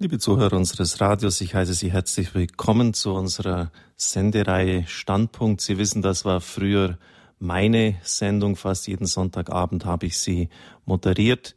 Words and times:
Liebe 0.00 0.20
Zuhörer 0.20 0.56
unseres 0.56 1.00
Radios, 1.00 1.40
ich 1.40 1.56
heiße 1.56 1.74
Sie 1.74 1.90
herzlich 1.90 2.32
willkommen 2.32 2.94
zu 2.94 3.12
unserer 3.14 3.72
Sendereihe 3.96 4.86
Standpunkt. 4.86 5.60
Sie 5.60 5.76
wissen, 5.76 6.02
das 6.02 6.24
war 6.24 6.40
früher 6.40 6.98
meine 7.40 7.96
Sendung. 8.04 8.54
Fast 8.54 8.86
jeden 8.86 9.06
Sonntagabend 9.06 9.86
habe 9.86 10.06
ich 10.06 10.16
sie 10.16 10.50
moderiert. 10.84 11.56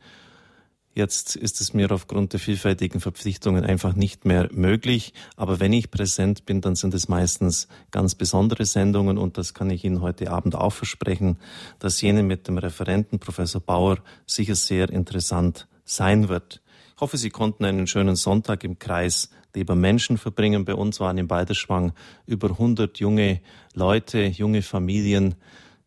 Jetzt 0.96 1.36
ist 1.36 1.62
es 1.62 1.76
mir 1.76 1.92
aufgrund 1.92 2.34
der 2.34 2.40
vielfältigen 2.40 3.00
Verpflichtungen 3.00 3.64
einfach 3.64 3.94
nicht 3.94 4.26
mehr 4.26 4.50
möglich. 4.52 5.14
Aber 5.36 5.60
wenn 5.60 5.72
ich 5.72 5.92
präsent 5.92 6.44
bin, 6.48 6.62
dann 6.62 6.74
sind 6.74 6.96
es 6.96 7.08
meistens 7.08 7.68
ganz 7.92 8.16
besondere 8.16 8.66
Sendungen 8.66 9.20
und 9.20 9.38
das 9.38 9.54
kann 9.54 9.70
ich 9.70 9.84
Ihnen 9.86 10.02
heute 10.02 10.32
Abend 10.32 10.56
auch 10.56 10.74
versprechen, 10.74 11.38
dass 11.78 12.02
jene 12.02 12.24
mit 12.24 12.48
dem 12.48 12.58
Referenten 12.58 13.20
Professor 13.20 13.62
Bauer 13.62 14.00
sicher 14.26 14.56
sehr 14.56 14.90
interessant 14.90 15.68
sein 15.86 16.28
wird. 16.28 16.60
Ich 17.02 17.04
hoffe, 17.04 17.18
Sie 17.18 17.32
konnten 17.32 17.66
einen 17.66 17.88
schönen 17.88 18.16
Sonntag 18.16 18.64
im 18.64 18.78
Kreis 18.78 19.32
lieber 19.56 19.74
Menschen 19.74 20.20
verbringen. 20.20 20.66
Bei 20.66 20.76
uns 20.76 21.00
waren 21.00 21.18
in 21.18 21.28
Balderschwang 21.28 21.94
über 22.28 22.52
100 22.52 23.00
junge 23.00 23.42
Leute, 23.74 24.22
junge 24.22 24.62
Familien. 24.62 25.34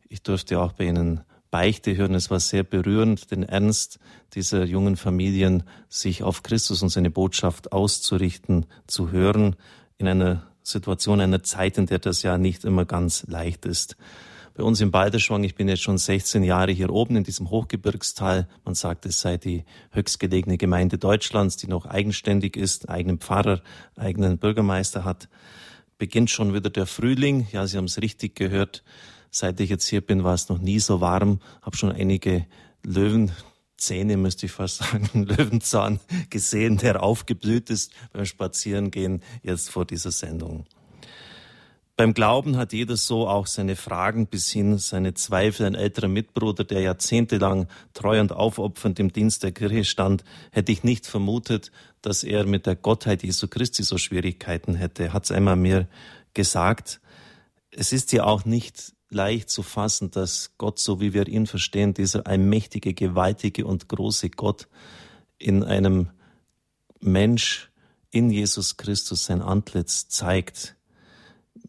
Ich 0.09 0.25
durfte 0.25 0.59
auch 0.59 0.73
bei 0.73 0.87
Ihnen 0.87 1.21
Beichte 1.53 1.97
hören. 1.97 2.17
Es 2.17 2.33
war 2.33 2.41
sehr 2.41 2.65
berührend, 2.65 3.31
den 3.31 3.45
Ernst 3.45 4.01
dieser 4.35 4.65
jungen 4.65 4.97
Familien, 4.97 5.63
sich 5.89 6.25
auf 6.25 6.43
Christus 6.43 6.83
und 6.83 6.89
seine 6.89 7.13
Botschaft 7.13 7.71
auszurichten, 7.71 8.67
zu 8.89 9.13
hören, 9.13 9.55
in 9.99 10.09
einer 10.09 10.43
Situation, 10.65 11.21
einer 11.21 11.45
Zeit, 11.45 11.79
in 11.79 11.87
der 11.87 12.01
das 12.01 12.25
ja 12.25 12.39
nicht 12.39 12.65
immer 12.65 12.87
ganz 12.87 13.25
leicht 13.29 13.67
ist 13.67 13.97
bei 14.55 14.63
uns 14.63 14.81
in 14.81 14.93
Balderschwang. 14.93 15.43
Ich 15.43 15.57
bin 15.57 15.69
jetzt 15.69 15.83
schon 15.83 15.99
16 15.99 16.45
Jahre 16.45 16.71
hier 16.71 16.91
oben 16.91 17.17
in 17.17 17.25
diesem 17.25 17.51
Hochgebirgstal. 17.51 18.49
Man 18.65 18.75
sagt, 18.75 19.05
es 19.05 19.21
sei 19.21 19.37
die 19.37 19.65
höchstgelegene 19.91 20.57
Gemeinde 20.57 20.97
Deutschlands, 20.97 21.57
die 21.57 21.67
noch 21.67 21.87
eigenständig 21.87 22.57
ist, 22.57 22.89
eigenen 22.89 23.19
Pfarrer, 23.19 23.63
eigenen 23.97 24.39
Bürgermeister 24.39 25.05
hat. 25.05 25.29
Beginnt 25.99 26.31
schon 26.31 26.55
wieder 26.55 26.71
der 26.71 26.87
Frühling. 26.87 27.49
Ja, 27.53 27.67
Sie 27.67 27.77
haben 27.77 27.85
es 27.87 28.01
richtig 28.01 28.37
gehört. 28.37 28.85
Seit 29.31 29.59
ich 29.59 29.71
jetzt 29.71 29.89
hier 29.89 30.01
bin, 30.01 30.23
war 30.23 30.35
es 30.35 30.49
noch 30.49 30.59
nie 30.59 30.79
so 30.79 31.01
warm. 31.01 31.41
Habe 31.63 31.77
schon 31.77 31.91
einige 31.91 32.47
Löwenzähne, 32.85 34.17
müsste 34.17 34.47
ich 34.47 34.53
fast 34.53 34.79
sagen, 34.85 35.25
Löwenzahn 35.25 35.99
gesehen, 36.31 36.79
der 36.79 37.03
aufgeblüht 37.03 37.71
ist 37.71 37.93
beim 38.13 38.25
Spazierengehen 38.25 39.23
jetzt 39.43 39.71
vor 39.71 39.85
dieser 39.85 40.13
Sendung. 40.13 40.67
Beim 41.97 42.13
Glauben 42.13 42.57
hat 42.57 42.73
jeder 42.73 42.97
so 42.97 43.29
auch 43.29 43.47
seine 43.47 43.77
Fragen 43.77 44.27
bis 44.27 44.51
hin 44.51 44.79
seine 44.79 45.15
Zweifel. 45.15 45.65
Ein 45.65 45.77
älterer 45.77 46.09
Mitbruder, 46.09 46.65
der 46.65 46.81
jahrzehntelang 46.81 47.69
treu 47.93 48.21
und 48.21 48.33
aufopfernd 48.33 48.99
im 48.99 49.13
Dienst 49.13 49.45
der 49.45 49.53
Kirche 49.53 49.85
stand, 49.85 50.25
hätte 50.51 50.73
ich 50.73 50.83
nicht 50.83 51.07
vermutet, 51.07 51.71
dass 52.03 52.25
er 52.25 52.47
mit 52.47 52.67
der 52.67 52.75
Gottheit 52.75 53.23
Jesu 53.23 53.47
Christi 53.47 53.85
so 53.85 53.97
Schwierigkeiten 53.97 54.75
hätte. 54.75 55.13
Hat 55.13 55.25
es 55.25 55.31
einmal 55.31 55.55
mir 55.55 55.87
gesagt. 56.35 57.01
Es 57.71 57.93
ist 57.93 58.13
ja 58.13 58.25
auch 58.25 58.45
nicht 58.45 58.93
leicht 59.09 59.49
zu 59.49 59.63
fassen, 59.63 60.11
dass 60.11 60.55
Gott, 60.59 60.81
so 60.81 61.01
wie 61.01 61.15
wir 61.15 61.29
ihn 61.29 61.47
verstehen, 61.47 61.95
dieser 61.95 62.27
allmächtige, 62.27 62.93
gewaltige 62.93 63.67
und 63.67 63.89
große 63.89 64.31
Gott 64.31 64.67
in 65.39 65.63
einem 65.63 66.11
Mensch, 66.99 67.71
in 68.11 68.31
Jesus 68.31 68.77
Christus 68.77 69.27
sein 69.27 69.43
Antlitz 69.43 70.09
zeigt 70.09 70.75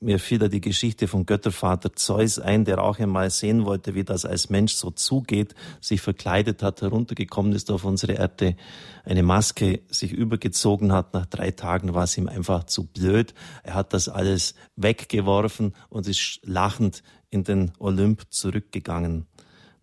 mir 0.06 0.20
fiel 0.20 0.40
da 0.40 0.48
die 0.48 0.62
Geschichte 0.62 1.08
vom 1.08 1.26
Göttervater 1.26 1.94
Zeus 1.96 2.40
ein, 2.40 2.64
der 2.64 2.82
auch 2.82 3.00
einmal 3.00 3.30
sehen 3.30 3.66
wollte, 3.66 3.96
wie 3.96 4.04
das 4.04 4.24
als 4.24 4.50
Mensch 4.50 4.74
so 4.74 4.92
zugeht, 4.92 5.56
sich 5.82 6.00
verkleidet 6.02 6.64
hat, 6.64 6.82
heruntergekommen 6.82 7.54
ist 7.54 7.72
auf 7.72 7.84
unsere 7.84 8.14
Erde, 8.14 8.56
eine 9.04 9.24
Maske 9.24 9.82
sich 9.90 10.12
übergezogen 10.12 10.94
hat. 10.94 11.14
Nach 11.14 11.26
drei 11.26 11.52
Tagen 11.52 11.94
war 11.94 12.04
es 12.04 12.18
ihm 12.18 12.30
einfach 12.30 12.66
zu 12.66 12.86
blöd. 12.86 13.34
Er 13.64 13.74
hat 13.74 13.94
das 13.94 14.08
alles 14.08 14.56
weggeworfen 14.76 15.74
und 15.90 16.08
ist 16.08 16.40
lachend 16.44 17.04
in 17.30 17.44
den 17.44 17.72
Olymp 17.80 18.24
zurückgegangen. 18.30 19.26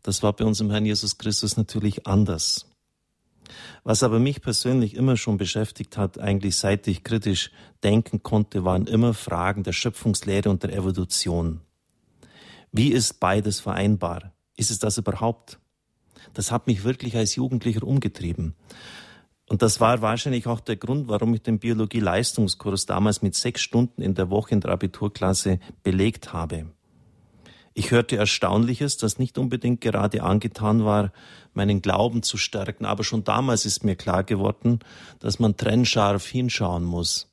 Das 0.03 0.23
war 0.23 0.33
bei 0.33 0.45
unserem 0.45 0.71
Herrn 0.71 0.87
Jesus 0.87 1.19
Christus 1.19 1.57
natürlich 1.57 2.07
anders. 2.07 2.72
Was 3.85 4.03
aber 4.03 4.19
mich 4.19 4.43
persönlich 4.43 4.95
immer 4.95 5.17
schon 5.17 5.37
beschäftigt 5.37 5.97
hat, 5.97 6.19
eigentlich 6.19 6.57
seit 6.57 6.87
ich 6.87 7.05
kritisch 7.05 7.51
denken 7.83 8.23
konnte, 8.23 8.65
waren 8.65 8.87
immer 8.87 9.15
Fragen 9.15 9.63
der 9.63 9.73
Schöpfungslehre 9.73 10.51
und 10.51 10.63
der 10.63 10.73
Evolution. 10.73 11.61
Wie 12.71 12.93
ist 12.93 13.21
beides 13.21 13.61
vereinbar? 13.61 14.33
Ist 14.57 14.71
es 14.71 14.79
das 14.79 14.99
überhaupt? 14.99 15.59
Das 16.35 16.51
hat 16.51 16.67
mich 16.67 16.85
wirklich 16.85 17.17
als 17.17 17.35
Jugendlicher 17.35 17.83
umgetrieben. 17.83 18.55
Und 19.49 19.61
das 19.61 19.81
war 19.81 20.01
wahrscheinlich 20.01 20.47
auch 20.47 20.61
der 20.61 20.77
Grund, 20.77 21.09
warum 21.09 21.35
ich 21.35 21.43
den 21.43 21.59
Biologie-Leistungskurs 21.59 22.87
damals 22.87 23.21
mit 23.21 23.35
sechs 23.35 23.61
Stunden 23.61 24.01
in 24.01 24.15
der 24.15 24.31
Woche 24.31 24.55
in 24.55 24.61
der 24.61 24.71
Abiturklasse 24.71 25.59
belegt 25.83 26.33
habe. 26.33 26.67
Ich 27.75 27.91
hörte 27.91 28.17
Erstaunliches, 28.17 28.99
das 28.99 29.19
nicht 29.19 29.39
unbedingt 29.39 29.81
gerade 29.81 30.23
angetan 30.23 30.85
war, 30.85 31.13
meinen 31.55 31.81
Glauben 31.81 32.23
zu 32.23 32.37
stärken. 32.37 32.85
Aber 32.85 33.03
schon 33.03 33.25
damals 33.25 33.65
ist 33.65 33.85
mir 33.85 33.97
klar 33.97 34.25
geworden, 34.25 34.81
dass 35.21 35.39
man 35.39 35.57
trennscharf 35.57 36.27
hinschauen 36.27 36.85
muss, 36.85 37.31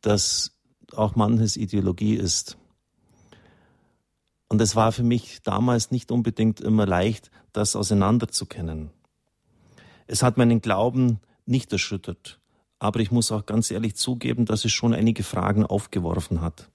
dass 0.00 0.56
auch 0.94 1.14
manches 1.14 1.56
Ideologie 1.56 2.14
ist. 2.14 2.56
Und 4.48 4.60
es 4.60 4.74
war 4.74 4.92
für 4.92 5.04
mich 5.04 5.42
damals 5.42 5.90
nicht 5.90 6.10
unbedingt 6.10 6.60
immer 6.60 6.86
leicht, 6.86 7.30
das 7.52 7.76
auseinanderzukennen. 7.76 8.90
Es 10.06 10.22
hat 10.22 10.38
meinen 10.38 10.60
Glauben 10.60 11.20
nicht 11.46 11.72
erschüttert, 11.72 12.40
aber 12.78 13.00
ich 13.00 13.12
muss 13.12 13.30
auch 13.30 13.46
ganz 13.46 13.70
ehrlich 13.70 13.94
zugeben, 13.94 14.46
dass 14.46 14.64
es 14.64 14.72
schon 14.72 14.92
einige 14.92 15.22
Fragen 15.22 15.64
aufgeworfen 15.64 16.40
hat. 16.40 16.68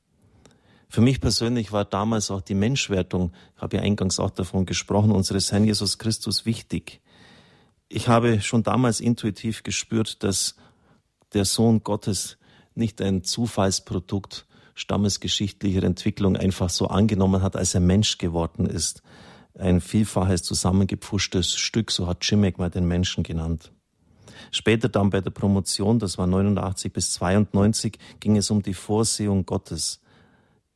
Für 0.89 1.01
mich 1.01 1.19
persönlich 1.19 1.71
war 1.71 1.85
damals 1.85 2.31
auch 2.31 2.41
die 2.41 2.55
Menschwertung, 2.55 3.31
ich 3.55 3.61
habe 3.61 3.77
ja 3.77 3.83
eingangs 3.83 4.19
auch 4.19 4.29
davon 4.29 4.65
gesprochen, 4.65 5.11
unseres 5.11 5.51
Herrn 5.51 5.65
Jesus 5.65 5.97
Christus 5.97 6.45
wichtig. 6.45 7.01
Ich 7.89 8.07
habe 8.07 8.41
schon 8.41 8.63
damals 8.63 8.99
intuitiv 8.99 9.63
gespürt, 9.63 10.23
dass 10.23 10.55
der 11.33 11.45
Sohn 11.45 11.83
Gottes 11.83 12.37
nicht 12.75 13.01
ein 13.01 13.23
Zufallsprodukt 13.23 14.45
stammesgeschichtlicher 14.75 15.83
Entwicklung 15.83 16.35
einfach 16.35 16.69
so 16.69 16.87
angenommen 16.87 17.41
hat, 17.41 17.55
als 17.55 17.73
er 17.73 17.79
Mensch 17.79 18.17
geworden 18.17 18.65
ist. 18.65 19.01
Ein 19.57 19.79
vielfaches 19.79 20.43
zusammengepfuschtes 20.43 21.55
Stück, 21.55 21.91
so 21.91 22.07
hat 22.07 22.25
Schimek 22.25 22.57
mal 22.57 22.69
den 22.69 22.85
Menschen 22.85 23.23
genannt. 23.23 23.71
Später 24.51 24.89
dann 24.89 25.09
bei 25.09 25.21
der 25.21 25.31
Promotion, 25.31 25.97
das 25.97 26.17
war 26.17 26.27
89 26.27 26.91
bis 26.91 27.13
92, 27.13 27.97
ging 28.19 28.35
es 28.35 28.51
um 28.51 28.61
die 28.61 28.73
Vorsehung 28.73 29.45
Gottes. 29.45 30.01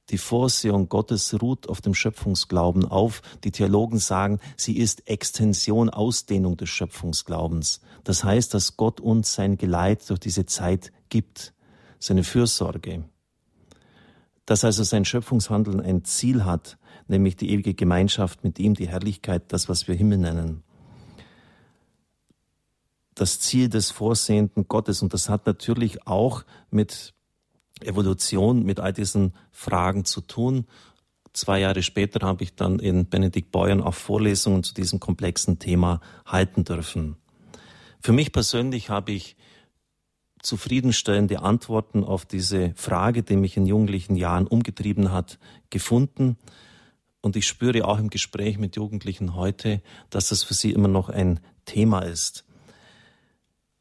Die 0.09 0.17
Vorsehung 0.17 0.89
Gottes 0.89 1.39
ruht 1.39 1.69
auf 1.69 1.81
dem 1.81 1.93
Schöpfungsglauben 1.93 2.85
auf. 2.85 3.21
Die 3.43 3.51
Theologen 3.51 3.99
sagen, 3.99 4.39
sie 4.57 4.77
ist 4.77 5.07
Extension, 5.07 5.89
Ausdehnung 5.89 6.57
des 6.57 6.69
Schöpfungsglaubens. 6.69 7.81
Das 8.03 8.23
heißt, 8.23 8.53
dass 8.53 8.75
Gott 8.75 8.99
uns 8.99 9.33
sein 9.33 9.57
Geleit 9.57 10.09
durch 10.09 10.19
diese 10.19 10.45
Zeit 10.45 10.91
gibt, 11.09 11.53
seine 11.99 12.23
Fürsorge. 12.23 13.03
Dass 14.45 14.65
also 14.65 14.83
sein 14.83 15.05
Schöpfungshandeln 15.05 15.79
ein 15.79 16.03
Ziel 16.05 16.43
hat, 16.43 16.79
nämlich 17.07 17.35
die 17.35 17.51
ewige 17.51 17.75
Gemeinschaft 17.75 18.43
mit 18.43 18.57
ihm, 18.57 18.73
die 18.73 18.87
Herrlichkeit, 18.87 19.43
das, 19.49 19.69
was 19.69 19.87
wir 19.87 19.93
Himmel 19.93 20.17
nennen. 20.17 20.63
Das 23.13 23.39
Ziel 23.39 23.69
des 23.69 23.91
vorsehenden 23.91 24.67
Gottes. 24.67 25.03
Und 25.03 25.13
das 25.13 25.29
hat 25.29 25.45
natürlich 25.45 26.07
auch 26.07 26.45
mit 26.71 27.13
Evolution 27.81 28.63
mit 28.63 28.79
all 28.79 28.93
diesen 28.93 29.33
Fragen 29.51 30.05
zu 30.05 30.21
tun. 30.21 30.65
Zwei 31.33 31.59
Jahre 31.59 31.83
später 31.83 32.25
habe 32.25 32.43
ich 32.43 32.55
dann 32.55 32.79
in 32.79 33.07
Benedikt 33.07 33.51
Beuern 33.51 33.81
auch 33.81 33.93
Vorlesungen 33.93 34.63
zu 34.63 34.73
diesem 34.73 34.99
komplexen 34.99 35.59
Thema 35.59 36.01
halten 36.25 36.63
dürfen. 36.63 37.17
Für 38.01 38.13
mich 38.13 38.31
persönlich 38.31 38.89
habe 38.89 39.11
ich 39.11 39.35
zufriedenstellende 40.41 41.41
Antworten 41.41 42.03
auf 42.03 42.25
diese 42.25 42.73
Frage, 42.75 43.23
die 43.23 43.35
mich 43.35 43.57
in 43.57 43.65
jugendlichen 43.65 44.15
Jahren 44.15 44.47
umgetrieben 44.47 45.11
hat, 45.11 45.37
gefunden. 45.69 46.37
Und 47.21 47.35
ich 47.35 47.45
spüre 47.45 47.85
auch 47.85 47.99
im 47.99 48.09
Gespräch 48.09 48.57
mit 48.57 48.77
Jugendlichen 48.77 49.35
heute, 49.35 49.81
dass 50.09 50.29
das 50.29 50.43
für 50.43 50.53
sie 50.53 50.71
immer 50.71 50.87
noch 50.87 51.09
ein 51.09 51.41
Thema 51.65 51.99
ist. 51.99 52.45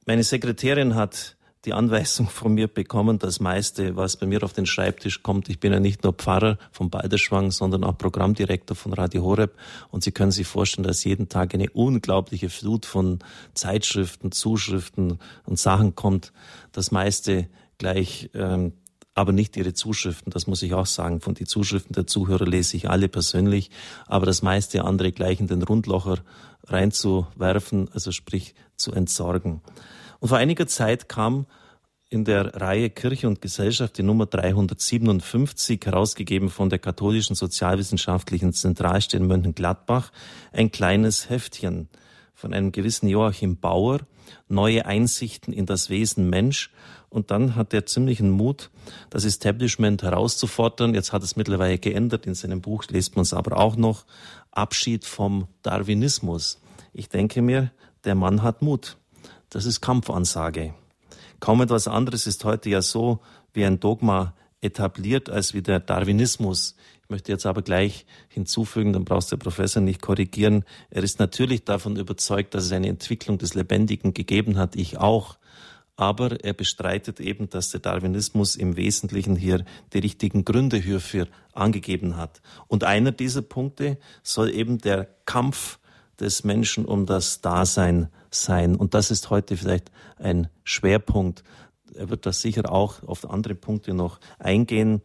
Meine 0.05 0.25
Sekretärin 0.25 0.95
hat 0.95 1.37
die 1.69 1.75
Anweisung 1.75 2.31
von 2.31 2.55
mir 2.55 2.67
bekommen, 2.67 3.19
das 3.19 3.41
meiste, 3.41 3.95
was 3.95 4.17
bei 4.17 4.25
mir 4.25 4.43
auf 4.43 4.55
den 4.55 4.65
Schreibtisch 4.65 5.23
kommt. 5.23 5.51
Ich 5.51 5.61
bin 5.61 5.71
ja 5.71 5.81
nicht 5.81 6.03
nur 6.03 6.15
Pfarrer 6.15 6.57
von 6.73 6.89
Balderschwang, 6.89 7.51
sondern 7.51 7.85
auch 7.85 7.99
Programmdirektor 7.99 8.75
von 8.75 8.95
Radio 8.95 9.23
Horeb. 9.23 9.55
Und 9.91 10.03
Sie 10.03 10.11
können 10.11 10.31
sich 10.31 10.47
vorstellen, 10.47 10.87
dass 10.87 11.05
jeden 11.05 11.29
Tag 11.29 11.53
eine 11.53 11.69
unglaubliche 11.69 12.49
Flut 12.49 12.87
von 12.87 13.19
Zeitschriften, 13.53 14.33
Zuschriften 14.33 15.19
und 15.45 15.59
Sachen 15.59 15.95
kommt. 15.95 16.33
Das 16.73 16.91
meiste 16.91 17.49
gleich, 17.77 18.31
ähm, 18.33 18.73
aber 19.13 19.33
nicht 19.33 19.55
Ihre 19.59 19.75
Zuschriften, 19.75 20.33
das 20.33 20.47
muss 20.47 20.63
ich 20.63 20.73
auch 20.73 20.87
sagen. 20.87 21.21
Von 21.21 21.35
die 21.35 21.45
Zuschriften 21.45 21.93
der 21.93 22.07
Zuhörer 22.07 22.47
lese 22.47 22.79
ich 22.79 22.89
alle 22.89 23.11
persönlich, 23.11 23.71
aber 24.07 24.25
das 24.25 24.41
meiste 24.41 24.85
andere 24.85 25.13
gleich 25.13 25.39
in 25.39 25.49
den 25.49 25.63
Rundlocher 25.63 26.17
reinzuwerfen, 26.65 27.91
also 27.93 28.11
sprich 28.11 28.55
zu 28.77 28.93
entsorgen. 28.93 29.61
Und 30.21 30.29
vor 30.29 30.39
einiger 30.39 30.67
Zeit 30.67 31.09
kam 31.09 31.47
in 32.11 32.25
der 32.25 32.61
Reihe 32.61 32.89
Kirche 32.91 33.29
und 33.29 33.43
Gesellschaft 33.43 33.99
die 33.99 34.03
Nummer 34.03 34.27
357, 34.27 35.81
herausgegeben 35.85 36.49
von 36.49 36.71
der 36.71 36.79
Katholischen 36.79 37.37
Sozialwissenschaftlichen 37.37 38.53
Zentralstelle 38.53 39.25
Mönchengladbach, 39.25 40.11
ein 40.53 40.71
kleines 40.71 41.29
Heftchen 41.29 41.89
von 42.35 42.55
einem 42.55 42.73
gewissen 42.73 43.09
Joachim 43.09 43.59
Bauer, 43.59 44.01
neue 44.49 44.87
Einsichten 44.87 45.53
in 45.53 45.67
das 45.67 45.91
Wesen 45.91 46.31
Mensch. 46.31 46.71
Und 47.11 47.31
dann 47.31 47.57
hat 47.57 47.75
er 47.75 47.87
ziemlichen 47.87 48.31
Mut, 48.31 48.71
das 49.11 49.25
Establishment 49.25 50.03
herauszufordern. 50.03 50.95
Jetzt 50.95 51.13
hat 51.13 51.23
es 51.23 51.37
mittlerweile 51.37 51.79
geändert. 51.79 52.27
In 52.27 52.35
seinem 52.35 52.61
Buch 52.61 52.85
liest 52.89 53.17
man 53.17 53.23
es 53.23 53.33
aber 53.33 53.57
auch 53.57 53.77
noch. 53.77 54.05
Abschied 54.51 55.05
vom 55.05 55.49
Darwinismus. 55.63 56.61
Ich 56.93 57.09
denke 57.09 57.43
mir, 57.43 57.71
der 58.05 58.15
Mann 58.15 58.43
hat 58.43 58.63
Mut. 58.63 58.99
Das 59.51 59.65
ist 59.65 59.81
Kampfansage. 59.81 60.75
Kaum 61.41 61.61
etwas 61.61 61.89
anderes 61.89 62.27
ist 62.27 62.45
heute 62.45 62.71
ja 62.71 62.83
so 62.83 63.21
wie 63.53 63.65
ein 63.65 63.81
Dogma 63.81 64.35
etabliert 64.61 65.31
als 65.31 65.55
wie 65.55 65.63
der 65.63 65.81
Darwinismus. 65.81 66.75
Ich 67.03 67.11
möchte 67.11 67.33
jetzt 67.33 67.47
aber 67.47 67.63
gleich 67.63 68.07
hinzufügen, 68.29 68.93
dann 68.93 69.05
brauchst 69.05 69.33
der 69.33 69.37
Professor 69.37 69.81
nicht 69.81 70.03
korrigieren. 70.03 70.65
Er 70.91 71.03
ist 71.03 71.19
natürlich 71.19 71.65
davon 71.65 71.97
überzeugt, 71.97 72.55
dass 72.55 72.65
es 72.65 72.73
eine 72.73 72.89
Entwicklung 72.89 73.39
des 73.39 73.55
Lebendigen 73.55 74.15
gegeben 74.15 74.59
hat, 74.59 74.77
ich 74.77 74.99
auch. 74.99 75.39
Aber 75.97 76.45
er 76.45 76.53
bestreitet 76.53 77.19
eben, 77.19 77.49
dass 77.49 77.71
der 77.71 77.81
Darwinismus 77.81 78.57
im 78.57 78.77
Wesentlichen 78.77 79.37
hier 79.37 79.65
die 79.93 79.99
richtigen 79.99 80.45
Gründe 80.45 80.77
hierfür 80.77 81.27
angegeben 81.53 82.17
hat. 82.17 82.41
Und 82.69 82.85
einer 82.85 83.11
dieser 83.11 83.43
Punkte 83.43 83.99
soll 84.23 84.51
eben 84.51 84.79
der 84.79 85.09
Kampf 85.25 85.79
des 86.21 86.45
Menschen 86.45 86.85
um 86.85 87.07
das 87.07 87.41
Dasein 87.41 88.09
sein. 88.31 88.77
Und 88.77 88.95
das 88.95 89.11
ist 89.11 89.31
heute 89.31 89.57
vielleicht 89.57 89.91
ein 90.19 90.49
Schwerpunkt. 90.65 91.45
Er 91.95 92.11
wird 92.11 92.27
das 92.27 92.41
sicher 92.41 92.71
auch 92.71 93.03
auf 93.05 93.29
andere 93.31 93.55
Punkte 93.55 93.95
noch 93.95 94.21
eingehen. 94.39 95.03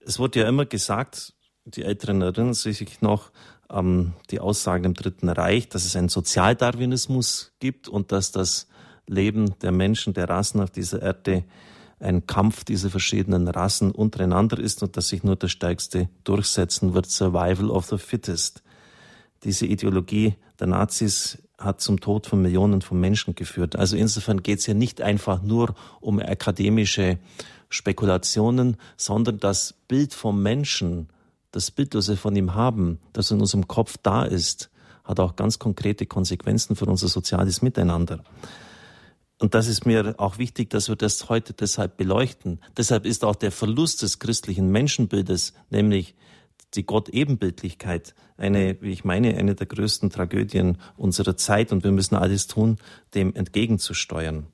Es 0.00 0.18
wurde 0.18 0.40
ja 0.40 0.48
immer 0.48 0.66
gesagt, 0.66 1.34
die 1.64 1.84
Älteren 1.84 2.22
erinnern 2.22 2.54
sich 2.54 3.00
noch 3.00 3.30
an 3.68 4.14
die 4.30 4.40
Aussagen 4.40 4.84
im 4.84 4.94
Dritten 4.94 5.28
Reich, 5.28 5.68
dass 5.68 5.84
es 5.84 5.94
einen 5.94 6.08
Sozialdarwinismus 6.08 7.52
gibt 7.60 7.88
und 7.88 8.10
dass 8.12 8.32
das 8.32 8.66
Leben 9.06 9.58
der 9.60 9.72
Menschen, 9.72 10.14
der 10.14 10.28
Rassen 10.28 10.60
auf 10.60 10.70
dieser 10.70 11.02
Erde 11.02 11.44
ein 12.00 12.26
Kampf 12.26 12.64
dieser 12.64 12.90
verschiedenen 12.90 13.46
Rassen 13.48 13.90
untereinander 13.90 14.58
ist 14.58 14.82
und 14.82 14.96
dass 14.96 15.08
sich 15.08 15.22
nur 15.22 15.36
der 15.36 15.48
Stärkste 15.48 16.08
durchsetzen 16.24 16.94
wird, 16.94 17.06
Survival 17.06 17.70
of 17.70 17.86
the 17.86 17.98
Fittest. 17.98 18.62
Diese 19.44 19.66
Ideologie 19.66 20.34
der 20.58 20.66
Nazis 20.66 21.38
hat 21.58 21.80
zum 21.80 22.00
Tod 22.00 22.26
von 22.26 22.42
Millionen 22.42 22.82
von 22.82 22.98
Menschen 23.00 23.34
geführt. 23.34 23.76
Also 23.76 23.96
insofern 23.96 24.42
geht 24.42 24.60
es 24.60 24.66
ja 24.66 24.74
nicht 24.74 25.02
einfach 25.02 25.42
nur 25.42 25.74
um 26.00 26.18
akademische 26.18 27.18
Spekulationen, 27.68 28.76
sondern 28.96 29.38
das 29.38 29.74
Bild 29.88 30.14
vom 30.14 30.42
Menschen, 30.42 31.08
das 31.52 31.70
Bild, 31.70 31.94
das 31.94 32.08
wir 32.08 32.16
von 32.16 32.34
ihm 32.34 32.54
haben, 32.54 32.98
das 33.12 33.30
in 33.30 33.40
unserem 33.40 33.68
Kopf 33.68 33.96
da 34.02 34.24
ist, 34.24 34.70
hat 35.04 35.20
auch 35.20 35.36
ganz 35.36 35.58
konkrete 35.58 36.06
Konsequenzen 36.06 36.76
für 36.76 36.86
unser 36.86 37.08
soziales 37.08 37.62
Miteinander. 37.62 38.22
Und 39.38 39.54
das 39.54 39.68
ist 39.68 39.86
mir 39.86 40.14
auch 40.18 40.38
wichtig, 40.38 40.68
dass 40.70 40.88
wir 40.88 40.96
das 40.96 41.28
heute 41.30 41.54
deshalb 41.54 41.96
beleuchten. 41.96 42.60
Deshalb 42.76 43.06
ist 43.06 43.24
auch 43.24 43.36
der 43.36 43.50
Verlust 43.50 44.02
des 44.02 44.18
christlichen 44.18 44.70
Menschenbildes, 44.70 45.54
nämlich 45.70 46.14
die 46.74 46.84
Gott-Ebenbildlichkeit, 46.84 48.14
eine, 48.36 48.76
wie 48.80 48.92
ich 48.92 49.04
meine, 49.04 49.36
eine 49.36 49.54
der 49.54 49.66
größten 49.66 50.10
Tragödien 50.10 50.78
unserer 50.96 51.36
Zeit. 51.36 51.72
Und 51.72 51.84
wir 51.84 51.92
müssen 51.92 52.14
alles 52.14 52.46
tun, 52.46 52.78
dem 53.14 53.34
entgegenzusteuern. 53.34 54.46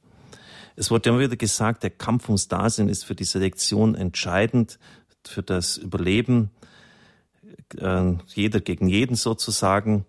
Es 0.77 0.91
wurde 0.91 1.11
immer 1.11 1.21
wieder 1.21 1.37
gesagt, 1.37 1.83
der 1.83 1.91
Kampf 1.91 2.29
ums 2.29 2.49
Dasein 2.49 2.89
ist 2.89 3.05
für 3.05 3.15
die 3.15 3.25
Selektion 3.25 3.95
entscheidend, 3.95 4.79
für 5.25 5.43
das 5.43 5.79
Überleben, 5.79 6.51
äh, 7.79 8.13
jeder 8.35 8.61
gegen 8.61 8.89
jeden 8.89 9.17
sozusagen. 9.17 10.05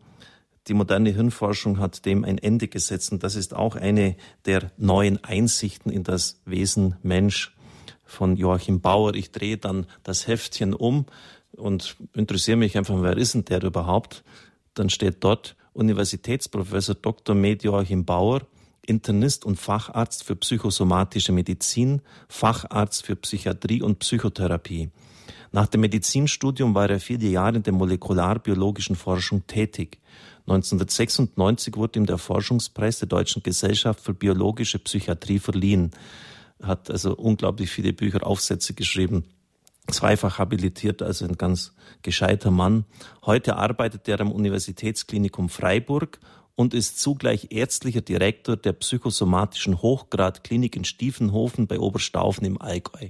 Die 0.68 0.74
moderne 0.74 1.12
Hirnforschung 1.12 1.80
hat 1.80 2.06
dem 2.06 2.25
ein 2.25 2.38
Ende 2.38 2.68
gesetzt 2.68 3.13
und 3.13 3.24
das 3.24 3.36
ist 3.36 3.54
auch 3.54 3.77
eine 3.77 4.18
der 4.45 4.71
neuen 4.77 5.24
Einsichten 5.24 5.89
in 5.89 6.04
das 6.04 6.42
Wesen 6.44 6.98
Mensch 7.01 7.56
von 8.04 8.36
Joachim 8.36 8.81
Bauer. 8.81 9.15
Ich 9.15 9.31
drehe 9.31 9.57
dann 9.57 9.86
das 10.04 10.27
Heftchen 10.27 10.74
um 10.74 11.06
und 11.57 11.98
interessiere 12.13 12.57
mich 12.57 12.77
einfach, 12.77 13.01
wer 13.01 13.18
ist 13.18 13.33
denn 13.33 13.45
der 13.45 13.63
überhaupt? 13.63 14.24
Dann 14.74 14.89
steht 14.89 15.18
dort 15.24 15.56
Universitätsprofessor 15.74 16.95
Dr. 16.95 17.36
Med 17.36 17.63
Joachim 17.63 18.06
Bauer, 18.06 18.42
Internist 18.86 19.45
und 19.45 19.57
Facharzt 19.57 20.24
für 20.24 20.36
psychosomatische 20.36 21.31
Medizin, 21.31 22.01
Facharzt 22.30 23.06
für 23.06 23.15
Psychiatrie 23.15 23.81
und 23.81 24.00
Psychotherapie. 24.00 24.89
Nach 25.51 25.68
dem 25.68 25.81
Medizinstudium 25.81 26.74
war 26.74 26.89
er 26.89 27.00
viele 27.00 27.27
Jahre 27.27 27.57
in 27.57 27.63
der 27.63 27.74
molekularbiologischen 27.74 28.95
Forschung 28.95 29.45
tätig. 29.48 30.00
1996 30.48 31.75
wurde 31.75 32.00
ihm 32.00 32.06
der 32.06 32.18
Forschungspreis 32.18 33.00
der 33.00 33.07
Deutschen 33.07 33.44
Gesellschaft 33.44 34.00
für 34.00 34.13
biologische 34.13 34.80
Psychiatrie 34.80 35.39
verliehen. 35.39 35.92
Er 36.59 36.68
hat 36.69 36.89
also 36.89 37.15
unglaublich 37.15 37.69
viele 37.69 37.94
Bücher, 37.94 38.25
Aufsätze 38.25 38.74
geschrieben. 38.74 39.25
Zweifach 39.87 40.39
habilitiert, 40.39 41.01
also 41.01 41.25
ein 41.25 41.37
ganz 41.37 41.73
gescheiter 42.01 42.51
Mann. 42.51 42.85
Heute 43.25 43.55
arbeitet 43.55 44.07
er 44.07 44.19
am 44.21 44.31
Universitätsklinikum 44.31 45.49
Freiburg 45.49 46.19
und 46.55 46.73
ist 46.73 46.99
zugleich 46.99 47.51
ärztlicher 47.51 48.01
Direktor 48.01 48.57
der 48.57 48.73
psychosomatischen 48.73 49.81
Hochgradklinik 49.81 50.75
in 50.75 50.85
Stiefenhofen 50.85 51.67
bei 51.67 51.79
Oberstaufen 51.79 52.45
im 52.45 52.61
Allgäu. 52.61 53.09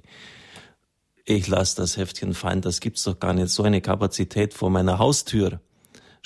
Ich 1.25 1.47
lasse 1.47 1.77
das 1.77 1.97
Heftchen 1.97 2.33
fallen, 2.33 2.61
das 2.61 2.79
gibt's 2.79 3.03
doch 3.03 3.19
gar 3.19 3.33
nicht. 3.33 3.49
So 3.49 3.63
eine 3.63 3.81
Kapazität 3.81 4.53
vor 4.53 4.69
meiner 4.69 4.99
Haustür. 4.99 5.59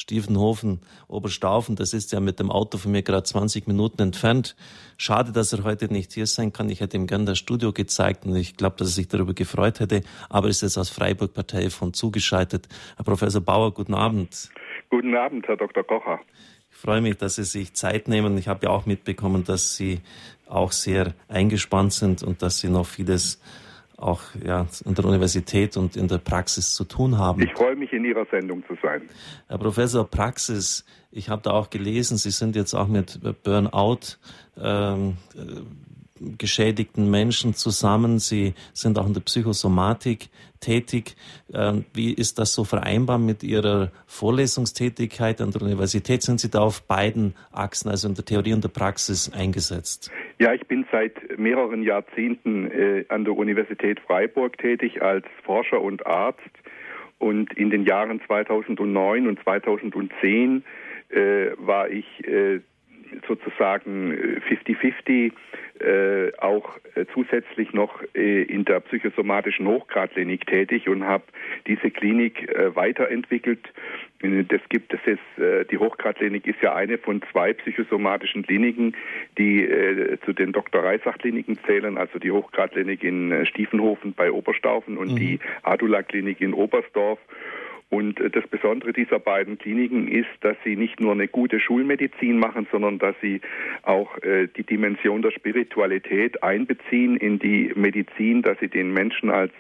Stiefenhofen, 0.02 0.82
Oberstaufen, 1.08 1.76
das 1.76 1.94
ist 1.94 2.12
ja 2.12 2.20
mit 2.20 2.40
dem 2.40 2.50
Auto 2.50 2.80
von 2.80 2.92
mir 2.92 3.04
gerade 3.04 3.24
20 3.24 3.68
Minuten 3.68 4.02
entfernt. 4.02 4.56
Schade, 4.98 5.32
dass 5.32 5.54
er 5.54 5.64
heute 5.64 5.94
nicht 5.94 6.12
hier 6.14 6.26
sein 6.26 6.52
kann. 6.52 6.70
Ich 6.70 6.82
hätte 6.82 6.98
ihm 6.98 7.06
gern 7.06 7.28
das 7.28 7.38
Studio 7.38 7.72
gezeigt 7.72 8.26
und 8.26 8.36
ich 8.36 8.58
glaube, 8.58 8.78
dass 8.78 8.90
er 8.90 8.94
sich 8.94 9.08
darüber 9.08 9.34
gefreut 9.34 9.80
hätte. 9.80 10.02
Aber 10.28 10.48
er 10.48 10.50
ist 10.50 10.64
jetzt 10.64 10.78
aus 10.78 10.90
Freiburg 10.90 11.36
per 11.36 11.46
Telefon 11.46 11.94
zugeschaltet. 11.94 12.68
Herr 12.98 13.06
Professor 13.06 13.42
Bauer, 13.42 13.74
guten 13.74 13.94
Abend. 13.94 14.50
Guten 14.90 15.16
Abend, 15.16 15.48
Herr 15.48 15.58
Dr. 15.58 15.84
Kocher. 15.84 16.20
Ich 16.72 16.78
freue 16.78 17.02
mich, 17.02 17.18
dass 17.18 17.36
Sie 17.36 17.44
sich 17.44 17.74
Zeit 17.74 18.08
nehmen. 18.08 18.38
Ich 18.40 18.48
habe 18.48 18.66
ja 18.66 18.72
auch 18.72 18.88
mitbekommen, 18.88 19.44
dass 19.44 19.76
Sie 19.76 20.02
auch 20.48 20.72
sehr 20.72 21.14
eingespannt 21.28 21.94
sind 21.94 22.24
und 22.24 22.42
dass 22.42 22.58
Sie 22.60 22.70
noch 22.70 22.88
vieles 22.88 23.40
auch 24.02 24.22
ja, 24.44 24.68
in 24.86 24.96
der 24.96 25.06
Universität 25.06 25.78
und 25.78 25.96
in 25.96 26.08
der 26.08 26.18
Praxis 26.18 26.74
zu 26.74 26.86
tun 26.86 27.18
haben. 27.18 27.42
Ich 27.42 27.54
freue 27.54 27.76
mich, 27.76 27.92
in 27.94 28.06
Ihrer 28.06 28.26
Sendung 28.32 28.64
zu 28.68 28.76
sein. 28.82 29.04
Herr 29.48 29.58
Professor 29.58 30.06
Praxis, 30.10 30.86
ich 31.12 31.30
habe 31.30 31.42
da 31.42 31.52
auch 31.52 31.70
gelesen, 31.70 32.18
Sie 32.18 32.32
sind 32.32 32.56
jetzt 32.56 32.74
auch 32.74 32.88
mit 32.88 33.20
Burnout 33.44 34.18
ähm, 34.58 35.18
geschädigten 36.38 37.10
Menschen 37.10 37.54
zusammen. 37.54 38.20
Sie 38.20 38.54
sind 38.74 39.00
auch 39.00 39.08
in 39.08 39.14
der 39.14 39.22
Psychosomatik 39.22 40.30
tätig. 40.60 41.16
Ähm, 41.54 41.86
wie 41.94 42.14
ist 42.14 42.40
das 42.40 42.54
so 42.54 42.64
vereinbar 42.64 43.18
mit 43.18 43.44
Ihrer 43.44 43.92
Vorlesungstätigkeit 44.06 45.42
an 45.42 45.52
der 45.52 45.62
Universität? 45.64 46.22
Sind 46.22 46.40
Sie 46.40 46.50
da 46.50 46.60
auf 46.60 46.88
beiden 46.88 47.36
Achsen, 47.52 47.90
also 47.90 48.08
in 48.08 48.16
der 48.16 48.26
Theorie 48.26 48.54
und 48.54 48.64
der 48.64 48.70
Praxis, 48.70 49.32
eingesetzt? 49.34 50.12
Ja, 50.40 50.54
ich 50.54 50.66
bin 50.68 50.86
seit 50.92 51.38
mehreren 51.38 51.84
Jahrzehnten 51.84 52.72
äh, 52.72 53.06
an 53.10 53.26
der 53.26 53.36
Universität 53.36 54.00
Freiburg 54.00 54.58
tätig 54.58 55.02
als 55.02 55.26
Forscher 55.44 55.82
und 55.82 56.06
Arzt. 56.06 56.40
Und 57.18 57.54
in 57.54 57.70
den 57.70 57.86
Jahren 57.86 58.20
2009 58.26 59.28
und 59.28 59.40
2010 59.44 60.64
äh, 61.10 61.52
war 61.58 61.90
ich 61.90 62.06
äh, 62.28 62.62
sozusagen 63.28 64.14
50-50 64.50 65.10
äh, 65.10 65.32
äh, 65.82 66.32
auch 66.38 66.78
äh, 66.96 67.06
zusätzlich 67.14 67.74
noch 67.74 68.04
äh, 68.14 68.44
in 68.44 68.66
der 68.66 68.82
psychosomatischen 68.82 69.68
Hochgradklinik 69.68 70.46
tätig 70.46 70.88
und 70.88 71.06
habe 71.06 71.24
diese 71.66 71.90
Klinik 71.90 72.50
äh, 72.50 72.76
weiterentwickelt. 72.76 73.68
Äh, 74.22 74.44
das 74.44 74.62
gibt 74.70 74.94
es 74.94 75.00
jetzt, 75.06 75.72
die 75.72 75.78
Hochgradklinik 75.78 76.46
ist 76.46 76.62
ja 76.62 76.76
eine 76.76 77.00
von 77.00 77.22
zwei 77.32 77.54
psychosomatischen 77.54 78.44
Kliniken, 78.44 78.96
die 79.38 79.68
zu 80.26 80.34
den 80.34 80.52
Dr. 80.52 80.84
Reisach 80.84 81.18
Kliniken 81.18 81.58
zählen, 81.66 81.98
also 81.98 82.20
die 82.20 82.32
Hochgradklinik 82.32 83.04
in 83.04 83.46
Stiefenhofen 83.48 84.14
bei 84.14 84.32
Oberstaufen 84.32 84.98
und 84.98 85.14
mhm. 85.14 85.16
die 85.16 85.40
Adula 85.64 86.04
Klinik 86.04 86.42
in 86.42 86.54
Oberstdorf. 86.54 87.20
Und 87.92 88.22
äh, 88.22 88.30
das 88.30 88.48
Besondere 88.48 88.94
dieser 88.94 89.20
beiden 89.20 89.58
Kliniken 89.58 90.08
ist, 90.08 90.30
dass 90.40 90.56
sie 90.64 90.78
nicht 90.78 91.02
nur 91.02 91.12
eine 91.12 91.28
gute 91.28 91.60
Schulmedizin 91.60 92.40
machen, 92.40 92.66
sondern 92.72 93.00
dass 93.00 93.16
sie 93.22 93.42
auch 93.84 94.18
äh, 94.24 94.48
die 94.48 94.64
Dimension 94.64 95.22
der 95.22 95.32
Spiritualität 95.32 96.42
einbeziehen 96.42 97.18
in 97.18 97.38
die 97.38 97.74
Medizin, 97.76 98.44
dass 98.44 98.58
sie 98.60 98.70
den 98.70 98.94
Menschen 98.94 99.30
als 99.30 99.52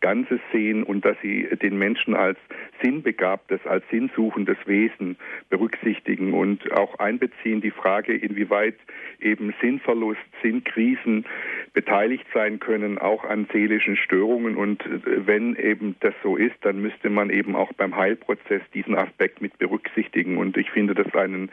Ganzes 0.00 0.40
sehen 0.52 0.84
und 0.84 1.04
dass 1.04 1.16
sie 1.20 1.48
den 1.60 1.78
Menschen 1.78 2.14
als 2.14 2.38
sinnbegabtes, 2.80 3.60
als 3.66 3.84
sinnsuchendes 3.90 4.56
Wesen 4.66 5.16
berücksichtigen 5.50 6.32
und 6.32 6.72
auch 6.72 6.98
einbeziehen 7.00 7.60
die 7.60 7.72
Frage, 7.72 8.14
inwieweit 8.14 8.76
eben 9.20 9.52
Sinnverlust, 9.60 10.20
Sinnkrisen 10.42 11.26
beteiligt 11.72 12.26
sein 12.32 12.60
können, 12.60 12.98
auch 12.98 13.24
an 13.24 13.48
seelischen 13.52 13.96
Störungen. 13.96 14.56
Und 14.56 14.86
äh, 14.86 15.26
wenn 15.26 15.56
eben 15.56 15.96
das 15.98 16.14
so 16.22 16.36
ist, 16.36 16.56
dann 16.62 16.80
müsste 16.80 17.10
man 17.10 17.30
eben 17.30 17.56
auch 17.56 17.72
beim 17.80 17.96
Heilprozess 17.96 18.60
diesen 18.74 18.94
Aspekt 18.94 19.40
mit 19.40 19.58
berücksichtigen. 19.58 20.36
Und 20.36 20.58
ich 20.58 20.70
finde 20.70 20.94
das 20.94 21.12
einen 21.14 21.50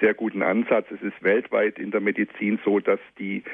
sehr 0.00 0.12
guten 0.12 0.42
Ansatz. 0.42 0.86
Es 0.90 1.00
ist 1.02 1.22
weltweit 1.22 1.78
in 1.78 1.92
der 1.92 2.00
Medizin 2.00 2.58
so, 2.64 2.80
dass 2.80 2.98
die 3.20 3.44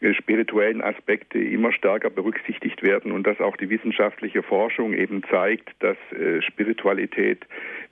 äh, 0.00 0.12
spirituellen 0.14 0.82
Aspekte 0.82 1.38
immer 1.38 1.72
stärker 1.72 2.10
berücksichtigt 2.10 2.82
werden 2.82 3.12
und 3.12 3.24
dass 3.24 3.40
auch 3.40 3.56
die 3.56 3.70
wissenschaftliche 3.70 4.42
Forschung 4.42 4.94
eben 4.94 5.22
zeigt, 5.30 5.70
dass 5.78 5.96
äh, 6.10 6.42
Spiritualität 6.42 7.46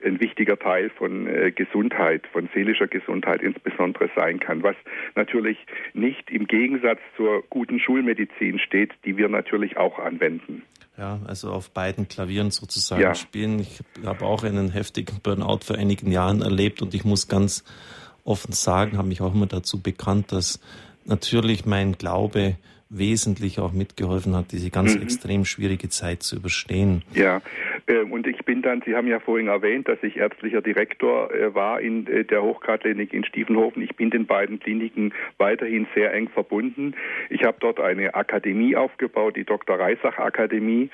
ein 0.05 0.19
wichtiger 0.19 0.59
Teil 0.59 0.91
von 0.91 1.29
äh, 1.29 1.53
Gesundheit, 1.53 2.27
von 2.33 2.49
seelischer 2.53 2.89
Gesundheit 2.89 3.43
insbesondere 3.43 4.11
sein 4.17 4.41
kann, 4.41 4.65
was 4.65 4.77
natürlich 5.15 5.57
nicht 5.95 6.33
im 6.33 6.49
Gegensatz 6.49 6.99
zur 7.17 7.45
guten 7.49 7.79
Schulmedizin 7.79 8.59
steht, 8.59 8.93
die 9.05 9.17
wir 9.17 9.29
natürlich 9.29 9.77
auch 9.77 10.01
anwenden. 10.01 10.65
Ja, 10.99 11.21
also 11.26 11.52
auf 11.52 11.71
beiden 11.71 12.09
Klavieren 12.09 12.50
sozusagen 12.50 13.00
ja. 13.00 13.14
spielen. 13.14 13.61
Ich 13.61 13.81
habe 14.05 14.25
auch 14.25 14.43
einen 14.43 14.71
heftigen 14.71 15.21
Burnout 15.23 15.61
vor 15.62 15.76
einigen 15.76 16.11
Jahren 16.11 16.43
erlebt 16.43 16.83
und 16.83 16.93
ich 16.93 17.05
muss 17.05 17.28
ganz 17.28 17.62
offen 18.25 18.52
sagen, 18.52 18.99
habe 18.99 19.07
mich 19.07 19.21
auch 19.21 19.33
immer 19.33 19.47
dazu 19.47 19.81
bekannt, 19.81 20.33
dass 20.33 20.59
natürlich 21.05 21.64
mein 21.67 21.97
Glaube 21.97 22.57
wesentlich 22.90 23.61
auch 23.61 23.73
mitgeholfen 23.73 24.35
hat, 24.35 24.50
diese 24.50 24.71
ganz 24.71 24.95
mhm. 24.95 25.02
extrem 25.02 25.45
schwierige 25.45 25.88
Zeit 25.88 26.23
zu 26.23 26.37
überstehen. 26.37 27.05
Ja, 27.14 27.43
und 28.11 28.26
ich 28.26 28.45
bin 28.45 28.61
dann, 28.62 28.83
Sie 28.85 28.95
haben 28.95 29.09
ja 29.09 29.18
vorhin 29.18 29.49
erwähnt, 29.49 29.88
dass 29.88 30.02
ich 30.02 30.16
ärztlicher 30.16 30.61
Direktor 30.61 31.33
äh, 31.33 31.54
war 31.54 31.80
in 31.80 32.07
äh, 32.07 32.25
der 32.25 32.42
Hochgradklinik 32.42 33.14
in 33.14 33.25
Stiefenhofen. 33.25 33.83
Ich 33.83 33.97
bin 33.97 34.11
den 34.11 34.26
beiden 34.26 34.61
Kliniken 34.61 35.14
weiterhin 35.38 35.87
sehr 35.95 36.12
eng 36.12 36.28
verbunden. 36.28 36.95
Ich 37.30 37.45
habe 37.45 37.57
dort 37.61 37.80
eine 37.80 38.14
Akademie 38.14 38.76
aufgebaut, 38.76 39.37
die 39.37 39.45
Dr. 39.45 39.78
Reisach 39.78 40.18
Akademie. 40.18 40.90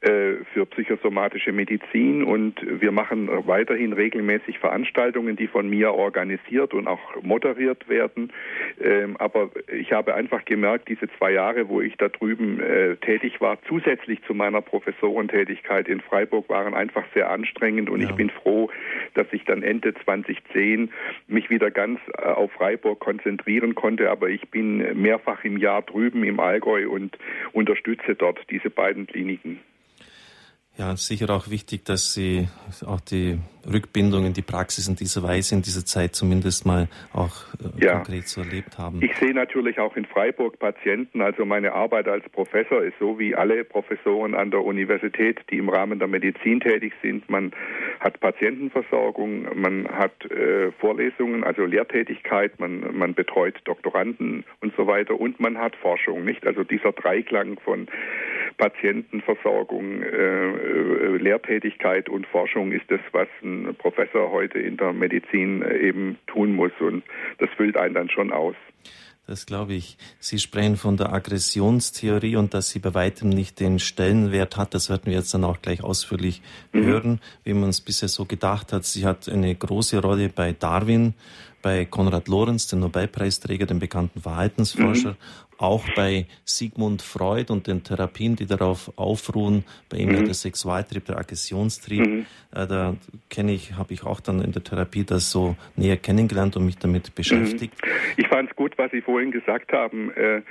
Äh, 0.00 0.44
für 0.54 0.64
psychosomatische 0.64 1.50
Medizin 1.50 2.22
und 2.22 2.54
wir 2.62 2.92
machen 2.92 3.28
weiterhin 3.48 3.92
regelmäßig 3.92 4.60
Veranstaltungen, 4.60 5.34
die 5.34 5.48
von 5.48 5.68
mir 5.68 5.92
organisiert 5.92 6.72
und 6.72 6.86
auch 6.86 7.00
moderiert 7.22 7.88
werden. 7.88 8.32
Ähm, 8.80 9.16
aber 9.16 9.50
ich 9.66 9.92
habe 9.92 10.14
einfach 10.14 10.44
gemerkt, 10.44 10.88
diese 10.88 11.08
zwei 11.18 11.32
Jahre, 11.32 11.68
wo 11.68 11.80
ich 11.80 11.96
da 11.96 12.08
drüben 12.08 12.60
äh, 12.60 12.94
tätig 12.98 13.40
war, 13.40 13.58
zusätzlich 13.66 14.22
zu 14.22 14.34
meiner 14.34 14.60
Professorentätigkeit 14.60 15.88
in 15.88 16.00
Freiburg, 16.00 16.48
waren 16.48 16.74
einfach 16.74 17.04
sehr 17.12 17.28
anstrengend 17.28 17.90
und 17.90 18.00
ja. 18.00 18.08
ich 18.08 18.14
bin 18.14 18.30
froh, 18.30 18.70
dass 19.14 19.26
ich 19.32 19.44
dann 19.46 19.64
Ende 19.64 19.94
2010 19.94 20.92
mich 21.26 21.50
wieder 21.50 21.72
ganz 21.72 21.98
äh, 22.16 22.22
auf 22.22 22.52
Freiburg 22.52 23.00
konzentrieren 23.00 23.74
konnte. 23.74 24.12
Aber 24.12 24.28
ich 24.28 24.48
bin 24.48 25.02
mehrfach 25.02 25.42
im 25.42 25.56
Jahr 25.56 25.82
drüben 25.82 26.22
im 26.22 26.38
Allgäu 26.38 26.88
und 26.88 27.18
unterstütze 27.50 28.14
dort 28.14 28.38
diese 28.48 28.70
beiden 28.70 29.08
Kliniken. 29.08 29.58
Ja, 30.78 30.96
sicher 30.96 31.28
auch 31.30 31.50
wichtig, 31.50 31.84
dass 31.84 32.14
Sie 32.14 32.46
auch 32.86 33.00
die 33.00 33.36
Rückbindung 33.70 34.26
in 34.26 34.32
die 34.32 34.42
Praxis 34.42 34.86
in 34.86 34.94
dieser 34.94 35.24
Weise 35.24 35.56
in 35.56 35.62
dieser 35.62 35.84
Zeit 35.84 36.14
zumindest 36.14 36.64
mal 36.64 36.88
auch 37.12 37.34
äh, 37.60 37.84
ja. 37.84 37.94
konkret 37.94 38.28
so 38.28 38.40
erlebt 38.40 38.78
haben. 38.78 39.02
Ich 39.02 39.14
sehe 39.16 39.34
natürlich 39.34 39.80
auch 39.80 39.96
in 39.96 40.04
Freiburg 40.04 40.58
Patienten. 40.60 41.20
Also 41.20 41.44
meine 41.44 41.72
Arbeit 41.72 42.06
als 42.06 42.28
Professor 42.30 42.82
ist 42.82 42.94
so 43.00 43.18
wie 43.18 43.34
alle 43.34 43.64
Professoren 43.64 44.34
an 44.34 44.52
der 44.52 44.64
Universität, 44.64 45.40
die 45.50 45.58
im 45.58 45.68
Rahmen 45.68 45.98
der 45.98 46.08
Medizin 46.08 46.60
tätig 46.60 46.92
sind. 47.02 47.28
Man 47.28 47.52
hat 48.00 48.20
Patientenversorgung, 48.20 49.60
man 49.60 49.88
hat 49.88 50.30
äh, 50.30 50.70
Vorlesungen, 50.78 51.44
also 51.44 51.64
Lehrtätigkeit, 51.64 52.58
man, 52.60 52.96
man 52.96 53.14
betreut 53.14 53.56
Doktoranden 53.64 54.44
und 54.60 54.72
so 54.76 54.86
weiter 54.86 55.20
und 55.20 55.40
man 55.40 55.58
hat 55.58 55.74
Forschung, 55.76 56.24
nicht? 56.24 56.46
Also 56.46 56.62
dieser 56.62 56.92
Dreiklang 56.92 57.58
von 57.64 57.88
Patientenversorgung, 58.56 60.02
äh, 60.02 60.52
Lehrtätigkeit 60.68 62.08
und 62.08 62.26
Forschung 62.26 62.72
ist 62.72 62.84
das, 62.88 63.00
was 63.12 63.28
ein 63.42 63.74
Professor 63.76 64.30
heute 64.30 64.58
in 64.58 64.76
der 64.76 64.92
Medizin 64.92 65.62
äh, 65.62 65.78
eben 65.78 66.18
tun 66.26 66.54
muss. 66.54 66.72
Und 66.80 67.04
das 67.38 67.50
füllt 67.56 67.76
einen 67.76 67.94
dann 67.94 68.10
schon 68.10 68.32
aus. 68.32 68.56
Das 69.26 69.44
glaube 69.44 69.74
ich. 69.74 69.98
Sie 70.20 70.38
sprechen 70.38 70.78
von 70.78 70.96
der 70.96 71.12
Aggressionstheorie 71.12 72.36
und 72.36 72.54
dass 72.54 72.70
sie 72.70 72.78
bei 72.78 72.94
weitem 72.94 73.28
nicht 73.28 73.60
den 73.60 73.78
Stellenwert 73.78 74.56
hat. 74.56 74.72
Das 74.72 74.88
werden 74.88 75.02
wir 75.04 75.12
jetzt 75.12 75.34
dann 75.34 75.44
auch 75.44 75.60
gleich 75.60 75.84
ausführlich 75.84 76.40
mhm. 76.72 76.84
hören, 76.84 77.20
wie 77.44 77.52
man 77.52 77.68
es 77.68 77.82
bisher 77.82 78.08
so 78.08 78.24
gedacht 78.24 78.72
hat. 78.72 78.86
Sie 78.86 79.04
hat 79.04 79.28
eine 79.28 79.54
große 79.54 80.00
Rolle 80.00 80.30
bei 80.30 80.52
Darwin, 80.52 81.12
bei 81.60 81.84
Konrad 81.84 82.28
Lorenz, 82.28 82.68
dem 82.68 82.80
Nobelpreisträger, 82.80 83.66
dem 83.66 83.80
bekannten 83.80 84.22
Verhaltensforscher, 84.22 85.10
mhm 85.10 85.47
auch 85.58 85.84
bei 85.94 86.26
Sigmund 86.44 87.02
Freud 87.02 87.52
und 87.52 87.66
den 87.66 87.82
Therapien, 87.82 88.36
die 88.36 88.46
darauf 88.46 88.92
aufruhen, 88.96 89.64
bei 89.90 89.98
ihm 89.98 90.10
mhm. 90.10 90.24
der 90.24 90.34
Sexualtrieb, 90.34 91.04
der 91.04 91.18
Aggressionstrieb, 91.18 92.06
mhm. 92.06 92.26
äh, 92.54 92.66
da 92.66 92.96
kenne 93.28 93.52
ich, 93.52 93.74
habe 93.74 93.92
ich 93.92 94.04
auch 94.04 94.20
dann 94.20 94.40
in 94.40 94.52
der 94.52 94.62
Therapie 94.62 95.04
das 95.04 95.30
so 95.30 95.56
näher 95.76 95.96
kennengelernt 95.96 96.56
und 96.56 96.64
mich 96.64 96.78
damit 96.78 97.14
beschäftigt. 97.14 97.74
Mhm. 97.84 97.88
Ich 98.16 98.28
fand 98.28 98.50
es 98.50 98.56
gut, 98.56 98.78
was 98.78 98.90
Sie 98.92 99.02
vorhin 99.02 99.32
gesagt 99.32 99.72
haben 99.72 100.10
äh, 100.12 100.42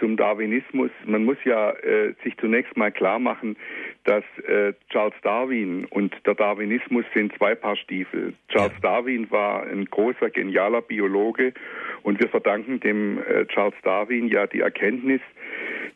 zum 0.00 0.16
Darwinismus. 0.16 0.90
Man 1.06 1.24
muss 1.24 1.38
ja 1.44 1.70
äh, 1.70 2.14
sich 2.24 2.36
zunächst 2.38 2.76
mal 2.76 2.90
klar 2.90 3.18
machen, 3.18 3.56
dass 4.04 4.24
äh, 4.46 4.74
Charles 4.90 5.14
Darwin 5.22 5.86
und 5.86 6.14
der 6.26 6.34
Darwinismus 6.34 7.04
sind 7.14 7.32
zwei 7.36 7.54
Paar 7.54 7.76
Stiefel. 7.76 8.34
Charles 8.48 8.74
ja. 8.74 8.80
Darwin 8.80 9.30
war 9.30 9.64
ein 9.64 9.86
großer, 9.86 10.30
genialer 10.30 10.82
Biologe 10.82 11.54
und 12.02 12.20
wir 12.20 12.28
verdanken 12.28 12.80
dem 12.80 13.18
äh, 13.18 13.46
Charles 13.46 13.74
Darwin 13.82 14.28
ja 14.28 14.46
die 14.54 14.60
Erkenntnis, 14.60 15.20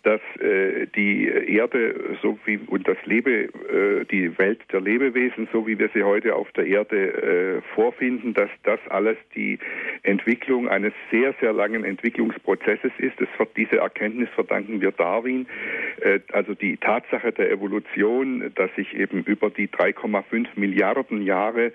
dass 0.02 0.20
äh, 0.40 0.86
die 0.94 1.26
Erde 1.28 2.16
so 2.22 2.38
wie 2.44 2.58
und 2.66 2.86
das 2.86 2.96
Lebe, 3.04 3.30
äh, 3.30 4.04
die 4.10 4.38
Welt 4.38 4.60
der 4.72 4.80
Lebewesen, 4.80 5.48
so 5.52 5.66
wie 5.66 5.78
wir 5.78 5.90
sie 5.92 6.02
heute 6.02 6.34
auf 6.34 6.50
der 6.52 6.66
Erde 6.66 7.58
äh, 7.58 7.74
vorfinden, 7.74 8.34
dass 8.34 8.50
das 8.62 8.80
alles 8.88 9.16
die 9.34 9.58
Entwicklung 10.02 10.68
eines 10.68 10.92
sehr, 11.10 11.34
sehr 11.40 11.52
langen 11.52 11.84
Entwicklungsprozesses 11.84 12.92
ist. 12.98 13.20
Das, 13.20 13.28
diese 13.56 13.78
Erkenntnis 13.78 14.28
verdanken 14.34 14.80
wir 14.80 14.92
Darwin. 14.92 15.46
Äh, 16.00 16.20
also 16.32 16.54
die 16.54 16.76
Tatsache 16.76 17.32
der 17.32 17.50
Evolution, 17.50 18.52
dass 18.54 18.74
sich 18.76 18.94
eben 18.96 19.24
über 19.24 19.50
die 19.50 19.68
3,5 19.68 20.46
Milliarden 20.56 21.22
Jahre 21.22 21.72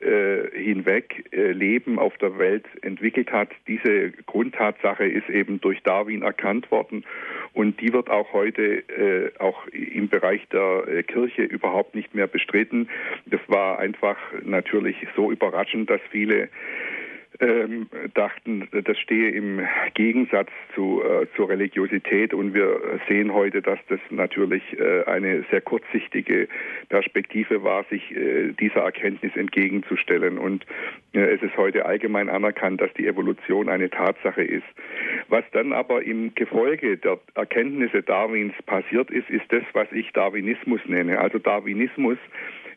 äh, 0.00 0.50
hinweg 0.52 1.24
äh, 1.32 1.52
Leben 1.52 1.98
auf 1.98 2.16
der 2.18 2.38
Welt 2.38 2.66
entwickelt 2.82 3.32
hat. 3.32 3.50
Diese 3.66 4.10
Grundtatsache 4.26 5.06
ist 5.06 5.28
eben 5.28 5.60
durch 5.60 5.82
Darwin 5.82 6.22
erkannt 6.22 6.70
worden 6.70 7.04
und 7.52 7.80
die 7.80 7.92
wird 7.92 8.10
auch 8.10 8.32
heute 8.32 8.88
äh, 8.88 9.30
auch 9.38 9.66
im 9.68 10.08
Bereich 10.08 10.46
der 10.48 10.84
äh, 10.88 11.02
Kirche 11.02 11.42
überhaupt 11.42 11.94
nicht 11.94 12.14
mehr 12.14 12.26
bestritten. 12.26 12.88
Das 13.26 13.40
war 13.48 13.78
einfach 13.78 14.18
natürlich 14.42 14.96
so 15.16 15.30
überraschend, 15.30 15.90
dass 15.90 16.00
viele 16.10 16.48
ähm, 17.40 17.88
dachten, 18.14 18.68
das 18.84 18.98
stehe 18.98 19.30
im 19.30 19.60
Gegensatz 19.94 20.48
zu, 20.74 21.02
äh, 21.02 21.26
zur 21.36 21.48
Religiosität 21.48 22.32
und 22.32 22.54
wir 22.54 22.80
sehen 23.08 23.32
heute, 23.32 23.62
dass 23.62 23.78
das 23.88 24.00
natürlich 24.10 24.62
äh, 24.78 25.04
eine 25.04 25.44
sehr 25.50 25.60
kurzsichtige 25.60 26.48
Perspektive 26.88 27.62
war, 27.62 27.84
sich 27.84 28.10
äh, 28.14 28.52
dieser 28.52 28.82
Erkenntnis 28.82 29.34
entgegenzustellen 29.36 30.38
und 30.38 30.66
äh, 31.12 31.20
es 31.34 31.42
ist 31.42 31.56
heute 31.56 31.86
allgemein 31.86 32.28
anerkannt, 32.28 32.80
dass 32.80 32.92
die 32.94 33.06
Evolution 33.06 33.68
eine 33.68 33.90
Tatsache 33.90 34.42
ist. 34.42 34.66
Was 35.28 35.44
dann 35.52 35.72
aber 35.72 36.02
im 36.02 36.34
Gefolge 36.34 36.96
der 36.96 37.18
Erkenntnisse 37.34 38.02
Darwins 38.02 38.54
passiert 38.66 39.10
ist, 39.10 39.28
ist 39.30 39.50
das, 39.50 39.62
was 39.72 39.90
ich 39.92 40.12
Darwinismus 40.12 40.80
nenne. 40.86 41.18
Also 41.18 41.38
Darwinismus 41.38 42.18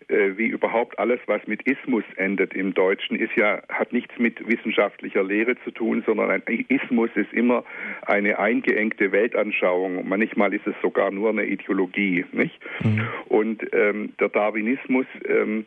äh, 0.10 0.38
wie 0.38 0.48
überhaupt 0.48 0.98
alles, 0.98 1.20
was 1.28 1.46
mit 1.46 1.62
Ismus 1.68 2.04
endet 2.16 2.54
im 2.54 2.74
Deutschen, 2.74 3.16
ist 3.16 3.36
ja, 3.36 3.62
hat 3.70 3.94
nichts 3.94 4.18
mit 4.18 4.48
wissenschaftlicher 4.48 5.24
Lehre 5.24 5.56
zu 5.63 5.72
tun, 5.72 6.04
sondern 6.06 6.32
ein 6.32 6.42
Ismus 6.68 7.10
ist 7.16 7.32
immer 7.32 7.63
eine 8.06 8.39
eingeengte 8.39 9.12
Weltanschauung. 9.12 10.08
Manchmal 10.08 10.54
ist 10.54 10.66
es 10.66 10.75
sogar 10.82 11.12
nur 11.12 11.30
eine 11.30 11.46
Ideologie, 11.46 12.25
nicht? 12.32 12.60
Mhm. 12.84 13.08
Und 13.28 13.63
ähm, 13.74 14.13
der 14.20 14.30
Darwinismus, 14.30 15.06
ähm, 15.25 15.66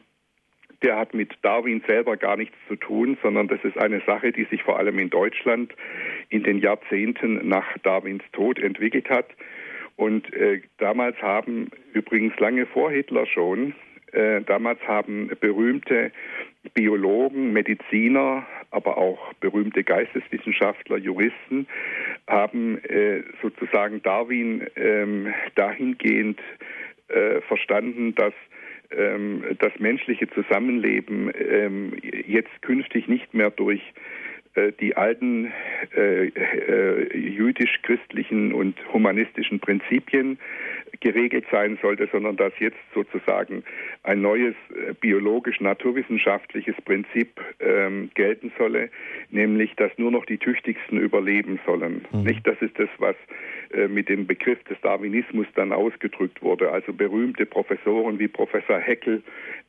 der 0.83 0.97
hat 0.97 1.15
mit 1.15 1.33
Darwin 1.43 1.81
selber 1.87 2.17
gar 2.17 2.37
nichts 2.37 2.57
zu 2.67 2.75
tun, 2.75 3.17
sondern 3.23 3.47
das 3.47 3.63
ist 3.63 3.79
eine 3.79 4.01
Sache, 4.07 4.33
die 4.33 4.45
sich 4.45 4.65
vor 4.65 4.79
allem 4.79 4.99
in 4.99 5.11
Deutschland 5.11 5.73
in 6.29 6.43
den 6.43 6.59
Jahrzehnten 6.59 7.49
nach 7.49 7.79
Darwins 7.85 8.25
Tod 8.33 8.59
entwickelt 8.59 9.09
hat. 9.09 9.29
Und 9.95 10.33
äh, 10.35 10.63
damals 10.79 11.17
haben 11.23 11.69
übrigens 11.93 12.37
lange 12.41 12.67
vor 12.67 12.91
Hitler 12.91 13.27
schon 13.27 13.75
damals 14.13 14.81
haben 14.87 15.31
berühmte 15.41 16.13
Biologen, 16.75 17.53
Mediziner, 17.53 18.47
aber 18.71 18.97
auch 18.97 19.33
berühmte 19.35 19.85
Geisteswissenschaftler, 19.85 20.97
Juristen 20.97 21.67
haben 22.29 22.79
äh, 22.85 23.23
sozusagen 23.43 24.03
Darwin 24.03 24.67
ähm, 24.77 25.33
dahingehend 25.55 26.41
äh, 27.09 27.41
verstanden, 27.43 28.15
dass 28.15 28.33
ähm, 28.91 29.45
das 29.59 29.73
menschliche 29.79 30.29
Zusammenleben 30.31 31.31
ähm, 31.35 31.93
jetzt 32.03 32.63
künftig 32.63 33.09
nicht 33.09 33.35
mehr 33.35 33.51
durch 33.51 33.83
äh, 34.55 34.73
die 34.81 34.97
alten 34.97 35.53
äh, 35.97 36.29
äh, 36.29 37.17
jüdisch-christlichen 37.17 38.53
und 38.53 38.77
humanistischen 38.93 39.61
Prinzipien 39.61 40.39
geregelt 41.03 41.45
sein 41.51 41.79
sollte, 41.83 42.09
sondern 42.11 42.37
dass 42.37 42.53
jetzt 42.61 42.79
sozusagen 42.95 43.65
ein 44.05 44.23
neues 44.23 44.55
äh, 44.71 44.95
biologisch-naturwissenschaftliches 44.95 46.77
Prinzip 46.85 47.41
ähm, 47.61 48.11
gelten 48.15 48.53
solle, 48.57 48.89
nämlich 49.31 49.75
dass 49.77 49.91
nur 49.99 50.13
noch 50.13 50.25
die 50.25 50.39
Tüchtigsten 50.39 50.99
überleben 50.99 51.59
sollen. 51.67 52.07
Mhm. 52.13 52.23
Nicht, 52.23 52.47
das 52.47 52.61
ist 52.63 52.79
das, 52.79 52.89
was 52.99 53.17
äh, 53.73 53.89
mit 53.89 54.09
dem 54.09 54.27
Begriff 54.27 54.63
des 54.65 54.81
Darwinismus 54.81 55.47
dann 55.55 55.73
ausgedrückt 55.73 56.41
wurde. 56.41 56.71
Also 56.71 56.93
berühmte 56.93 57.47
Professoren 57.47 58.19
wie 58.19 58.29
Professor 58.29 58.79
Heckel 58.79 59.23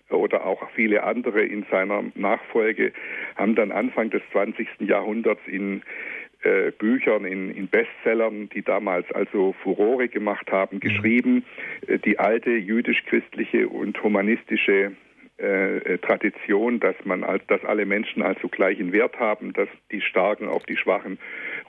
oder 0.09 0.45
auch 0.45 0.69
viele 0.75 1.03
andere 1.03 1.41
in 1.41 1.65
seiner 1.71 2.03
Nachfolge 2.13 2.93
haben 3.35 3.55
dann 3.55 3.71
Anfang 3.71 4.11
des 4.11 4.21
20. 4.31 4.67
Jahrhunderts 4.81 5.41
in 5.47 5.81
äh, 6.43 6.71
Büchern, 6.71 7.25
in, 7.25 7.49
in, 7.49 7.67
Bestsellern, 7.67 8.49
die 8.49 8.61
damals 8.61 9.11
also 9.11 9.53
Furore 9.63 10.07
gemacht 10.07 10.51
haben, 10.51 10.79
geschrieben, 10.79 11.45
äh, 11.87 11.99
die 11.99 12.19
alte 12.19 12.51
jüdisch-christliche 12.51 13.69
und 13.69 14.01
humanistische 14.03 14.93
äh, 15.39 15.77
äh, 15.77 15.97
Tradition, 15.97 16.79
dass 16.79 16.95
man 17.05 17.23
als, 17.23 17.43
dass 17.47 17.65
alle 17.65 17.87
Menschen 17.87 18.21
also 18.21 18.47
gleichen 18.47 18.91
Wert 18.91 19.19
haben, 19.19 19.51
dass 19.51 19.67
die 19.91 19.99
Starken 19.99 20.47
auf 20.47 20.63
die 20.63 20.77
Schwachen 20.77 21.17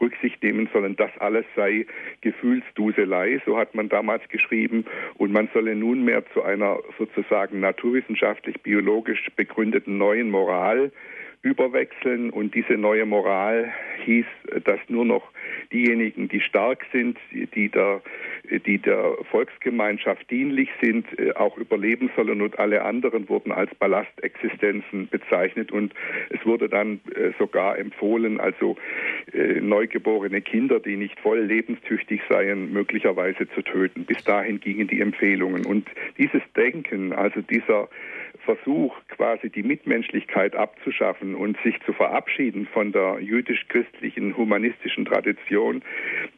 Rücksicht 0.03 0.43
nehmen 0.43 0.69
sollen, 0.71 0.97
das 0.97 1.11
alles 1.19 1.47
sei 1.57 1.87
Gefühlsduselei, 2.21 3.41
so 3.47 3.57
hat 3.57 3.75
man 3.75 3.89
damals 3.89 4.29
geschrieben, 4.29 4.85
und 5.15 5.33
man 5.33 5.49
solle 5.55 5.75
nunmehr 5.75 6.25
zu 6.35 6.43
einer 6.43 6.79
sozusagen 6.99 7.61
naturwissenschaftlich 7.61 8.61
biologisch 8.63 9.31
begründeten 9.35 9.97
neuen 9.97 10.31
Moral 10.31 10.93
überwechseln. 11.45 12.31
Und 12.31 12.55
diese 12.55 12.75
neue 12.75 13.05
Moral 13.05 13.73
hieß, 14.05 14.27
dass 14.65 14.81
nur 14.89 15.05
noch 15.05 15.31
diejenigen, 15.73 16.29
die 16.29 16.41
stark 16.41 16.85
sind, 16.91 17.19
die 17.33 17.69
der, 17.69 18.01
die 18.67 18.79
der 18.79 19.17
Volksgemeinschaft 19.31 20.31
dienlich 20.31 20.71
sind, 20.81 21.07
äh, 21.19 21.33
auch 21.35 21.57
überleben 21.59 22.11
sollen. 22.17 22.41
Und 22.41 22.59
alle 22.59 22.83
anderen 22.83 23.29
wurden 23.29 23.53
als 23.53 23.75
Ballastexistenzen 23.75 25.09
bezeichnet. 25.09 25.71
Und 25.71 25.95
es 26.31 26.45
wurde 26.47 26.69
dann 26.69 27.01
äh, 27.15 27.31
sogar 27.39 27.79
empfohlen, 27.79 28.41
also 28.41 28.77
äh, 29.33 29.61
neugeborene 29.61 30.41
Kinder, 30.41 30.81
die 30.81 30.97
nicht 30.97 31.21
voll 31.21 31.41
lebenstüchtig 31.41 32.23
seien, 32.29 32.73
möglicherweise 32.73 33.49
zu 33.51 33.63
töten. 33.63 34.07
Bis 34.07 34.25
dahin 34.25 34.61
gingen 34.61 34.89
die 34.89 35.01
Empfehlungen. 35.01 35.67
Und 35.67 35.89
dieses 36.17 36.43
Denken, 36.57 37.13
also 37.13 37.43
dieser 37.43 37.89
Versuch, 38.45 38.95
quasi 39.09 39.51
die 39.51 39.63
Mitmenschlichkeit 39.63 40.55
abzuschaffen 40.55 41.35
und 41.35 41.57
sich 41.65 41.81
zu 41.85 41.93
verabschieden 41.93 42.67
von 42.73 42.93
der 42.93 43.19
jüdisch-christlichen 43.21 44.37
humanistischen 44.37 45.05
Tradition, 45.05 45.83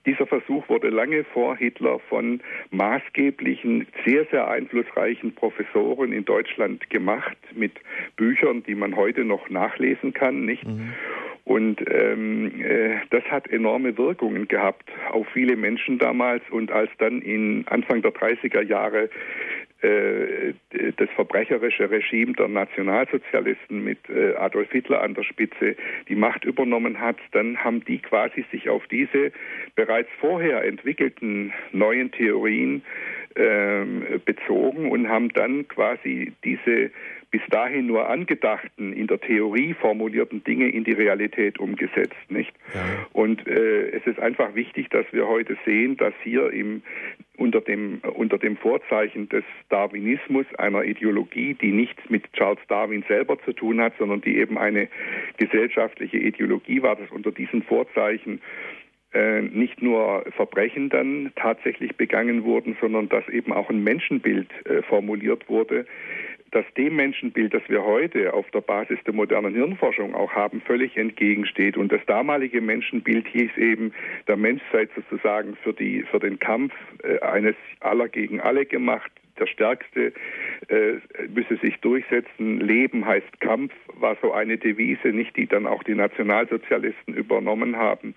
dieser 0.06 0.26
Versuch 0.26 0.68
wurde 0.68 0.88
lange 0.88 1.24
vor 1.24 1.56
Hitler 1.56 1.98
von 2.08 2.40
maßgeblichen, 2.70 3.86
sehr, 4.04 4.24
sehr 4.26 4.48
einflussreichen 4.48 5.34
Professoren 5.34 6.12
in 6.12 6.24
Deutschland 6.24 6.88
gemacht, 6.90 7.36
mit 7.54 7.72
Büchern, 8.16 8.62
die 8.62 8.74
man 8.74 8.96
heute 8.96 9.24
noch 9.24 9.50
nachlesen 9.50 10.12
kann, 10.12 10.44
nicht? 10.44 10.66
Mhm. 10.66 10.92
Und 11.46 11.80
ähm, 11.88 12.60
äh, 12.60 12.96
das 13.10 13.22
hat 13.30 13.46
enorme 13.46 13.96
Wirkungen 13.96 14.48
gehabt 14.48 14.90
auf 15.12 15.28
viele 15.32 15.56
Menschen 15.56 15.96
damals. 15.96 16.42
Und 16.50 16.72
als 16.72 16.90
dann 16.98 17.22
in 17.22 17.64
Anfang 17.68 18.02
der 18.02 18.10
30er 18.10 18.62
Jahre 18.62 19.08
äh, 19.80 20.54
das 20.96 21.08
verbrecherische 21.14 21.88
Regime 21.88 22.32
der 22.32 22.48
Nationalsozialisten 22.48 23.84
mit 23.84 23.98
äh, 24.08 24.34
Adolf 24.34 24.72
Hitler 24.72 25.02
an 25.02 25.14
der 25.14 25.22
Spitze 25.22 25.76
die 26.08 26.16
Macht 26.16 26.44
übernommen 26.44 26.98
hat, 26.98 27.18
dann 27.30 27.56
haben 27.58 27.84
die 27.84 27.98
quasi 27.98 28.44
sich 28.50 28.68
auf 28.68 28.84
diese 28.88 29.30
bereits 29.76 30.10
vorher 30.18 30.64
entwickelten 30.64 31.52
neuen 31.70 32.10
Theorien 32.10 32.82
bezogen 34.24 34.90
und 34.90 35.08
haben 35.08 35.28
dann 35.30 35.68
quasi 35.68 36.32
diese 36.42 36.90
bis 37.30 37.42
dahin 37.50 37.86
nur 37.86 38.08
angedachten, 38.08 38.92
in 38.92 39.08
der 39.08 39.20
Theorie 39.20 39.74
formulierten 39.74 40.44
Dinge 40.44 40.68
in 40.68 40.84
die 40.84 40.92
Realität 40.92 41.58
umgesetzt, 41.58 42.14
nicht? 42.28 42.52
Ja. 42.72 42.80
Und 43.12 43.46
äh, 43.46 43.90
es 43.90 44.06
ist 44.06 44.20
einfach 44.20 44.54
wichtig, 44.54 44.88
dass 44.90 45.04
wir 45.12 45.26
heute 45.26 45.56
sehen, 45.66 45.96
dass 45.96 46.14
hier 46.22 46.50
im, 46.52 46.82
unter, 47.36 47.60
dem, 47.60 48.00
unter 48.14 48.38
dem 48.38 48.56
Vorzeichen 48.56 49.28
des 49.28 49.44
Darwinismus, 49.68 50.46
einer 50.56 50.84
Ideologie, 50.84 51.54
die 51.54 51.72
nichts 51.72 52.02
mit 52.08 52.32
Charles 52.32 52.60
Darwin 52.68 53.04
selber 53.08 53.38
zu 53.44 53.52
tun 53.52 53.80
hat, 53.80 53.94
sondern 53.98 54.20
die 54.20 54.38
eben 54.38 54.56
eine 54.56 54.88
gesellschaftliche 55.36 56.18
Ideologie 56.18 56.82
war, 56.82 56.96
dass 56.96 57.10
unter 57.10 57.32
diesen 57.32 57.62
Vorzeichen 57.62 58.40
nicht 59.42 59.82
nur 59.82 60.24
Verbrechen 60.36 60.88
dann 60.88 61.32
tatsächlich 61.36 61.96
begangen 61.96 62.44
wurden, 62.44 62.76
sondern 62.80 63.08
dass 63.08 63.28
eben 63.28 63.52
auch 63.52 63.70
ein 63.70 63.82
Menschenbild 63.82 64.48
äh, 64.66 64.82
formuliert 64.82 65.48
wurde, 65.48 65.86
das 66.52 66.64
dem 66.76 66.96
Menschenbild, 66.96 67.52
das 67.52 67.62
wir 67.68 67.84
heute 67.84 68.32
auf 68.32 68.50
der 68.50 68.60
Basis 68.60 68.98
der 69.04 69.14
modernen 69.14 69.54
Hirnforschung 69.54 70.14
auch 70.14 70.32
haben, 70.32 70.60
völlig 70.60 70.96
entgegensteht. 70.96 71.76
Und 71.76 71.92
das 71.92 72.00
damalige 72.06 72.60
Menschenbild 72.60 73.26
hieß 73.28 73.56
eben, 73.56 73.92
der 74.26 74.36
Mensch 74.36 74.62
sei 74.72 74.88
sozusagen 74.94 75.56
für, 75.62 75.72
die, 75.72 76.02
für 76.10 76.18
den 76.18 76.38
Kampf 76.38 76.72
äh, 77.02 77.18
eines 77.20 77.56
aller 77.80 78.08
gegen 78.08 78.40
alle 78.40 78.64
gemacht, 78.64 79.10
der 79.38 79.46
Stärkste 79.46 80.12
äh, 80.68 80.94
müsse 81.28 81.56
sich 81.56 81.78
durchsetzen. 81.80 82.60
Leben 82.60 83.04
heißt 83.04 83.40
Kampf, 83.40 83.72
war 83.94 84.16
so 84.22 84.32
eine 84.32 84.56
Devise, 84.56 85.08
nicht 85.08 85.36
die 85.36 85.46
dann 85.46 85.66
auch 85.66 85.82
die 85.82 85.94
Nationalsozialisten 85.94 87.14
übernommen 87.14 87.76
haben. 87.76 88.14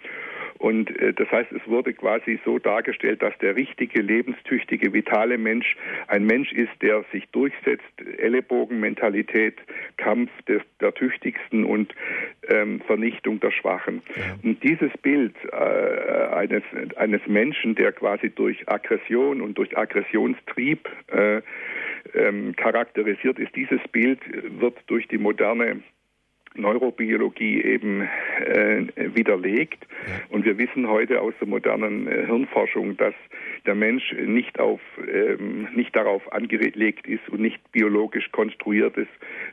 Und 0.60 0.90
äh, 1.00 1.14
das 1.14 1.32
heißt, 1.32 1.52
es 1.54 1.66
wurde 1.68 1.94
quasi 1.94 2.40
so 2.46 2.60
dargestellt, 2.60 3.22
dass 3.22 3.36
der 3.40 3.56
richtige, 3.56 4.02
lebenstüchtige, 4.02 4.94
vitale 4.94 5.38
Mensch 5.38 5.76
ein 6.08 6.26
Mensch 6.26 6.52
ist, 6.52 6.74
der 6.82 7.04
sich 7.12 7.28
durchsetzt, 7.32 7.84
Ellenbogenmentalität, 8.18 9.56
Kampf 9.98 10.30
des, 10.48 10.62
der 10.82 10.94
Tüchtigsten 10.94 11.64
und 11.64 11.96
ähm, 12.50 12.82
Vernichtung 12.82 13.40
der 13.40 13.52
Schwachen. 13.52 14.02
Ja. 14.16 14.38
Und 14.44 14.62
dieses 14.62 14.92
Bild 15.02 15.34
äh, 15.50 15.56
eines, 15.56 16.64
eines 16.98 17.22
Menschen, 17.26 17.76
der 17.76 17.94
quasi 17.94 18.30
durch 18.30 18.68
Aggression 18.68 19.42
und 19.42 19.58
durch 19.58 19.78
Aggressionstrieb 19.78 20.90
äh, 21.08 21.42
ähm, 22.14 22.54
charakterisiert 22.58 23.40
ist, 23.40 23.56
dieses 23.56 23.82
Bild 23.92 24.20
wird 24.60 24.78
durch 24.88 25.08
die 25.08 25.18
moderne 25.18 25.82
Neurobiologie 26.56 27.62
eben 27.62 28.02
äh, 28.02 28.86
widerlegt. 29.16 29.86
Und 30.30 30.46
wir 30.46 30.58
wissen 30.58 30.88
heute 30.88 31.22
aus 31.22 31.34
der 31.40 31.48
modernen 31.48 32.08
äh, 32.08 32.26
Hirnforschung, 32.26 32.98
dass 32.98 33.14
der 33.70 33.76
Mensch 33.76 34.12
nicht 34.14 34.60
auf 34.60 34.82
ähm, 34.98 35.68
nicht 35.76 35.96
darauf 35.96 36.24
angelegt 36.34 37.08
ist 37.08 37.30
und 37.30 37.40
nicht 37.40 37.60
biologisch 37.72 38.32
konstruiert 38.32 38.98
ist 38.98 39.12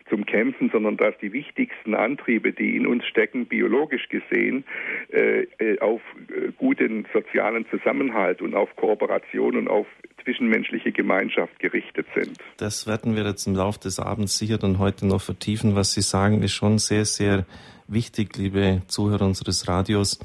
zum 0.08 0.24
Kämpfen, 0.24 0.70
sondern 0.72 0.96
dass 0.96 1.14
die 1.18 1.34
wichtigsten 1.34 1.94
Antriebe, 1.94 2.54
die 2.54 2.76
in 2.76 2.86
uns 2.86 3.04
stecken, 3.04 3.44
biologisch 3.44 4.08
gesehen, 4.08 4.64
äh, 5.12 5.42
äh 5.58 5.78
auf 5.80 6.00
äh, 6.30 6.50
guten 6.56 7.06
sozialen 7.12 7.66
Zusammenhalt 7.68 8.40
und 8.40 8.54
auf 8.54 8.74
Kooperation 8.76 9.54
und 9.54 9.68
auf 9.68 9.86
zwischenmenschliche 10.24 10.92
Gemeinschaft 10.92 11.58
gerichtet 11.58 12.06
sind. 12.14 12.38
Das 12.56 12.86
werden 12.86 13.16
wir 13.16 13.24
jetzt 13.24 13.46
im 13.46 13.54
Laufe 13.54 13.80
des 13.80 14.00
Abends 14.00 14.38
sicher 14.38 14.56
dann 14.56 14.78
heute 14.78 15.06
noch 15.06 15.20
vertiefen. 15.20 15.76
Was 15.76 15.92
Sie 15.92 16.00
sagen, 16.00 16.42
ist 16.42 16.54
schon 16.54 16.78
sehr, 16.78 17.04
sehr 17.04 17.44
wichtig, 17.86 18.34
liebe 18.38 18.80
Zuhörer 18.86 19.26
unseres 19.26 19.68
Radios. 19.68 20.18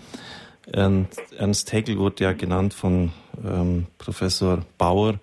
Ernst 0.68 1.74
Hegel 1.74 1.98
wurde 1.98 2.24
ja 2.24 2.34
genannt 2.34 2.74
von 2.74 3.12
ähm, 3.44 3.88
Professor 3.98 4.64
Bauer. 4.78 5.20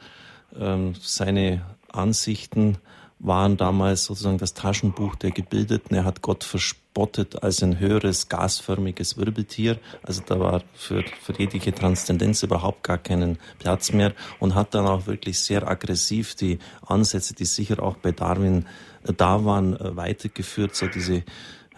Ähm, 0.59 0.95
seine 1.01 1.63
Ansichten 1.93 2.79
waren 3.21 3.57
damals 3.57 4.05
sozusagen 4.05 4.39
das 4.39 4.55
Taschenbuch 4.55 5.17
der 5.17 5.31
Gebildeten. 5.31 5.97
Er 5.97 6.05
hat 6.05 6.23
Gott 6.23 6.45
verspottet 6.45 7.43
als 7.43 7.63
ein 7.63 7.79
höheres 7.79 8.29
gasförmiges 8.29 9.17
Wirbeltier. 9.17 9.79
Also 10.03 10.23
da 10.25 10.39
war 10.39 10.63
für, 10.73 11.05
für 11.21 11.33
jegliche 11.37 11.73
Transzendenz 11.73 12.43
überhaupt 12.43 12.85
gar 12.85 12.99
keinen 12.99 13.39
Platz 13.59 13.93
mehr 13.93 14.15
und 14.39 14.55
hat 14.55 14.75
dann 14.75 14.87
auch 14.87 15.07
wirklich 15.07 15.41
sehr 15.41 15.69
aggressiv 15.69 16.37
die 16.37 16.59
Ansätze, 16.87 17.35
die 17.35 17.45
sicher 17.45 17.83
auch 17.83 17.97
bei 17.97 18.13
Darwin 18.13 18.67
äh, 19.05 19.13
da 19.13 19.45
waren, 19.45 19.75
äh, 19.77 19.97
weitergeführt. 19.97 20.77
So 20.77 20.87
diese 20.87 21.25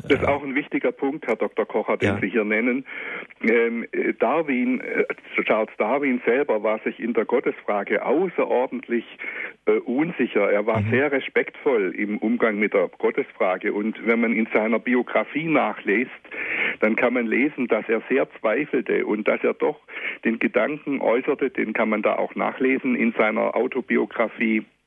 Das 0.03 0.21
ist 0.21 0.27
auch 0.27 0.43
ein 0.43 0.55
wichtiger 0.55 0.93
Punkt, 0.93 1.27
Herr 1.27 1.37
Dr. 1.37 1.67
Kocher, 1.67 1.97
den 1.97 2.09
ja. 2.09 2.19
Sie 2.21 2.29
hier 2.29 2.45
nennen. 2.45 2.85
Ähm, 3.43 3.87
Darwin, 4.19 4.81
äh, 4.81 5.05
Charles 5.45 5.71
Darwin 5.79 6.21
selber 6.25 6.63
war 6.63 6.79
sich 6.81 7.01
in 7.01 7.15
der 7.15 7.25
Gottesfrage 7.25 8.05
außerordentlich 8.05 9.05
äh, 9.67 9.73
unsicher. 9.73 10.51
Er 10.51 10.67
war 10.67 10.81
mhm. 10.81 10.91
sehr 10.91 11.13
respektvoll 11.13 11.95
im 11.97 12.19
Umgang 12.19 12.59
mit 12.59 12.75
der 12.75 12.89
Gottesfrage. 12.99 13.73
Und 13.73 14.07
wenn 14.07 14.21
man 14.21 14.33
in 14.33 14.49
seiner 14.53 14.79
Biografie 14.79 15.45
nachliest, 15.47 16.11
dann 16.81 16.97
kann 16.97 17.15
man 17.15 17.27
lesen, 17.27 17.69
dass 17.69 17.89
er 17.89 18.03
sehr 18.09 18.29
zweifelte 18.41 19.07
und 19.07 19.29
dass 19.29 19.43
er 19.43 19.55
doch 19.55 19.81
den 20.25 20.39
Gedanken 20.39 21.01
äußerte, 21.01 21.51
den 21.51 21.73
kann 21.73 21.89
man 21.89 22.03
da 22.03 22.17
auch 22.17 22.35
nachlesen 22.35 22.95
in 22.95 23.13
seiner 23.13 23.57
Autobiografie 23.57 24.59
äh, 24.59 24.80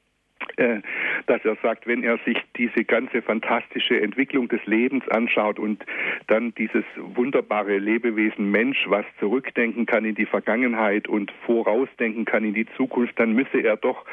dass 1.25 1.43
er 1.45 1.55
sagt, 1.63 1.87
wenn 1.87 2.03
er 2.03 2.17
sich 2.25 2.37
diese 2.57 2.83
ganze 2.83 3.21
fantastische 3.21 3.99
Entwicklung 3.99 4.47
des 4.49 4.63
Lebens 4.65 5.07
anschaut 5.09 5.57
und 5.57 5.83
dann 6.27 6.53
dieses 6.55 6.83
wunderbare 6.97 7.77
Lebewesen 7.77 8.51
Mensch, 8.51 8.85
was 8.87 9.05
zurückdenken 9.19 9.85
kann 9.85 10.05
in 10.05 10.15
die 10.15 10.25
Vergangenheit 10.25 11.07
und 11.07 11.31
vorausdenken 11.45 12.25
kann 12.25 12.43
in 12.43 12.53
die 12.53 12.67
Zukunft, 12.77 13.19
dann 13.19 13.33
müsse 13.33 13.61
er 13.61 13.77
doch 13.77 14.05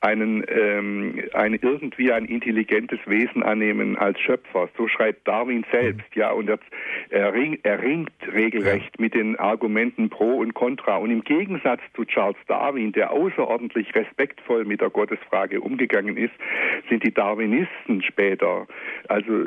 einen, 0.00 0.44
ähm, 0.48 1.22
ein, 1.32 1.54
irgendwie 1.54 2.12
ein 2.12 2.24
intelligentes 2.24 3.00
Wesen 3.06 3.42
annehmen 3.42 3.96
als 3.96 4.18
Schöpfer. 4.20 4.68
So 4.76 4.88
schreibt 4.88 5.28
Darwin 5.28 5.64
selbst, 5.70 6.14
ja, 6.14 6.30
und 6.30 6.48
er, 6.48 6.58
er, 7.10 7.32
ring, 7.32 7.58
er 7.62 7.82
ringt 7.82 8.12
regelrecht 8.32 8.98
mit 8.98 9.14
den 9.14 9.36
Argumenten 9.38 10.10
pro 10.10 10.38
und 10.38 10.54
contra. 10.54 10.96
Und 10.96 11.10
im 11.10 11.22
Gegensatz 11.22 11.80
zu 11.94 12.04
Charles 12.04 12.38
Darwin, 12.48 12.92
der 12.92 13.12
außerordentlich 13.12 13.94
respektvoll 13.94 14.64
mit 14.64 14.80
der 14.80 14.90
Gottesfrage 14.90 15.60
umgeht, 15.60 15.73
umgegangen 15.74 16.16
ist, 16.16 16.32
sind 16.88 17.04
die 17.04 17.12
Darwinisten 17.12 18.02
später, 18.02 18.66
also 19.08 19.44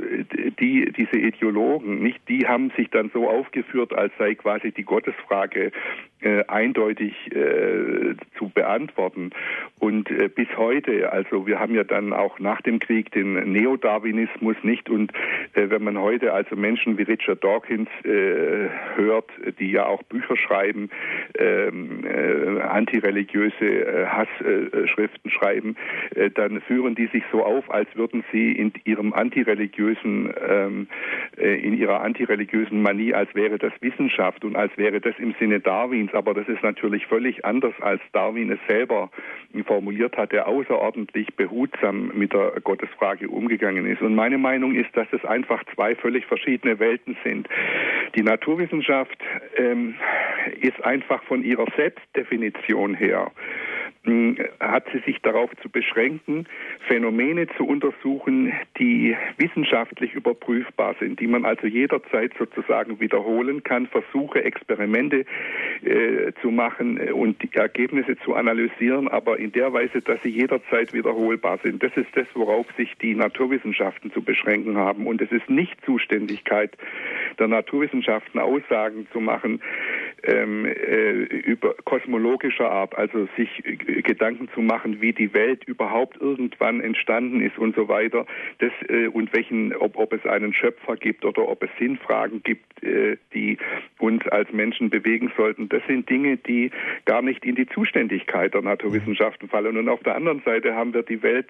die, 0.59 0.91
diese 0.91 1.17
Ideologen, 1.17 2.03
nicht, 2.03 2.19
die 2.27 2.45
haben 2.47 2.71
sich 2.75 2.89
dann 2.89 3.09
so 3.13 3.29
aufgeführt, 3.29 3.93
als 3.93 4.11
sei 4.19 4.35
quasi 4.35 4.71
die 4.71 4.83
Gottesfrage 4.83 5.71
äh, 6.19 6.43
eindeutig 6.47 7.13
äh, 7.31 8.15
zu 8.37 8.49
beantworten. 8.49 9.29
Und 9.79 10.09
äh, 10.09 10.29
bis 10.29 10.47
heute, 10.57 11.11
also 11.11 11.45
wir 11.45 11.59
haben 11.59 11.75
ja 11.75 11.83
dann 11.83 12.11
auch 12.11 12.39
nach 12.39 12.61
dem 12.61 12.79
Krieg 12.79 13.11
den 13.11 13.51
Neodarwinismus 13.51 14.55
nicht. 14.63 14.89
Und 14.89 15.11
äh, 15.53 15.69
wenn 15.69 15.83
man 15.83 15.99
heute 15.99 16.33
also 16.33 16.55
Menschen 16.55 16.97
wie 16.97 17.03
Richard 17.03 17.43
Dawkins 17.43 17.89
äh, 18.03 18.69
hört, 18.95 19.29
die 19.59 19.71
ja 19.71 19.85
auch 19.85 20.01
Bücher 20.03 20.35
schreiben, 20.37 20.89
ähm, 21.37 22.03
äh, 22.03 22.61
antireligiöse 22.61 24.07
Hassschriften 24.07 25.29
schreiben, 25.29 25.75
dann 26.35 26.61
führen 26.61 26.95
die 26.95 27.07
sich 27.07 27.23
so 27.31 27.43
auf, 27.43 27.69
als 27.71 27.87
würden 27.95 28.23
sie 28.31 28.51
in 28.51 28.73
ihrem 28.85 29.13
antireligiösen, 29.13 30.33
ähm, 30.47 30.87
in 31.37 31.77
ihrer 31.77 32.01
antireligiösen 32.01 32.81
Manie, 32.81 33.13
als 33.13 33.33
wäre 33.35 33.57
das 33.57 33.73
Wissenschaft 33.81 34.43
und 34.43 34.55
als 34.55 34.75
wäre 34.77 35.01
das 35.01 35.17
im 35.19 35.35
Sinne 35.39 35.59
Darwins 35.59 35.87
Darwins, 35.87 36.13
aber 36.13 36.33
das 36.33 36.47
ist 36.47 36.63
natürlich 36.63 37.05
völlig 37.07 37.45
anders, 37.45 37.73
als 37.81 38.01
Darwin 38.11 38.51
es 38.51 38.59
selber 38.67 39.09
formuliert 39.65 40.17
hat, 40.17 40.31
der 40.31 40.47
außerordentlich 40.47 41.35
behutsam 41.35 42.11
mit 42.13 42.33
der 42.33 42.53
Gottesfrage 42.63 43.29
umgegangen 43.29 43.85
ist. 43.85 44.01
Und 44.01 44.15
meine 44.15 44.37
Meinung 44.37 44.75
ist, 44.75 44.89
dass 44.95 45.07
es 45.11 45.23
einfach 45.25 45.63
zwei 45.75 45.95
völlig 45.95 46.25
verschiedene 46.25 46.79
Welten 46.79 47.17
sind. 47.23 47.47
Die 48.15 48.23
Naturwissenschaft 48.23 49.17
ähm, 49.55 49.95
ist 50.59 50.83
einfach 50.83 51.23
von 51.23 51.43
ihrer 51.43 51.65
Selbstdefinition 51.75 52.93
her 52.93 53.31
hat 54.59 54.85
sie 54.91 54.99
sich 54.99 55.21
darauf 55.21 55.49
zu 55.61 55.69
beschränken, 55.69 56.47
Phänomene 56.87 57.47
zu 57.57 57.65
untersuchen, 57.65 58.53
die 58.77 59.15
wissenschaftlich 59.37 60.13
überprüfbar 60.13 60.95
sind, 60.99 61.19
die 61.19 61.27
man 61.27 61.45
also 61.45 61.67
jederzeit 61.67 62.31
sozusagen 62.37 62.99
wiederholen 62.99 63.63
kann, 63.63 63.87
Versuche, 63.87 64.43
Experimente 64.43 65.25
äh, 65.83 66.31
zu 66.41 66.51
machen 66.51 66.97
und 67.11 67.41
die 67.43 67.53
Ergebnisse 67.53 68.17
zu 68.19 68.35
analysieren, 68.35 69.07
aber 69.07 69.39
in 69.39 69.51
der 69.51 69.73
Weise, 69.73 70.01
dass 70.01 70.21
sie 70.23 70.29
jederzeit 70.29 70.93
wiederholbar 70.93 71.59
sind. 71.63 71.83
Das 71.83 71.95
ist 71.95 72.09
das, 72.15 72.27
worauf 72.33 72.65
sich 72.77 72.95
die 73.01 73.15
Naturwissenschaften 73.15 74.11
zu 74.11 74.21
beschränken 74.21 74.77
haben. 74.77 75.07
Und 75.07 75.21
es 75.21 75.31
ist 75.31 75.49
nicht 75.49 75.83
Zuständigkeit 75.85 76.77
der 77.39 77.47
Naturwissenschaften, 77.47 78.39
Aussagen 78.39 79.07
zu 79.11 79.19
machen 79.19 79.61
ähm, 80.23 80.65
äh, 80.65 81.11
über 81.11 81.75
kosmologischer 81.85 82.69
Art, 82.69 82.97
also 82.97 83.27
sich 83.37 83.63
Gedanken 84.01 84.49
zu 84.53 84.61
machen, 84.61 85.01
wie 85.01 85.13
die 85.13 85.33
Welt 85.33 85.63
überhaupt 85.65 86.19
irgendwann 86.19 86.81
entstanden 86.81 87.41
ist 87.41 87.57
und 87.57 87.75
so 87.75 87.87
weiter. 87.87 88.25
Das, 88.59 88.71
äh, 88.89 89.07
und 89.07 89.33
welchen, 89.33 89.75
ob, 89.75 89.97
ob 89.97 90.13
es 90.13 90.25
einen 90.25 90.53
Schöpfer 90.53 90.95
gibt 90.95 91.25
oder 91.25 91.47
ob 91.47 91.63
es 91.63 91.69
Sinnfragen 91.79 92.43
gibt, 92.43 92.83
äh, 92.83 93.17
die 93.33 93.57
uns 93.99 94.27
als 94.27 94.51
Menschen 94.51 94.89
bewegen 94.89 95.31
sollten. 95.37 95.69
Das 95.69 95.81
sind 95.87 96.09
Dinge, 96.09 96.37
die 96.37 96.71
gar 97.05 97.21
nicht 97.21 97.45
in 97.45 97.55
die 97.55 97.67
Zuständigkeit 97.67 98.53
der 98.53 98.61
Naturwissenschaften 98.61 99.49
fallen. 99.49 99.77
Und 99.77 99.89
auf 99.89 100.03
der 100.03 100.15
anderen 100.15 100.41
Seite 100.43 100.75
haben 100.75 100.93
wir 100.93 101.03
die 101.03 101.21
Welt 101.23 101.49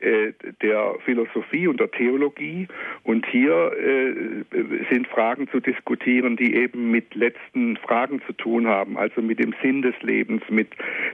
der 0.00 0.94
Philosophie 1.04 1.66
und 1.66 1.80
der 1.80 1.90
Theologie. 1.90 2.68
Und 3.04 3.26
hier 3.26 3.72
äh, 3.72 4.54
sind 4.90 5.08
Fragen 5.08 5.48
zu 5.48 5.60
diskutieren, 5.60 6.36
die 6.36 6.54
eben 6.54 6.90
mit 6.90 7.14
letzten 7.14 7.76
Fragen 7.78 8.20
zu 8.26 8.32
tun 8.32 8.66
haben, 8.66 8.96
also 8.96 9.22
mit 9.22 9.38
dem 9.38 9.54
Sinn 9.62 9.82
des 9.82 9.94
Lebens, 10.02 10.42
mit 10.48 10.68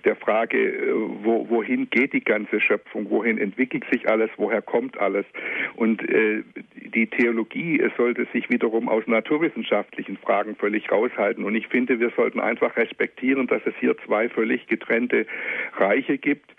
der 0.05 0.17
Frage, 0.17 0.59
äh, 0.59 0.93
wo, 1.23 1.49
wohin 1.49 1.89
geht 1.91 2.13
die 2.13 2.25
ganze 2.25 2.61
Schöpfung, 2.61 3.11
wohin 3.11 3.39
entwickelt 3.39 3.85
sich 3.91 4.09
alles, 4.09 4.31
woher 4.37 4.63
kommt 4.63 4.99
alles. 4.99 5.27
Und 5.77 6.03
äh, 6.09 6.43
die 6.75 7.07
Theologie 7.07 7.83
sollte 7.97 8.27
sich 8.33 8.51
wiederum 8.51 8.89
aus 8.89 9.07
naturwissenschaftlichen 9.07 10.17
Fragen 10.19 10.57
völlig 10.57 10.91
raushalten. 10.91 11.45
Und 11.45 11.55
ich 11.55 11.69
finde, 11.69 12.01
wir 12.01 12.11
sollten 12.17 12.41
einfach 12.41 12.77
respektieren, 12.77 13.47
dass 13.47 13.63
es 13.65 13.75
hier 13.81 13.97
zwei 14.05 14.29
völlig 14.29 14.67
getrennte 14.67 15.27
Reiche 15.77 16.19
gibt. 16.19 16.51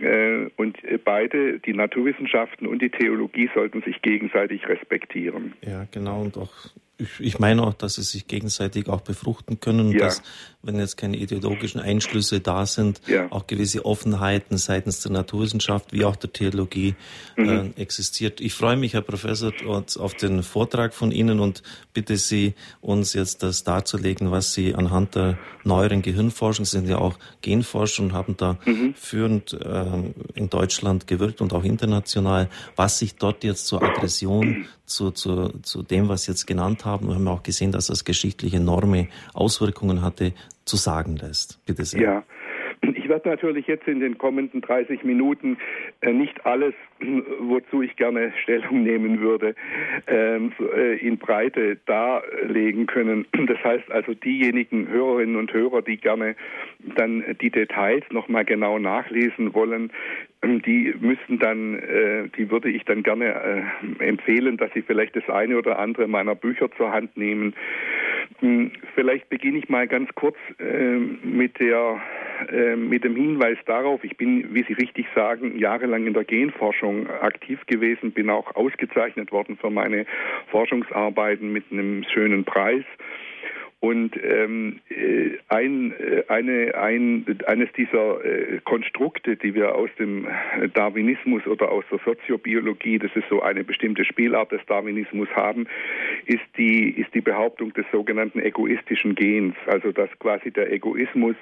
Äh, 0.00 0.46
und 0.56 0.78
beide, 1.04 1.57
die 1.64 1.72
Naturwissenschaften 1.72 2.66
und 2.66 2.82
die 2.82 2.90
Theologie, 2.90 3.50
sollten 3.54 3.82
sich 3.82 4.02
gegenseitig 4.02 4.68
respektieren. 4.68 5.54
Ja, 5.62 5.86
genau. 5.90 6.22
Und 6.22 6.36
auch 6.36 6.52
ich, 6.98 7.20
ich 7.20 7.38
meine 7.38 7.62
auch, 7.62 7.74
dass 7.74 7.94
sie 7.94 8.02
sich 8.02 8.26
gegenseitig 8.26 8.88
auch 8.88 9.00
befruchten 9.00 9.60
können 9.60 9.86
und 9.86 9.92
ja. 9.92 10.00
dass, 10.00 10.22
wenn 10.62 10.78
jetzt 10.78 10.96
keine 10.96 11.16
ideologischen 11.16 11.80
Einschlüsse 11.80 12.40
da 12.40 12.66
sind, 12.66 13.00
ja. 13.06 13.30
auch 13.30 13.46
gewisse 13.46 13.84
Offenheiten 13.84 14.58
seitens 14.58 15.00
der 15.00 15.12
Naturwissenschaft 15.12 15.92
wie 15.92 16.04
auch 16.04 16.16
der 16.16 16.32
Theologie 16.32 16.96
mhm. 17.36 17.72
äh, 17.76 17.80
existiert. 17.80 18.40
Ich 18.40 18.54
freue 18.54 18.76
mich, 18.76 18.94
Herr 18.94 19.02
Professor, 19.02 19.52
auf 19.64 20.14
den 20.14 20.42
Vortrag 20.42 20.92
von 20.92 21.12
Ihnen 21.12 21.38
und 21.38 21.62
bitte 21.94 22.16
Sie, 22.16 22.54
uns 22.80 23.14
jetzt 23.14 23.44
das 23.44 23.62
darzulegen, 23.62 24.32
was 24.32 24.52
Sie 24.52 24.74
anhand 24.74 25.14
der 25.14 25.38
neueren 25.62 26.02
Gehirnforschung, 26.02 26.64
Sie 26.64 26.78
sind 26.78 26.88
ja 26.88 26.98
auch 26.98 27.16
Genforscher 27.42 28.02
und 28.02 28.12
haben 28.12 28.36
da 28.36 28.58
mhm. 28.64 28.94
führend 28.94 29.52
äh, 29.52 29.84
in 30.34 30.50
Deutschland 30.50 31.06
gewirkt 31.06 31.40
und 31.40 31.52
auch 31.52 31.62
international, 31.62 32.48
was 32.74 32.98
sich 32.98 33.14
dort 33.14 33.44
jetzt 33.44 33.66
zur 33.66 33.82
Aggression, 33.82 34.66
zu, 34.88 35.10
zu, 35.10 35.48
zu 35.62 35.82
dem, 35.82 36.08
was 36.08 36.24
Sie 36.24 36.32
jetzt 36.32 36.46
genannt 36.46 36.84
haben, 36.84 37.08
wir 37.08 37.14
haben 37.14 37.28
auch 37.28 37.42
gesehen, 37.42 37.72
dass 37.72 37.86
das 37.86 38.04
geschichtliche 38.04 38.56
enorme 38.56 39.08
Auswirkungen 39.34 40.02
hatte, 40.02 40.32
zu 40.64 40.76
sagen 40.76 41.16
lässt. 41.16 41.60
Bitte 41.64 41.84
sehr. 41.84 42.00
Ja. 42.00 42.24
Werde 43.18 43.30
natürlich 43.30 43.66
jetzt 43.66 43.88
in 43.88 43.98
den 43.98 44.16
kommenden 44.16 44.60
30 44.60 45.02
Minuten 45.02 45.56
äh, 46.02 46.12
nicht 46.12 46.46
alles, 46.46 46.72
wozu 47.40 47.82
ich 47.82 47.96
gerne 47.96 48.32
Stellung 48.44 48.84
nehmen 48.84 49.20
würde, 49.20 49.56
ähm, 50.06 50.52
äh, 50.76 50.98
in 50.98 51.18
Breite 51.18 51.78
darlegen 51.86 52.86
können. 52.86 53.26
Das 53.48 53.58
heißt 53.64 53.90
also 53.90 54.14
diejenigen 54.14 54.88
Hörerinnen 54.88 55.36
und 55.36 55.52
Hörer, 55.52 55.82
die 55.82 55.96
gerne 55.96 56.36
dann 56.96 57.24
die 57.40 57.50
Details 57.50 58.04
nochmal 58.10 58.44
genau 58.44 58.78
nachlesen 58.78 59.54
wollen, 59.54 59.90
die 60.44 60.94
müssten 61.00 61.38
dann, 61.38 61.78
äh, 61.78 62.28
die 62.36 62.50
würde 62.50 62.68
ich 62.68 62.84
dann 62.84 63.02
gerne 63.02 63.64
empfehlen, 63.98 64.58
dass 64.58 64.70
sie 64.74 64.82
vielleicht 64.82 65.16
das 65.16 65.28
eine 65.28 65.56
oder 65.56 65.78
andere 65.78 66.06
meiner 66.06 66.34
Bücher 66.34 66.70
zur 66.76 66.92
Hand 66.92 67.16
nehmen. 67.16 67.54
Vielleicht 68.94 69.28
beginne 69.28 69.58
ich 69.58 69.68
mal 69.68 69.88
ganz 69.88 70.10
kurz 70.14 70.36
mit 71.22 71.58
der 71.58 72.00
äh, 72.50 72.76
mit 72.76 73.04
dem 73.04 73.16
Hinweis 73.16 73.58
darauf, 73.66 74.04
ich 74.04 74.16
bin, 74.16 74.54
wie 74.54 74.64
Sie 74.64 74.74
richtig 74.74 75.06
sagen, 75.14 75.58
jahrelang 75.58 76.06
in 76.06 76.14
der 76.14 76.24
Genforschung 76.24 77.08
aktiv 77.10 77.60
gewesen, 77.66 78.12
bin 78.12 78.30
auch 78.30 78.54
ausgezeichnet 78.54 79.32
worden 79.32 79.56
für 79.56 79.70
meine 79.70 80.06
Forschungsarbeiten 80.50 81.52
mit 81.52 81.64
einem 81.72 82.04
schönen 82.04 82.44
Preis. 82.44 82.84
Und 83.80 84.16
ähm, 84.24 84.80
äh, 84.88 85.38
ein, 85.48 85.92
äh, 85.92 86.24
eine, 86.26 86.74
ein, 86.74 87.24
eines 87.46 87.70
dieser 87.74 88.24
äh, 88.24 88.58
Konstrukte, 88.64 89.36
die 89.36 89.54
wir 89.54 89.76
aus 89.76 89.90
dem 90.00 90.26
Darwinismus 90.74 91.46
oder 91.46 91.70
aus 91.70 91.84
der 91.88 92.00
Soziobiologie, 92.04 92.98
das 92.98 93.12
ist 93.14 93.28
so 93.30 93.40
eine 93.40 93.62
bestimmte 93.62 94.04
Spielart 94.04 94.50
des 94.50 94.60
Darwinismus 94.66 95.28
haben, 95.36 95.68
ist 96.26 96.42
die, 96.56 96.90
ist 96.90 97.14
die 97.14 97.20
Behauptung 97.20 97.72
des 97.72 97.86
sogenannten 97.92 98.40
egoistischen 98.40 99.14
Gens, 99.14 99.54
also 99.66 99.92
dass 99.92 100.10
quasi 100.18 100.50
der 100.50 100.72
Egoismus 100.72 101.36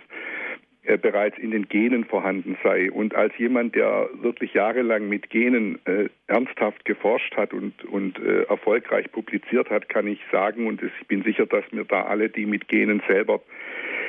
äh, 0.87 0.97
bereits 0.97 1.37
in 1.39 1.51
den 1.51 1.69
Genen 1.69 2.05
vorhanden 2.05 2.57
sei. 2.63 2.91
Und 2.91 3.15
als 3.15 3.37
jemand, 3.39 3.75
der 3.75 4.09
wirklich 4.15 4.55
jahrelang 4.55 5.09
mit 5.09 5.31
Genen 5.31 5.79
äh, 5.85 6.09
ernsthaft 6.27 6.85
geforscht 6.85 7.37
hat 7.37 7.53
und, 7.53 7.85
und 7.85 8.19
äh, 8.19 8.43
erfolgreich 8.45 9.11
publiziert 9.11 9.69
hat, 9.71 9.89
kann 9.89 10.07
ich 10.07 10.21
sagen, 10.31 10.67
und 10.67 10.83
ich 10.83 11.07
bin 11.09 11.23
sicher, 11.23 11.47
dass 11.47 11.65
mir 11.73 11.85
da 11.85 12.03
alle, 12.03 12.29
die 12.29 12.47
mit 12.47 12.69
Genen 12.69 13.03
selber 13.09 13.41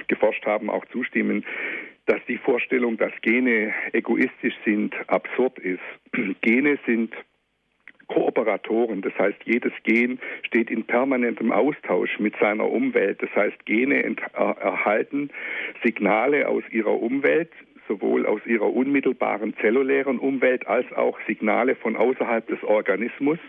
geforscht 0.07 0.45
haben, 0.45 0.69
auch 0.69 0.85
zustimmen, 0.85 1.45
dass 2.05 2.19
die 2.27 2.37
Vorstellung, 2.37 2.97
dass 2.97 3.11
Gene 3.21 3.73
egoistisch 3.93 4.55
sind, 4.63 4.95
absurd 5.07 5.59
ist. 5.59 5.81
Gene 6.41 6.77
sind 6.85 7.13
Kooperatoren. 8.07 9.01
Das 9.01 9.13
heißt, 9.17 9.37
jedes 9.45 9.73
Gen 9.83 10.19
steht 10.43 10.69
in 10.71 10.83
permanentem 10.83 11.51
Austausch 11.51 12.19
mit 12.19 12.35
seiner 12.39 12.69
Umwelt. 12.69 13.21
Das 13.21 13.33
heißt, 13.35 13.65
Gene 13.65 14.15
erhalten 14.33 15.29
Signale 15.83 16.47
aus 16.47 16.63
ihrer 16.71 17.01
Umwelt, 17.01 17.51
sowohl 17.87 18.25
aus 18.25 18.41
ihrer 18.45 18.73
unmittelbaren 18.73 19.55
zellulären 19.61 20.19
Umwelt 20.19 20.67
als 20.67 20.91
auch 20.93 21.17
Signale 21.27 21.75
von 21.75 21.95
außerhalb 21.95 22.47
des 22.47 22.63
Organismus 22.63 23.39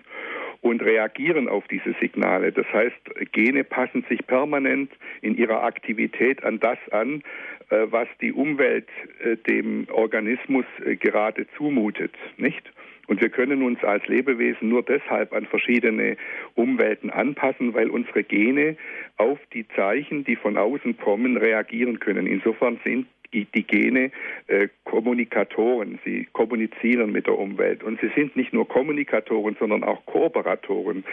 und 0.61 0.83
reagieren 0.83 1.49
auf 1.49 1.67
diese 1.69 1.95
Signale. 2.01 2.53
Das 2.53 2.67
heißt, 2.73 3.33
Gene 3.33 3.65
passen 3.65 4.05
sich 4.09 4.27
permanent 4.27 4.91
in 5.23 5.37
ihrer 5.37 5.63
Aktivität 5.63 6.43
an 6.45 6.59
das 6.59 6.79
an, 6.91 7.23
äh, 7.71 7.87
was 7.91 8.09
die 8.21 8.33
Umwelt 8.33 8.89
äh, 9.23 9.37
dem 9.37 9.87
Organismus 9.91 10.65
äh, 10.85 10.97
gerade 10.97 11.47
zumutet, 11.57 12.15
nicht? 12.37 12.73
Und 13.09 13.23
wir 13.23 13.31
können 13.31 13.63
uns 13.63 13.83
als 13.83 14.07
Lebewesen 14.07 14.69
nur 14.69 14.83
deshalb 14.83 15.33
an 15.33 15.47
verschiedene 15.47 16.17
Umwelten 16.55 17.11
anpassen, 17.11 17.75
weil 17.75 17.89
unsere 17.89 18.23
Gene 18.23 18.77
auf 19.17 19.39
die 19.53 19.67
Zeichen, 19.69 20.25
die 20.25 20.37
von 20.37 20.57
außen 20.59 20.99
kommen, 20.99 21.39
reagieren 21.39 22.01
können. 22.01 22.27
Insofern 22.27 22.79
sind 22.85 23.07
die, 23.33 23.63
Gene 23.63 24.11
äh, 24.47 24.69
Kommunikatoren. 24.85 25.99
Sie 26.05 26.29
kommunizieren 26.33 27.13
mit 27.13 27.27
der 27.27 27.39
Umwelt. 27.39 27.83
Und 27.83 28.01
sie 28.01 28.11
sind 28.15 28.37
nicht 28.37 28.53
nur 28.53 28.67
Kommunikatoren, 28.67 29.57
sondern 29.59 29.85
auch 29.85 30.05
Kooperatoren. 30.07 31.05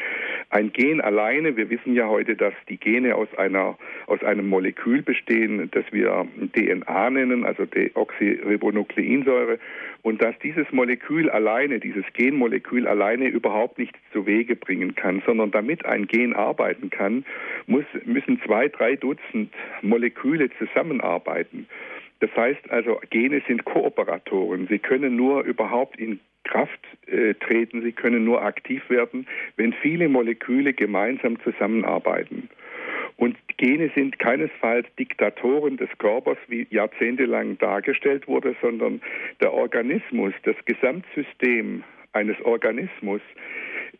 Ein 0.50 0.72
Gen 0.72 1.02
alleine, 1.02 1.58
wir 1.58 1.70
wissen 1.70 1.94
ja 1.94 2.08
heute, 2.08 2.36
dass 2.36 2.54
die 2.70 2.78
Gene 2.78 3.16
aus, 3.16 3.28
einer, 3.38 3.78
aus 4.08 4.24
einem 4.24 4.48
Molekül 4.48 5.02
bestehen, 5.02 5.70
das 5.72 5.86
wir 5.92 6.26
DNA 6.56 7.10
nennen, 7.10 7.46
also 7.46 7.66
Deoxyribonukleinsäure. 7.66 9.60
Und 10.02 10.22
dass 10.22 10.38
dieses 10.40 10.72
Molekül 10.72 11.30
alleine, 11.30 11.80
dieses 11.80 12.06
Genmolekül 12.14 12.88
alleine 12.88 13.28
überhaupt 13.28 13.80
nichts 13.80 13.98
zu 14.14 14.28
Wege 14.28 14.56
bringen 14.56 14.94
kann, 14.96 15.24
sondern 15.26 15.52
damit 15.52 15.84
ein 15.86 16.06
Gen 16.08 16.34
arbeiten 16.34 16.92
kann, 16.92 17.26
muss, 17.66 17.86
müssen 18.06 18.40
zwei, 18.46 18.68
drei 18.68 18.96
Dutzend 18.96 19.52
Moleküle 19.82 20.50
zusammenarbeiten. 20.60 21.68
Das 22.20 22.30
heißt 22.36 22.70
also, 22.70 23.00
Gene 23.10 23.42
sind 23.48 23.66
Kooperatoren. 23.66 24.68
Sie 24.68 24.80
können 24.80 25.16
nur 25.16 25.44
überhaupt 25.44 25.98
in 26.00 26.20
Kraft 26.46 26.80
äh, 27.08 27.34
treten, 27.34 27.82
sie 27.82 27.92
können 27.92 28.24
nur 28.24 28.42
aktiv 28.44 28.88
werden, 28.90 29.28
wenn 29.58 29.74
viele 29.74 30.08
Moleküle 30.08 30.74
gemeinsam 30.74 31.40
zusammenarbeiten. 31.42 32.50
Und 33.18 33.38
Gene 33.58 33.90
sind 33.96 34.20
keinesfalls 34.20 34.88
Diktatoren 35.00 35.78
des 35.78 35.90
Körpers, 35.98 36.38
wie 36.48 36.68
jahrzehntelang 36.70 37.58
dargestellt 37.58 38.28
wurde, 38.28 38.56
sondern 38.62 39.02
der 39.42 39.54
Organismus, 39.54 40.34
das 40.44 40.56
Gesamtsystem 40.66 41.84
eines 42.14 42.40
Organismus 42.42 43.22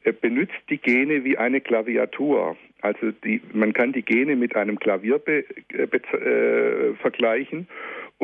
äh, 0.04 0.12
benutzt 0.14 0.54
die 0.70 0.78
Gene 0.78 1.24
wie 1.24 1.38
eine 1.38 1.62
Klaviatur. 1.62 2.58
Also 2.82 3.12
die, 3.24 3.42
man 3.54 3.74
kann 3.74 3.94
die 3.94 4.04
Gene 4.04 4.36
mit 4.36 4.56
einem 4.56 4.78
Klavier 4.80 5.18
be, 5.18 5.46
äh, 5.74 5.84
äh, 5.84 6.94
vergleichen 6.96 7.68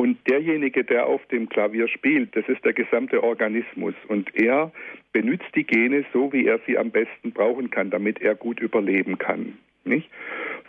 und 0.02 0.18
derjenige, 0.28 0.82
der 0.82 1.06
auf 1.06 1.24
dem 1.26 1.48
Klavier 1.48 1.86
spielt, 1.86 2.34
das 2.34 2.48
ist 2.48 2.64
der 2.64 2.72
gesamte 2.72 3.22
Organismus. 3.22 3.94
Und 4.08 4.34
er 4.34 4.72
benutzt 5.12 5.46
die 5.54 5.62
Gene 5.62 6.04
so, 6.12 6.32
wie 6.32 6.44
er 6.44 6.58
sie 6.66 6.76
am 6.76 6.90
besten 6.90 7.30
brauchen 7.30 7.70
kann, 7.70 7.90
damit 7.90 8.20
er 8.20 8.34
gut 8.34 8.58
überleben 8.58 9.18
kann. 9.18 9.58
Nicht? 9.84 10.10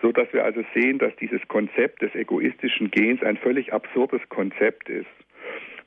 So 0.04 0.12
dass 0.12 0.32
wir 0.34 0.46
also 0.46 0.64
sehen, 0.76 1.00
dass 1.00 1.16
dieses 1.16 1.42
Konzept 1.48 2.04
des 2.04 2.14
egoistischen 2.14 2.92
Gens 2.92 3.24
ein 3.24 3.38
völlig 3.38 3.74
absurdes 3.74 4.22
Konzept 4.30 4.88
ist. 4.88 5.08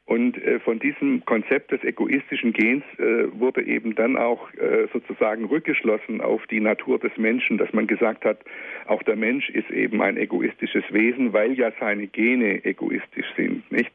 Und 0.06 0.40
äh, 0.40 0.60
von 0.60 0.78
diesem 0.78 1.24
Konzept 1.24 1.72
des 1.72 1.82
egoistischen 1.82 2.52
Gens 2.52 2.84
äh, 2.98 3.26
wurde 3.40 3.66
eben 3.66 3.96
dann 3.96 4.16
auch 4.16 4.54
äh, 4.54 4.86
sozusagen 4.92 5.46
rückgeschlossen 5.46 6.20
auf 6.20 6.46
die 6.46 6.60
Natur 6.60 7.00
des 7.00 7.16
Menschen, 7.16 7.58
dass 7.58 7.72
man 7.72 7.88
gesagt 7.88 8.24
hat, 8.24 8.38
auch 8.86 9.02
der 9.02 9.16
Mensch 9.16 9.50
ist 9.50 9.68
eben 9.68 10.00
ein 10.00 10.16
egoistisches 10.16 10.84
Wesen, 10.90 11.32
weil 11.32 11.54
ja 11.54 11.72
seine 11.80 12.06
Gene 12.06 12.64
egoistisch 12.64 13.26
sind, 13.36 13.70
nicht? 13.72 13.90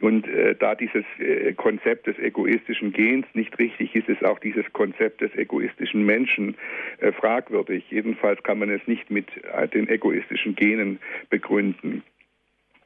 Und 0.00 0.26
äh, 0.28 0.54
da 0.58 0.74
dieses 0.74 1.04
äh, 1.18 1.52
Konzept 1.52 2.06
des 2.06 2.18
egoistischen 2.18 2.94
Gens 2.94 3.26
nicht 3.34 3.58
richtig 3.58 3.94
ist, 3.94 4.08
ist 4.08 4.24
auch 4.24 4.38
dieses 4.38 4.64
Konzept 4.72 5.20
des 5.20 5.34
egoistischen 5.36 6.06
Menschen 6.06 6.56
äh, 7.00 7.12
fragwürdig. 7.12 7.84
Jedenfalls 7.90 8.42
kann 8.44 8.60
man 8.60 8.70
es 8.70 8.86
nicht 8.86 9.10
mit 9.10 9.26
den 9.74 9.88
egoistischen 9.88 10.54
Genen 10.54 11.00
begründen. 11.28 12.02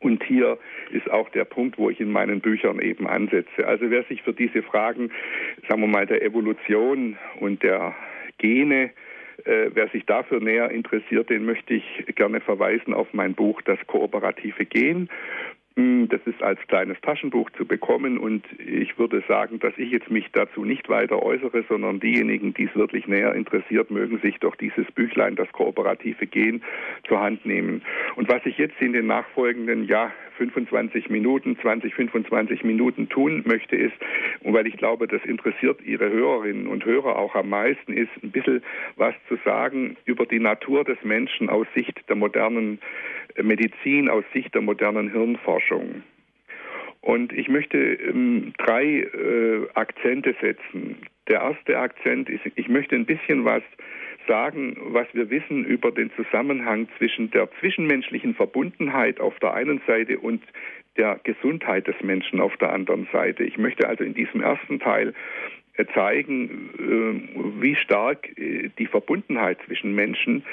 Und 0.05 0.23
hier 0.23 0.59
ist 0.93 1.11
auch 1.11 1.31
der 1.31 1.47
Punkt, 1.47 1.79
wo 1.79 1.88
ich 1.88 1.99
in 1.99 2.12
meinen 2.12 2.40
Büchern 2.40 2.79
eben 2.79 3.07
ansetze. 3.07 3.67
Also 3.67 3.90
wer 3.90 4.05
sich 4.05 4.23
für 4.23 4.35
diese 4.35 4.62
Fragen, 4.62 5.11
sagen 5.67 5.81
wir 5.81 5.88
mal, 5.88 6.05
der 6.05 6.23
Evolution 6.23 7.17
und 7.40 7.62
der 7.62 7.95
Gene, 8.37 8.90
äh, 9.47 9.71
wer 9.73 9.88
sich 9.88 10.05
dafür 10.05 10.40
näher 10.40 10.71
interessiert, 10.71 11.31
den 11.31 11.47
möchte 11.47 11.73
ich 11.73 12.05
gerne 12.14 12.40
verweisen 12.40 12.93
auf 12.93 13.09
mein 13.14 13.35
Buch 13.35 13.62
Das 13.62 13.79
kooperative 13.87 14.67
Gen. 14.67 15.09
Hm, 15.76 16.08
das 16.08 16.20
ist 16.24 16.40
als 16.40 16.60
kleines 16.68 17.00
Taschenbuch 17.00 17.50
zu 17.50 17.66
bekommen 17.66 18.16
und 18.16 18.44
ich 18.60 18.96
würde 18.96 19.24
sagen, 19.26 19.58
dass 19.58 19.72
ich 19.76 19.90
jetzt 19.90 20.08
mich 20.08 20.26
dazu 20.32 20.64
nicht 20.64 20.88
weiter 20.88 21.20
äußere, 21.20 21.64
sondern 21.68 21.98
diejenigen, 21.98 22.54
die 22.54 22.66
es 22.66 22.76
wirklich 22.76 23.08
näher 23.08 23.34
interessiert, 23.34 23.90
mögen 23.90 24.20
sich 24.20 24.38
doch 24.38 24.54
dieses 24.54 24.87
Büchlein, 24.92 25.34
das 25.34 25.50
kooperative 25.50 26.28
Gehen, 26.28 26.62
zur 27.08 27.20
Hand 27.20 27.44
nehmen. 27.44 27.82
Und 28.14 28.28
was 28.28 28.46
ich 28.46 28.56
jetzt 28.56 28.80
in 28.80 28.92
den 28.92 29.08
nachfolgenden, 29.08 29.88
ja, 29.88 30.12
25 30.37 31.10
Minuten, 31.10 31.58
20, 31.60 31.92
25 31.94 32.62
Minuten 32.62 33.08
tun 33.08 33.42
möchte, 33.44 33.74
ist, 33.74 33.94
und 34.42 34.54
weil 34.54 34.68
ich 34.68 34.76
glaube, 34.76 35.08
das 35.08 35.24
interessiert 35.24 35.80
Ihre 35.82 36.10
Hörerinnen 36.10 36.68
und 36.68 36.84
Hörer 36.84 37.16
auch 37.16 37.34
am 37.34 37.48
meisten, 37.48 37.92
ist 37.92 38.10
ein 38.22 38.30
bisschen 38.30 38.62
was 38.96 39.14
zu 39.28 39.37
sagen 39.44 39.96
über 40.04 40.26
die 40.26 40.40
Natur 40.40 40.84
des 40.84 40.98
Menschen 41.02 41.48
aus 41.48 41.66
Sicht 41.74 42.00
der 42.08 42.16
modernen 42.16 42.78
Medizin, 43.42 44.09
aus 44.09 44.25
Sicht 44.33 44.55
der 44.55 44.62
modernen 44.62 45.11
Hirnforschung. 45.11 46.03
Und 47.01 47.33
ich 47.33 47.49
möchte 47.49 47.77
ähm, 47.79 48.55
drei 48.59 49.01
äh, 49.01 49.68
Akzente 49.75 50.35
setzen. 50.40 50.97
Der 51.29 51.40
erste 51.40 51.79
Akzent 51.79 52.31
ist, 52.31 52.40
ich 52.55 52.68
möchte 52.68 52.94
ein 52.94 53.05
bisschen 53.05 53.44
was 53.44 53.62
sagen, 54.27 54.77
was 54.87 55.07
wir 55.12 55.29
wissen 55.29 55.64
über 55.64 55.90
den 55.90 56.11
Zusammenhang 56.12 56.88
zwischen 56.97 57.31
der 57.31 57.49
zwischenmenschlichen 57.61 58.35
Verbundenheit 58.35 59.20
auf 59.20 59.38
der 59.40 59.53
einen 59.53 59.83
Seite 59.87 60.18
und 60.18 60.42
der 60.97 61.20
Gesundheit 61.25 61.87
des 61.87 61.97
Menschen 62.03 62.40
auf 62.40 62.57
der 62.57 62.73
anderen 62.73 63.07
Seite. 63.12 63.44
Ich 63.44 63.59
möchte 63.59 63.88
also 63.88 64.05
in 64.05 64.14
diesem 64.14 64.40
ersten 64.40 64.81
Teil 64.81 65.12
zeigen, 65.94 66.70
äh, 66.78 67.62
wie 67.62 67.74
stark 67.74 68.28
äh, 68.38 68.70
die 68.78 68.87
Verbundenheit 68.87 69.58
zwischen 69.66 69.94
Menschen 69.94 70.44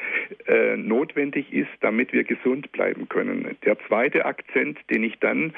äh, 0.47 0.75
notwendig 0.77 1.53
ist, 1.53 1.69
damit 1.81 2.11
wir 2.11 2.23
gesund 2.23 2.71
bleiben 2.71 3.07
können. 3.07 3.55
Der 3.63 3.77
zweite 3.87 4.25
Akzent, 4.25 4.79
den 4.89 5.03
ich 5.03 5.19
dann 5.19 5.53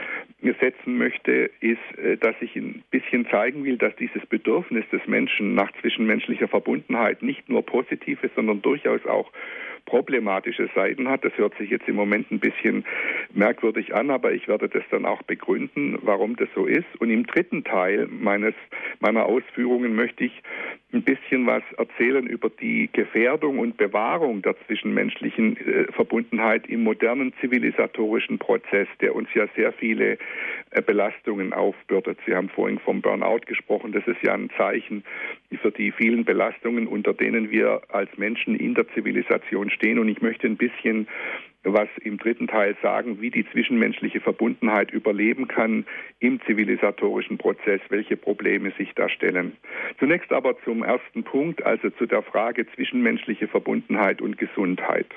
setzen 0.60 0.98
möchte, 0.98 1.50
ist, 1.62 1.80
dass 2.20 2.36
ich 2.42 2.56
ein 2.56 2.84
bisschen 2.92 3.26
zeigen 3.30 3.64
will, 3.64 3.78
dass 3.78 3.96
dieses 3.96 4.26
Bedürfnis 4.26 4.84
des 4.92 5.06
Menschen 5.08 5.56
nach 5.56 5.72
zwischenmenschlicher 5.80 6.50
Verbundenheit 6.50 7.22
nicht 7.22 7.48
nur 7.48 7.66
positiv 7.66 8.22
ist, 8.24 8.36
sondern 8.36 8.62
durchaus 8.62 9.06
auch 9.06 9.32
problematische 9.86 10.70
Seiten 10.76 11.08
hat. 11.10 11.24
Das 11.24 11.38
hört 11.38 11.56
sich 11.58 11.70
jetzt 11.70 11.88
im 11.88 11.96
Moment 11.96 12.32
ein 12.32 12.40
bisschen 12.40 12.86
merkwürdig 13.34 13.94
an, 13.94 14.10
aber 14.10 14.32
ich 14.34 14.48
werde 14.48 14.70
das 14.70 14.84
dann 14.92 15.06
auch 15.06 15.22
begründen, 15.24 15.98
warum 16.02 16.36
das 16.36 16.50
so 16.56 16.66
ist. 16.66 16.86
Und 17.00 17.10
im 17.10 17.26
dritten 17.26 17.64
Teil 17.64 18.08
meines, 18.08 18.56
meiner 19.00 19.26
Ausführungen 19.26 19.96
möchte 19.96 20.26
ich 20.26 20.44
ein 20.94 21.04
bisschen 21.04 21.46
was 21.48 21.64
erzählen 21.78 22.28
über 22.28 22.50
die 22.50 22.90
Gefährdung 22.94 23.60
und 23.60 23.78
Bewahrung 23.78 24.42
der 24.42 24.56
zwischenmenschlichen 24.66 25.58
äh, 25.58 25.92
Verbundenheit 25.92 26.68
im 26.68 26.84
modernen 26.84 27.34
zivilisatorischen 27.42 28.38
Prozess, 28.38 28.88
der 29.02 29.16
uns 29.16 29.28
ja 29.34 29.48
sehr 29.56 29.74
viele 29.74 30.18
äh, 30.70 30.82
Belastungen 30.82 31.52
aufbürdet. 31.54 32.20
Sie 32.26 32.36
haben 32.36 32.50
vorhin 32.50 32.80
vom 32.80 33.02
Burnout 33.02 33.42
gesprochen. 33.48 33.92
Das 33.92 34.06
ist 34.08 34.22
ja 34.22 34.34
ein 34.34 34.50
Zeichen 34.56 35.04
für 35.62 35.72
die 35.72 35.92
vielen 35.92 36.26
Belastungen, 36.26 36.88
unter 36.88 37.14
denen 37.14 37.50
wir 37.50 37.82
als 37.90 38.16
Menschen 38.18 38.56
in 38.56 38.76
der 38.76 38.88
Zivilisation 38.94 39.70
stehen. 39.70 40.00
Und 40.00 40.10
ich 40.10 40.22
möchte 40.22 40.48
ein 40.48 40.58
bisschen 40.58 41.08
was 41.64 41.88
im 42.02 42.18
dritten 42.18 42.48
Teil 42.48 42.76
sagen, 42.82 43.22
wie 43.22 43.32
die 43.32 43.46
zwischenmenschliche 43.52 44.20
Verbundenheit 44.20 44.92
überleben 44.92 45.48
kann 45.48 45.86
im 46.20 46.42
zivilisatorischen 46.42 47.38
Prozess, 47.38 47.82
welche 47.90 48.18
Probleme 48.18 48.72
sich 48.78 48.94
da 48.96 49.10
stellen. 49.10 49.54
Zunächst 50.00 50.32
aber 50.32 50.58
zum 50.64 50.84
ersten 50.84 51.24
Punkt, 51.24 51.66
also 51.66 51.90
zu 51.92 52.06
der 52.06 52.22
Frage 52.22 52.68
zwischenmenschliche 52.76 53.48
Verbundenheit 53.48 54.22
und 54.22 54.38
Gesundheit. 54.38 55.08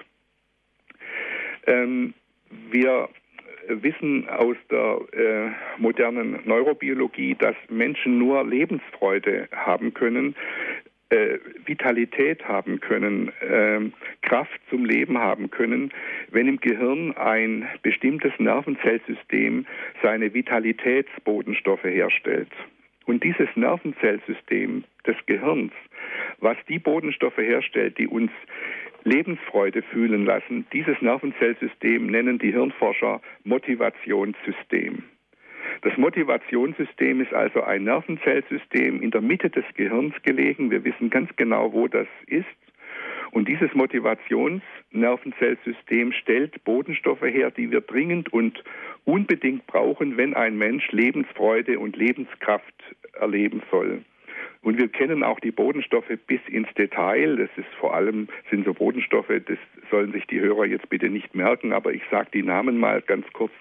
Ähm, 1.66 2.14
wir 2.70 3.08
wissen 3.68 4.28
aus 4.28 4.56
der 4.70 5.00
äh, 5.12 5.80
modernen 5.80 6.38
Neurobiologie, 6.44 7.34
dass 7.34 7.56
Menschen 7.68 8.18
nur 8.18 8.44
Lebensfreude 8.44 9.48
haben 9.52 9.92
können, 9.94 10.36
äh, 11.10 11.38
Vitalität 11.64 12.46
haben 12.48 12.80
können, 12.80 13.32
äh, 13.40 13.80
Kraft 14.22 14.60
zum 14.70 14.84
Leben 14.84 15.18
haben 15.18 15.50
können, 15.50 15.92
wenn 16.30 16.48
im 16.48 16.60
Gehirn 16.60 17.16
ein 17.16 17.68
bestimmtes 17.82 18.32
Nervenzellsystem 18.38 19.66
seine 20.02 20.34
Vitalitätsbodenstoffe 20.34 21.84
herstellt. 21.84 22.50
Und 23.04 23.22
dieses 23.22 23.48
Nervenzellsystem 23.54 24.82
des 25.06 25.16
Gehirns, 25.26 25.72
was 26.40 26.56
die 26.68 26.80
Bodenstoffe 26.80 27.38
herstellt, 27.38 27.98
die 27.98 28.08
uns 28.08 28.32
Lebensfreude 29.04 29.82
fühlen 29.82 30.24
lassen, 30.24 30.66
dieses 30.72 31.00
Nervenzellsystem 31.00 32.06
nennen 32.06 32.40
die 32.40 32.50
Hirnforscher 32.50 33.20
Motivationssystem. 33.44 35.04
Das 35.82 35.96
Motivationssystem 35.96 37.20
ist 37.20 37.32
also 37.32 37.62
ein 37.62 37.84
Nervenzellsystem 37.84 39.00
in 39.02 39.10
der 39.10 39.20
Mitte 39.20 39.50
des 39.50 39.64
Gehirns 39.74 40.14
gelegen. 40.22 40.70
Wir 40.70 40.84
wissen 40.84 41.10
ganz 41.10 41.28
genau, 41.36 41.72
wo 41.72 41.88
das 41.88 42.06
ist. 42.26 42.46
Und 43.32 43.48
dieses 43.48 43.74
Motivationsnervenzellsystem 43.74 46.12
stellt 46.12 46.62
Bodenstoffe 46.64 47.22
her, 47.22 47.50
die 47.50 47.70
wir 47.70 47.82
dringend 47.82 48.32
und 48.32 48.64
unbedingt 49.04 49.66
brauchen, 49.66 50.16
wenn 50.16 50.32
ein 50.34 50.56
Mensch 50.56 50.90
Lebensfreude 50.90 51.78
und 51.78 51.96
Lebenskraft 51.96 52.96
erleben 53.12 53.60
soll. 53.70 54.02
Und 54.66 54.78
wir 54.78 54.88
kennen 54.88 55.22
auch 55.22 55.38
die 55.38 55.52
Bodenstoffe 55.52 56.10
bis 56.26 56.40
ins 56.48 56.66
Detail. 56.74 57.36
Das 57.36 57.50
ist 57.56 57.72
vor 57.78 57.94
allem, 57.94 58.26
sind 58.50 58.64
so 58.64 58.74
Bodenstoffe, 58.74 59.28
das 59.28 59.58
sollen 59.92 60.10
sich 60.10 60.26
die 60.26 60.40
Hörer 60.40 60.66
jetzt 60.66 60.88
bitte 60.88 61.08
nicht 61.08 61.36
merken, 61.36 61.72
aber 61.72 61.92
ich 61.92 62.02
sage 62.10 62.30
die 62.34 62.42
Namen 62.42 62.76
mal 62.76 63.00
ganz 63.00 63.24
kurz. 63.32 63.52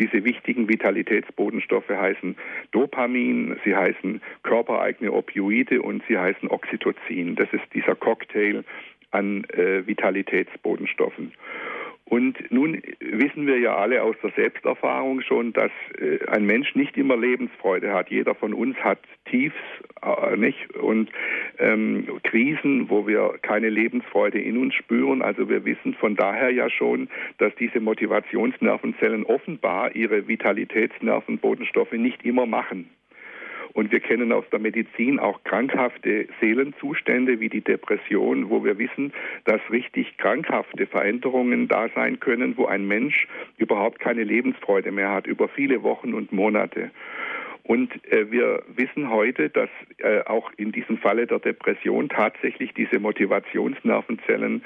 Diese 0.00 0.24
wichtigen 0.24 0.68
Vitalitätsbodenstoffe 0.68 1.90
heißen 1.90 2.34
Dopamin, 2.72 3.56
sie 3.64 3.76
heißen 3.76 4.20
körpereigene 4.42 5.12
Opioide 5.12 5.80
und 5.80 6.02
sie 6.08 6.18
heißen 6.18 6.48
Oxytocin. 6.50 7.36
Das 7.36 7.52
ist 7.52 7.72
dieser 7.72 7.94
Cocktail 7.94 8.64
an 9.12 9.44
äh, 9.44 9.86
Vitalitätsbodenstoffen. 9.86 11.34
Und 12.04 12.36
nun 12.50 12.82
wissen 13.00 13.46
wir 13.46 13.58
ja 13.58 13.76
alle 13.76 14.02
aus 14.02 14.16
der 14.22 14.32
Selbsterfahrung 14.32 15.22
schon, 15.22 15.52
dass 15.52 15.70
äh, 15.98 16.18
ein 16.26 16.44
Mensch 16.44 16.74
nicht 16.74 16.96
immer 16.96 17.16
Lebensfreude 17.16 17.92
hat. 17.92 18.10
Jeder 18.10 18.34
von 18.34 18.52
uns 18.52 18.76
hat 18.78 18.98
Tiefs 19.24 19.56
äh, 20.02 20.36
nicht 20.36 20.74
und 20.76 21.10
ähm, 21.58 22.20
Krisen, 22.24 22.90
wo 22.90 23.06
wir 23.06 23.38
keine 23.40 23.70
Lebensfreude 23.70 24.40
in 24.40 24.58
uns 24.58 24.74
spüren. 24.74 25.22
Also 25.22 25.48
wir 25.48 25.64
wissen 25.64 25.94
von 25.94 26.16
daher 26.16 26.50
ja 26.50 26.68
schon, 26.68 27.08
dass 27.38 27.54
diese 27.54 27.80
Motivationsnervenzellen 27.80 29.24
offenbar 29.24 29.94
ihre 29.94 30.28
Vitalitätsnervenbodenstoffe 30.28 31.92
nicht 31.92 32.24
immer 32.24 32.46
machen. 32.46 32.90
Und 33.74 33.90
wir 33.90 34.00
kennen 34.00 34.32
aus 34.32 34.44
der 34.50 34.58
Medizin 34.58 35.18
auch 35.18 35.42
krankhafte 35.44 36.28
Seelenzustände 36.40 37.40
wie 37.40 37.48
die 37.48 37.62
Depression, 37.62 38.50
wo 38.50 38.64
wir 38.64 38.78
wissen, 38.78 39.12
dass 39.44 39.60
richtig 39.70 40.16
krankhafte 40.18 40.86
Veränderungen 40.86 41.68
da 41.68 41.88
sein 41.94 42.20
können, 42.20 42.56
wo 42.56 42.66
ein 42.66 42.86
Mensch 42.86 43.26
überhaupt 43.56 43.98
keine 43.98 44.24
Lebensfreude 44.24 44.92
mehr 44.92 45.10
hat 45.10 45.26
über 45.26 45.48
viele 45.48 45.82
Wochen 45.82 46.14
und 46.14 46.32
Monate. 46.32 46.90
Und 47.64 47.92
äh, 48.12 48.30
wir 48.30 48.62
wissen 48.74 49.08
heute, 49.08 49.48
dass 49.48 49.70
äh, 49.98 50.22
auch 50.26 50.50
in 50.56 50.72
diesem 50.72 50.98
Falle 50.98 51.26
der 51.26 51.38
Depression 51.38 52.08
tatsächlich 52.08 52.74
diese 52.74 52.98
Motivationsnervenzellen 52.98 54.64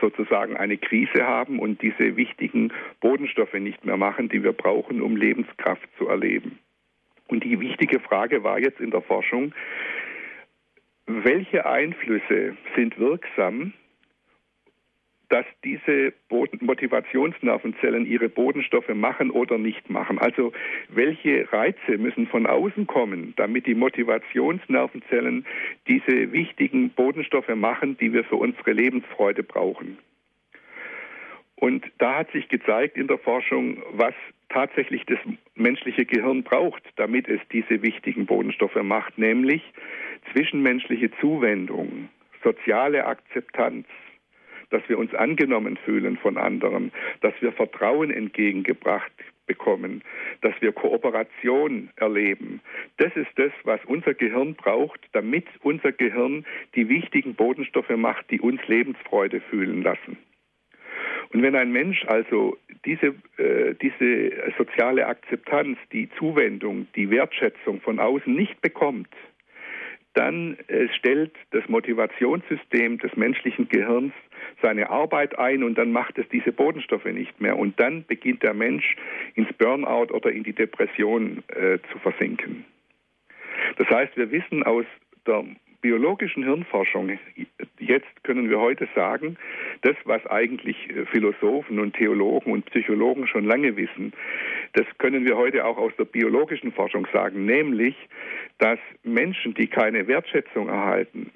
sozusagen 0.00 0.56
eine 0.56 0.76
Krise 0.76 1.26
haben 1.26 1.58
und 1.58 1.82
diese 1.82 2.16
wichtigen 2.16 2.72
Bodenstoffe 3.00 3.54
nicht 3.54 3.84
mehr 3.84 3.96
machen, 3.96 4.28
die 4.28 4.44
wir 4.44 4.52
brauchen, 4.52 5.00
um 5.00 5.16
Lebenskraft 5.16 5.88
zu 5.98 6.06
erleben. 6.08 6.58
Und 7.28 7.44
die 7.44 7.60
wichtige 7.60 8.00
Frage 8.00 8.42
war 8.44 8.58
jetzt 8.58 8.80
in 8.80 8.90
der 8.90 9.02
Forschung, 9.02 9.52
welche 11.06 11.66
Einflüsse 11.66 12.56
sind 12.74 12.98
wirksam, 12.98 13.72
dass 15.28 15.44
diese 15.64 16.12
Boden 16.28 16.64
Motivationsnervenzellen 16.64 18.06
ihre 18.06 18.28
Bodenstoffe 18.28 18.94
machen 18.94 19.30
oder 19.30 19.58
nicht 19.58 19.90
machen. 19.90 20.18
Also 20.18 20.52
welche 20.88 21.52
Reize 21.52 21.98
müssen 21.98 22.28
von 22.28 22.46
außen 22.46 22.86
kommen, 22.86 23.34
damit 23.36 23.66
die 23.66 23.74
Motivationsnervenzellen 23.74 25.44
diese 25.88 26.32
wichtigen 26.32 26.90
Bodenstoffe 26.90 27.54
machen, 27.54 27.96
die 27.98 28.12
wir 28.12 28.24
für 28.24 28.36
unsere 28.36 28.72
Lebensfreude 28.72 29.42
brauchen. 29.42 29.98
Und 31.58 31.84
da 31.98 32.16
hat 32.18 32.30
sich 32.32 32.48
gezeigt 32.48 32.96
in 32.96 33.06
der 33.08 33.18
Forschung, 33.18 33.82
was 33.92 34.14
tatsächlich 34.50 35.04
das 35.06 35.18
menschliche 35.54 36.04
Gehirn 36.04 36.42
braucht, 36.42 36.82
damit 36.96 37.28
es 37.28 37.40
diese 37.50 37.82
wichtigen 37.82 38.26
Bodenstoffe 38.26 38.82
macht, 38.82 39.18
nämlich 39.18 39.62
zwischenmenschliche 40.32 41.10
Zuwendung, 41.20 42.08
soziale 42.44 43.06
Akzeptanz, 43.06 43.86
dass 44.70 44.82
wir 44.88 44.98
uns 44.98 45.14
angenommen 45.14 45.78
fühlen 45.78 46.16
von 46.16 46.36
anderen, 46.36 46.92
dass 47.20 47.34
wir 47.40 47.52
Vertrauen 47.52 48.10
entgegengebracht 48.10 49.12
bekommen, 49.46 50.02
dass 50.42 50.54
wir 50.60 50.72
Kooperation 50.72 51.90
erleben. 51.96 52.60
Das 52.98 53.14
ist 53.14 53.30
das, 53.36 53.52
was 53.64 53.80
unser 53.86 54.14
Gehirn 54.14 54.54
braucht, 54.54 55.00
damit 55.12 55.46
unser 55.62 55.92
Gehirn 55.92 56.44
die 56.74 56.88
wichtigen 56.88 57.34
Bodenstoffe 57.34 57.96
macht, 57.96 58.30
die 58.30 58.40
uns 58.40 58.60
Lebensfreude 58.66 59.40
fühlen 59.40 59.82
lassen. 59.82 60.18
Und 61.36 61.42
wenn 61.42 61.54
ein 61.54 61.70
Mensch 61.70 62.02
also 62.06 62.56
diese, 62.86 63.08
äh, 63.36 63.74
diese 63.74 64.54
soziale 64.56 65.06
Akzeptanz, 65.06 65.76
die 65.92 66.08
Zuwendung, 66.18 66.86
die 66.96 67.10
Wertschätzung 67.10 67.82
von 67.82 67.98
außen 67.98 68.34
nicht 68.34 68.62
bekommt, 68.62 69.10
dann 70.14 70.56
äh, 70.68 70.88
stellt 70.96 71.32
das 71.50 71.68
Motivationssystem 71.68 72.96
des 73.00 73.14
menschlichen 73.16 73.68
Gehirns 73.68 74.14
seine 74.62 74.88
Arbeit 74.88 75.38
ein 75.38 75.62
und 75.62 75.76
dann 75.76 75.92
macht 75.92 76.16
es 76.16 76.26
diese 76.30 76.52
Bodenstoffe 76.52 77.04
nicht 77.04 77.38
mehr. 77.38 77.58
Und 77.58 77.78
dann 77.78 78.06
beginnt 78.06 78.42
der 78.42 78.54
Mensch 78.54 78.96
ins 79.34 79.52
Burnout 79.58 80.14
oder 80.14 80.32
in 80.32 80.42
die 80.42 80.54
Depression 80.54 81.44
äh, 81.48 81.80
zu 81.92 81.98
versinken. 81.98 82.64
Das 83.76 83.90
heißt, 83.90 84.16
wir 84.16 84.30
wissen 84.30 84.62
aus 84.62 84.86
der 85.26 85.44
biologischen 85.86 86.42
Hirnforschung, 86.42 87.16
jetzt 87.78 88.24
können 88.24 88.50
wir 88.50 88.58
heute 88.58 88.88
sagen, 88.96 89.36
das, 89.82 89.94
was 90.04 90.26
eigentlich 90.26 90.76
äh, 90.90 91.06
Philosophen 91.06 91.78
und 91.78 91.94
Theologen 91.94 92.50
und 92.50 92.66
Psychologen 92.66 93.28
schon 93.28 93.44
lange 93.44 93.76
wissen, 93.76 94.12
das 94.72 94.84
können 94.98 95.24
wir 95.24 95.36
heute 95.36 95.64
auch 95.64 95.78
aus 95.78 95.92
der 95.96 96.06
biologischen 96.06 96.72
Forschung 96.72 97.06
sagen, 97.12 97.44
nämlich, 97.44 97.94
dass 98.58 98.80
Menschen, 99.04 99.54
die 99.54 99.68
keine 99.68 100.08
Wertschätzung 100.08 100.68
erhalten, 100.68 101.30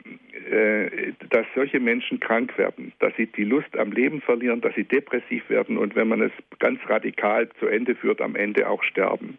äh, 0.50 1.12
dass 1.28 1.46
solche 1.54 1.78
Menschen 1.78 2.18
krank 2.18 2.58
werden, 2.58 2.92
dass 2.98 3.14
sie 3.16 3.26
die 3.26 3.44
Lust 3.44 3.78
am 3.78 3.92
Leben 3.92 4.20
verlieren, 4.20 4.60
dass 4.62 4.74
sie 4.74 4.82
depressiv 4.84 5.48
werden 5.48 5.78
und 5.78 5.94
wenn 5.94 6.08
man 6.08 6.22
es 6.22 6.32
ganz 6.58 6.80
radikal 6.88 7.48
zu 7.60 7.68
Ende 7.68 7.94
führt, 7.94 8.20
am 8.20 8.34
Ende 8.34 8.68
auch 8.68 8.82
sterben. 8.82 9.38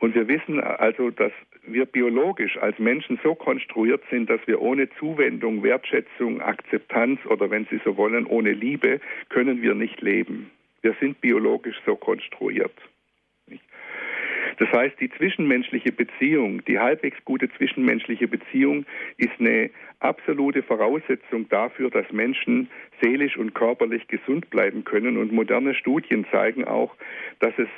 Und 0.00 0.16
wir 0.16 0.26
wissen 0.26 0.60
also, 0.60 1.10
dass 1.10 1.32
wir 1.66 1.86
biologisch 1.86 2.56
als 2.58 2.78
Menschen 2.78 3.18
so 3.22 3.34
konstruiert 3.34 4.02
sind, 4.10 4.30
dass 4.30 4.40
wir 4.46 4.60
ohne 4.60 4.88
Zuwendung, 4.98 5.62
Wertschätzung, 5.62 6.40
Akzeptanz 6.40 7.24
oder 7.26 7.50
wenn 7.50 7.66
Sie 7.66 7.80
so 7.84 7.96
wollen, 7.96 8.26
ohne 8.26 8.52
Liebe 8.52 9.00
können 9.28 9.62
wir 9.62 9.74
nicht 9.74 10.00
leben. 10.00 10.50
Wir 10.82 10.94
sind 11.00 11.20
biologisch 11.20 11.76
so 11.84 11.96
konstruiert. 11.96 12.74
Das 14.58 14.70
heißt, 14.72 14.98
die 15.00 15.10
zwischenmenschliche 15.10 15.92
Beziehung, 15.92 16.64
die 16.64 16.78
halbwegs 16.78 17.18
gute 17.24 17.50
zwischenmenschliche 17.50 18.26
Beziehung 18.26 18.86
ist 19.18 19.38
eine 19.38 19.70
absolute 20.00 20.62
Voraussetzung 20.62 21.48
dafür, 21.48 21.90
dass 21.90 22.10
Menschen 22.10 22.68
seelisch 23.02 23.36
und 23.36 23.54
körperlich 23.54 24.08
gesund 24.08 24.48
bleiben 24.50 24.84
können. 24.84 25.16
Und 25.18 25.32
moderne 25.32 25.74
Studien 25.74 26.26
zeigen 26.30 26.64
auch, 26.64 26.94
dass 27.40 27.52
es 27.58 27.68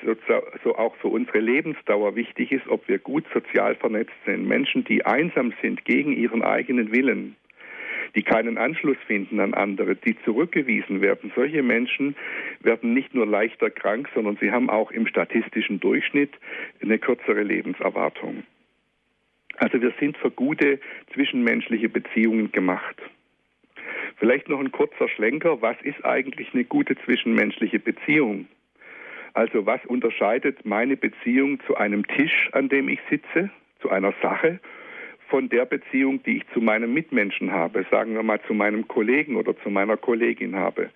so 0.64 0.76
auch 0.76 0.94
für 0.96 1.08
unsere 1.08 1.40
Lebensdauer 1.40 2.14
wichtig 2.14 2.52
ist, 2.52 2.68
ob 2.68 2.86
wir 2.88 2.98
gut 2.98 3.24
sozial 3.32 3.74
vernetzt 3.74 4.14
sind. 4.24 4.46
Menschen, 4.46 4.84
die 4.84 5.04
einsam 5.04 5.52
sind 5.60 5.84
gegen 5.84 6.12
ihren 6.12 6.42
eigenen 6.42 6.92
Willen, 6.92 7.36
die 8.14 8.22
keinen 8.22 8.58
Anschluss 8.58 8.96
finden 9.06 9.40
an 9.40 9.54
andere, 9.54 9.96
die 9.96 10.16
zurückgewiesen 10.24 11.00
werden. 11.00 11.32
Solche 11.34 11.62
Menschen 11.62 12.16
werden 12.60 12.94
nicht 12.94 13.14
nur 13.14 13.26
leichter 13.26 13.70
krank, 13.70 14.08
sondern 14.14 14.36
sie 14.40 14.50
haben 14.50 14.70
auch 14.70 14.90
im 14.90 15.06
statistischen 15.06 15.80
Durchschnitt 15.80 16.32
eine 16.82 16.98
kürzere 16.98 17.42
Lebenserwartung. 17.42 18.44
Also 19.56 19.80
wir 19.80 19.92
sind 19.98 20.16
für 20.16 20.30
gute 20.30 20.78
zwischenmenschliche 21.12 21.88
Beziehungen 21.88 22.52
gemacht. 22.52 22.96
Vielleicht 24.16 24.48
noch 24.48 24.60
ein 24.60 24.72
kurzer 24.72 25.08
Schlenker. 25.08 25.62
Was 25.62 25.76
ist 25.82 26.04
eigentlich 26.04 26.52
eine 26.54 26.64
gute 26.64 26.96
zwischenmenschliche 27.04 27.78
Beziehung? 27.78 28.46
Also 29.34 29.66
was 29.66 29.84
unterscheidet 29.86 30.64
meine 30.64 30.96
Beziehung 30.96 31.60
zu 31.66 31.76
einem 31.76 32.06
Tisch, 32.06 32.48
an 32.52 32.68
dem 32.68 32.88
ich 32.88 33.00
sitze, 33.10 33.50
zu 33.80 33.90
einer 33.90 34.12
Sache 34.22 34.60
von 35.28 35.48
der 35.48 35.66
Beziehung, 35.66 36.22
die 36.22 36.38
ich 36.38 36.42
zu 36.52 36.60
meinem 36.60 36.92
Mitmenschen 36.92 37.52
habe, 37.52 37.86
sagen 37.90 38.14
wir 38.14 38.22
mal 38.22 38.40
zu 38.46 38.54
meinem 38.54 38.88
Kollegen 38.88 39.36
oder 39.36 39.56
zu 39.58 39.70
meiner 39.70 39.96
Kollegin 39.96 40.56
habe. 40.56 40.90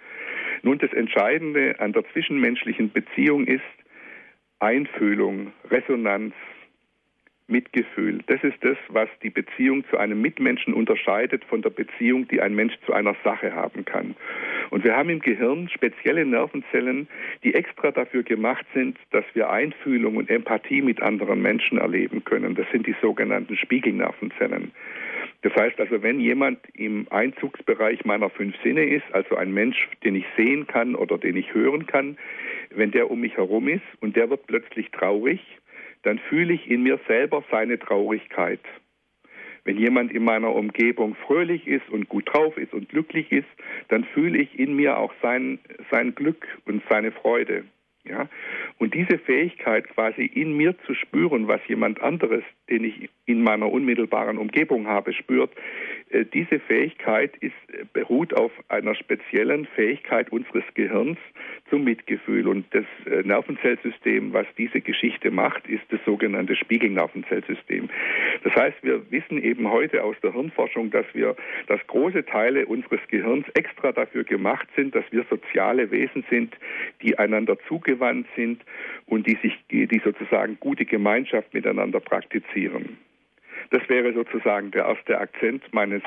Nun, 0.63 0.79
das 0.79 0.93
Entscheidende 0.93 1.79
an 1.81 1.93
der 1.93 2.05
zwischenmenschlichen 2.13 2.93
Beziehung 2.93 3.47
ist, 3.47 3.63
Einfühlung, 4.61 5.53
Resonanz, 5.71 6.35
Mitgefühl. 7.49 8.21
Das 8.27 8.43
ist 8.43 8.57
das, 8.63 8.77
was 8.89 9.09
die 9.23 9.31
Beziehung 9.31 9.85
zu 9.91 9.99
einem 9.99 10.21
Mitmenschen 10.21 10.75
unterscheidet 10.75 11.45
von 11.45 11.63
der 11.63 11.71
Beziehung, 11.71 12.29
die 12.29 12.41
ein 12.41 12.55
Mensch 12.55 12.75
zu 12.87 12.93
einer 12.93 13.15
Sache 13.25 13.55
haben 13.55 13.85
kann. 13.85 14.15
Und 14.71 14.85
wir 14.85 14.97
haben 14.97 15.11
im 15.11 15.21
Gehirn 15.21 15.69
spezielle 15.69 16.25
Nervenzellen, 16.25 17.09
die 17.45 17.55
extra 17.55 17.91
dafür 17.91 18.23
gemacht 18.23 18.65
sind, 18.75 18.97
dass 19.11 19.25
wir 19.35 19.51
Einfühlung 19.51 20.17
und 20.17 20.31
Empathie 20.31 20.83
mit 20.83 21.03
anderen 21.03 21.43
Menschen 21.43 21.79
erleben 21.79 22.25
können. 22.25 22.55
Das 22.55 22.67
sind 22.73 22.87
die 22.87 22.97
sogenannten 23.03 23.57
Spiegelnervenzellen. 23.57 24.73
Das 25.43 25.55
heißt 25.57 25.81
also, 25.81 26.03
wenn 26.03 26.21
jemand 26.21 26.61
im 26.75 27.07
Einzugsbereich 27.11 28.05
meiner 28.05 28.31
fünf 28.31 28.55
Sinne 28.63 28.85
ist, 28.85 29.05
also 29.13 29.37
ein 29.37 29.53
Mensch, 29.53 29.89
den 30.05 30.15
ich 30.15 30.25
sehen 30.37 30.69
kann 30.69 30.95
oder 30.95 31.19
den 31.19 31.37
ich 31.37 31.53
hören 31.53 31.87
kann, 31.87 32.17
wenn 32.71 32.93
der 32.93 33.11
um 33.11 33.21
mich 33.21 33.37
herum 33.37 33.69
ist 33.69 33.83
und 34.01 34.15
der 34.15 34.31
wird 34.31 34.47
plötzlich 34.47 34.91
traurig, 34.93 35.41
dann 36.03 36.19
fühle 36.19 36.55
ich 36.55 36.71
in 36.71 36.83
mir 36.83 36.99
selber 37.07 37.45
seine 37.51 37.79
Traurigkeit. 37.79 38.61
Wenn 39.65 39.79
jemand 39.79 40.13
in 40.13 40.25
meiner 40.25 40.55
Umgebung 40.55 41.15
fröhlich 41.15 41.67
ist 41.69 41.89
und 41.89 42.09
gut 42.09 42.29
drauf 42.33 42.57
ist 42.59 42.73
und 42.73 42.89
glücklich 42.89 43.31
ist, 43.31 43.49
dann 43.89 44.05
fühle 44.05 44.39
ich 44.39 44.59
in 44.59 44.75
mir 44.75 44.99
auch 44.99 45.13
sein, 45.23 45.61
sein 45.91 46.15
Glück 46.15 46.47
und 46.65 46.83
seine 46.91 47.13
Freude. 47.13 47.65
Ja? 48.05 48.29
Und 48.79 48.95
diese 48.95 49.19
Fähigkeit 49.19 49.89
quasi 49.89 50.25
in 50.25 50.57
mir 50.57 50.77
zu 50.87 50.95
spüren, 50.95 51.47
was 51.47 51.61
jemand 51.69 52.01
anderes, 52.03 52.43
den 52.73 52.85
ich 52.85 53.11
in 53.27 53.43
meiner 53.43 53.71
unmittelbaren 53.71 54.39
Umgebung 54.39 54.89
habe, 54.89 55.13
spürt, 55.13 55.51
äh, 56.11 56.25
diese 56.25 56.59
Fähigkeit 56.59 57.37
ist, 57.37 57.53
äh, 57.69 57.85
beruht 57.93 58.35
auf 58.35 58.51
einer 58.69 58.95
speziellen 58.95 59.67
Fähigkeit 59.77 60.33
unseres 60.33 60.65
Gehirns 60.75 61.19
zum 61.69 61.85
Mitgefühl. 61.85 62.49
Und 62.49 62.65
das 62.73 62.85
äh, 63.07 63.23
Nervenzellsystem, 63.23 64.33
was 64.33 64.47
diese 64.57 64.81
Geschichte 64.81 65.31
macht, 65.31 65.67
ist 65.69 65.85
das 65.91 66.01
sogenannte 66.07 66.57
Spiegelnervenzellsystem. 66.57 67.91
Das 68.43 68.55
heißt, 68.55 68.77
wir 68.83 69.11
wissen 69.11 69.43
eben 69.43 69.71
heute 69.71 70.03
aus 70.03 70.17
der 70.23 70.33
Hirnforschung, 70.33 70.91
dass 70.91 71.07
wir, 71.13 71.37
dass 71.67 71.87
große 71.87 72.25
Teile 72.25 72.67
unseres 72.67 73.01
Gehirns 73.09 73.47
extra 73.55 73.93
dafür 73.93 74.25
gemacht 74.25 74.69
sind, 74.77 74.95
dass 74.95 75.05
wir 75.11 75.25
soziale 75.29 75.91
Wesen 75.91 76.25
sind, 76.31 76.57
die 77.03 77.19
einander 77.19 77.59
zugewandt 77.69 78.27
sind 78.35 78.63
und 79.07 79.27
die 79.27 79.37
sich, 79.43 79.59
die 79.71 80.01
sozusagen 80.03 80.57
gute 80.59 80.85
Gemeinschaft 80.85 81.53
miteinander 81.53 82.01
praktizieren. 82.01 82.62
Das 83.71 83.89
wäre 83.89 84.13
sozusagen 84.13 84.71
der 84.71 84.85
erste 84.85 85.19
Akzent 85.19 85.63
meines 85.73 86.03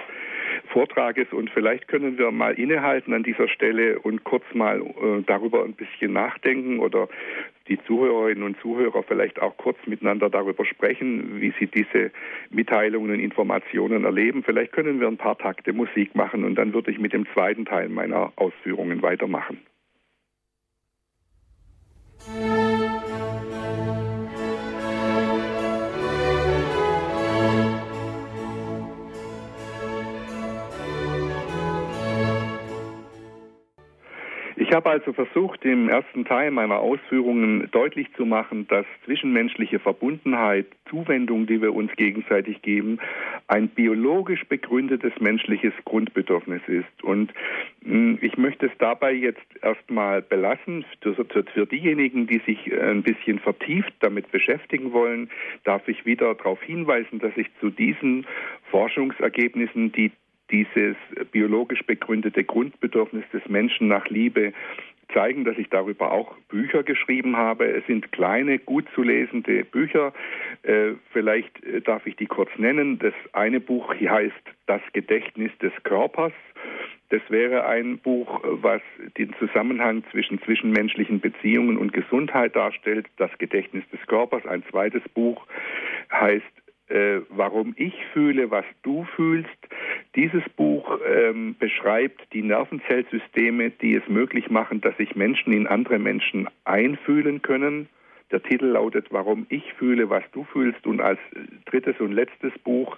Vortrages 0.72 1.28
und 1.32 1.50
vielleicht 1.50 1.88
können 1.88 2.18
wir 2.18 2.32
mal 2.32 2.54
innehalten 2.54 3.14
an 3.14 3.24
dieser 3.24 3.48
Stelle 3.48 4.00
und 4.00 4.24
kurz 4.24 4.44
mal 4.54 4.82
äh, 4.82 5.24
darüber 5.26 5.64
ein 5.64 5.74
bisschen 5.74 6.14
nachdenken 6.14 6.80
oder 6.80 7.08
die 7.68 7.80
Zuhörerinnen 7.86 8.44
und 8.44 8.60
Zuhörer 8.60 9.04
vielleicht 9.04 9.42
auch 9.42 9.58
kurz 9.58 9.78
miteinander 9.88 10.30
darüber 10.30 10.66
sprechen, 10.66 11.42
wie 11.42 11.54
sie 11.60 11.68
diese 11.68 12.12
Mitteilungen 12.52 13.12
und 13.12 13.20
Informationen 13.20 14.06
erleben. 14.06 14.44
Vielleicht 14.44 14.72
können 14.72 15.00
wir 15.00 15.08
ein 15.08 15.18
paar 15.18 15.38
Takte 15.38 15.74
Musik 15.74 16.16
machen 16.16 16.44
und 16.44 16.56
dann 16.56 16.74
würde 16.74 16.92
ich 16.92 17.00
mit 17.00 17.14
dem 17.14 17.26
zweiten 17.34 17.66
Teil 17.66 17.90
meiner 17.90 18.32
Ausführungen 18.36 19.02
weitermachen. 19.02 19.60
Ich 22.20 23.15
habe 34.76 34.90
also 34.90 35.14
versucht, 35.14 35.66
im 35.66 35.90
ersten 35.90 36.26
Teil 36.26 36.52
meiner 36.52 36.80
Ausführungen 36.80 37.68
deutlich 37.72 38.08
zu 38.16 38.26
machen, 38.26 38.68
dass 38.68 38.86
zwischenmenschliche 39.06 39.80
Verbundenheit, 39.80 40.68
Zuwendung, 40.90 41.48
die 41.48 41.62
wir 41.62 41.74
uns 41.74 41.92
gegenseitig 41.94 42.62
geben, 42.62 43.00
ein 43.48 43.70
biologisch 43.70 44.44
begründetes 44.46 45.14
menschliches 45.20 45.74
Grundbedürfnis 45.86 46.62
ist. 46.68 47.04
Und 47.04 47.34
hm, 47.84 48.20
ich 48.22 48.38
möchte 48.38 48.68
es 48.68 48.72
dabei 48.78 49.14
jetzt 49.14 49.46
erstmal 49.62 50.22
belassen. 50.22 50.86
Für 51.02 51.66
diejenigen, 51.66 52.28
die 52.28 52.42
sich 52.46 52.72
ein 52.80 53.02
bisschen 53.02 53.40
vertieft 53.40 53.94
damit 54.02 54.32
beschäftigen 54.32 54.92
wollen, 54.92 55.30
darf 55.64 55.88
ich 55.88 56.06
wieder 56.06 56.36
darauf 56.36 56.62
hinweisen, 56.62 57.20
dass 57.20 57.36
ich 57.38 57.48
zu 57.60 57.70
diesen 57.70 58.28
Forschungsergebnissen, 58.70 59.92
die 59.94 60.12
dieses 60.52 60.96
biologisch 61.32 61.84
begründete 61.84 62.44
Grundbedürfnis 62.44 63.24
des 63.34 63.46
Menschen 63.48 63.88
nach 63.88 64.08
Liebe 64.08 64.54
zeigen, 65.14 65.46
dass 65.46 65.58
ich 65.58 65.70
darüber 65.70 66.12
auch 66.12 66.36
Bücher 66.50 66.84
geschrieben 66.84 67.38
habe. 67.38 67.66
Es 67.66 67.86
sind 67.88 68.12
kleine, 68.12 68.60
gut 68.60 68.86
zu 68.96 69.04
lesende 69.04 69.64
Bücher. 69.64 70.14
Äh, 70.64 70.94
vielleicht 71.12 71.64
äh, 71.64 71.82
darf 71.82 72.06
ich 72.08 72.16
die 72.16 72.26
kurz 72.26 72.50
nennen. 72.58 73.00
Das 73.00 73.14
eine 73.34 73.60
Buch 73.60 73.94
heißt 73.94 74.34
Das 74.66 74.82
Gedächtnis 74.94 75.52
des 75.60 75.72
Körpers. 75.84 76.34
Das 77.10 77.22
wäre 77.30 77.66
ein 77.68 78.00
Buch, 78.00 78.42
was 78.44 78.82
den 79.18 79.34
Zusammenhang 79.38 80.04
zwischen 80.12 80.42
zwischenmenschlichen 80.42 81.20
Beziehungen 81.20 81.78
und 81.78 81.94
Gesundheit 81.94 82.56
darstellt. 82.56 83.06
Das 83.18 83.30
Gedächtnis 83.38 83.84
des 83.92 84.02
Körpers. 84.08 84.46
Ein 84.48 84.64
zweites 84.72 85.04
Buch 85.14 85.46
heißt 86.12 86.44
äh, 86.88 87.22
warum 87.30 87.74
ich 87.78 87.94
fühle, 88.14 88.52
was 88.52 88.66
du 88.84 89.06
fühlst. 89.16 89.50
Dieses 90.16 90.44
Buch 90.56 91.00
ähm, 91.06 91.56
beschreibt 91.60 92.32
die 92.32 92.42
Nervenzellsysteme, 92.42 93.72
die 93.72 93.96
es 93.96 94.08
möglich 94.08 94.50
machen, 94.50 94.80
dass 94.80 94.96
sich 94.96 95.16
Menschen 95.16 95.52
in 95.52 95.68
andere 95.68 96.00
Menschen 96.00 96.48
einfühlen 96.64 97.42
können. 97.42 97.90
Der 98.32 98.42
Titel 98.42 98.68
lautet 98.68 99.08
Warum 99.12 99.46
ich 99.50 99.74
fühle, 99.74 100.10
was 100.10 100.24
du 100.32 100.46
fühlst. 100.46 100.88
Und 100.88 101.02
als 101.02 101.20
drittes 101.66 102.00
und 102.00 102.14
letztes 102.14 102.54
Buch 102.60 102.98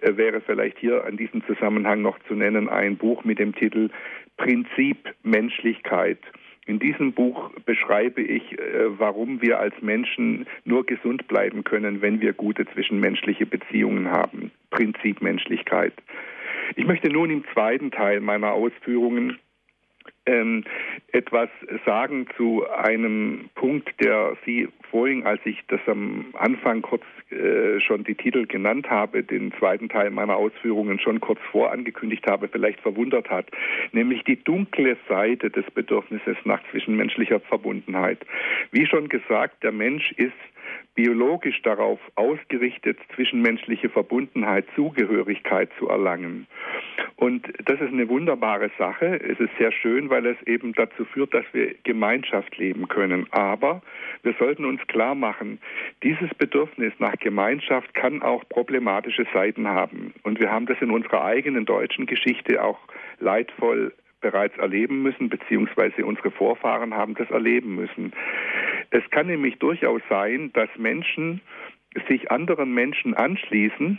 äh, 0.00 0.16
wäre 0.16 0.40
vielleicht 0.40 0.78
hier 0.78 1.04
an 1.04 1.18
diesem 1.18 1.44
Zusammenhang 1.46 2.00
noch 2.00 2.18
zu 2.26 2.34
nennen 2.34 2.70
ein 2.70 2.96
Buch 2.96 3.24
mit 3.24 3.38
dem 3.38 3.54
Titel 3.54 3.90
Prinzip 4.38 5.14
Menschlichkeit. 5.22 6.18
In 6.64 6.78
diesem 6.78 7.12
Buch 7.12 7.50
beschreibe 7.66 8.22
ich, 8.22 8.58
äh, 8.58 8.98
warum 8.98 9.42
wir 9.42 9.60
als 9.60 9.74
Menschen 9.82 10.46
nur 10.64 10.86
gesund 10.86 11.28
bleiben 11.28 11.64
können, 11.64 12.00
wenn 12.00 12.22
wir 12.22 12.32
gute 12.32 12.66
zwischenmenschliche 12.66 13.44
Beziehungen 13.44 14.10
haben. 14.10 14.50
Prinzip 14.70 15.20
Menschlichkeit. 15.20 15.92
Ich 16.74 16.86
möchte 16.86 17.08
nun 17.08 17.30
im 17.30 17.44
zweiten 17.52 17.90
Teil 17.90 18.20
meiner 18.20 18.52
Ausführungen 18.52 19.38
ähm, 20.26 20.64
etwas 21.12 21.48
sagen 21.84 22.26
zu 22.36 22.68
einem 22.68 23.48
Punkt, 23.54 23.88
der 24.00 24.36
Sie 24.44 24.68
vorhin, 24.90 25.24
als 25.24 25.40
ich 25.44 25.62
das 25.68 25.80
am 25.86 26.26
Anfang 26.34 26.82
kurz 26.82 27.04
äh, 27.30 27.80
schon 27.80 28.04
die 28.04 28.14
Titel 28.14 28.46
genannt 28.46 28.90
habe, 28.90 29.22
den 29.22 29.52
zweiten 29.58 29.88
Teil 29.88 30.10
meiner 30.10 30.36
Ausführungen 30.36 30.98
schon 30.98 31.20
kurz 31.20 31.40
vorangekündigt 31.52 32.26
habe, 32.28 32.48
vielleicht 32.48 32.80
verwundert 32.80 33.30
hat, 33.30 33.46
nämlich 33.92 34.24
die 34.24 34.42
dunkle 34.42 34.96
Seite 35.08 35.50
des 35.50 35.64
Bedürfnisses 35.70 36.36
nach 36.44 36.60
zwischenmenschlicher 36.70 37.40
Verbundenheit. 37.40 38.18
Wie 38.72 38.86
schon 38.86 39.08
gesagt, 39.08 39.62
der 39.62 39.72
Mensch 39.72 40.12
ist 40.12 40.32
biologisch 40.96 41.62
darauf 41.62 42.00
ausgerichtet, 42.16 42.98
zwischenmenschliche 43.14 43.88
Verbundenheit, 43.88 44.66
Zugehörigkeit 44.74 45.70
zu 45.78 45.88
erlangen. 45.88 46.46
Und 47.16 47.46
das 47.64 47.80
ist 47.80 47.92
eine 47.92 48.08
wunderbare 48.08 48.70
Sache. 48.78 49.20
Es 49.20 49.38
ist 49.38 49.50
sehr 49.58 49.70
schön, 49.72 50.10
weil 50.10 50.26
es 50.26 50.42
eben 50.46 50.72
dazu 50.72 51.04
führt, 51.04 51.32
dass 51.34 51.44
wir 51.52 51.74
Gemeinschaft 51.84 52.56
leben 52.56 52.88
können. 52.88 53.26
Aber 53.30 53.82
wir 54.22 54.34
sollten 54.38 54.64
uns 54.64 54.80
klar 54.88 55.14
machen, 55.14 55.60
dieses 56.02 56.32
Bedürfnis 56.34 56.92
nach 56.98 57.16
Gemeinschaft 57.18 57.94
kann 57.94 58.22
auch 58.22 58.46
problematische 58.48 59.26
Seiten 59.32 59.68
haben. 59.68 60.14
Und 60.24 60.40
wir 60.40 60.50
haben 60.50 60.66
das 60.66 60.80
in 60.80 60.90
unserer 60.90 61.24
eigenen 61.24 61.66
deutschen 61.66 62.06
Geschichte 62.06 62.62
auch 62.62 62.78
leidvoll 63.20 63.92
bereits 64.20 64.56
erleben 64.58 65.02
müssen, 65.02 65.28
beziehungsweise 65.28 66.04
unsere 66.04 66.30
Vorfahren 66.30 66.94
haben 66.94 67.14
das 67.14 67.30
erleben 67.30 67.74
müssen. 67.74 68.12
Es 68.90 69.02
kann 69.10 69.26
nämlich 69.26 69.58
durchaus 69.58 70.02
sein, 70.08 70.52
dass 70.52 70.68
Menschen 70.76 71.40
sich 72.08 72.30
anderen 72.30 72.74
Menschen 72.74 73.14
anschließen, 73.14 73.98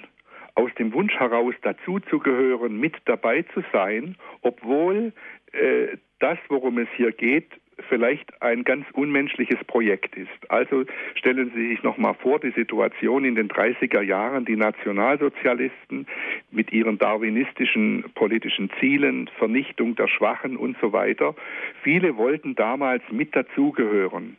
aus 0.56 0.74
dem 0.80 0.94
Wunsch 0.94 1.14
heraus 1.16 1.54
dazuzugehören, 1.62 2.80
mit 2.80 2.96
dabei 3.06 3.44
zu 3.54 3.64
sein, 3.72 4.16
obwohl 4.42 5.14
äh, 5.52 5.98
das, 6.20 6.38
worum 6.50 6.80
es 6.80 6.88
hier 6.96 7.12
geht, 7.12 7.50
vielleicht 7.90 8.42
ein 8.42 8.64
ganz 8.64 8.86
unmenschliches 8.94 9.64
Projekt 9.66 10.16
ist. 10.16 10.50
Also 10.50 10.86
stellen 11.16 11.52
Sie 11.56 11.70
sich 11.70 11.84
noch 11.84 11.98
mal 11.98 12.14
vor, 12.14 12.40
die 12.40 12.52
Situation 12.52 13.26
in 13.26 13.36
den 13.36 13.50
30er 13.50 14.02
Jahren, 14.02 14.46
die 14.46 14.56
Nationalsozialisten 14.56 16.08
mit 16.52 16.72
ihren 16.72 16.98
darwinistischen 16.98 18.06
politischen 18.16 18.70
Zielen, 18.80 19.30
Vernichtung 19.38 19.96
der 19.96 20.08
Schwachen 20.08 20.58
und 20.58 20.78
so 20.82 20.92
weiter. 20.94 21.36
Viele 21.84 22.18
wollten 22.18 22.56
damals 22.56 23.04
mit 23.12 23.36
dazugehören. 23.36 24.38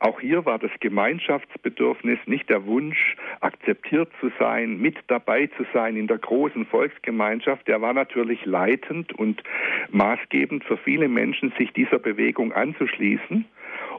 Auch 0.00 0.20
hier 0.20 0.44
war 0.44 0.58
das 0.58 0.70
Gemeinschaftsbedürfnis 0.78 2.18
nicht 2.26 2.48
der 2.50 2.66
Wunsch, 2.66 3.16
akzeptiert 3.40 4.10
zu 4.20 4.30
sein, 4.38 4.78
mit 4.78 4.96
dabei 5.08 5.48
zu 5.48 5.64
sein 5.74 5.96
in 5.96 6.06
der 6.06 6.18
großen 6.18 6.66
Volksgemeinschaft. 6.66 7.66
Der 7.66 7.80
war 7.80 7.92
natürlich 7.92 8.44
leitend 8.44 9.12
und 9.12 9.42
maßgebend 9.90 10.62
für 10.64 10.76
viele 10.76 11.08
Menschen, 11.08 11.52
sich 11.58 11.72
dieser 11.72 11.98
Bewegung 11.98 12.52
anzuschließen 12.52 13.44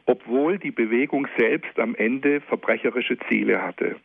obwohl 0.10 0.58
die 0.58 0.72
Bewegung 0.72 1.28
selbst 1.38 1.78
am 1.80 1.94
Ende 1.96 2.42
verbrecherische 2.42 3.18
Ziele 3.28 3.62
hatte. 3.62 3.96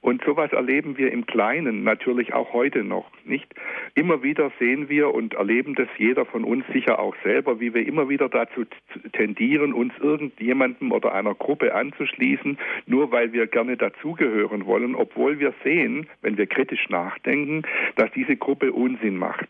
Und 0.00 0.22
sowas 0.24 0.52
erleben 0.52 0.98
wir 0.98 1.12
im 1.12 1.26
Kleinen 1.26 1.84
natürlich 1.84 2.32
auch 2.34 2.52
heute 2.52 2.84
noch, 2.84 3.10
nicht? 3.24 3.54
Immer 3.94 4.22
wieder 4.22 4.52
sehen 4.58 4.88
wir 4.88 5.14
und 5.14 5.34
erleben 5.34 5.74
das 5.74 5.88
jeder 5.98 6.24
von 6.24 6.44
uns 6.44 6.64
sicher 6.72 6.98
auch 6.98 7.14
selber, 7.22 7.60
wie 7.60 7.74
wir 7.74 7.86
immer 7.86 8.08
wieder 8.08 8.28
dazu 8.28 8.64
tendieren, 9.12 9.72
uns 9.72 9.92
irgendjemandem 10.00 10.92
oder 10.92 11.12
einer 11.12 11.34
Gruppe 11.34 11.74
anzuschließen, 11.74 12.58
nur 12.86 13.10
weil 13.12 13.32
wir 13.32 13.46
gerne 13.46 13.76
dazugehören 13.76 14.66
wollen, 14.66 14.94
obwohl 14.94 15.38
wir 15.38 15.54
sehen, 15.64 16.06
wenn 16.22 16.36
wir 16.36 16.46
kritisch 16.46 16.88
nachdenken, 16.88 17.62
dass 17.96 18.10
diese 18.12 18.36
Gruppe 18.36 18.72
Unsinn 18.72 19.16
macht. 19.16 19.48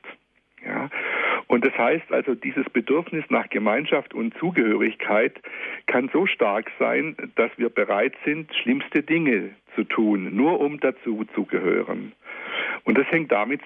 Ja? 0.65 0.91
Und 1.49 1.65
das 1.65 1.77
heißt 1.79 2.11
also, 2.11 2.35
dieses 2.35 2.69
Bedürfnis 2.71 3.25
nach 3.29 3.49
Gemeinschaft 3.49 4.15
und 4.15 4.37
Zugehörigkeit 4.39 5.41
kann 5.87 6.11
so 6.13 6.27
stark 6.27 6.71
sein, 6.79 7.17
dass 7.37 7.51
wir 7.57 7.69
bereit 7.69 8.15
sind, 8.25 8.53
schlimmste 8.55 9.03
Dinge 9.03 9.51
zu 9.75 9.85
tun, 9.85 10.35
nur 10.35 10.61
um 10.61 10.81
dazu 10.81 11.25
zu 11.35 11.45
gehören. 11.45 12.13
Und 12.85 12.99
das 12.99 13.07
hängt 13.11 13.31
damit 13.31 13.61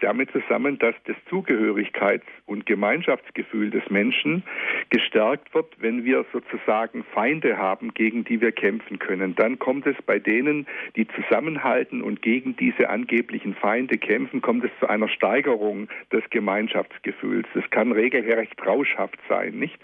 damit 0.00 0.30
zusammen, 0.32 0.78
dass 0.78 0.94
das 1.04 1.16
Zugehörigkeits- 1.30 2.22
und 2.46 2.66
Gemeinschaftsgefühl 2.66 3.70
des 3.70 3.88
Menschen 3.90 4.42
gestärkt 4.90 5.54
wird, 5.54 5.76
wenn 5.78 6.04
wir 6.04 6.24
sozusagen 6.32 7.04
Feinde 7.14 7.58
haben, 7.58 7.94
gegen 7.94 8.24
die 8.24 8.40
wir 8.40 8.52
kämpfen 8.52 8.98
können. 8.98 9.34
Dann 9.36 9.58
kommt 9.58 9.86
es 9.86 9.96
bei 10.04 10.18
denen, 10.18 10.66
die 10.96 11.06
zusammenhalten 11.08 12.02
und 12.02 12.22
gegen 12.22 12.56
diese 12.56 12.88
angeblichen 12.90 13.54
Feinde 13.54 13.98
kämpfen, 13.98 14.40
kommt 14.40 14.64
es 14.64 14.70
zu 14.80 14.88
einer 14.88 15.08
Steigerung 15.08 15.88
des 16.12 16.22
Gemeinschaftsgefühls. 16.30 17.46
Das 17.54 17.68
kann 17.70 17.92
regelrecht 17.92 18.60
rauschhaft 18.66 19.18
sein, 19.28 19.54
nicht? 19.58 19.78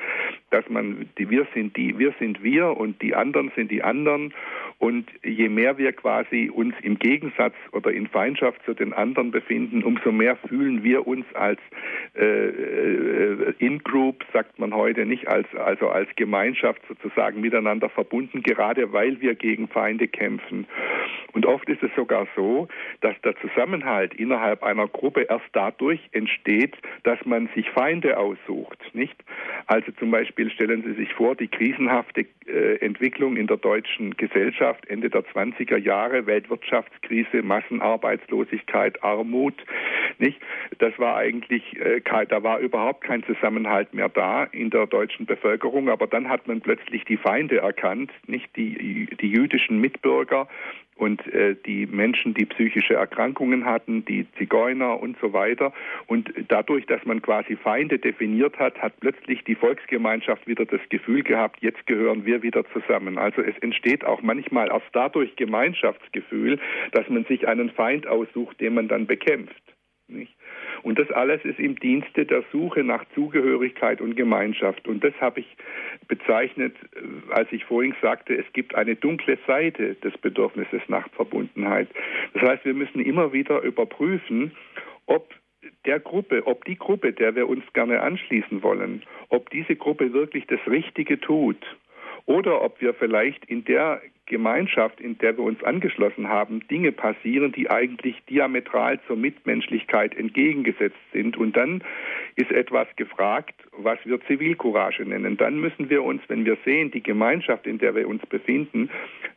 Dass 0.51 0.69
man, 0.69 1.09
die, 1.19 1.31
wir 1.31 1.47
sind 1.55 1.77
die, 1.77 1.99
wir 1.99 2.15
sind 2.19 2.43
wir 2.43 2.77
und 2.77 3.01
die 3.03 3.15
anderen 3.15 3.53
sind 3.55 3.71
die 3.71 3.83
anderen 3.83 4.33
und 4.79 5.09
je 5.25 5.49
mehr 5.49 5.79
wir 5.79 5.93
quasi 5.93 6.51
uns 6.53 6.75
im 6.83 6.99
Gegensatz 6.99 7.55
oder 7.73 7.91
in 7.93 8.07
Feindschaft 8.07 8.63
zu 8.65 8.75
den 8.75 8.93
anderen 8.93 9.31
befinden, 9.31 9.83
umso 9.83 10.06
mehr 10.13 10.37
fühlen 10.37 10.83
wir 10.83 11.07
uns 11.07 11.25
als 11.35 11.61
äh, 12.15 12.25
äh, 12.25 13.55
In-Group, 13.59 14.25
sagt 14.33 14.59
man 14.59 14.75
heute 14.75 15.07
nicht, 15.07 15.29
als, 15.29 15.47
also 15.55 15.89
als 15.89 16.09
Gemeinschaft 16.17 16.81
sozusagen 16.89 17.41
miteinander 17.41 17.89
verbunden, 17.89 18.43
gerade 18.43 18.93
weil 18.93 19.21
wir 19.21 19.35
gegen 19.35 19.69
Feinde 19.69 20.09
kämpfen. 20.09 20.67
Und 21.33 21.45
oft 21.45 21.69
ist 21.69 21.83
es 21.83 21.91
sogar 21.95 22.27
so, 22.35 22.69
dass 23.03 23.15
der 23.23 23.37
Zusammenhalt 23.37 24.15
innerhalb 24.15 24.63
einer 24.63 24.89
Gruppe 24.89 25.27
erst 25.29 25.45
dadurch 25.53 26.01
entsteht, 26.13 26.75
dass 27.03 27.19
man 27.27 27.49
sich 27.55 27.69
Feinde 27.71 28.17
aussucht, 28.19 28.79
nicht? 28.95 29.17
Also 29.67 29.93
zum 29.93 30.11
Beispiel 30.11 30.51
stellen 30.51 30.83
Sie 30.83 30.95
sich 30.95 31.13
vor, 31.13 31.35
die 31.35 31.49
krisenhafte 31.49 32.27
äh, 32.47 32.77
Entwicklung 32.77 33.37
in 33.37 33.47
der 33.47 33.59
deutschen 33.59 34.17
Gesellschaft 34.17 34.87
Ende 34.89 35.11
der 35.11 35.23
20er 35.23 35.77
Jahre, 35.77 36.27
Weltwirtschaftskrise, 36.27 37.43
Massenarbeitslosigkeit, 37.43 39.03
Armut, 39.03 39.55
nicht? 40.19 40.41
Das 40.79 40.99
war 40.99 41.17
eigentlich, 41.17 41.63
äh, 41.81 42.01
da 42.29 42.43
war 42.43 42.59
überhaupt 42.59 43.03
kein 43.03 43.23
Zusammenhalt 43.25 43.95
mehr 43.95 44.09
da 44.09 44.45
in 44.45 44.71
der 44.71 44.87
deutschen 44.87 45.27
Bevölkerung, 45.27 45.89
aber 45.89 46.07
dann 46.07 46.29
hat 46.29 46.47
man 46.49 46.61
plötzlich 46.61 47.05
die 47.05 47.17
Feinde 47.17 47.59
erkannt, 47.59 48.11
nicht 48.27 48.55
die, 48.57 49.09
die 49.21 49.31
jüdischen 49.31 49.81
Mitbürger 49.81 50.49
und 50.97 51.27
äh, 51.33 51.55
die 51.67 51.87
Menschen, 51.87 52.35
die 52.35 52.47
psychische 52.47 52.95
Erkrankungen 52.95 53.65
hatten, 53.65 54.05
die 54.05 54.27
Zigeuner 54.39 55.01
und 55.01 55.17
so 55.21 55.33
weiter. 55.33 55.73
Und 56.07 56.33
dadurch, 56.49 56.87
dass 56.87 57.05
man 57.05 57.23
quasi 57.23 57.57
Feinde 57.57 57.99
definiert 57.99 58.59
hat, 58.59 58.81
hat 58.81 58.99
plötzlich 59.01 59.45
die 59.45 59.55
Volksgemeinschaft 59.55 60.47
wieder 60.47 60.65
das 60.65 60.81
Gefühl 60.89 61.23
gehabt, 61.23 61.59
jetzt 61.61 61.87
gehören 61.87 62.25
wir 62.25 62.43
wieder 62.43 62.65
zusammen. 62.73 63.19
Also 63.19 63.43
es 63.43 63.57
entsteht 63.59 64.05
auch 64.05 64.23
manchmal 64.23 64.69
erst 64.69 64.87
dadurch 64.93 65.37
Gemeinschaftsgefühl, 65.37 66.59
dass 66.93 67.09
man 67.09 67.25
sich 67.25 67.47
einen 67.47 67.71
Feind 67.71 68.07
aussucht, 68.07 68.61
den 68.61 68.75
man 68.75 68.89
dann 68.89 69.07
bekämpft. 69.07 69.63
Nicht? 70.09 70.37
Und 70.83 70.99
das 70.99 71.11
alles 71.11 71.45
ist 71.45 71.59
im 71.59 71.79
Dienste 71.81 72.27
der 72.27 72.45
Suche 72.53 72.85
nach 72.85 73.05
Zugehörigkeit 73.15 74.01
und 74.01 74.15
Gemeinschaft. 74.15 74.87
Und 74.87 75.03
das 75.03 75.15
habe 75.21 75.41
ich 75.41 75.57
bezeichnet, 76.07 76.77
äh, 76.95 77.33
als 77.33 77.51
ich 77.51 77.65
vorhin 77.65 77.95
sagte, 78.01 78.37
es 78.37 78.47
gibt 78.53 78.75
eine 78.75 78.95
dunkle 78.95 79.39
Seite 79.47 79.95
des 79.97 80.17
Bedürfnisses 80.19 80.83
nach 80.89 81.09
Verbundenheit. 81.11 81.89
Das 82.35 82.43
heißt, 82.43 82.65
wir 82.65 82.75
müssen 82.75 83.01
immer 83.01 83.33
wieder 83.33 83.63
überprüfen, 83.63 84.53
ob 85.07 85.35
der 85.87 85.99
Gruppe, 85.99 86.47
ob 86.47 86.65
die 86.65 86.77
Gruppe, 86.77 87.13
der 87.13 87.35
wir 87.35 87.49
uns 87.49 87.65
gerne 87.73 88.01
anschließen 88.01 88.63
wollen, 88.63 89.03
ob 89.29 89.51
diese 89.51 89.75
Gruppe 89.75 90.13
wirklich 90.13 90.47
das 90.47 90.61
Richtige 90.69 91.21
tut 91.21 91.59
oder 92.27 92.63
ob 92.63 92.81
wir 92.81 92.93
vielleicht 92.95 93.45
in 93.47 93.65
der 93.65 94.03
Gemeinschaft, 94.27 95.01
in 95.01 95.17
der 95.19 95.37
wir 95.37 95.45
uns 95.45 95.63
angeschlossen 95.63 96.29
haben, 96.29 96.67
Dinge 96.69 96.91
passieren, 96.91 97.53
die 97.53 97.71
eigentlich 97.71 98.17
diametral 98.29 99.01
zur 99.07 99.17
Mitmenschlichkeit 99.17 100.17
entgegengesetzt 100.17 100.99
sind. 101.13 101.37
Und 101.37 101.57
dann 101.57 101.83
ist 102.35 102.51
etwas 102.51 102.89
gefragt, 102.97 103.55
was 103.79 103.99
wir 104.05 104.21
Zivilcourage 104.27 105.05
nennen. 105.05 105.37
Dann 105.37 105.61
müssen 105.61 105.89
wir 105.89 106.03
uns, 106.03 106.21
wenn 106.27 106.45
wir 106.45 106.59
sehen, 106.65 106.91
die 106.91 107.03
Gemeinschaft, 107.03 107.67
in 107.67 107.79
der 107.79 107.95
wir 107.95 108.09
uns 108.09 108.27
befinden, 108.27 108.91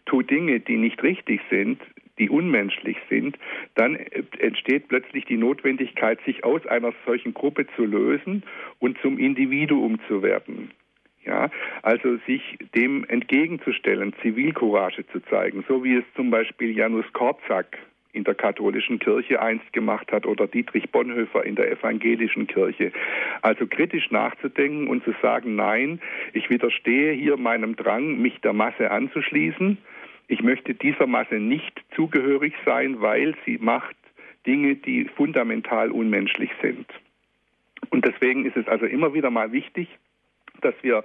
tut 0.07 0.31
Dinge, 0.31 0.59
die 0.59 0.77
nicht 0.77 1.03
richtig 1.03 1.39
sind, 1.51 1.79
die 2.17 2.29
unmenschlich 2.29 2.97
sind, 3.09 3.37
dann 3.75 3.95
entsteht 4.39 4.89
plötzlich 4.89 5.25
die 5.25 5.37
Notwendigkeit, 5.37 6.19
sich 6.25 6.43
aus 6.43 6.65
einer 6.65 6.93
solchen 7.05 7.33
Gruppe 7.33 7.65
zu 7.75 7.85
lösen 7.85 8.43
und 8.79 8.97
zum 9.01 9.17
Individuum 9.17 9.99
zu 10.07 10.21
werden. 10.21 10.71
Ja, 11.29 11.51
also 11.83 12.17
sich 12.25 12.57
dem 12.73 13.05
entgegenzustellen, 13.07 14.13
Zivilcourage 14.23 15.05
zu 15.09 15.19
zeigen, 15.19 15.63
so 15.67 15.83
wie 15.83 15.97
es 15.97 16.03
zum 16.15 16.31
Beispiel 16.31 16.75
Janus 16.75 17.05
Korczak 17.13 17.77
in 18.13 18.23
der 18.23 18.33
katholischen 18.33 18.97
Kirche 18.97 19.39
einst 19.39 19.71
gemacht 19.71 20.11
hat 20.11 20.25
oder 20.25 20.47
Dietrich 20.47 20.89
Bonhoeffer 20.89 21.45
in 21.45 21.53
der 21.53 21.71
evangelischen 21.71 22.47
Kirche. 22.47 22.91
Also 23.43 23.67
kritisch 23.67 24.09
nachzudenken 24.09 24.87
und 24.87 25.03
zu 25.03 25.13
sagen, 25.21 25.55
nein, 25.55 26.01
ich 26.33 26.49
widerstehe 26.49 27.13
hier 27.13 27.37
meinem 27.37 27.75
Drang, 27.75 28.19
mich 28.19 28.41
der 28.41 28.53
Masse 28.53 28.89
anzuschließen. 28.89 29.77
Ich 30.27 30.41
möchte 30.41 30.73
dieser 30.73 31.05
Masse 31.05 31.35
nicht 31.35 31.79
zugehörig 31.95 32.55
sein, 32.65 33.01
weil 33.01 33.35
sie 33.45 33.59
macht 33.59 33.95
Dinge, 34.47 34.77
die 34.77 35.05
fundamental 35.05 35.91
unmenschlich 35.91 36.49
sind. 36.63 36.87
Und 37.91 38.03
deswegen 38.03 38.45
ist 38.45 38.57
es 38.57 38.67
also 38.67 38.87
immer 38.87 39.13
wieder 39.13 39.29
mal 39.29 39.51
wichtig, 39.51 39.89
dass 40.61 40.75
wir 40.81 41.03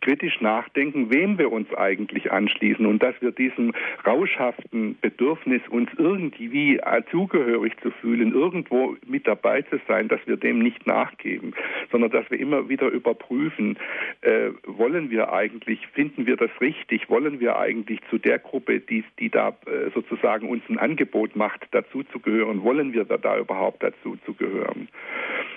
kritisch 0.00 0.40
nachdenken, 0.40 1.12
wem 1.12 1.38
wir 1.38 1.52
uns 1.52 1.72
eigentlich 1.74 2.32
anschließen 2.32 2.86
und 2.86 3.02
dass 3.02 3.14
wir 3.20 3.32
diesem 3.32 3.72
rauschhaften 4.06 4.98
Bedürfnis, 5.00 5.62
uns 5.68 5.90
irgendwie 5.96 6.80
zugehörig 7.10 7.74
zu 7.82 7.90
fühlen, 7.90 8.32
irgendwo 8.32 8.96
mit 9.06 9.26
dabei 9.26 9.62
zu 9.62 9.80
sein, 9.88 10.08
dass 10.08 10.20
wir 10.26 10.36
dem 10.36 10.58
nicht 10.58 10.86
nachgeben, 10.86 11.54
sondern 11.90 12.10
dass 12.10 12.30
wir 12.30 12.38
immer 12.38 12.68
wieder 12.68 12.88
überprüfen, 12.88 13.78
äh, 14.22 14.50
wollen 14.66 15.10
wir 15.10 15.32
eigentlich, 15.32 15.86
finden 15.88 16.26
wir 16.26 16.36
das 16.36 16.50
richtig, 16.60 17.08
wollen 17.08 17.40
wir 17.40 17.58
eigentlich 17.58 18.00
zu 18.10 18.18
der 18.18 18.38
Gruppe, 18.38 18.80
die, 18.80 19.04
die 19.18 19.30
da 19.30 19.50
äh, 19.66 19.90
sozusagen 19.94 20.48
uns 20.48 20.62
ein 20.68 20.78
Angebot 20.78 21.36
macht, 21.36 21.66
dazu 21.72 22.02
zu 22.04 22.20
gehören, 22.20 22.62
wollen 22.62 22.92
wir 22.92 23.04
da, 23.04 23.16
da 23.16 23.38
überhaupt 23.38 23.82
dazu 23.82 24.16
zu 24.24 24.34
gehören? 24.34 24.88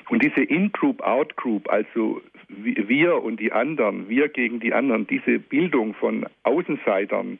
Und 0.10 0.24
diese 0.24 0.42
In-Group, 0.42 1.02
Out-Group, 1.02 1.70
also 1.70 2.22
wir 2.48 3.24
und 3.24 3.40
die 3.40 3.52
anderen, 3.52 4.08
wir 4.08 4.30
gegen 4.30 4.60
die 4.60 4.74
anderen, 4.74 5.08
diese 5.08 5.40
Bildung 5.40 5.94
von 5.96 6.26
Außenseitern, 6.44 7.40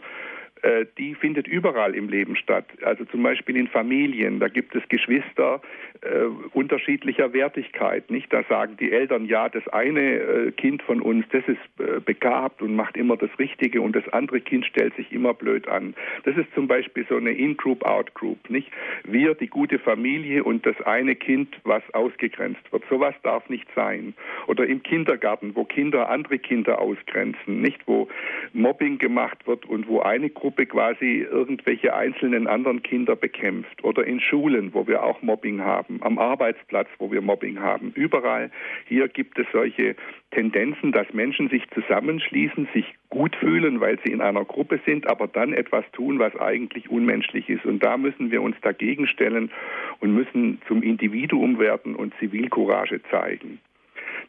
die 0.98 1.16
findet 1.16 1.48
überall 1.48 1.96
im 1.96 2.10
Leben 2.10 2.36
statt. 2.36 2.66
Also 2.82 3.06
zum 3.06 3.24
Beispiel 3.24 3.58
in 3.58 3.68
Familien, 3.68 4.40
da 4.40 4.48
gibt 4.48 4.76
es 4.76 4.84
Geschwister 4.90 5.62
äh, 6.02 6.26
unterschiedlicher 6.54 7.34
Wertigkeit. 7.34 8.10
Nicht? 8.10 8.32
Da 8.32 8.44
sagen 8.44 8.78
die 8.80 8.92
Eltern, 8.92 9.26
ja, 9.26 9.50
das 9.50 9.68
eine 9.70 10.02
äh, 10.02 10.52
Kind 10.52 10.82
von 10.84 11.02
uns, 11.02 11.26
das 11.32 11.44
ist 11.48 11.60
äh, 11.80 12.00
begabt 12.00 12.62
und 12.62 12.76
macht 12.76 12.98
immer 12.98 13.18
das 13.18 13.30
Richtige 13.40 13.82
und 13.82 13.96
das 13.96 14.08
andere 14.10 14.42
Kind 14.42 14.66
stellt 14.66 14.96
sich 14.96 15.12
immer 15.12 15.34
blöd 15.34 15.68
an. 15.68 15.96
Das 16.24 16.38
ist 16.38 16.54
zum 16.54 16.68
Beispiel 16.68 17.06
so 17.10 17.18
eine 17.18 17.32
In-Group, 17.32 17.84
Out-Group. 17.84 18.50
Nicht? 18.50 18.72
Wir, 19.04 19.36
die 19.36 19.48
gute 19.48 19.80
Familie 19.80 20.44
und 20.44 20.66
das 20.66 20.80
eine 20.82 21.16
Kind, 21.16 21.60
was 21.64 21.84
ausgegrenzt 21.94 22.72
wird. 22.72 22.84
Sowas 22.90 23.16
darf 23.24 23.50
nicht 23.50 23.68
sein. 23.76 24.14
Oder 24.48 24.68
im 24.68 24.84
Kindergarten, 24.84 25.56
wo 25.56 25.64
Kinder 25.64 26.10
andere 26.10 26.40
Kinder 26.40 26.80
ausgrenzen, 26.80 27.62
nicht? 27.62 27.82
Wo 27.86 28.08
Mobbing 28.54 28.98
gemacht 28.98 29.48
wird 29.48 29.66
und 29.66 29.88
wo 29.88 30.02
eine 30.02 30.30
Gruppe 30.30 30.55
Gruppe 30.56 30.68
quasi 30.68 31.28
irgendwelche 31.30 31.94
einzelnen 31.94 32.48
anderen 32.48 32.82
Kinder 32.82 33.18
bekämpft 33.18 33.84
oder 33.84 34.08
in 34.08 34.22
Schulen, 34.22 34.74
wo 34.74 34.88
wir 34.88 35.04
auch 35.04 35.22
Mobbing 35.22 35.62
haben, 35.62 36.00
am 36.02 36.18
Arbeitsplatz, 36.18 36.88
wo 36.98 37.12
wir 37.12 37.20
Mobbing 37.22 37.60
haben. 37.60 37.92
Überall 37.94 38.52
hier 38.88 39.10
gibt 39.10 39.38
es 39.38 39.46
solche 39.52 39.98
Tendenzen, 40.32 40.94
dass 40.94 41.14
Menschen 41.14 41.50
sich 41.50 41.64
zusammenschließen, 41.72 42.70
sich 42.74 42.86
gut 43.10 43.36
fühlen, 43.36 43.82
weil 43.82 44.00
sie 44.06 44.14
in 44.14 44.22
einer 44.22 44.46
Gruppe 44.46 44.80
sind, 44.86 45.08
aber 45.08 45.28
dann 45.28 45.52
etwas 45.52 45.84
tun, 45.92 46.20
was 46.20 46.34
eigentlich 46.38 46.90
unmenschlich 46.90 47.50
ist. 47.50 47.66
Und 47.66 47.84
da 47.84 47.98
müssen 47.98 48.32
wir 48.32 48.42
uns 48.42 48.56
dagegen 48.62 49.08
stellen 49.08 49.52
und 50.00 50.14
müssen 50.14 50.62
zum 50.70 50.84
Individuum 50.84 51.60
werden 51.60 51.96
und 51.96 52.14
Zivilcourage 52.20 53.02
zeigen. 53.12 53.60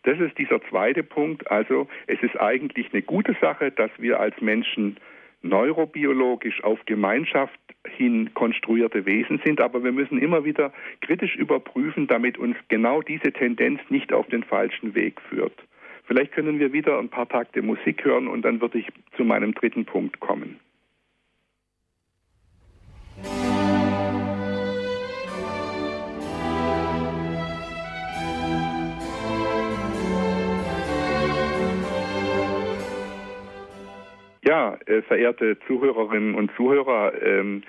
Das 0.03 0.19
ist 0.19 0.37
dieser 0.39 0.61
zweite 0.71 1.05
Punkt. 1.05 1.49
Also 1.53 1.87
es 2.09 2.21
ist 2.21 2.41
eigentlich 2.41 2.93
eine 2.93 3.03
gute 3.03 3.37
Sache, 3.41 3.71
dass 3.71 3.91
wir 3.99 4.19
als 4.19 4.41
Menschen 4.41 4.97
neurobiologisch 5.49 6.63
auf 6.65 6.85
Gemeinschaft 6.87 7.59
hin 7.87 8.35
konstruierte 8.35 9.07
Wesen 9.07 9.41
sind, 9.45 9.61
aber 9.61 9.83
wir 9.85 9.93
müssen 9.93 10.19
immer 10.19 10.45
wieder 10.45 10.73
kritisch 11.01 11.37
überprüfen, 11.37 12.07
damit 12.07 12.39
uns 12.39 12.57
genau 12.69 13.01
diese 13.03 13.33
Tendenz 13.33 13.81
nicht 13.89 14.13
auf 14.13 14.27
den 14.29 14.43
falschen 14.43 14.95
Weg 14.95 15.21
führt. 15.23 15.55
Vielleicht 16.05 16.33
können 16.33 16.59
wir 16.59 16.73
wieder 16.73 16.99
ein 16.99 17.09
paar 17.09 17.29
Takte 17.29 17.63
Musik 17.63 18.05
hören 18.05 18.29
und 18.29 18.43
dann 18.43 18.61
würde 18.61 18.79
ich 18.79 18.89
zu 19.17 19.25
meinem 19.25 19.55
dritten 19.55 19.85
Punkt 19.85 20.21
kommen. 20.21 20.61
Ja, 34.47 34.79
äh, 34.87 35.03
verehrte 35.03 35.59
Zuhörerinnen 35.67 36.37
und 36.37 36.53
Zuhörer, 36.57 37.21
ähm, 37.21 37.63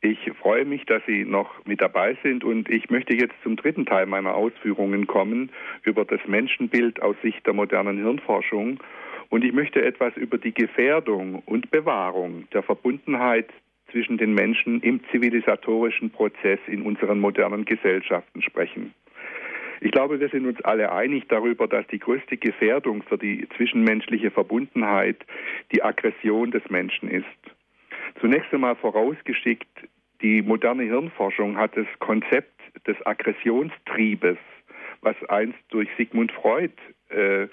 ich 0.00 0.18
freue 0.40 0.64
mich, 0.64 0.86
dass 0.86 1.02
Sie 1.06 1.26
noch 1.26 1.64
mit 1.66 1.82
dabei 1.82 2.16
sind 2.22 2.42
und 2.42 2.70
ich 2.70 2.88
möchte 2.88 3.14
jetzt 3.14 3.34
zum 3.42 3.56
dritten 3.56 3.84
Teil 3.84 4.06
meiner 4.06 4.34
Ausführungen 4.34 5.06
kommen 5.06 5.50
über 5.82 6.06
das 6.06 6.20
Menschenbild 6.26 7.02
aus 7.02 7.16
Sicht 7.22 7.46
der 7.46 7.52
modernen 7.52 7.98
Hirnforschung 7.98 8.80
und 9.28 9.44
ich 9.44 9.52
möchte 9.52 9.84
etwas 9.84 10.16
über 10.16 10.38
die 10.38 10.54
Gefährdung 10.54 11.42
und 11.44 11.70
Bewahrung 11.70 12.48
der 12.54 12.62
Verbundenheit 12.62 13.50
zwischen 13.90 14.16
den 14.16 14.32
Menschen 14.32 14.80
im 14.80 15.00
zivilisatorischen 15.10 16.10
Prozess 16.10 16.60
in 16.66 16.80
unseren 16.80 17.20
modernen 17.20 17.66
Gesellschaften 17.66 18.40
sprechen. 18.40 18.94
Ich 19.84 19.90
glaube, 19.90 20.20
wir 20.20 20.28
sind 20.28 20.46
uns 20.46 20.60
alle 20.62 20.92
einig 20.92 21.24
darüber, 21.28 21.66
dass 21.66 21.84
die 21.88 21.98
größte 21.98 22.36
Gefährdung 22.36 23.02
für 23.02 23.18
die 23.18 23.48
zwischenmenschliche 23.56 24.30
Verbundenheit 24.30 25.16
die 25.72 25.82
Aggression 25.82 26.52
des 26.52 26.62
Menschen 26.70 27.10
ist. 27.10 27.26
Zunächst 28.20 28.54
einmal 28.54 28.76
vorausgeschickt, 28.76 29.66
die 30.20 30.40
moderne 30.40 30.84
Hirnforschung 30.84 31.56
hat 31.56 31.76
das 31.76 31.86
Konzept 31.98 32.60
des 32.86 32.94
Aggressionstriebes, 33.04 34.38
was 35.00 35.16
einst 35.28 35.58
durch 35.70 35.88
Sigmund 35.96 36.30
Freud 36.30 36.74
äh, 37.08 37.48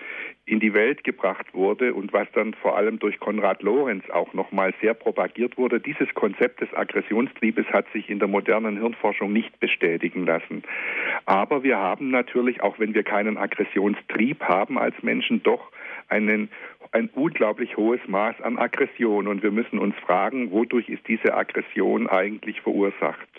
in 0.45 0.59
die 0.59 0.73
Welt 0.73 1.03
gebracht 1.03 1.53
wurde 1.53 1.93
und 1.93 2.13
was 2.13 2.27
dann 2.33 2.53
vor 2.53 2.77
allem 2.77 2.99
durch 2.99 3.19
Konrad 3.19 3.61
Lorenz 3.61 4.07
auch 4.09 4.33
nochmal 4.33 4.73
sehr 4.81 4.93
propagiert 4.93 5.57
wurde. 5.57 5.79
Dieses 5.79 6.11
Konzept 6.13 6.61
des 6.61 6.73
Aggressionstriebes 6.73 7.65
hat 7.67 7.85
sich 7.91 8.09
in 8.09 8.19
der 8.19 8.27
modernen 8.27 8.77
Hirnforschung 8.77 9.33
nicht 9.33 9.59
bestätigen 9.59 10.25
lassen. 10.25 10.63
Aber 11.29 11.61
wir 11.61 11.77
haben 11.77 12.09
natürlich, 12.09 12.63
auch 12.63 12.79
wenn 12.79 12.95
wir 12.95 13.03
keinen 13.03 13.37
Aggressionstrieb 13.37 14.41
haben 14.41 14.79
als 14.79 14.95
Menschen, 15.03 15.43
doch 15.43 15.71
einen, 16.07 16.49
ein 16.91 17.07
unglaublich 17.13 17.77
hohes 17.77 17.99
Maß 18.07 18.41
an 18.41 18.57
Aggression. 18.57 19.27
Und 19.27 19.43
wir 19.43 19.51
müssen 19.51 19.77
uns 19.77 19.93
fragen, 19.97 20.49
wodurch 20.49 20.89
ist 20.89 21.07
diese 21.07 21.35
Aggression 21.35 22.07
eigentlich 22.09 22.61
verursacht? 22.61 23.29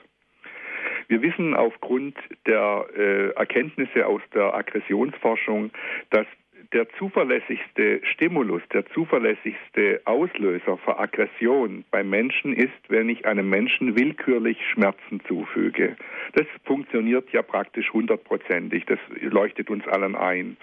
Wir 1.09 1.20
wissen 1.20 1.53
aufgrund 1.53 2.16
der 2.47 2.86
äh, 2.97 3.30
Erkenntnisse 3.30 4.07
aus 4.07 4.22
der 4.34 4.55
Aggressionsforschung, 4.55 5.72
dass 6.11 6.28
der 6.73 6.89
zuverlässigste 6.99 8.01
Stimulus, 8.05 8.62
der 8.73 8.87
zuverlässigste 8.87 10.01
Auslöser 10.05 10.77
für 10.79 10.99
Aggression 10.99 11.85
beim 11.91 12.11
Menschen 12.11 12.53
ist, 12.53 12.71
wenn 12.89 13.09
ich 13.09 13.27
einem 13.27 13.49
Menschen 13.49 13.97
willkürlich 13.97 14.59
Schmerzen 14.73 15.21
zufüge. 15.27 15.97
Das 16.35 16.47
funktioniert 16.64 17.31
ja 17.33 17.43
praktisch 17.43 17.93
hundertprozentig, 17.93 18.85
das 18.87 18.99
leuchtet 19.21 19.68
uns 19.71 19.87
allen 19.89 20.14
ein. 20.14 20.57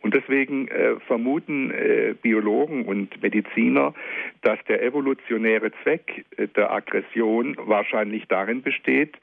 Und 0.00 0.14
deswegen 0.14 0.68
äh, 0.68 0.96
vermuten 1.06 1.70
äh, 1.70 2.14
Biologen 2.20 2.84
und 2.84 3.22
Mediziner, 3.22 3.94
dass 4.42 4.58
der 4.68 4.82
evolutionäre 4.82 5.70
Zweck 5.82 6.24
äh, 6.36 6.48
der 6.48 6.72
Aggression 6.72 7.56
wahrscheinlich 7.58 8.26
darin 8.28 8.62
besteht, 8.62 9.16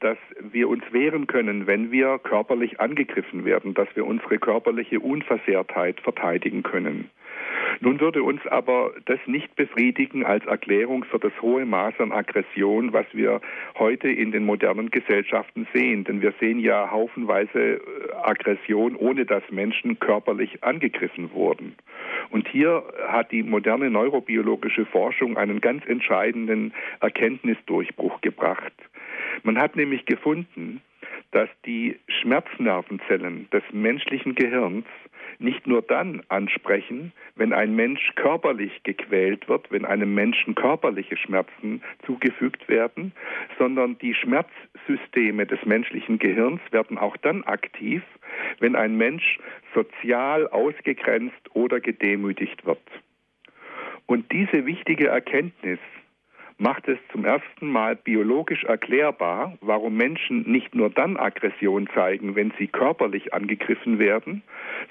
dass 0.00 0.18
wir 0.40 0.68
uns 0.68 0.82
wehren 0.92 1.26
können, 1.26 1.66
wenn 1.66 1.90
wir 1.90 2.18
körperlich 2.18 2.80
angegriffen 2.80 3.44
werden, 3.44 3.74
dass 3.74 3.88
wir 3.94 4.06
unsere 4.06 4.38
körperliche 4.38 5.00
Unversehrtheit 5.00 6.00
verteidigen 6.00 6.62
können. 6.62 7.10
Nun 7.80 8.00
würde 8.00 8.22
uns 8.22 8.46
aber 8.46 8.92
das 9.06 9.18
nicht 9.26 9.54
befriedigen 9.56 10.24
als 10.24 10.44
Erklärung 10.44 11.04
für 11.04 11.18
das 11.18 11.32
hohe 11.40 11.64
Maß 11.64 11.94
an 11.98 12.12
Aggression, 12.12 12.92
was 12.92 13.06
wir 13.12 13.40
heute 13.78 14.08
in 14.08 14.32
den 14.32 14.44
modernen 14.44 14.90
Gesellschaften 14.90 15.66
sehen. 15.72 16.04
Denn 16.04 16.20
wir 16.20 16.34
sehen 16.40 16.58
ja 16.60 16.90
haufenweise 16.90 17.58
äh, 17.58 17.80
Aggression, 18.22 18.96
ohne 18.96 19.24
dass 19.24 19.42
Menschen 19.50 19.98
körperlich 19.98 20.62
angegriffen 20.62 21.32
wurden. 21.32 21.74
Und 22.30 22.48
hier 22.48 22.84
hat 23.08 23.32
die 23.32 23.42
moderne 23.42 23.90
neurobiologische 23.90 24.84
Forschung 24.86 25.36
einen 25.36 25.60
ganz 25.60 25.84
entscheidenden 25.86 26.74
Erkenntnisdurchbruch 27.00 28.20
gebracht. 28.20 28.72
Man 29.42 29.58
hat 29.58 29.76
nämlich 29.76 30.04
gefunden, 30.06 30.82
dass 31.32 31.48
die 31.64 31.98
Schmerznervenzellen 32.08 33.48
des 33.50 33.62
menschlichen 33.72 34.34
Gehirns 34.34 34.84
nicht 35.40 35.66
nur 35.66 35.82
dann 35.82 36.22
ansprechen, 36.28 37.12
wenn 37.34 37.52
ein 37.52 37.74
Mensch 37.74 38.12
körperlich 38.14 38.82
gequält 38.82 39.48
wird, 39.48 39.70
wenn 39.70 39.84
einem 39.84 40.14
Menschen 40.14 40.54
körperliche 40.54 41.16
Schmerzen 41.16 41.82
zugefügt 42.04 42.68
werden, 42.68 43.12
sondern 43.58 43.98
die 43.98 44.14
Schmerzsysteme 44.14 45.46
des 45.46 45.64
menschlichen 45.64 46.18
Gehirns 46.18 46.60
werden 46.70 46.98
auch 46.98 47.16
dann 47.16 47.42
aktiv, 47.44 48.02
wenn 48.58 48.76
ein 48.76 48.96
Mensch 48.96 49.38
sozial 49.74 50.46
ausgegrenzt 50.48 51.54
oder 51.54 51.80
gedemütigt 51.80 52.66
wird. 52.66 52.78
Und 54.06 54.30
diese 54.32 54.66
wichtige 54.66 55.06
Erkenntnis 55.06 55.78
macht 56.60 56.88
es 56.88 56.98
zum 57.10 57.24
ersten 57.24 57.68
Mal 57.68 57.96
biologisch 57.96 58.64
erklärbar, 58.64 59.56
warum 59.62 59.96
Menschen 59.96 60.42
nicht 60.42 60.74
nur 60.74 60.90
dann 60.90 61.16
Aggression 61.16 61.88
zeigen, 61.94 62.36
wenn 62.36 62.52
sie 62.58 62.66
körperlich 62.66 63.32
angegriffen 63.32 63.98
werden, 63.98 64.42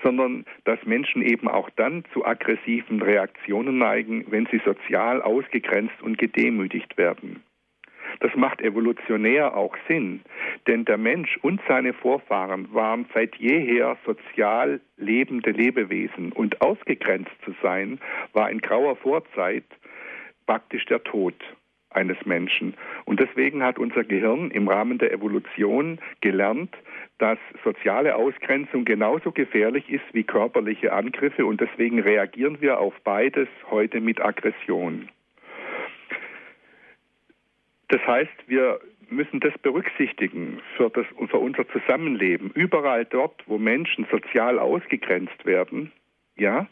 sondern 0.03 0.45
dass 0.65 0.83
Menschen 0.85 1.21
eben 1.21 1.47
auch 1.47 1.69
dann 1.75 2.03
zu 2.11 2.25
aggressiven 2.25 3.01
Reaktionen 3.01 3.77
neigen, 3.77 4.25
wenn 4.29 4.47
sie 4.47 4.59
sozial 4.65 5.21
ausgegrenzt 5.21 6.01
und 6.01 6.17
gedemütigt 6.17 6.97
werden. 6.97 7.43
Das 8.19 8.35
macht 8.35 8.61
evolutionär 8.61 9.55
auch 9.55 9.75
Sinn, 9.87 10.21
denn 10.67 10.85
der 10.85 10.97
Mensch 10.97 11.37
und 11.43 11.61
seine 11.67 11.93
Vorfahren 11.93 12.73
waren 12.73 13.05
seit 13.13 13.35
jeher 13.35 13.95
sozial 14.05 14.81
lebende 14.97 15.51
Lebewesen 15.51 16.31
und 16.31 16.61
ausgegrenzt 16.61 17.31
zu 17.45 17.53
sein 17.61 17.99
war 18.33 18.49
in 18.49 18.59
grauer 18.59 18.95
Vorzeit 18.95 19.65
praktisch 20.49 20.85
der 20.85 21.03
Tod 21.03 21.35
eines 21.91 22.17
Menschen. 22.25 22.73
Und 23.05 23.19
deswegen 23.19 23.61
hat 23.61 23.77
unser 23.77 24.03
Gehirn 24.03 24.49
im 24.49 24.67
Rahmen 24.67 24.97
der 24.97 25.13
Evolution 25.13 25.99
gelernt, 26.21 26.75
dass 27.19 27.37
soziale 27.63 28.15
Ausgrenzung 28.15 28.83
genauso 28.83 29.31
gefährlich 29.31 29.87
ist 29.91 30.05
wie 30.11 30.23
körperliche 30.23 30.91
Angriffe 30.91 31.45
und 31.45 31.61
deswegen 31.61 31.99
reagieren 31.99 32.61
wir 32.61 32.79
auf 32.79 32.95
beides 33.03 33.47
heute 33.69 34.01
mit 34.01 34.21
Aggression. 34.21 35.09
Das 37.89 38.01
heißt, 38.07 38.47
wir 38.47 38.79
müssen 39.11 39.41
das 39.41 39.55
berücksichtigen 39.59 40.61
für, 40.77 40.89
das, 40.89 41.05
für 41.29 41.37
unser 41.37 41.67
Zusammenleben. 41.67 42.49
Überall 42.55 43.05
dort, 43.05 43.43
wo 43.45 43.59
Menschen 43.59 44.07
sozial 44.09 44.57
ausgegrenzt 44.57 45.45
werden, 45.45 45.91
ja, 46.37 46.67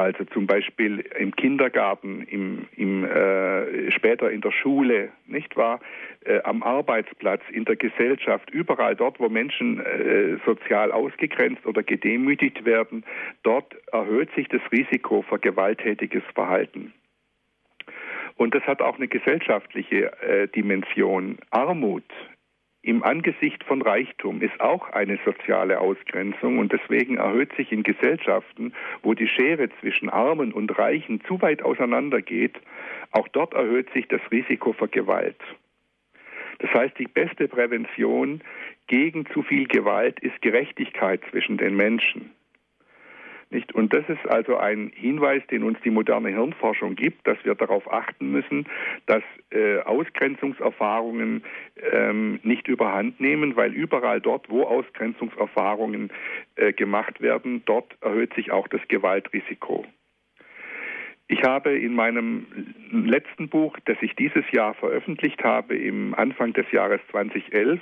also 0.00 0.24
zum 0.24 0.46
Beispiel 0.46 1.00
im 1.18 1.34
Kindergarten, 1.34 2.22
im, 2.22 2.66
im, 2.76 3.04
äh, 3.04 3.90
später 3.90 4.30
in 4.30 4.40
der 4.40 4.52
Schule, 4.52 5.10
nicht 5.26 5.56
wahr? 5.56 5.80
Äh, 6.24 6.40
am 6.42 6.62
Arbeitsplatz, 6.62 7.42
in 7.52 7.64
der 7.64 7.76
Gesellschaft, 7.76 8.50
überall 8.50 8.96
dort, 8.96 9.20
wo 9.20 9.28
Menschen 9.28 9.80
äh, 9.80 10.36
sozial 10.46 10.92
ausgegrenzt 10.92 11.66
oder 11.66 11.82
gedemütigt 11.82 12.64
werden, 12.64 13.04
dort 13.42 13.76
erhöht 13.92 14.30
sich 14.34 14.48
das 14.48 14.62
Risiko 14.72 15.22
für 15.22 15.38
gewalttätiges 15.38 16.22
Verhalten. 16.34 16.92
Und 18.36 18.54
das 18.54 18.62
hat 18.64 18.80
auch 18.80 18.96
eine 18.96 19.08
gesellschaftliche 19.08 20.12
äh, 20.22 20.48
Dimension. 20.48 21.38
Armut 21.50 22.04
im 22.82 23.02
Angesicht 23.02 23.64
von 23.64 23.82
Reichtum 23.82 24.40
ist 24.40 24.60
auch 24.60 24.90
eine 24.90 25.18
soziale 25.24 25.80
Ausgrenzung 25.80 26.58
und 26.58 26.72
deswegen 26.72 27.16
erhöht 27.16 27.52
sich 27.56 27.72
in 27.72 27.82
Gesellschaften, 27.82 28.72
wo 29.02 29.14
die 29.14 29.28
Schere 29.28 29.68
zwischen 29.80 30.08
Armen 30.08 30.52
und 30.52 30.78
Reichen 30.78 31.20
zu 31.24 31.40
weit 31.42 31.62
auseinandergeht, 31.62 32.56
auch 33.10 33.28
dort 33.28 33.54
erhöht 33.54 33.92
sich 33.92 34.06
das 34.08 34.20
Risiko 34.30 34.72
für 34.72 34.88
Gewalt. 34.88 35.40
Das 36.60 36.72
heißt, 36.72 36.98
die 36.98 37.08
beste 37.08 37.48
Prävention 37.48 38.42
gegen 38.86 39.26
zu 39.26 39.42
viel 39.42 39.66
Gewalt 39.66 40.18
ist 40.20 40.40
Gerechtigkeit 40.42 41.20
zwischen 41.30 41.56
den 41.56 41.76
Menschen. 41.76 42.32
Nicht? 43.50 43.74
Und 43.74 43.94
das 43.94 44.06
ist 44.08 44.28
also 44.28 44.56
ein 44.58 44.92
Hinweis, 44.94 45.42
den 45.50 45.62
uns 45.62 45.78
die 45.82 45.90
moderne 45.90 46.28
Hirnforschung 46.28 46.96
gibt, 46.96 47.26
dass 47.26 47.42
wir 47.44 47.54
darauf 47.54 47.90
achten 47.90 48.30
müssen, 48.30 48.66
dass 49.06 49.22
äh, 49.50 49.78
Ausgrenzungserfahrungen 49.80 51.42
ähm, 51.92 52.40
nicht 52.42 52.68
überhand 52.68 53.20
nehmen, 53.20 53.56
weil 53.56 53.72
überall 53.72 54.20
dort, 54.20 54.50
wo 54.50 54.64
Ausgrenzungserfahrungen 54.64 56.10
äh, 56.56 56.72
gemacht 56.74 57.22
werden, 57.22 57.62
dort 57.64 57.96
erhöht 58.02 58.34
sich 58.34 58.52
auch 58.52 58.68
das 58.68 58.82
Gewaltrisiko. 58.88 59.86
Ich 61.30 61.42
habe 61.42 61.78
in 61.78 61.94
meinem 61.94 62.46
letzten 62.90 63.50
Buch, 63.50 63.76
das 63.84 63.98
ich 64.00 64.16
dieses 64.16 64.50
Jahr 64.50 64.72
veröffentlicht 64.72 65.44
habe, 65.44 65.76
im 65.76 66.14
Anfang 66.14 66.54
des 66.54 66.70
Jahres 66.72 67.02
2011, 67.10 67.80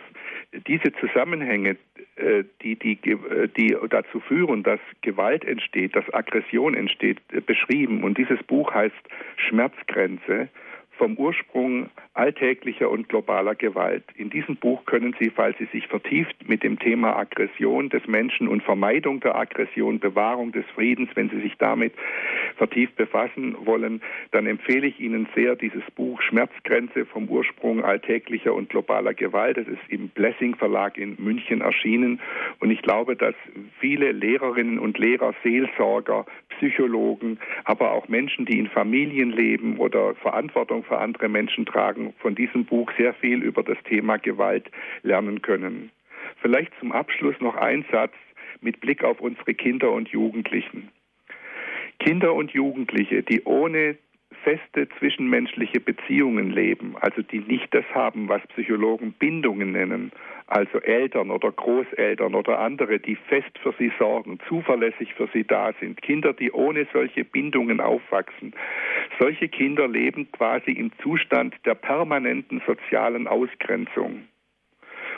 diese 0.67 0.93
Zusammenhänge, 0.95 1.77
äh, 2.17 2.43
die, 2.63 2.75
die, 2.75 2.99
äh, 3.13 3.49
die 3.57 3.77
dazu 3.89 4.19
führen, 4.19 4.65
dass 4.65 4.81
Gewalt 5.03 5.45
entsteht, 5.45 5.95
dass 5.95 6.13
Aggression 6.13 6.75
entsteht, 6.75 7.19
äh, 7.33 7.41
beschrieben. 7.41 8.03
Und 8.03 8.19
dieses 8.19 8.43
Buch 8.43 8.75
heißt 8.75 8.97
Schmerzgrenze 9.37 10.49
vom 10.97 11.17
Ursprung 11.17 11.91
alltäglicher 12.15 12.91
und 12.91 13.09
globaler 13.09 13.55
Gewalt. 13.55 14.05
In 14.17 14.31
diesem 14.31 14.57
Buch 14.57 14.85
können 14.87 15.15
Sie, 15.21 15.31
falls 15.31 15.57
Sie 15.59 15.67
sich 15.67 15.87
vertieft 15.87 16.49
mit 16.49 16.63
dem 16.63 16.79
Thema 16.79 17.17
Aggression 17.17 17.89
des 17.89 18.07
Menschen 18.07 18.49
und 18.49 18.63
Vermeidung 18.63 19.21
der 19.21 19.37
Aggression, 19.37 20.01
Bewahrung 20.01 20.53
des 20.53 20.65
Friedens, 20.75 21.11
wenn 21.15 21.29
Sie 21.31 21.41
sich 21.41 21.57
damit 21.59 21.93
vertieft 22.57 22.97
befassen 22.97 23.57
wollen, 23.67 24.01
dann 24.31 24.47
empfehle 24.47 24.87
ich 24.87 24.99
Ihnen 24.99 25.29
sehr 25.35 25.57
dieses 25.57 25.85
Buch 25.95 26.21
Schmerzgrenze 26.23 27.05
vom 27.07 27.29
Ursprung 27.29 27.85
alltäglicher 27.85 28.55
und 28.55 28.71
globaler 28.71 29.15
Gewalt. 29.15 29.59
Das 29.59 29.67
ist 29.67 29.83
im 29.89 30.09
Blessing 30.09 30.57
Verlag 30.57 30.97
in 30.97 31.17
München 31.19 31.61
erschienen 31.61 32.21
und 32.61 32.71
ich 32.71 32.83
glaube, 32.83 33.17
dass 33.17 33.35
viele 33.79 34.13
Lehrerinnen 34.13 34.79
und 34.79 34.99
Lehrer, 34.99 35.35
Seelsorger, 35.43 36.25
Psychologen, 36.57 37.39
aber 37.65 37.93
auch 37.93 38.09
Menschen, 38.09 38.47
die 38.47 38.59
in 38.59 38.69
Familien 38.69 39.31
leben 39.31 39.77
oder 39.77 40.15
Verantwortung 40.15 40.85
für 40.87 40.99
andere 40.99 41.29
Menschen 41.29 41.67
tragen, 41.67 42.15
von 42.19 42.35
diesem 42.35 42.65
Buch 42.65 42.91
sehr 42.97 43.15
viel 43.15 43.43
über 43.43 43.63
das 43.63 43.79
Thema 43.85 44.17
Gewalt 44.17 44.71
lernen 45.03 45.43
können. 45.43 45.91
Vielleicht 46.41 46.73
zum 46.81 46.93
Abschluss 46.93 47.35
noch 47.41 47.57
ein 47.57 47.85
Satz 47.91 48.15
mit 48.61 48.81
Blick 48.81 49.05
auf 49.05 49.21
unsere 49.21 49.55
Kinder 49.55 49.93
und 49.93 50.09
Jugendlichen. 50.09 50.91
Kinder 51.99 52.35
und 52.35 52.51
Jugendliche, 52.51 53.23
die 53.23 53.43
ohne 53.45 53.97
feste 54.43 54.89
zwischenmenschliche 54.99 55.81
Beziehungen 55.81 56.51
leben, 56.51 56.95
also 57.01 57.23
die 57.23 57.41
nicht 57.41 57.73
das 57.75 57.85
haben, 57.95 58.29
was 58.29 58.47
Psychologen 58.49 59.13
Bindungen 59.13 59.73
nennen, 59.73 60.13
also 60.47 60.79
Eltern 60.81 61.31
oder 61.31 61.51
Großeltern 61.51 62.35
oder 62.35 62.61
andere, 62.61 63.01
die 63.01 63.17
fest 63.17 63.59
für 63.63 63.75
sie 63.79 63.93
sorgen, 63.99 64.39
zuverlässig 64.49 65.15
für 65.15 65.29
sie 65.33 65.45
da 65.45 65.73
sind, 65.81 66.01
Kinder, 66.03 66.33
die 66.33 66.53
ohne 66.53 66.87
solche 66.93 67.25
Bindungen 67.25 67.81
aufwachsen. 67.81 68.55
Solche 69.19 69.49
Kinder 69.49 69.89
leben 69.89 70.31
quasi 70.31 70.71
im 70.73 70.93
Zustand 71.03 71.55
der 71.65 71.75
permanenten 71.75 72.63
sozialen 72.67 73.27
Ausgrenzung. 73.27 74.29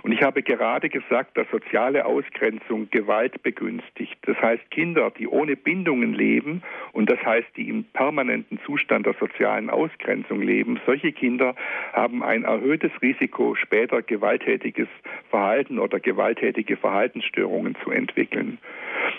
Und 0.02 0.12
ich 0.12 0.22
habe 0.22 0.42
gerade 0.42 0.88
gesagt, 0.88 1.36
dass 1.36 1.48
soziale 1.50 2.04
Ausgrenzung 2.04 2.88
Gewalt 2.90 3.42
begünstigt. 3.42 4.16
Das 4.22 4.36
heißt, 4.40 4.70
Kinder, 4.70 5.10
die 5.10 5.28
ohne 5.28 5.56
Bindungen 5.56 6.14
leben 6.14 6.62
und 6.92 7.10
das 7.10 7.22
heißt, 7.24 7.48
die 7.56 7.68
im 7.68 7.84
permanenten 7.84 8.58
Zustand 8.64 9.06
der 9.06 9.14
sozialen 9.14 9.70
Ausgrenzung 9.70 10.42
leben, 10.42 10.80
solche 10.86 11.12
Kinder 11.12 11.54
haben 11.92 12.22
ein 12.22 12.44
erhöhtes 12.44 12.92
Risiko, 13.02 13.54
später 13.54 14.02
gewalttätiges 14.02 14.88
Verhalten 15.30 15.78
oder 15.78 16.00
gewalttätige 16.00 16.76
Verhaltensstörungen 16.76 17.76
zu 17.82 17.90
entwickeln. 17.90 18.58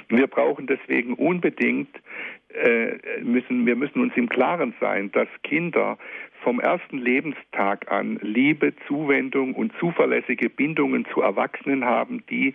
Wir 0.08 0.28
brauchen 0.28 0.68
deswegen 0.68 1.14
unbedingt 1.14 1.90
müssen, 3.22 3.66
wir 3.66 3.76
müssen 3.76 4.02
uns 4.02 4.14
im 4.16 4.28
Klaren 4.28 4.74
sein, 4.80 5.12
dass 5.12 5.28
Kinder 5.44 5.98
vom 6.42 6.60
ersten 6.60 6.98
Lebenstag 6.98 7.92
an 7.92 8.18
Liebe, 8.22 8.74
Zuwendung 8.88 9.54
und 9.54 9.72
zuverlässige 9.80 10.50
Bindungen 10.50 11.06
zu 11.14 11.22
Erwachsenen 11.22 11.86
haben, 11.86 12.24
die 12.30 12.54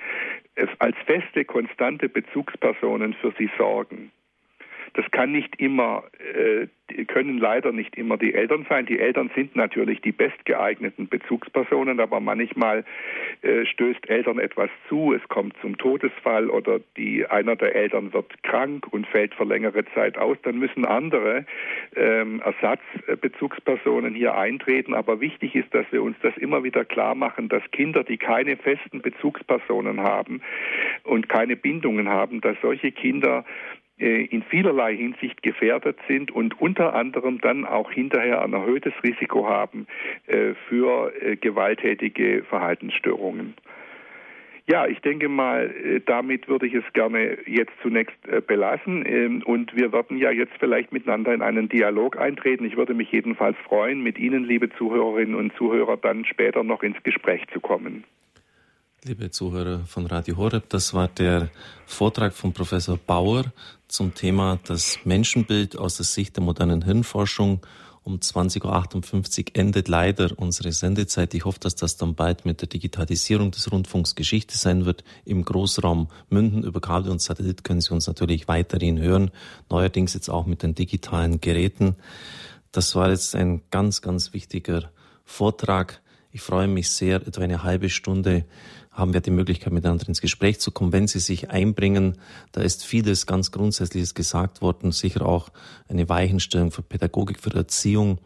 als 0.79 0.97
feste, 1.07 1.45
konstante 1.45 2.09
Bezugspersonen 2.09 3.15
für 3.15 3.33
sie 3.39 3.51
sorgen. 3.57 4.11
Das 4.95 5.11
kann 5.11 5.33
nicht 5.33 5.61
immer, 5.61 6.05
äh, 6.19 6.69
können 7.07 7.39
leider 7.39 7.73
nicht 7.73 7.97
immer 7.97 8.17
die 8.17 8.33
Eltern 8.33 8.65
sein. 8.69 8.87
Die 8.87 9.01
Eltern 9.01 9.29
sind 9.35 9.57
natürlich 9.57 10.01
die 10.03 10.13
bestgeeigneten 10.13 11.09
Bezugspersonen, 11.09 11.99
aber 11.99 12.21
manchmal 12.21 12.85
äh, 13.43 13.67
stößt 13.67 14.09
Eltern 14.09 14.39
etwas 14.39 14.71
zu, 14.89 15.13
es 15.13 15.29
kommt 15.29 15.57
zum 15.61 15.77
Todesfall 15.79 16.49
oder 16.49 16.79
die, 16.97 17.27
einer 17.27 17.57
der 17.57 17.75
Eltern 17.75 18.13
wird 18.13 18.41
krank 18.45 18.87
und 18.93 19.07
fällt 19.09 19.35
für 19.35 19.45
längere 19.45 19.85
Zeit 19.95 20.17
aus. 20.17 20.37
Dann 20.45 20.59
müssen 20.59 20.85
andere 20.85 21.45
ähm, 21.97 22.41
Ersatzbezugspersonen 22.41 24.15
hier 24.15 24.37
eintreten. 24.37 24.95
Aber 24.95 25.21
wichtig 25.21 25.57
ist, 25.57 25.75
dass 25.75 25.87
wir 25.91 26.05
uns 26.05 26.17
das 26.23 26.37
immer 26.37 26.63
wieder 26.63 26.85
klar 26.85 27.17
machen, 27.17 27.49
dass 27.49 27.63
Kinder, 27.73 28.05
die 28.05 28.17
keine 28.17 28.57
festen 28.57 29.03
Bezugspersonen 29.03 30.03
haben 30.03 30.41
und 31.03 31.29
keine 31.29 31.57
Bindungen 31.57 32.09
haben, 32.09 32.41
dass 32.41 32.57
solche 32.63 32.93
Kinder 32.93 33.45
in 33.97 34.43
vielerlei 34.43 34.97
Hinsicht 34.97 35.43
gefährdet 35.43 35.97
sind 36.09 36.31
und 36.33 36.61
unter 36.61 36.95
anderem 36.95 37.41
dann 37.41 37.65
auch 37.65 37.93
hinterher 37.93 38.43
ein 38.43 38.53
erhöhtes 38.53 38.93
Risiko 39.05 39.49
haben 39.49 39.87
äh, 40.27 40.55
für 40.69 41.13
äh, 41.21 41.37
gewalttätige 41.37 42.43
Verhaltensstörungen. 42.45 43.55
Ja, 44.67 44.87
ich 44.87 45.01
denke 45.01 45.29
mal, 45.29 46.01
damit 46.07 46.49
würde 46.49 46.67
ich 46.67 46.73
es 46.73 46.91
gerne 46.95 47.37
jetzt 47.45 47.73
zunächst 47.83 48.17
belassen. 48.47 49.05
Ähm, 49.07 49.43
und 49.45 49.77
wir 49.77 49.93
werden 49.93 50.17
ja 50.17 50.31
jetzt 50.31 50.55
vielleicht 50.59 50.91
miteinander 50.91 51.35
in 51.35 51.43
einen 51.43 51.69
Dialog 51.69 52.19
eintreten. 52.19 52.65
Ich 52.65 52.75
würde 52.75 52.95
mich 52.95 53.13
jedenfalls 53.13 53.59
freuen, 53.59 54.03
mit 54.03 54.19
Ihnen, 54.19 54.43
liebe 54.43 54.71
Zuhörerinnen 54.71 55.35
und 55.35 55.55
Zuhörer, 55.57 55.99
dann 55.99 56.25
später 56.25 56.65
noch 56.65 56.83
ins 56.83 57.03
Gespräch 57.03 57.43
zu 57.53 57.61
kommen. 57.61 58.05
Liebe 59.07 59.31
Zuhörer 59.31 59.81
von 59.81 60.07
Radio 60.07 60.39
Horeb, 60.39 60.71
das 60.71 60.95
war 60.95 61.09
der 61.09 61.51
Vortrag 61.85 62.33
von 62.33 62.55
Professor 62.55 62.97
Bauer 62.97 63.53
zum 63.87 64.15
Thema 64.15 64.59
das 64.65 64.99
Menschenbild 65.05 65.77
aus 65.77 65.97
der 65.99 66.07
Sicht 66.07 66.37
der 66.37 66.43
modernen 66.43 66.81
Hirnforschung. 66.87 67.61
Um 68.03 68.17
20.58 68.17 69.41
Uhr 69.41 69.61
endet 69.61 69.89
leider 69.89 70.31
unsere 70.39 70.73
Sendezeit. 70.73 71.35
Ich 71.35 71.45
hoffe, 71.45 71.61
dass 71.61 71.75
das 71.75 71.99
dann 71.99 72.15
bald 72.15 72.47
mit 72.47 72.63
der 72.63 72.69
Digitalisierung 72.69 73.51
des 73.51 73.71
Rundfunks 73.71 74.15
Geschichte 74.15 74.57
sein 74.57 74.87
wird. 74.87 75.05
Im 75.27 75.45
Großraum 75.45 76.09
Münden 76.31 76.65
über 76.65 76.81
Kabel 76.81 77.11
und 77.11 77.21
Satellit 77.21 77.63
können 77.63 77.83
Sie 77.83 77.93
uns 77.93 78.07
natürlich 78.07 78.49
weiterhin 78.49 78.99
hören. 78.99 79.33
Neuerdings 79.69 80.15
jetzt 80.15 80.31
auch 80.31 80.47
mit 80.47 80.63
den 80.63 80.75
digitalen 80.75 81.43
Geräten. 81.43 81.97
Das 82.73 82.95
war 82.95 83.11
jetzt 83.11 83.37
ein 83.37 83.61
ganz, 83.71 84.01
ganz 84.01 84.33
wichtiger 84.33 84.91
Vortrag. 85.27 86.01
Ich 86.35 86.41
freue 86.41 86.67
mich 86.67 86.91
sehr, 86.91 87.17
etwa 87.25 87.43
eine 87.43 87.63
halbe 87.63 87.89
Stunde 87.89 88.45
haben 88.95 89.13
wir 89.13 89.21
die 89.21 89.31
Möglichkeit, 89.31 89.73
miteinander 89.73 90.09
ins 90.09 90.21
Gespräch 90.21 90.61
zu 90.61 90.71
kommen, 90.71 90.93
wenn 90.93 91.09
Sie 91.09 91.19
sich 91.19 91.51
einbringen. 91.51 92.17
Da 92.53 92.63
ist 92.63 92.85
vieles 92.85 93.27
ganz 93.27 93.51
Grundsätzliches 93.51 94.15
gesagt 94.15 94.63
worden, 94.63 94.93
sicher 94.93 95.27
auch 95.27 95.51
eine 95.89 96.09
Weichenstellung 96.09 96.71
für 96.71 96.83
Pädagogik, 96.83 97.41
für 97.41 97.53
Erziehung. 97.55 98.19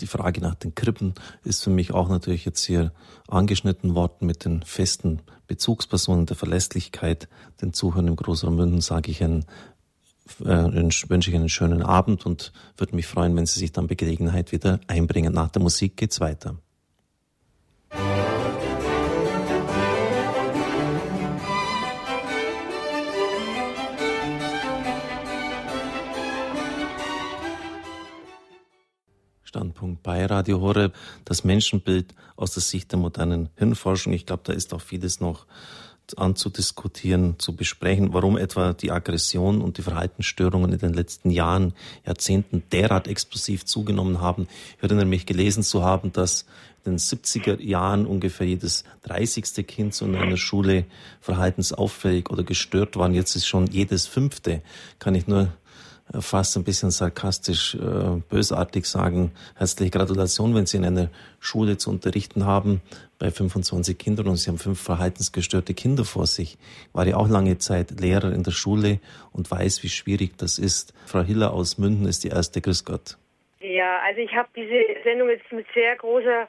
Die 0.00 0.06
Frage 0.06 0.40
nach 0.40 0.54
den 0.54 0.74
Krippen 0.74 1.12
ist 1.44 1.62
für 1.62 1.68
mich 1.68 1.92
auch 1.92 2.08
natürlich 2.08 2.46
jetzt 2.46 2.64
hier 2.64 2.92
angeschnitten 3.28 3.94
worden 3.94 4.26
mit 4.26 4.46
den 4.46 4.62
festen 4.62 5.20
Bezugspersonen, 5.46 6.24
der 6.24 6.36
Verlässlichkeit. 6.36 7.28
Den 7.60 7.74
Zuhörern 7.74 8.08
im 8.08 8.16
Großraum 8.16 8.56
München 8.56 8.80
sage 8.80 9.10
ich 9.10 9.22
einen 9.22 9.44
äh, 10.40 10.44
wünsche 10.44 11.30
ich 11.30 11.36
einen 11.36 11.50
schönen 11.50 11.82
Abend 11.82 12.24
und 12.24 12.52
würde 12.78 12.96
mich 12.96 13.06
freuen, 13.06 13.36
wenn 13.36 13.44
Sie 13.44 13.60
sich 13.60 13.72
dann 13.72 13.88
bei 13.88 13.94
Gelegenheit 13.94 14.52
wieder 14.52 14.80
einbringen. 14.86 15.34
Nach 15.34 15.50
der 15.50 15.60
Musik 15.60 15.98
geht's 15.98 16.18
weiter. 16.18 16.56
Standpunkt 29.54 30.02
bei 30.02 30.26
Radio 30.26 30.60
Horeb, 30.60 30.94
das 31.24 31.44
Menschenbild 31.44 32.12
aus 32.34 32.54
der 32.54 32.62
Sicht 32.62 32.90
der 32.90 32.98
modernen 32.98 33.50
Hirnforschung. 33.54 34.12
Ich 34.12 34.26
glaube, 34.26 34.42
da 34.44 34.52
ist 34.52 34.74
auch 34.74 34.80
vieles 34.80 35.20
noch 35.20 35.46
anzudiskutieren, 36.16 37.38
zu 37.38 37.54
besprechen, 37.54 38.12
warum 38.12 38.36
etwa 38.36 38.72
die 38.72 38.90
Aggression 38.90 39.62
und 39.62 39.78
die 39.78 39.82
Verhaltensstörungen 39.82 40.72
in 40.72 40.80
den 40.80 40.92
letzten 40.92 41.30
Jahren, 41.30 41.72
Jahrzehnten 42.04 42.64
derart 42.72 43.06
explosiv 43.06 43.64
zugenommen 43.64 44.20
haben. 44.20 44.48
Ich 44.76 44.82
erinnere 44.82 45.06
mich 45.06 45.24
gelesen 45.24 45.62
zu 45.62 45.84
haben, 45.84 46.12
dass 46.12 46.46
in 46.84 46.94
den 46.94 46.98
70er 46.98 47.62
Jahren 47.62 48.06
ungefähr 48.06 48.48
jedes 48.48 48.82
30. 49.04 49.66
Kind 49.68 49.94
so 49.94 50.04
in 50.04 50.16
einer 50.16 50.36
Schule 50.36 50.84
verhaltensauffällig 51.20 52.28
oder 52.28 52.42
gestört 52.42 52.96
war. 52.96 53.08
Jetzt 53.10 53.36
ist 53.36 53.46
schon 53.46 53.68
jedes 53.68 54.08
fünfte. 54.08 54.62
Kann 54.98 55.14
ich 55.14 55.28
nur 55.28 55.52
fast 56.20 56.56
ein 56.56 56.64
bisschen 56.64 56.90
sarkastisch, 56.90 57.74
äh, 57.74 58.20
bösartig 58.28 58.86
sagen, 58.86 59.32
herzliche 59.56 59.90
Gratulation, 59.90 60.54
wenn 60.54 60.66
Sie 60.66 60.76
in 60.76 60.84
einer 60.84 61.08
Schule 61.40 61.76
zu 61.76 61.90
unterrichten 61.90 62.44
haben 62.44 62.82
bei 63.18 63.30
25 63.30 63.98
Kindern 63.98 64.28
und 64.28 64.36
Sie 64.36 64.50
haben 64.50 64.58
fünf 64.58 64.80
verhaltensgestörte 64.80 65.74
Kinder 65.74 66.04
vor 66.04 66.26
sich. 66.26 66.58
Ich 66.88 66.94
war 66.94 67.06
ja 67.06 67.16
auch 67.16 67.28
lange 67.28 67.58
Zeit 67.58 68.00
Lehrer 68.00 68.32
in 68.32 68.42
der 68.42 68.50
Schule 68.50 69.00
und 69.32 69.50
weiß, 69.50 69.82
wie 69.82 69.88
schwierig 69.88 70.36
das 70.38 70.58
ist. 70.58 70.94
Frau 71.06 71.22
Hiller 71.22 71.52
aus 71.52 71.78
Münden 71.78 72.06
ist 72.06 72.24
die 72.24 72.28
erste. 72.28 72.60
Grüß 72.60 72.84
Gott. 72.84 73.16
Ja, 73.60 73.98
also 74.06 74.20
ich 74.20 74.34
habe 74.34 74.48
diese 74.54 75.02
Sendung 75.04 75.28
jetzt 75.30 75.50
mit 75.50 75.66
sehr 75.74 75.96
großer 75.96 76.48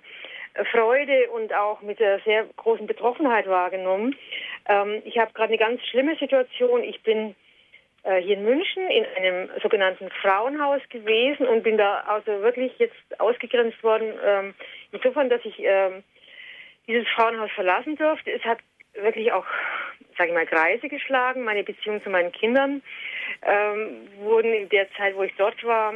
Freude 0.71 1.29
und 1.31 1.53
auch 1.53 1.81
mit 1.81 2.01
einer 2.01 2.19
sehr 2.19 2.45
großen 2.57 2.87
Betroffenheit 2.87 3.47
wahrgenommen. 3.47 4.15
Ähm, 4.67 5.01
ich 5.05 5.17
habe 5.17 5.33
gerade 5.33 5.49
eine 5.49 5.57
ganz 5.57 5.81
schlimme 5.87 6.15
Situation. 6.17 6.83
Ich 6.83 7.01
bin 7.03 7.29
äh, 7.29 7.33
hier 8.19 8.37
in 8.37 8.43
München 8.43 8.87
in 8.89 9.05
einem 9.17 9.49
sogenannten 9.61 10.09
Frauenhaus 10.21 10.81
gewesen 10.89 11.47
und 11.47 11.63
bin 11.63 11.77
da 11.77 12.01
also 12.01 12.41
wirklich 12.41 12.71
jetzt 12.77 13.19
ausgegrenzt 13.19 13.81
worden. 13.83 14.13
Ähm, 14.23 14.53
insofern, 14.91 15.29
dass 15.29 15.43
ich 15.43 15.55
ähm, 15.59 16.03
dieses 16.87 17.07
Frauenhaus 17.09 17.51
verlassen 17.51 17.95
durfte. 17.95 18.31
Es 18.31 18.43
hat 18.43 18.59
wirklich 18.93 19.31
auch, 19.31 19.45
sage 20.17 20.29
ich 20.29 20.35
mal, 20.35 20.45
Kreise 20.45 20.87
geschlagen. 20.87 21.43
Meine 21.43 21.63
Beziehung 21.63 22.03
zu 22.03 22.09
meinen 22.09 22.31
Kindern 22.31 22.81
ähm, 23.41 24.07
wurden 24.19 24.53
in 24.53 24.69
der 24.69 24.91
Zeit, 24.93 25.15
wo 25.15 25.23
ich 25.23 25.33
dort 25.37 25.63
war, 25.63 25.93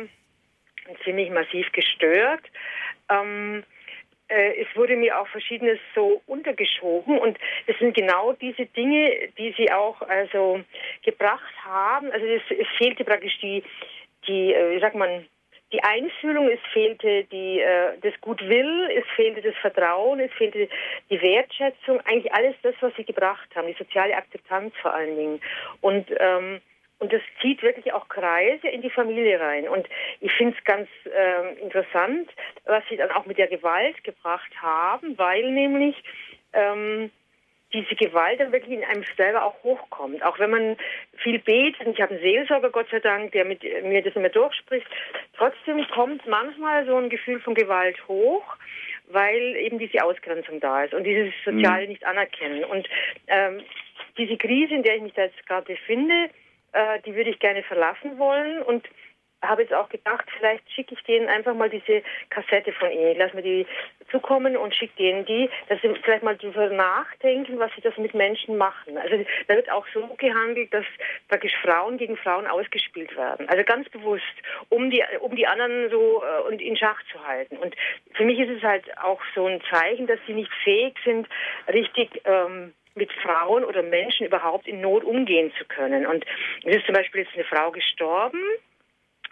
ziemlich 1.03 1.29
massiv 1.29 1.71
gestört. 1.71 2.43
Ähm, 3.09 3.63
äh, 3.63 3.78
es 4.29 4.67
wurde 4.75 4.95
mir 4.95 5.19
auch 5.19 5.27
verschiedenes 5.27 5.79
so 5.95 6.21
untergeschoben 6.27 7.17
und 7.17 7.37
es 7.67 7.77
sind 7.79 7.95
genau 7.95 8.33
diese 8.33 8.65
Dinge, 8.67 9.29
die 9.37 9.53
sie 9.57 9.71
auch 9.71 10.01
also 10.03 10.61
gebracht 11.03 11.53
haben. 11.63 12.11
Also 12.11 12.25
es, 12.25 12.41
es 12.49 12.67
fehlte 12.77 13.03
praktisch 13.03 13.37
die, 13.39 13.63
die, 14.27 14.53
äh, 14.53 14.75
wie 14.75 14.79
sagt 14.79 14.95
man, 14.95 15.25
die 15.71 15.83
Einfühlung, 15.83 16.49
es 16.49 16.59
fehlte 16.73 17.25
die, 17.25 17.59
äh, 17.59 17.97
das 18.01 18.13
Gutwill, 18.21 18.89
es 18.95 19.05
fehlte 19.15 19.41
das 19.41 19.55
Vertrauen, 19.57 20.19
es 20.19 20.31
fehlte 20.33 20.67
die 21.09 21.21
Wertschätzung, 21.21 21.99
eigentlich 22.05 22.33
alles 22.33 22.55
das, 22.63 22.75
was 22.81 22.93
sie 22.95 23.05
gebracht 23.05 23.49
haben, 23.55 23.67
die 23.67 23.73
soziale 23.73 24.15
Akzeptanz 24.15 24.73
vor 24.81 24.93
allen 24.93 25.15
Dingen. 25.15 25.41
Und 25.81 26.07
ähm, 26.19 26.61
und 26.99 27.13
das 27.13 27.21
zieht 27.41 27.63
wirklich 27.63 27.93
auch 27.93 28.07
Kreise 28.09 28.67
in 28.67 28.81
die 28.81 28.89
Familie 28.89 29.39
rein. 29.39 29.67
Und 29.67 29.87
ich 30.19 30.31
finde 30.33 30.55
es 30.57 30.63
ganz 30.65 30.89
äh, 31.05 31.61
interessant, 31.61 32.29
was 32.65 32.83
sie 32.89 32.97
dann 32.97 33.11
auch 33.11 33.25
mit 33.25 33.37
der 33.37 33.47
Gewalt 33.47 34.03
gebracht 34.03 34.51
haben, 34.61 35.17
weil 35.17 35.49
nämlich 35.51 35.95
ähm, 36.53 37.09
diese 37.71 37.95
Gewalt 37.95 38.39
dann 38.39 38.51
wirklich 38.51 38.77
in 38.77 38.83
einem 38.83 39.05
selber 39.15 39.45
auch 39.45 39.63
hochkommt. 39.63 40.23
Auch 40.23 40.39
wenn 40.39 40.49
man 40.49 40.77
viel 41.17 41.39
betet, 41.39 41.85
und 41.85 41.93
ich 41.93 42.01
habe 42.01 42.15
einen 42.15 42.21
Seelsorger, 42.21 42.69
Gott 42.69 42.87
sei 42.91 42.99
Dank, 42.99 43.31
der 43.31 43.45
mit 43.45 43.63
mir 43.63 44.01
das 44.01 44.15
immer 44.15 44.29
durchspricht, 44.29 44.87
trotzdem 45.37 45.85
kommt 45.93 46.25
manchmal 46.27 46.85
so 46.85 46.97
ein 46.97 47.09
Gefühl 47.09 47.39
von 47.39 47.53
Gewalt 47.53 48.07
hoch, 48.07 48.43
weil 49.09 49.55
eben 49.55 49.79
diese 49.79 50.03
Ausgrenzung 50.03 50.59
da 50.59 50.83
ist 50.83 50.93
und 50.93 51.03
dieses 51.03 51.33
Soziale 51.45 51.83
mhm. 51.83 51.89
nicht 51.89 52.05
anerkennen. 52.05 52.65
Und 52.65 52.89
ähm, 53.27 53.61
diese 54.17 54.37
Krise, 54.37 54.73
in 54.73 54.83
der 54.83 54.95
ich 54.95 55.01
mich 55.01 55.13
da 55.13 55.23
jetzt 55.23 55.47
gerade 55.47 55.65
befinde, 55.65 56.29
äh, 56.73 56.99
die 57.05 57.15
würde 57.15 57.29
ich 57.29 57.39
gerne 57.39 57.63
verlassen 57.63 58.17
wollen 58.17 58.61
und 58.63 58.87
habe 59.41 59.61
jetzt 59.61 59.73
auch 59.73 59.89
gedacht, 59.89 60.25
vielleicht 60.37 60.69
schicke 60.71 60.93
ich 60.93 61.03
denen 61.03 61.29
einfach 61.29 61.53
mal 61.53 61.69
diese 61.69 62.03
Kassette 62.29 62.73
von 62.73 62.91
ihnen. 62.91 63.11
Ich 63.11 63.17
lasse 63.17 63.35
mir 63.35 63.41
die 63.41 63.65
zukommen 64.11 64.57
und 64.57 64.75
schicke 64.75 64.95
denen 64.97 65.25
die, 65.25 65.49
dass 65.69 65.81
sie 65.81 65.93
vielleicht 66.03 66.23
mal 66.23 66.35
darüber 66.35 66.69
nachdenken, 66.69 67.59
was 67.59 67.71
sie 67.75 67.81
das 67.81 67.95
mit 67.97 68.13
Menschen 68.13 68.57
machen. 68.57 68.97
Also 68.97 69.23
da 69.47 69.55
wird 69.55 69.71
auch 69.71 69.85
so 69.93 70.07
gehandelt, 70.17 70.73
dass 70.73 70.85
praktisch 71.27 71.55
Frauen 71.61 71.97
gegen 71.97 72.17
Frauen 72.17 72.47
ausgespielt 72.47 73.15
werden. 73.15 73.47
Also 73.47 73.63
ganz 73.63 73.87
bewusst, 73.89 74.23
um 74.69 74.89
die, 74.89 75.03
um 75.21 75.35
die 75.35 75.47
anderen 75.47 75.89
so 75.89 76.23
äh, 76.23 76.47
und 76.47 76.61
in 76.61 76.75
Schach 76.75 77.01
zu 77.11 77.25
halten. 77.25 77.57
Und 77.57 77.75
für 78.13 78.25
mich 78.25 78.39
ist 78.39 78.49
es 78.49 78.63
halt 78.63 78.85
auch 78.97 79.21
so 79.35 79.45
ein 79.45 79.61
Zeichen, 79.71 80.07
dass 80.07 80.19
sie 80.27 80.33
nicht 80.33 80.51
fähig 80.63 80.97
sind, 81.05 81.27
richtig 81.67 82.21
ähm, 82.25 82.73
mit 82.99 83.11
Frauen 83.13 83.63
oder 83.63 83.81
Menschen 83.81 84.27
überhaupt 84.27 84.67
in 84.67 84.81
Not 84.81 85.03
umgehen 85.03 85.51
zu 85.57 85.65
können. 85.65 86.05
Und 86.05 86.23
es 86.63 86.75
ist 86.75 86.85
zum 86.85 86.93
Beispiel 86.93 87.21
jetzt 87.21 87.33
eine 87.33 87.45
Frau 87.45 87.71
gestorben, 87.71 88.39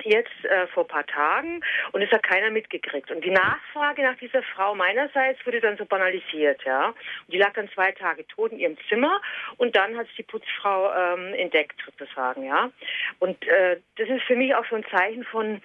jetzt 0.04 0.46
äh, 0.46 0.68
vor 0.68 0.84
ein 0.84 0.88
paar 0.88 1.06
Tagen 1.06 1.62
und 1.92 2.02
es 2.02 2.12
hat 2.12 2.24
keiner 2.24 2.52
mitgekriegt. 2.52 3.12
Und 3.12 3.24
die 3.24 3.32
Nachfrage 3.32 4.04
nach 4.04 4.18
dieser 4.18 4.44
Frau 4.44 4.76
meinerseits 4.76 5.44
wurde 5.46 5.60
dann 5.60 5.78
so 5.78 5.86
banalisiert, 5.86 6.64
ja. 6.66 6.88
Und 6.88 7.34
die 7.34 7.38
lag 7.38 7.54
dann 7.54 7.70
zwei 7.70 7.92
Tage 7.92 8.26
tot 8.28 8.52
in 8.52 8.60
ihrem 8.60 8.78
Zimmer 8.90 9.22
und 9.58 9.76
dann 9.76 9.98
hat 9.98 10.08
es 10.08 10.16
die 10.16 10.24
Putzfrau 10.24 10.94
ähm, 10.94 11.34
entdeckt 11.34 11.82
sozusagen, 11.86 12.46
ja. 12.46 12.72
Und 13.20 13.46
äh, 13.48 13.80
das 13.98 14.10
ist 14.10 14.24
für 14.24 14.36
mich 14.36 14.54
auch 14.56 14.66
so 14.70 14.76
ein 14.76 14.86
Zeichen 14.96 15.24
von 15.26 15.62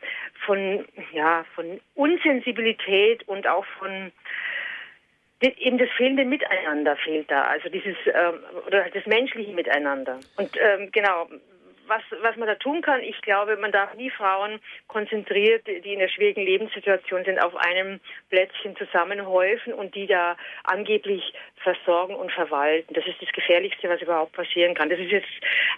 von 0.46 0.86
ja 1.12 1.44
von 1.54 1.80
Unsensibilität 1.94 3.28
und 3.28 3.46
auch 3.46 3.66
von 3.78 4.12
eben 5.42 5.78
das 5.78 5.88
fehlende 5.96 6.24
Miteinander 6.24 6.96
fehlt 6.96 7.30
da, 7.30 7.42
also 7.42 7.68
dieses 7.68 7.96
ähm, 8.06 8.40
oder 8.66 8.88
das 8.90 9.06
menschliche 9.06 9.52
Miteinander. 9.52 10.18
Und 10.36 10.50
ähm, 10.56 10.90
genau, 10.92 11.28
was, 11.86 12.02
was 12.22 12.36
man 12.36 12.48
da 12.48 12.54
tun 12.54 12.82
kann, 12.82 13.02
ich 13.02 13.20
glaube, 13.22 13.56
man 13.56 13.72
darf 13.72 13.94
nie 13.94 14.10
Frauen 14.10 14.60
konzentriert, 14.88 15.66
die 15.66 15.92
in 15.92 16.00
einer 16.00 16.08
schwierigen 16.08 16.42
Lebenssituation 16.42 17.24
sind, 17.24 17.38
auf 17.38 17.54
einem 17.56 18.00
Plätzchen 18.30 18.76
zusammenhäufen 18.76 19.74
und 19.74 19.94
die 19.94 20.06
da 20.06 20.36
angeblich 20.64 21.34
versorgen 21.56 22.14
und 22.14 22.32
verwalten. 22.32 22.94
Das 22.94 23.06
ist 23.06 23.20
das 23.20 23.30
Gefährlichste, 23.32 23.88
was 23.88 24.00
überhaupt 24.00 24.32
passieren 24.32 24.74
kann. 24.74 24.90
Das 24.90 24.98
ist 24.98 25.10
jetzt 25.10 25.28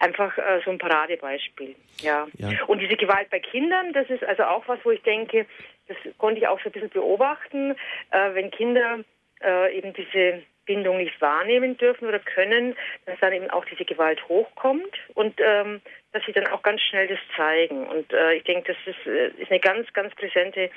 einfach 0.01 0.37
äh, 0.39 0.61
so 0.65 0.71
ein 0.71 0.79
Paradebeispiel. 0.79 1.75
Ja. 2.01 2.27
ja. 2.35 2.65
Und 2.67 2.81
diese 2.81 2.97
Gewalt 2.97 3.31
bei 3.31 3.41
Kindern, 3.41 3.93
das 3.93 4.09
ist 4.11 4.25
also 4.25 4.45
auch 4.45 4.67
was, 4.69 4.79
wo 4.85 4.91
ich 4.91 5.03
denke, 5.03 5.47
das 5.89 5.97
konnte 6.19 6.41
ich 6.41 6.49
auch 6.49 6.61
so 6.61 6.69
ein 6.69 6.73
bisschen 6.73 6.91
beobachten, 6.91 7.73
äh, 8.11 8.35
wenn 8.35 8.51
Kinder 8.51 9.01
äh, 9.43 9.77
eben 9.77 9.93
diese 9.93 10.43
Bindung 10.67 10.99
nicht 10.99 11.21
wahrnehmen 11.21 11.77
dürfen 11.77 12.09
oder 12.09 12.19
können, 12.19 12.75
dass 13.07 13.19
dann 13.21 13.33
eben 13.33 13.51
auch 13.51 13.65
diese 13.67 13.85
Gewalt 13.85 14.27
hochkommt 14.29 14.97
und 15.15 15.39
ähm, 15.41 15.81
dass 16.13 16.23
sie 16.27 16.33
dann 16.33 16.47
auch 16.47 16.63
ganz 16.63 16.81
schnell 16.81 17.09
das 17.09 17.19
zeigen. 17.37 17.87
Und 17.87 18.13
äh, 18.13 18.35
ich 18.35 18.45
denke, 18.45 18.73
das 18.73 18.95
ist, 18.95 19.07
äh, 19.07 19.29
ist 19.43 19.51
eine 19.51 19.61
ganz, 19.61 19.93
ganz 19.93 20.15
präsente 20.15 20.71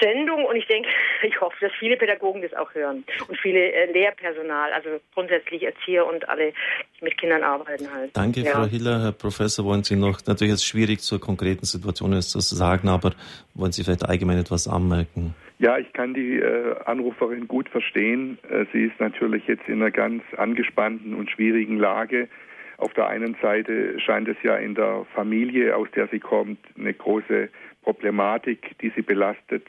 Sendung 0.00 0.44
und 0.44 0.56
ich 0.56 0.66
denke, 0.66 0.88
ich 1.22 1.40
hoffe, 1.40 1.56
dass 1.60 1.72
viele 1.78 1.96
Pädagogen 1.96 2.42
das 2.42 2.54
auch 2.54 2.72
hören 2.74 3.04
und 3.28 3.38
viele 3.40 3.72
äh, 3.72 3.92
Lehrpersonal, 3.92 4.72
also 4.72 5.00
grundsätzlich 5.12 5.62
Erzieher 5.62 6.06
und 6.06 6.28
alle, 6.28 6.52
die 6.98 7.04
mit 7.04 7.18
Kindern 7.18 7.42
arbeiten 7.42 7.92
halt. 7.92 8.16
Danke, 8.16 8.40
ja. 8.40 8.52
Frau 8.52 8.64
Hiller. 8.64 9.02
Herr 9.02 9.12
Professor, 9.12 9.64
wollen 9.64 9.84
Sie 9.84 9.96
noch, 9.96 10.20
natürlich 10.26 10.54
ist 10.54 10.60
es 10.60 10.66
schwierig 10.66 11.00
zur 11.00 11.20
konkreten 11.20 11.64
Situation 11.64 12.12
jetzt 12.12 12.30
zu 12.30 12.40
sagen, 12.40 12.88
aber 12.88 13.12
wollen 13.54 13.72
Sie 13.72 13.84
vielleicht 13.84 14.04
allgemein 14.04 14.38
etwas 14.38 14.68
anmerken? 14.68 15.34
Ja, 15.58 15.78
ich 15.78 15.92
kann 15.92 16.14
die 16.14 16.38
äh, 16.38 16.74
Anruferin 16.84 17.46
gut 17.46 17.68
verstehen. 17.68 18.38
Äh, 18.50 18.64
sie 18.72 18.84
ist 18.84 18.98
natürlich 18.98 19.46
jetzt 19.46 19.68
in 19.68 19.80
einer 19.80 19.90
ganz 19.90 20.22
angespannten 20.36 21.14
und 21.14 21.30
schwierigen 21.30 21.78
Lage. 21.78 22.28
Auf 22.76 22.92
der 22.94 23.06
einen 23.06 23.36
Seite 23.40 24.00
scheint 24.00 24.28
es 24.28 24.36
ja 24.42 24.56
in 24.56 24.74
der 24.74 25.06
Familie, 25.14 25.76
aus 25.76 25.88
der 25.94 26.08
sie 26.08 26.18
kommt, 26.18 26.58
eine 26.76 26.92
große 26.92 27.48
Problematik, 27.82 28.76
die 28.80 28.90
sie 28.96 29.02
belastet, 29.02 29.64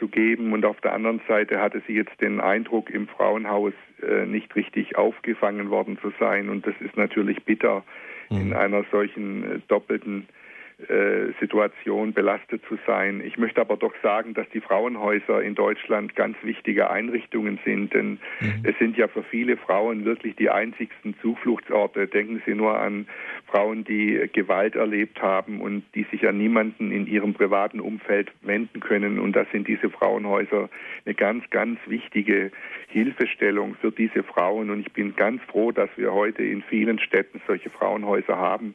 zu 0.00 0.08
geben. 0.08 0.52
Und 0.52 0.64
auf 0.64 0.80
der 0.80 0.94
anderen 0.94 1.20
Seite 1.28 1.60
hatte 1.60 1.80
sie 1.86 1.94
jetzt 1.94 2.20
den 2.20 2.40
Eindruck, 2.40 2.90
im 2.90 3.06
Frauenhaus 3.06 3.74
äh, 4.02 4.26
nicht 4.26 4.56
richtig 4.56 4.96
aufgefangen 4.96 5.70
worden 5.70 5.98
zu 6.02 6.12
sein. 6.18 6.48
Und 6.48 6.66
das 6.66 6.74
ist 6.80 6.96
natürlich 6.96 7.44
bitter 7.44 7.84
mhm. 8.30 8.40
in 8.40 8.52
einer 8.52 8.84
solchen 8.90 9.44
äh, 9.44 9.58
doppelten 9.68 10.26
Situation 11.38 12.12
belastet 12.12 12.62
zu 12.68 12.78
sein. 12.86 13.22
Ich 13.24 13.38
möchte 13.38 13.60
aber 13.60 13.76
doch 13.76 13.94
sagen, 14.02 14.34
dass 14.34 14.48
die 14.50 14.60
Frauenhäuser 14.60 15.42
in 15.42 15.54
Deutschland 15.54 16.14
ganz 16.16 16.36
wichtige 16.42 16.90
Einrichtungen 16.90 17.58
sind, 17.64 17.94
denn 17.94 18.18
mhm. 18.40 18.62
es 18.64 18.76
sind 18.78 18.96
ja 18.96 19.08
für 19.08 19.22
viele 19.22 19.56
Frauen 19.56 20.04
wirklich 20.04 20.36
die 20.36 20.50
einzigsten 20.50 21.14
Zufluchtsorte. 21.20 22.06
Denken 22.06 22.42
Sie 22.46 22.54
nur 22.54 22.78
an 22.78 23.06
Frauen, 23.46 23.84
die 23.84 24.28
Gewalt 24.32 24.76
erlebt 24.76 25.20
haben 25.22 25.60
und 25.60 25.84
die 25.94 26.04
sich 26.10 26.26
an 26.26 26.38
niemanden 26.38 26.90
in 26.92 27.06
ihrem 27.06 27.34
privaten 27.34 27.80
Umfeld 27.80 28.30
wenden 28.42 28.80
können. 28.80 29.18
Und 29.18 29.34
da 29.36 29.44
sind 29.52 29.68
diese 29.68 29.90
Frauenhäuser 29.90 30.68
eine 31.04 31.14
ganz, 31.14 31.48
ganz 31.50 31.78
wichtige 31.86 32.50
Hilfestellung 32.88 33.76
für 33.80 33.92
diese 33.92 34.22
Frauen. 34.22 34.70
Und 34.70 34.80
ich 34.80 34.92
bin 34.92 35.16
ganz 35.16 35.42
froh, 35.44 35.72
dass 35.72 35.90
wir 35.96 36.12
heute 36.12 36.42
in 36.42 36.62
vielen 36.62 36.98
Städten 36.98 37.40
solche 37.46 37.70
Frauenhäuser 37.70 38.36
haben. 38.36 38.74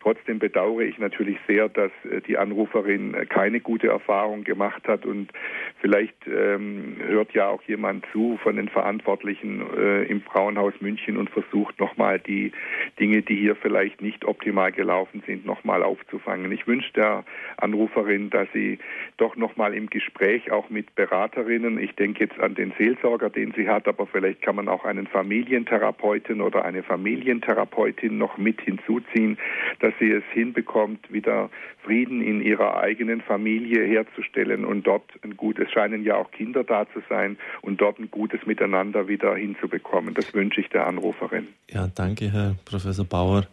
Trotzdem 0.00 0.38
bedauere 0.38 0.82
ich 0.82 0.98
natürlich 0.98 1.38
sehr, 1.46 1.68
dass 1.68 1.92
äh, 2.10 2.20
die 2.20 2.38
Anruferin 2.38 3.14
äh, 3.14 3.26
keine 3.26 3.60
gute 3.60 3.88
Erfahrung 3.88 4.44
gemacht 4.44 4.86
hat 4.88 5.06
und 5.06 5.32
Vielleicht 5.80 6.26
ähm, 6.26 6.96
hört 7.06 7.32
ja 7.34 7.48
auch 7.48 7.62
jemand 7.64 8.04
zu 8.10 8.38
von 8.42 8.56
den 8.56 8.68
Verantwortlichen 8.68 9.62
äh, 9.76 10.04
im 10.04 10.22
Frauenhaus 10.22 10.72
München 10.80 11.18
und 11.18 11.28
versucht 11.28 11.78
nochmal 11.78 12.18
die 12.18 12.50
Dinge, 12.98 13.22
die 13.22 13.36
hier 13.36 13.56
vielleicht 13.56 14.00
nicht 14.00 14.24
optimal 14.24 14.72
gelaufen 14.72 15.22
sind, 15.26 15.44
nochmal 15.44 15.82
aufzufangen. 15.82 16.50
Ich 16.50 16.66
wünsche 16.66 16.92
der 16.94 17.24
Anruferin, 17.58 18.30
dass 18.30 18.48
sie 18.54 18.78
doch 19.18 19.36
nochmal 19.36 19.74
im 19.74 19.90
Gespräch 19.90 20.50
auch 20.50 20.70
mit 20.70 20.94
Beraterinnen, 20.94 21.78
ich 21.78 21.94
denke 21.94 22.24
jetzt 22.24 22.40
an 22.40 22.54
den 22.54 22.72
Seelsorger, 22.78 23.28
den 23.28 23.52
sie 23.52 23.68
hat, 23.68 23.86
aber 23.86 24.06
vielleicht 24.06 24.40
kann 24.40 24.56
man 24.56 24.68
auch 24.68 24.84
einen 24.84 25.06
Familientherapeuten 25.06 26.40
oder 26.40 26.64
eine 26.64 26.82
Familientherapeutin 26.82 28.16
noch 28.16 28.38
mit 28.38 28.62
hinzuziehen, 28.62 29.36
dass 29.80 29.92
sie 30.00 30.10
es 30.10 30.24
hinbekommt, 30.32 31.12
wieder 31.12 31.35
Frieden 31.84 32.20
in 32.22 32.40
ihrer 32.40 32.76
eigenen 32.78 33.20
Familie 33.20 33.84
herzustellen 33.84 34.64
und 34.64 34.86
dort 34.86 35.04
ein 35.22 35.36
gutes, 35.36 35.70
scheinen 35.70 36.04
ja 36.04 36.16
auch 36.16 36.30
Kinder 36.30 36.64
da 36.64 36.86
zu 36.92 37.02
sein 37.08 37.36
und 37.62 37.80
dort 37.80 37.98
ein 37.98 38.10
gutes 38.10 38.44
Miteinander 38.46 39.08
wieder 39.08 39.34
hinzubekommen. 39.36 40.14
Das 40.14 40.34
wünsche 40.34 40.60
ich 40.60 40.68
der 40.68 40.86
Anruferin. 40.86 41.48
Ja, 41.70 41.88
danke, 41.94 42.32
Herr 42.32 42.56
Professor 42.64 43.04
Bauer. 43.04 43.46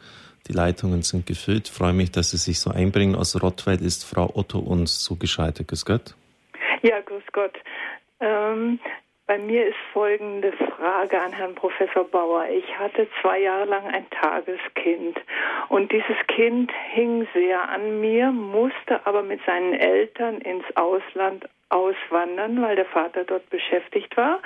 Die 0.47 0.53
Leitungen 0.53 1.03
sind 1.03 1.25
gefüllt. 1.25 1.69
Ich 1.69 1.73
freue 1.73 1.93
mich, 1.93 2.11
dass 2.11 2.31
Sie 2.31 2.37
sich 2.37 2.59
so 2.59 2.69
einbringen. 2.69 3.15
Aus 3.15 3.41
Rottweil 3.41 3.81
ist 3.81 4.03
Frau 4.03 4.29
Otto 4.35 4.59
uns 4.59 4.99
zugeschaltet. 4.99 5.69
Grüß 5.69 5.85
Gott. 5.85 6.15
Ja, 6.81 6.99
grüß 6.99 7.23
Gott. 7.31 7.53
Ähm, 8.19 8.79
bei 9.25 9.37
mir 9.37 9.67
ist 9.67 9.77
folgende 9.93 10.51
Frage 10.51 11.19
an 11.19 11.31
Herrn 11.31 11.55
Professor 11.55 12.03
Bauer. 12.03 12.45
Ich 12.49 12.77
hatte 12.77 13.07
zwei 13.21 13.39
Jahre 13.39 13.65
lang 13.65 13.85
ein 13.87 14.09
Tageskind 14.09 15.19
und 15.69 15.91
dieses 15.91 16.17
Kind 16.27 16.71
hing 16.91 17.27
sehr 17.33 17.69
an 17.69 18.01
mir, 18.01 18.31
musste 18.31 19.05
aber 19.05 19.23
mit 19.23 19.39
seinen 19.45 19.73
Eltern 19.73 20.39
ins 20.39 20.65
Ausland 20.75 21.47
auswandern, 21.69 22.61
weil 22.61 22.75
der 22.75 22.85
Vater 22.85 23.23
dort 23.23 23.49
beschäftigt 23.49 24.15
war. 24.15 24.39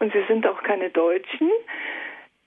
Und 0.00 0.12
sie 0.12 0.24
sind 0.28 0.46
auch 0.46 0.62
keine 0.62 0.90
Deutschen. 0.90 1.50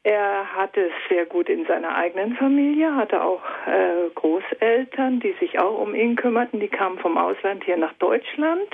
Er 0.06 0.56
hatte 0.56 0.82
es 0.82 0.94
sehr 1.10 1.26
gut 1.26 1.50
in 1.50 1.66
seiner 1.66 1.96
eigenen 1.96 2.36
Familie, 2.36 2.96
hatte 2.96 3.24
auch 3.24 3.42
äh, 3.66 4.08
Großeltern, 4.14 5.20
die 5.20 5.32
sich 5.40 5.58
auch 5.58 5.80
um 5.80 5.96
ihn 5.96 6.16
kümmerten. 6.16 6.60
Die 6.60 6.68
kamen 6.68 7.00
vom 7.00 7.18
Ausland 7.18 7.64
hier 7.64 7.76
nach 7.76 7.94
Deutschland. 7.94 8.70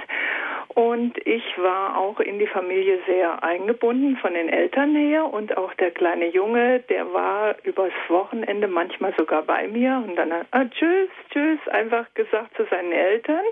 Und 0.74 1.18
ich 1.26 1.44
war 1.58 1.98
auch 1.98 2.20
in 2.20 2.38
die 2.38 2.48
Familie 2.48 3.00
sehr 3.06 3.44
eingebunden 3.44 4.18
von 4.18 4.34
den 4.34 4.50
Eltern 4.50 4.94
her. 4.94 5.26
Und 5.26 5.56
auch 5.56 5.74
der 5.76 5.92
kleine 5.92 6.28
Junge, 6.28 6.80
der 6.90 7.14
war 7.14 7.56
übers 7.64 7.94
Wochenende 8.10 8.68
manchmal 8.68 9.14
sogar 9.18 9.44
bei 9.44 9.70
mir. 9.70 10.04
Und 10.06 10.18
dann 10.18 10.34
hat 10.34 10.48
ah, 10.52 10.66
tschüss, 10.66 11.10
tschüss, 11.32 11.60
einfach 11.70 12.14
gesagt 12.14 12.56
zu 12.58 12.66
seinen 12.66 12.92
Eltern. 12.92 13.46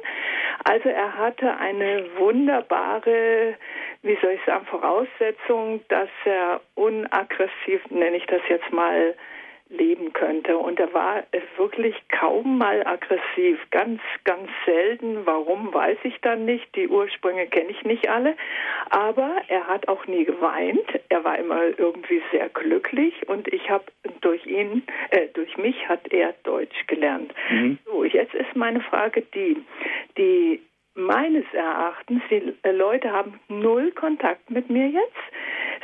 Also 0.66 0.90
er 0.90 1.18
hatte 1.18 1.58
eine 1.58 2.06
wunderbare, 2.18 3.56
wie 4.02 4.18
soll 4.22 4.32
ich 4.32 4.46
sagen, 4.46 4.66
Voraussetzung, 4.66 5.82
dass 5.90 6.10
er 6.26 6.62
unaggressiv, 6.76 7.50
nenne 7.90 8.18
ich 8.18 8.26
das 8.26 8.42
jetzt 8.50 8.72
mal, 8.72 9.16
leben 9.70 10.14
könnte. 10.14 10.58
Und 10.58 10.80
er 10.80 10.94
war 10.94 11.24
wirklich 11.58 11.96
kaum 12.10 12.58
mal 12.58 12.86
aggressiv. 12.86 13.60
Ganz, 13.70 14.02
ganz 14.24 14.50
selten. 14.66 15.26
Warum, 15.26 15.74
weiß 15.74 15.98
ich 16.04 16.20
dann 16.22 16.46
nicht. 16.46 16.76
Die 16.76 16.88
Ursprünge 16.88 17.48
kenne 17.48 17.70
ich 17.70 17.84
nicht 17.84 18.10
alle. 18.10 18.36
Aber 18.90 19.42
er 19.48 19.68
hat 19.68 19.88
auch 19.88 20.08
nie 20.08 20.26
geweint. 20.26 20.88
Er 21.10 21.24
war 21.24 21.38
immer 21.38 21.62
irgendwie 21.78 22.22
sehr 22.32 22.50
glücklich. 22.50 23.14
Und 23.28 23.48
ich 23.54 23.70
habe 23.70 23.86
durch 24.22 24.46
ihn, 24.46 24.84
äh, 25.12 25.28
durch 25.34 25.56
mich 25.58 25.88
hat 25.88 26.12
er 26.12 26.34
Deutsch 26.44 26.88
gelernt. 26.88 27.34
Mhm. 27.50 27.78
So, 27.86 28.04
jetzt 28.04 28.34
ist 28.34 28.56
meine 28.56 28.82
Frage 28.82 29.22
die, 29.22 29.58
die 30.18 30.62
meines 31.00 31.46
Erachtens, 31.54 32.22
die 32.30 32.54
Leute 32.70 33.12
haben 33.12 33.40
null 33.48 33.92
Kontakt 33.92 34.50
mit 34.52 34.70
mir 34.70 34.88
jetzt. 34.88 35.18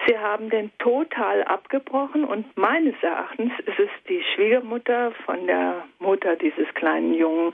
Sie 0.08 0.18
haben 0.18 0.50
den 0.50 0.72
total 0.78 1.44
abgebrochen 1.44 2.26
und 2.26 2.46
meines 2.58 2.96
Erachtens 3.02 3.52
ist 3.66 3.80
es 3.80 3.90
die 4.08 4.24
Schwiegermutter 4.36 5.12
von 5.26 5.48
der 5.48 5.86
Mutter 6.00 6.36
dieses 6.36 6.68
kleinen 6.76 7.14
Jungen, 7.14 7.54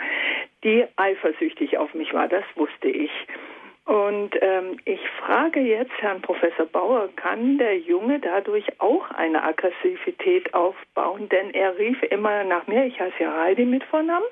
die 0.64 0.86
eifersüchtig 0.98 1.78
auf 1.78 1.94
mich 1.94 2.14
war. 2.14 2.28
Das 2.28 2.44
wusste 2.56 2.90
ich. 2.90 3.12
Und 3.92 4.38
ähm, 4.40 4.78
ich 4.86 5.02
frage 5.20 5.60
jetzt 5.60 5.92
Herrn 6.00 6.22
Professor 6.22 6.66
Bauer, 6.66 7.10
kann 7.18 7.58
der 7.58 7.78
Junge 7.78 8.22
dadurch 8.22 8.64
auch 8.80 9.12
eine 9.12 9.44
Aggressivität 9.44 10.54
aufbauen? 10.54 11.28
Denn 11.28 11.54
er 11.54 11.78
rief 11.78 12.02
immer 12.04 12.46
nach 12.46 12.68
mir, 12.68 12.86
ich 12.86 12.98
heiße 12.98 13.16
ja 13.20 13.38
Heidi 13.42 13.66
mit 13.66 13.84
Vornamen. 13.84 14.24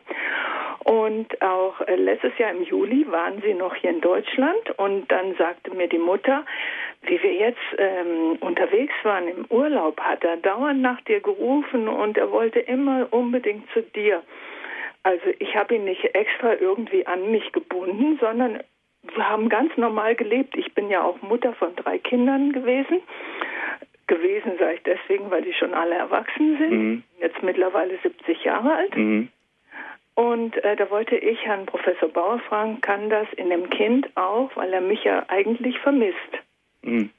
Und 0.86 1.42
auch 1.42 1.82
äh, 1.82 1.98
letztes 1.98 2.38
Jahr 2.38 2.52
im 2.52 2.64
Juli 2.64 3.06
waren 3.12 3.42
sie 3.42 3.54
noch 3.54 3.76
hier 3.76 3.90
in 3.90 4.00
Deutschland 4.00 4.72
und 4.78 5.12
dann 5.12 5.36
sagte 5.36 5.76
mir 5.76 5.90
die 5.90 5.98
Mutter, 5.98 6.46
wie 7.02 7.22
wir 7.22 7.34
jetzt 7.34 7.60
ähm, 7.78 8.38
unterwegs 8.40 8.94
waren 9.04 9.28
im 9.28 9.46
Urlaub, 9.50 10.00
hat 10.00 10.24
er 10.24 10.38
dauernd 10.38 10.82
nach 10.82 11.02
dir 11.02 11.20
gerufen 11.20 11.90
und 11.90 12.18
er 12.18 12.32
wollte 12.32 12.60
immer 12.60 13.08
unbedingt 13.12 13.70
zu 13.74 13.82
dir. 13.82 14.24
Also 15.04 15.26
ich 15.40 15.54
habe 15.58 15.76
ihn 15.76 15.84
nicht 15.84 16.16
extra 16.16 16.54
irgendwie 16.54 17.06
an 17.06 17.30
mich 17.30 17.52
gebunden, 17.52 18.18
sondern 18.22 18.62
wir 19.04 19.30
haben 19.30 19.50
ganz 19.50 19.76
normal 19.78 20.16
gelebt. 20.16 20.56
Ich 20.56 20.74
bin 20.74 20.90
ja 20.90 21.04
auch 21.04 21.22
Mutter 21.22 21.54
von 21.54 21.76
drei 21.76 21.98
Kindern 21.98 22.52
gewesen. 22.52 23.02
Gewesen 24.08 24.58
sage 24.58 24.76
ich 24.76 24.84
deswegen, 24.84 25.30
weil 25.30 25.44
die 25.44 25.54
schon 25.54 25.74
alle 25.74 25.96
erwachsen 25.96 26.58
sind. 26.58 26.72
Mhm. 26.72 27.04
Jetzt 27.20 27.42
mittlerweile 27.44 27.98
70 28.02 28.44
Jahre 28.44 28.74
alt. 28.74 28.96
Mhm. 28.96 29.30
Und 30.16 30.62
äh, 30.64 30.76
da 30.76 30.90
wollte 30.90 31.16
ich 31.16 31.46
Herrn 31.46 31.66
Professor 31.66 32.10
Bauer 32.10 32.40
fragen, 32.40 32.82
kann 32.82 33.10
das 33.10 33.28
in 33.38 33.50
dem 33.50 33.70
Kind 33.70 34.10
auch, 34.16 34.52
weil 34.56 34.74
er 34.74 34.82
mich 34.82 35.04
ja 35.06 35.24
eigentlich 35.30 35.80
vermisst, 35.80 36.18
mhm. 36.82 37.10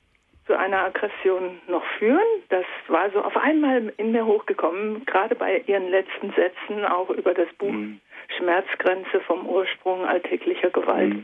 zu 0.47 0.59
einer 0.59 0.85
Aggression 0.85 1.61
noch 1.67 1.85
führen? 1.99 2.27
Das 2.51 2.67
war 2.89 3.11
so 3.11 3.23
auf 3.23 3.37
einmal 3.39 3.91
in 3.97 4.13
mir 4.13 4.27
hochgekommen, 4.27 5.07
gerade 5.07 5.35
bei 5.35 5.63
Ihren 5.67 5.89
letzten 5.89 6.33
Sätzen 6.33 6.85
auch 6.85 7.09
über 7.09 7.33
das 7.33 7.49
Buch 7.55 7.73
mhm. 7.73 8.01
Schmerzgrenze 8.37 9.21
vom 9.21 9.47
Ursprung 9.47 10.05
alltäglicher 10.05 10.69
Gewalt. 10.69 11.15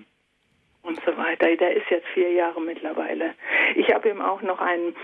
Und 0.87 1.01
so 1.05 1.17
weiter. 1.17 1.57
Der 1.57 1.75
ist 1.75 1.91
jetzt 1.91 2.07
vier 2.15 2.31
Jahre 2.31 2.61
mittlerweile. 2.61 3.35
Ich 3.75 3.93
habe 3.93 4.09
ihm 4.09 4.21
auch 4.21 4.41
noch 4.43 4.61
ein 4.61 4.95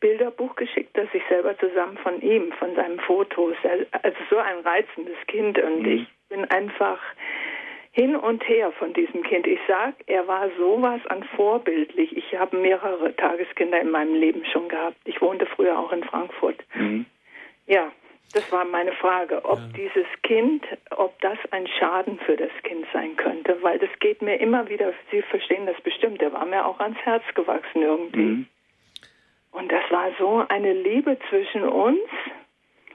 Bilderbuch 0.00 0.54
geschickt, 0.56 0.90
das 0.98 1.08
ich 1.14 1.22
selber 1.30 1.56
zusammen 1.58 1.96
von 1.98 2.20
ihm, 2.20 2.52
von 2.52 2.74
seinen 2.74 3.00
Fotos, 3.00 3.56
also 4.02 4.18
so 4.28 4.36
ein 4.36 4.58
reizendes 4.58 5.16
Kind 5.28 5.58
und 5.58 5.80
mhm. 5.80 5.92
ich 5.92 6.06
bin 6.28 6.44
einfach 6.50 7.00
hin 7.92 8.16
und 8.16 8.46
her 8.48 8.72
von 8.72 8.92
diesem 8.92 9.22
Kind. 9.22 9.46
Ich 9.46 9.60
sag, 9.66 9.94
er 10.06 10.26
war 10.26 10.50
sowas 10.58 11.00
an 11.06 11.22
vorbildlich. 11.36 12.14
Ich 12.16 12.36
habe 12.36 12.56
mehrere 12.56 13.14
Tageskinder 13.16 13.80
in 13.80 13.90
meinem 13.90 14.14
Leben 14.14 14.44
schon 14.52 14.68
gehabt. 14.68 14.98
Ich 15.04 15.22
wohnte 15.22 15.46
früher 15.46 15.78
auch 15.78 15.92
in 15.92 16.04
Frankfurt. 16.04 16.62
Mhm. 16.74 17.06
Ja, 17.66 17.92
das 18.32 18.50
war 18.50 18.64
meine 18.64 18.92
Frage, 18.92 19.44
ob 19.44 19.58
ja. 19.58 19.68
dieses 19.76 20.06
Kind, 20.22 20.64
ob 20.90 21.20
das 21.20 21.38
ein 21.50 21.66
Schaden 21.66 22.18
für 22.20 22.36
das 22.36 22.50
Kind 22.62 22.86
sein 22.92 23.16
könnte, 23.16 23.62
weil 23.62 23.78
das 23.78 23.90
geht 24.00 24.22
mir 24.22 24.40
immer 24.40 24.68
wieder, 24.68 24.92
Sie 25.10 25.22
verstehen 25.22 25.66
das 25.66 25.80
bestimmt, 25.82 26.20
der 26.20 26.32
war 26.32 26.44
mir 26.44 26.66
auch 26.66 26.80
ans 26.80 26.98
Herz 26.98 27.22
gewachsen 27.34 27.82
irgendwie. 27.82 28.18
Mhm. 28.18 28.46
Und 29.52 29.70
das 29.70 29.88
war 29.90 30.10
so 30.18 30.44
eine 30.48 30.72
Liebe 30.72 31.16
zwischen 31.30 31.62
uns, 31.62 32.00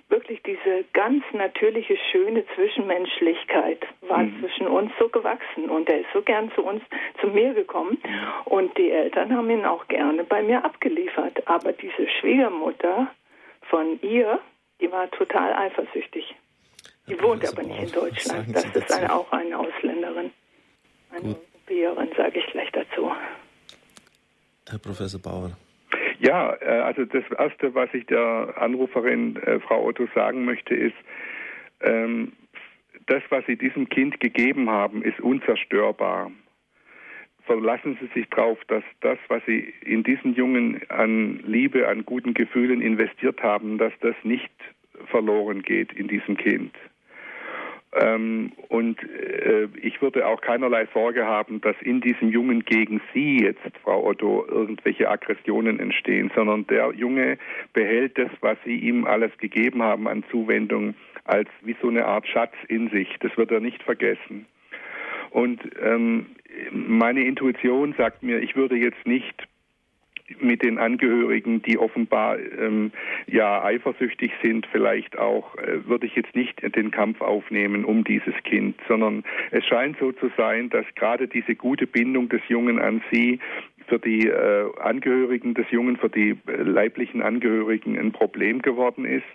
wirklich 0.10 0.42
diese 0.44 0.84
ganz 0.94 1.24
natürliche, 1.34 1.96
schöne 2.12 2.44
Zwischenmenschlichkeit 2.56 3.86
war 4.02 4.24
mhm. 4.24 4.40
zwischen 4.40 4.68
uns 4.68 4.92
so 5.00 5.08
gewachsen 5.08 5.70
und 5.70 5.88
er 5.88 6.02
ist 6.02 6.10
so 6.14 6.22
gern 6.22 6.52
zu 6.54 6.64
uns, 6.64 6.82
zu 7.22 7.28
mir 7.28 7.54
gekommen 7.54 7.98
und 8.46 8.76
die 8.78 8.92
Eltern 8.92 9.36
haben 9.36 9.50
ihn 9.50 9.66
auch 9.66 9.88
gerne 9.88 10.24
bei 10.24 10.42
mir 10.42 10.66
abgeliefert. 10.66 11.48
Aber 11.48 11.72
diese 11.72 12.10
Schwiegermutter 12.20 13.08
von 13.70 14.00
ihr, 14.02 14.40
die 14.82 14.92
war 14.92 15.10
total 15.12 15.54
eifersüchtig. 15.54 16.36
Die 17.08 17.14
ja, 17.14 17.24
wohnt 17.24 17.48
aber 17.48 17.64
nicht 17.64 17.84
in 17.84 17.92
Deutschland. 17.92 18.56
Das 18.56 18.66
ist 18.66 18.92
eine, 18.92 19.14
auch 19.14 19.32
eine 19.32 19.58
Ausländerin. 19.58 20.32
Eine 21.12 21.36
Europäerin, 21.70 22.10
sage 22.16 22.40
ich 22.40 22.46
gleich 22.48 22.72
dazu. 22.72 23.12
Herr 24.70 24.80
Professor 24.80 25.20
Bauer. 25.20 25.58
Ja, 26.20 26.54
äh, 26.62 26.82
also 26.82 27.06
das 27.06 27.24
Erste, 27.38 27.74
was 27.74 27.90
ich 27.94 28.06
der 28.08 28.54
Anruferin 28.58 29.38
äh, 29.38 29.60
Frau 29.60 29.86
Otto 29.86 30.08
sagen 30.14 30.46
möchte, 30.46 30.76
ist, 30.76 30.96
ähm, 31.82 32.34
das, 33.08 33.24
was 33.30 33.46
Sie 33.48 33.56
diesem 33.56 33.90
Kind 33.90 34.20
gegeben 34.20 34.70
haben, 34.70 35.02
ist 35.02 35.20
unzerstörbar. 35.20 36.32
Verlassen 37.50 37.98
Sie 38.00 38.06
sich 38.14 38.30
darauf, 38.30 38.64
dass 38.68 38.84
das, 39.02 39.18
was 39.28 39.44
Sie 39.48 39.74
in 39.84 40.04
diesen 40.04 40.36
Jungen 40.36 40.82
an 40.90 41.40
Liebe, 41.48 41.88
an 41.88 42.06
guten 42.06 42.36
Gefühlen 42.36 42.80
investiert 42.80 43.42
haben, 43.42 43.80
dass 43.80 43.92
das 44.02 44.14
nicht 44.22 44.52
verloren 45.08 45.64
geht 45.64 45.92
in 45.94 46.08
diesem 46.08 46.38
Kind. 46.38 46.76
Ähm, 48.00 48.52
und 48.68 49.02
äh, 49.02 49.68
ich 49.82 50.00
würde 50.00 50.28
auch 50.28 50.42
keinerlei 50.42 50.88
Sorge 50.94 51.26
haben, 51.26 51.60
dass 51.62 51.76
in 51.82 52.02
diesem 52.02 52.30
Jungen 52.30 52.66
gegen 52.66 53.02
Sie 53.16 53.40
jetzt, 53.40 53.64
Frau 53.82 54.06
Otto, 54.06 54.46
irgendwelche 54.48 55.10
Aggressionen 55.10 55.80
entstehen, 55.80 56.32
sondern 56.36 56.68
der 56.68 56.94
Junge 56.94 57.40
behält 57.74 58.20
das, 58.20 58.30
was 58.42 58.60
Sie 58.64 58.76
ihm 58.76 59.06
alles 59.06 59.36
gegeben 59.40 59.82
haben 59.82 60.08
an 60.08 60.24
Zuwendung, 60.30 60.94
als 61.24 61.50
wie 61.64 61.76
so 61.82 61.90
eine 61.90 62.06
Art 62.06 62.28
Schatz 62.28 62.54
in 62.68 62.92
sich. 62.92 63.10
Das 63.22 63.36
wird 63.38 63.50
er 63.50 63.60
nicht 63.60 63.82
vergessen. 63.82 64.46
Und 65.32 65.60
ähm, 65.82 66.28
meine 66.72 67.24
Intuition 67.24 67.94
sagt 67.98 68.24
mir, 68.24 68.40
ich 68.40 68.56
würde 68.56 68.76
jetzt 68.76 69.06
nicht 69.06 69.48
mit 70.40 70.62
den 70.64 70.78
Angehörigen, 70.78 71.62
die 71.62 71.78
offenbar 71.78 72.38
ähm, 72.40 72.92
ja 73.28 73.64
eifersüchtig 73.64 74.32
sind, 74.44 74.68
vielleicht 74.72 75.18
auch, 75.18 75.56
äh, 75.56 75.88
würde 75.88 76.06
ich 76.06 76.16
jetzt 76.16 76.36
nicht 76.36 76.62
den 76.76 76.92
Kampf 76.92 77.22
aufnehmen 77.22 77.84
um 77.84 78.04
dieses 78.04 78.36
Kind, 78.44 78.80
sondern 78.88 79.24
es 79.52 79.66
scheint 79.66 79.98
so 80.00 80.12
zu 80.12 80.30
sein, 80.38 80.70
dass 80.70 80.86
gerade 80.96 81.28
diese 81.28 81.56
gute 81.56 81.88
Bindung 81.88 82.30
des 82.30 82.42
Jungen 82.48 82.80
an 82.80 83.02
sie 83.12 83.40
für 83.88 84.00
die 84.00 84.28
äh, 84.28 84.72
Angehörigen 84.80 85.56
des 85.56 85.70
Jungen, 85.72 85.98
für 85.98 86.10
die 86.10 86.38
äh, 86.48 86.62
leiblichen 86.62 87.22
Angehörigen 87.22 87.98
ein 87.98 88.12
Problem 88.12 88.62
geworden 88.62 89.06
ist. 89.06 89.26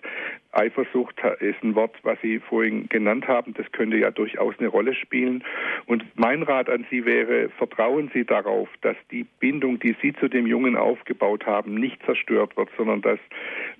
Eifersucht 0.55 1.21
ist 1.39 1.63
ein 1.63 1.75
Wort, 1.75 1.95
was 2.03 2.19
Sie 2.21 2.39
vorhin 2.39 2.87
genannt 2.89 3.27
haben. 3.27 3.53
Das 3.53 3.69
könnte 3.71 3.97
ja 3.97 4.11
durchaus 4.11 4.55
eine 4.59 4.69
Rolle 4.69 4.93
spielen. 4.93 5.43
Und 5.85 6.05
mein 6.15 6.43
Rat 6.43 6.69
an 6.69 6.85
Sie 6.89 7.05
wäre, 7.05 7.49
vertrauen 7.57 8.09
Sie 8.13 8.25
darauf, 8.25 8.69
dass 8.81 8.95
die 9.11 9.25
Bindung, 9.39 9.79
die 9.79 9.95
Sie 10.01 10.13
zu 10.13 10.27
dem 10.27 10.47
Jungen 10.47 10.75
aufgebaut 10.75 11.45
haben, 11.45 11.75
nicht 11.75 12.03
zerstört 12.05 12.55
wird, 12.57 12.69
sondern 12.77 13.01
dass, 13.01 13.19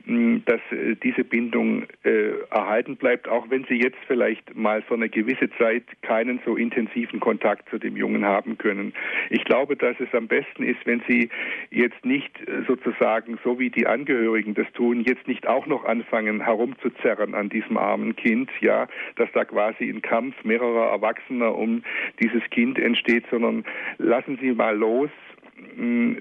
mh, 0.05 0.41
dass 0.45 0.61
äh, 0.71 0.95
diese 1.01 1.23
Bindung 1.23 1.83
äh, 2.03 2.31
erhalten 2.49 2.97
bleibt, 2.97 3.27
auch 3.27 3.49
wenn 3.49 3.63
Sie 3.65 3.81
jetzt 3.81 3.97
vielleicht 4.07 4.55
mal 4.55 4.81
für 4.81 4.95
eine 4.95 5.09
gewisse 5.09 5.49
Zeit 5.57 5.83
keinen 6.01 6.39
so 6.45 6.55
intensiven 6.55 7.19
Kontakt 7.19 7.69
zu 7.69 7.77
dem 7.77 7.95
Jungen 7.95 8.25
haben 8.25 8.57
können. 8.57 8.93
Ich 9.29 9.43
glaube, 9.45 9.75
dass 9.75 9.99
es 9.99 10.13
am 10.13 10.27
besten 10.27 10.63
ist, 10.63 10.85
wenn 10.85 11.01
Sie 11.07 11.29
jetzt 11.71 12.05
nicht 12.05 12.39
äh, 12.41 12.63
sozusagen, 12.67 13.39
so 13.43 13.59
wie 13.59 13.69
die 13.69 13.87
Angehörigen 13.87 14.53
das 14.53 14.71
tun, 14.73 15.01
jetzt 15.01 15.27
nicht 15.27 15.47
auch 15.47 15.65
noch 15.65 15.85
anfangen, 15.85 16.45
herumzuzerren 16.65 17.35
an 17.35 17.49
diesem 17.49 17.77
armen 17.77 18.15
Kind, 18.15 18.49
ja, 18.61 18.87
dass 19.15 19.31
da 19.33 19.45
quasi 19.45 19.89
ein 19.89 20.01
Kampf 20.01 20.35
mehrerer 20.43 20.91
Erwachsener 20.91 21.55
um 21.55 21.83
dieses 22.19 22.43
Kind 22.49 22.79
entsteht, 22.79 23.25
sondern 23.29 23.63
lassen 23.97 24.37
Sie 24.41 24.51
mal 24.51 24.75
los, 24.75 25.09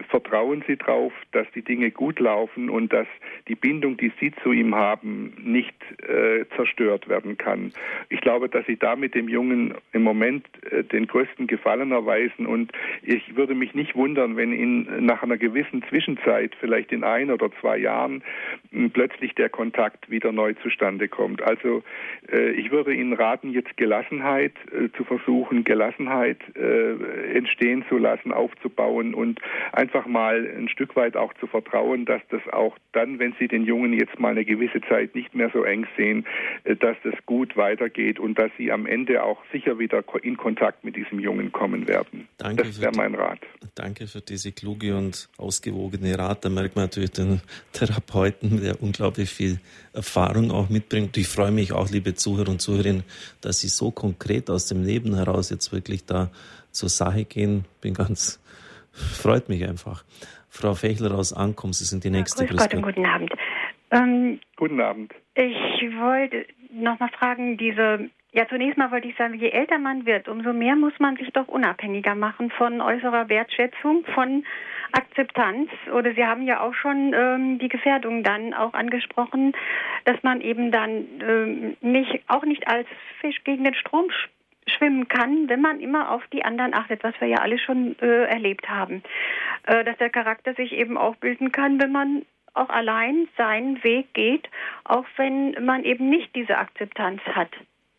vertrauen 0.09 0.63
Sie 0.67 0.77
darauf, 0.77 1.13
dass 1.33 1.47
die 1.55 1.63
Dinge 1.63 1.91
gut 1.91 2.21
laufen 2.21 2.71
und 2.71 2.93
dass 2.93 3.07
die 3.49 3.55
Bindung, 3.55 3.97
die 3.97 4.13
Sie 4.21 4.33
zu 4.43 4.53
ihm 4.53 4.75
haben, 4.75 5.33
nicht 5.43 5.75
äh, 6.03 6.45
zerstört 6.57 7.09
werden 7.09 7.37
kann. 7.37 7.73
Ich 8.11 8.21
glaube, 8.21 8.49
dass 8.49 8.67
Sie 8.67 8.77
da 8.77 8.97
mit 8.97 9.15
dem 9.15 9.29
Jungen 9.29 9.75
im 9.93 10.03
Moment 10.03 10.47
äh, 10.71 10.85
den 10.85 11.07
größten 11.07 11.47
Gefallen 11.47 11.91
erweisen 11.91 12.47
und 12.47 12.73
ich 13.03 13.37
würde 13.37 13.55
mich 13.55 13.75
nicht 13.75 13.95
wundern, 13.97 14.37
wenn 14.37 14.53
in 14.53 15.05
nach 15.05 15.23
einer 15.23 15.37
gewissen 15.37 15.83
Zwischenzeit, 15.89 16.55
vielleicht 16.61 16.93
in 16.93 17.03
ein 17.03 17.31
oder 17.31 17.51
zwei 17.61 17.79
Jahren, 17.79 18.23
plötzlich 18.93 19.35
der 19.35 19.49
Kontakt 19.49 20.11
wieder 20.11 20.33
neu 20.33 20.55
zustande 20.63 21.09
kommt. 21.09 21.43
Also 21.43 21.83
äh, 22.33 22.51
ich 22.53 22.71
würde 22.71 22.95
Ihnen 22.95 23.13
raten, 23.13 23.51
jetzt 23.51 23.77
Gelassenheit 23.77 24.55
äh, 24.73 24.91
zu 24.97 25.05
versuchen, 25.05 25.65
Gelassenheit 25.65 26.39
äh, 26.57 27.37
entstehen 27.37 27.85
zu 27.89 27.99
lassen, 27.99 28.33
aufzubauen 28.33 29.15
und 29.15 29.24
einfach 29.73 30.07
mal 30.07 30.47
ein 30.57 30.69
Stück 30.69 30.97
weit 30.97 31.17
auch 31.17 31.33
zu 31.35 31.47
vertrauen, 31.47 32.05
dass 32.05 32.23
das 32.31 32.43
auch 32.53 32.77
dann, 32.93 33.19
wenn 33.19 33.35
Sie 33.39 33.49
den 33.49 33.65
Jungen 33.65 33.93
jetzt 33.93 34.19
mal 34.19 34.31
eine 34.31 34.45
gewisse 34.45 34.81
Zeit 34.89 35.15
nicht 35.15 35.35
mehr 35.35 35.51
so 35.53 35.65
eng 35.65 35.87
sehen, 35.97 36.27
äh, 36.65 36.77
dass 36.77 36.97
das 37.03 37.15
gut 37.27 37.57
weitergeht 37.57 38.19
und 38.19 38.39
dass 38.39 38.51
Sie 38.59 38.71
am 38.71 38.87
Ende 38.87 39.23
auch 39.23 39.43
sicher 39.53 39.79
wieder 39.79 40.03
in 40.23 40.37
Kontakt 40.37 40.85
mit 40.85 40.97
diesem 40.97 41.19
Jungen 41.21 41.53
kommen 41.53 41.89
werden. 41.89 42.29
Danke 42.39 42.65
das 42.65 42.81
wäre 42.81 42.93
mein 42.97 43.15
Rat. 43.15 43.41
Danke 43.75 44.07
für 44.07 44.21
diese 44.21 44.53
kluge 44.53 44.97
und 44.97 45.29
ausgewogene 45.37 46.19
Rat. 46.19 46.45
Da 46.45 46.49
merkt 46.49 46.77
man 46.77 46.85
natürlich 46.87 47.13
den 47.13 47.41
Therapeuten, 47.73 48.63
der 48.63 48.83
unglaublich 48.83 49.31
viel 49.31 49.61
Erfahrung 49.93 50.51
auch 50.51 50.69
mitbringt. 50.69 51.17
Ich 51.17 51.29
freue 51.29 51.51
mich 51.51 51.73
auch, 51.73 51.91
liebe 51.91 52.15
Zuhörer 52.15 52.51
und 52.51 52.61
Zuhörerinnen, 52.61 53.05
dass 53.41 53.61
Sie 53.61 53.69
so 53.69 53.91
konkret 53.91 54.51
aus 54.51 54.67
dem 54.67 54.83
Leben 54.83 55.15
heraus 55.15 55.51
jetzt 55.51 55.73
wirklich 55.73 56.05
da 56.05 56.31
zur 56.71 56.89
Sache 56.89 57.25
gehen. 57.25 57.65
Bin 57.81 57.95
ganz 57.95 58.41
Freut 58.95 59.49
mich 59.49 59.67
einfach. 59.69 60.05
Frau 60.49 60.75
Fechler 60.75 61.15
aus 61.15 61.33
Ankom, 61.33 61.73
Sie 61.73 61.85
sind 61.85 62.05
die 62.05 62.11
nächste. 62.11 62.45
Ja, 62.45 62.51
grüß 62.51 62.61
Gott 62.61 62.75
und 62.75 62.83
guten 62.83 63.07
Abend. 63.07 63.33
Ähm, 63.91 64.41
guten 64.57 64.81
Abend. 64.81 65.13
Ich 65.35 65.55
wollte 65.99 66.47
noch 66.73 66.99
mal 67.01 67.11
fragen, 67.11 67.57
diese 67.57 68.11
ja, 68.35 68.49
zunächst 68.49 68.77
mal 68.77 68.91
wollte 68.91 69.07
ich 69.07 69.17
sagen, 69.17 69.35
je 69.35 69.51
älter 69.51 69.79
man 69.79 70.07
wird, 70.07 70.27
umso 70.27 70.53
mehr 70.53 70.75
muss 70.75 70.93
man 70.99 71.17
sich 71.17 71.31
doch 71.33 71.47
unabhängiger 71.47 72.17
machen 72.17 72.51
von 72.51 72.81
äußerer 72.81 73.29
Wertschätzung, 73.29 74.05
von 74.13 74.45
Akzeptanz. 74.91 75.71
Oder 75.93 76.15
Sie 76.15 76.25
haben 76.25 76.43
ja 76.43 76.61
auch 76.61 76.75
schon 76.75 77.15
ähm, 77.15 77.61
die 77.61 77.69
Gefährdung 77.69 78.25
dann 78.25 78.53
auch 78.53 78.75
angesprochen, 78.75 79.53
dass 80.05 80.21
man 80.25 80.41
eben 80.41 80.73
dann 80.73 81.07
ähm, 81.21 81.77
nicht, 81.81 82.25
auch 82.27 82.45
nicht 82.45 82.67
als 82.67 82.89
Fisch 83.21 83.41
gegen 83.45 83.63
den 83.63 83.75
Strom 83.77 84.07
schwimmen 84.67 85.09
kann, 85.09 85.49
wenn 85.49 85.61
man 85.61 85.81
immer 85.81 86.11
auf 86.11 86.23
die 86.33 86.45
anderen 86.45 86.75
achtet, 86.75 87.05
was 87.05 87.15
wir 87.21 87.29
ja 87.29 87.39
alle 87.39 87.59
schon 87.59 87.97
äh, 88.01 88.25
erlebt 88.25 88.69
haben. 88.69 89.03
Äh, 89.67 89.85
dass 89.85 89.97
der 89.99 90.11
Charakter 90.11 90.55
sich 90.55 90.73
eben 90.73 90.97
auch 90.97 91.17
bilden 91.17 91.53
kann, 91.53 91.81
wenn 91.81 91.93
man 91.93 92.23
auch 92.55 92.69
allein 92.69 93.29
seinen 93.37 93.83
Weg 93.83 94.15
geht, 94.15 94.49
auch 94.85 95.07
wenn 95.17 95.57
man 95.65 95.85
eben 95.85 96.09
nicht 96.09 96.35
diese 96.35 96.57
Akzeptanz 96.57 97.21
hat 97.23 97.51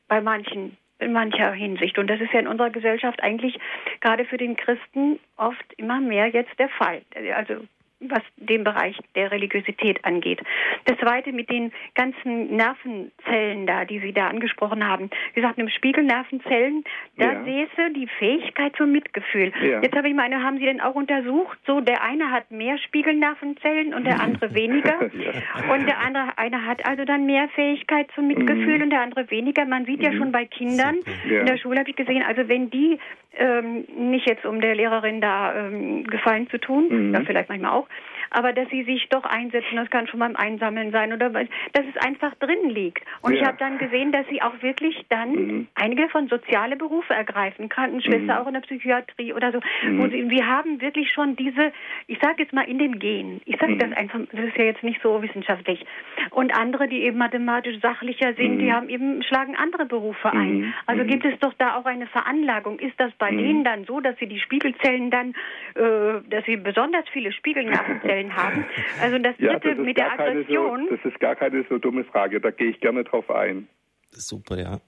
bei 0.07 0.21
manchen 0.21 0.77
in 0.99 1.11
mancher 1.11 1.51
Hinsicht. 1.51 1.97
Und 1.97 2.07
das 2.07 2.21
ist 2.21 2.31
ja 2.31 2.39
in 2.39 2.47
unserer 2.47 2.69
Gesellschaft 2.69 3.21
eigentlich 3.21 3.59
gerade 3.99 4.25
für 4.25 4.37
den 4.37 4.55
Christen 4.55 5.19
oft 5.35 5.65
immer 5.75 5.99
mehr 5.99 6.27
jetzt 6.27 6.57
der 6.57 6.69
Fall. 6.69 7.01
Also 7.35 7.65
was 8.09 8.21
den 8.37 8.63
Bereich 8.63 8.97
der 9.15 9.31
Religiosität 9.31 10.03
angeht. 10.03 10.41
Das 10.85 10.97
zweite 10.97 11.31
mit 11.31 11.49
den 11.49 11.71
ganzen 11.95 12.55
Nervenzellen 12.55 13.67
da, 13.67 13.85
die 13.85 13.99
Sie 13.99 14.13
da 14.13 14.27
angesprochen 14.27 14.87
haben. 14.87 15.09
Wie 15.33 15.41
gesagt, 15.41 15.57
im 15.59 15.69
Spiegelnervenzellen, 15.69 16.83
da 17.17 17.33
ja. 17.33 17.43
säße 17.43 17.93
die 17.95 18.07
Fähigkeit 18.19 18.75
zum 18.75 18.91
Mitgefühl. 18.91 19.51
Ja. 19.61 19.81
Jetzt 19.81 19.95
habe 19.95 20.09
ich 20.09 20.15
meine, 20.15 20.43
haben 20.43 20.57
Sie 20.57 20.65
denn 20.65 20.81
auch 20.81 20.95
untersucht, 20.95 21.57
so 21.65 21.81
der 21.81 22.03
eine 22.03 22.31
hat 22.31 22.51
mehr 22.51 22.77
Spiegelnervenzellen 22.77 23.93
und 23.93 24.05
der 24.05 24.21
andere 24.21 24.53
weniger. 24.53 25.01
ja. 25.13 25.73
Und 25.73 25.85
der 25.87 25.99
andere, 25.99 26.37
eine 26.37 26.65
hat 26.65 26.85
also 26.85 27.05
dann 27.05 27.25
mehr 27.25 27.49
Fähigkeit 27.49 28.09
zum 28.15 28.27
Mitgefühl 28.27 28.77
mhm. 28.77 28.83
und 28.83 28.89
der 28.89 29.01
andere 29.01 29.29
weniger. 29.31 29.65
Man 29.65 29.85
sieht 29.85 29.99
mhm. 29.99 30.05
ja 30.05 30.13
schon 30.13 30.31
bei 30.31 30.45
Kindern, 30.45 30.97
in 31.25 31.45
der 31.45 31.57
Schule 31.57 31.79
habe 31.79 31.89
ich 31.89 31.95
gesehen, 31.95 32.23
also 32.23 32.47
wenn 32.47 32.69
die 32.69 32.99
ähm, 33.37 33.85
nicht 33.97 34.27
jetzt 34.27 34.45
um 34.45 34.61
der 34.61 34.75
Lehrerin 34.75 35.21
da 35.21 35.53
ähm, 35.55 36.03
Gefallen 36.05 36.49
zu 36.49 36.57
tun, 36.57 36.87
mhm. 36.89 37.13
ja 37.13 37.21
vielleicht 37.25 37.49
manchmal 37.49 37.71
auch, 37.71 37.87
aber 38.35 38.51
dass 38.51 38.69
sie 38.69 38.83
sich 38.83 39.07
doch 39.09 39.23
einsetzen, 39.23 39.77
das 39.77 39.89
kann 39.89 40.07
schon 40.07 40.19
beim 40.19 40.35
Einsammeln 40.35 40.91
sein 40.91 41.13
oder 41.13 41.29
dass 41.29 41.47
es 41.73 42.05
einfach 42.05 42.35
drin 42.35 42.69
liegt. 42.69 43.03
Und 43.21 43.33
ja. 43.33 43.39
ich 43.39 43.47
habe 43.47 43.57
dann 43.57 43.77
gesehen, 43.77 44.11
dass 44.11 44.27
sie 44.27 44.41
auch 44.41 44.61
wirklich 44.61 45.05
dann 45.09 45.31
mhm. 45.31 45.67
einige 45.75 46.09
von 46.09 46.27
soziale 46.27 46.75
Berufe 46.75 47.13
ergreifen, 47.13 47.69
Krankenschwester 47.69 48.23
mhm. 48.23 48.41
auch 48.41 48.47
in 48.47 48.53
der 48.53 48.61
Psychiatrie 48.61 49.33
oder 49.33 49.53
so. 49.53 49.59
Mhm. 49.83 50.11
Sie, 50.11 50.29
wir 50.29 50.47
haben 50.47 50.81
wirklich 50.81 51.11
schon 51.11 51.37
diese, 51.37 51.71
ich 52.07 52.19
sage 52.19 52.43
jetzt 52.43 52.53
mal 52.53 52.63
in 52.63 52.77
den 52.77 52.99
Genen. 52.99 53.41
Ich 53.45 53.57
sage 53.57 53.77
das 53.77 53.89
mhm. 53.89 53.95
einfach, 53.95 54.19
das 54.31 54.45
ist 54.45 54.57
ja 54.57 54.65
jetzt 54.65 54.83
nicht 54.83 55.01
so 55.01 55.21
wissenschaftlich. 55.21 55.85
Und 56.31 56.53
andere, 56.53 56.89
die 56.89 57.03
eben 57.03 57.17
mathematisch 57.17 57.79
sachlicher 57.81 58.33
sind, 58.33 58.59
die 58.59 58.65
mhm. 58.65 58.73
haben 58.73 58.89
eben 58.89 59.23
schlagen 59.23 59.55
andere 59.55 59.85
Berufe 59.85 60.29
ein. 60.31 60.59
Mhm. 60.59 60.73
Also 60.87 61.05
gibt 61.05 61.23
es 61.23 61.39
doch 61.39 61.53
da 61.57 61.77
auch 61.77 61.85
eine 61.85 62.07
Veranlagung. 62.07 62.79
Ist 62.79 62.99
das 62.99 63.13
bei 63.13 63.31
denen 63.31 63.63
dann 63.63 63.85
so, 63.85 64.01
dass 64.01 64.17
sie 64.17 64.27
die 64.27 64.39
Spiegelzellen 64.39 65.09
dann, 65.09 65.29
äh, 65.75 66.21
dass 66.29 66.43
sie 66.45 66.57
besonders 66.57 67.05
viele 67.13 67.31
Spiegelnervenzellen 67.31 68.24
Stellen 68.25 68.35
haben. 68.35 68.65
Also 69.01 69.17
das 69.19 69.35
ja, 69.39 69.53
dritte 69.53 69.75
das 69.75 69.85
mit 69.85 69.97
der 69.97 70.11
Aggression. 70.11 70.87
So, 70.89 70.95
das 70.95 71.05
ist 71.05 71.19
gar 71.19 71.35
keine 71.35 71.65
so 71.69 71.77
dumme 71.77 72.03
Frage, 72.03 72.39
da 72.39 72.51
gehe 72.51 72.69
ich 72.69 72.79
gerne 72.79 73.03
drauf 73.03 73.29
ein. 73.29 73.67
Super, 74.11 74.57
ja. 74.57 74.79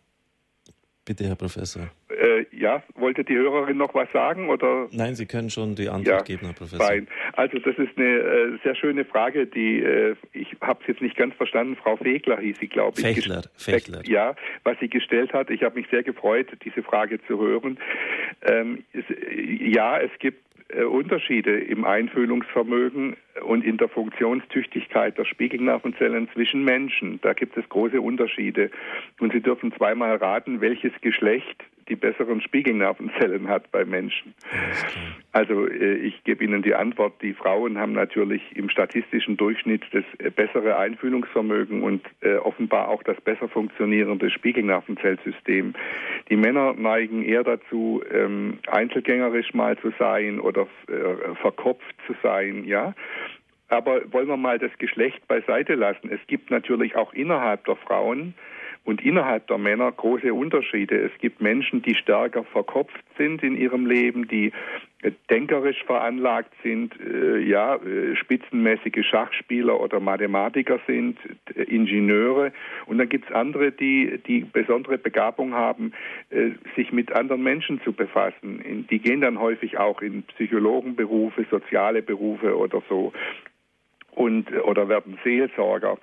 Bitte, 1.06 1.24
Herr 1.24 1.38
Professor. 1.38 1.84
Äh, 2.10 2.46
ja, 2.52 2.84
wollte 2.96 3.24
die 3.24 3.36
Hörerin 3.36 3.78
noch 3.78 3.94
was 3.94 4.12
sagen? 4.12 4.50
Oder? 4.50 4.90
Nein, 4.92 5.16
Sie 5.16 5.26
können 5.26 5.50
schon 5.50 5.74
die 5.76 5.88
Antwort 5.88 6.06
ja, 6.06 6.22
geben, 6.22 6.48
Herr 6.48 6.54
Professor. 6.54 6.86
Fein. 6.86 7.08
Also 7.32 7.60
das 7.60 7.78
ist 7.78 7.98
eine 7.98 8.06
äh, 8.06 8.58
sehr 8.62 8.76
schöne 8.76 9.06
Frage, 9.06 9.48
die 9.48 9.80
äh, 9.80 10.16
ich 10.34 10.58
habe 10.60 10.82
es 10.82 10.88
jetzt 10.88 11.02
nicht 11.02 11.16
ganz 11.16 11.34
verstanden. 11.36 11.78
Frau 11.78 11.96
Fegler 11.96 12.40
hieß 12.42 12.58
sie, 12.60 12.68
glaube 12.68 13.00
ich. 13.00 13.06
Fechler, 13.06 13.44
Fechler. 13.56 14.02
Ja, 14.06 14.36
was 14.66 14.78
sie 14.82 14.90
gestellt 14.90 15.32
hat. 15.32 15.50
Ich 15.50 15.64
habe 15.64 15.80
mich 15.80 15.88
sehr 15.90 16.04
gefreut, 16.04 16.48
diese 16.66 16.84
Frage 16.84 17.22
zu 17.26 17.40
hören. 17.40 17.80
Ähm, 18.42 18.84
es, 18.92 19.06
ja, 19.62 20.00
es 20.00 20.12
gibt 20.20 20.47
Unterschiede 20.90 21.60
im 21.60 21.86
Einfühlungsvermögen 21.86 23.16
und 23.42 23.64
in 23.64 23.78
der 23.78 23.88
Funktionstüchtigkeit 23.88 25.18
der 25.18 25.26
Spiegelnervenzellen 25.26 26.30
zwischen 26.34 26.64
Menschen. 26.64 27.20
Da 27.22 27.34
gibt 27.34 27.56
es 27.58 27.68
große 27.70 28.02
Unterschiede. 28.02 28.70
Und 29.20 29.32
Sie 29.32 29.42
dürfen 29.42 29.72
zweimal 29.72 30.18
raten, 30.18 30.60
welches 30.60 30.92
Geschlecht 31.02 31.64
die 31.90 31.96
besseren 31.96 32.42
Spiegelnervenzellen 32.42 33.48
hat 33.48 33.72
bei 33.72 33.86
Menschen. 33.86 34.34
Also 35.32 35.68
äh, 35.68 35.96
ich 35.96 36.24
gebe 36.24 36.44
Ihnen 36.44 36.62
die 36.62 36.76
Antwort, 36.76 37.14
die 37.22 37.34
Frauen 37.34 37.78
haben 37.78 37.94
natürlich 37.94 38.42
im 38.56 38.70
statistischen 38.70 39.38
Durchschnitt 39.38 39.84
das 39.92 40.04
äh, 40.20 40.30
bessere 40.30 40.78
Einfühlungsvermögen 40.78 41.84
und 41.84 42.06
äh, 42.22 42.36
offenbar 42.36 42.90
auch 42.90 43.04
das 43.04 43.20
besser 43.22 43.48
funktionierende 43.48 44.30
Spiegelnervenzellsystem. 44.30 45.74
Die 46.30 46.36
Männer 46.36 46.74
neigen 46.74 47.24
eher 47.24 47.44
dazu, 47.44 48.04
ähm, 48.12 48.60
einzelgängerisch 48.68 49.54
mal 49.54 49.78
zu 49.78 49.92
sein 49.98 50.40
oder 50.40 50.68
verkopft 51.42 51.96
zu 52.06 52.16
sein, 52.24 52.64
ja. 52.66 52.94
Aber 53.70 54.02
wollen 54.12 54.28
wir 54.28 54.38
mal 54.38 54.60
das 54.60 54.72
Geschlecht 54.78 55.28
beiseite 55.28 55.76
lassen. 55.76 56.10
Es 56.10 56.26
gibt 56.28 56.52
natürlich 56.52 56.96
auch 56.96 57.14
innerhalb 57.14 57.66
der 57.66 57.76
Frauen 57.76 58.34
und 58.88 59.04
innerhalb 59.04 59.48
der 59.48 59.58
Männer 59.58 59.92
große 59.92 60.34
Unterschiede. 60.34 60.98
Es 60.98 61.12
gibt 61.20 61.42
Menschen, 61.42 61.82
die 61.82 61.94
stärker 61.94 62.46
verkopft 62.46 63.04
sind 63.18 63.44
in 63.44 63.58
ihrem 63.58 63.86
Leben, 63.86 64.30
die 64.30 64.54
äh, 65.02 65.12
denkerisch 65.30 65.84
veranlagt 65.84 66.54
sind, 66.64 66.94
äh, 67.02 67.38
ja, 67.40 67.76
äh, 67.76 68.16
spitzenmäßige 68.16 69.06
Schachspieler 69.06 69.78
oder 69.82 70.00
Mathematiker 70.00 70.80
sind, 70.88 71.20
äh, 71.54 71.64
Ingenieure. 71.64 72.54
Und 72.86 73.00
dann 73.00 73.10
gibt 73.10 73.30
es 73.30 73.36
andere, 73.36 73.74
die 73.74 74.22
die 74.26 74.46
besondere 74.46 74.98
Begabung 74.98 75.54
haben, 75.54 75.92
äh, 76.30 76.52
sich 76.78 76.94
mit 76.94 77.12
anderen 77.12 77.44
Menschen 77.44 77.82
zu 77.82 77.92
befassen. 77.92 78.62
In, 78.62 78.88
die 78.88 79.00
gehen 79.00 79.20
dann 79.20 79.38
häufig 79.38 79.78
auch 79.78 80.02
in 80.02 80.24
Psychologenberufe, 80.24 81.46
soziale 81.52 82.02
Berufe 82.02 82.58
oder 82.58 82.82
so 82.88 83.12
und 84.18 84.52
oder 84.64 84.90
werden 84.90 85.20
Seelsorger. 85.24 85.98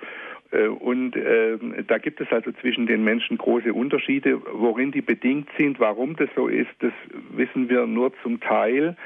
Äh, 0.55 0.68
und 0.68 1.16
äh, 1.16 1.59
da 1.86 1.98
gibt 1.98 2.20
es 2.20 2.31
also 2.31 2.52
zwischen 2.52 2.86
den 2.86 3.05
Menschen 3.05 3.36
große 3.39 3.72
Unterschiede. 3.72 4.40
Worin 4.52 4.93
die 4.93 5.02
bedingt 5.02 5.48
sind, 5.59 5.81
warum 5.81 6.16
das 6.16 6.28
so 6.35 6.48
ist, 6.48 6.70
das 6.81 6.93
wissen 7.31 7.68
wir 7.68 7.86
nur 7.86 8.12
zum 8.22 8.40
Teil. 8.40 8.97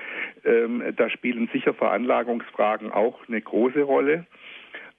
Ähm, 0.45 0.83
da 0.97 1.09
spielen 1.11 1.49
sicher 1.53 1.75
Veranlagungsfragen 1.75 2.93
auch 2.93 3.27
eine 3.29 3.41
große 3.41 3.83
Rolle. 3.83 4.27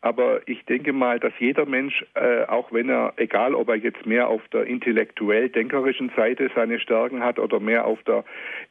Aber 0.01 0.47
ich 0.47 0.63
denke 0.63 0.93
mal, 0.93 1.19
dass 1.19 1.33
jeder 1.39 1.65
Mensch, 1.65 2.05
äh, 2.13 2.45
auch 2.45 2.71
wenn 2.71 2.87
er, 2.87 3.11
egal 3.17 3.53
ob 3.53 3.67
er 3.67 3.75
jetzt 3.75 4.05
mehr 4.05 4.29
auf 4.29 4.41
der 4.47 4.63
intellektuell-denkerischen 4.63 6.09
Seite 6.15 6.49
seine 6.55 6.79
Stärken 6.79 7.21
hat 7.21 7.37
oder 7.37 7.59
mehr 7.59 7.85
auf 7.85 8.01
der 8.03 8.23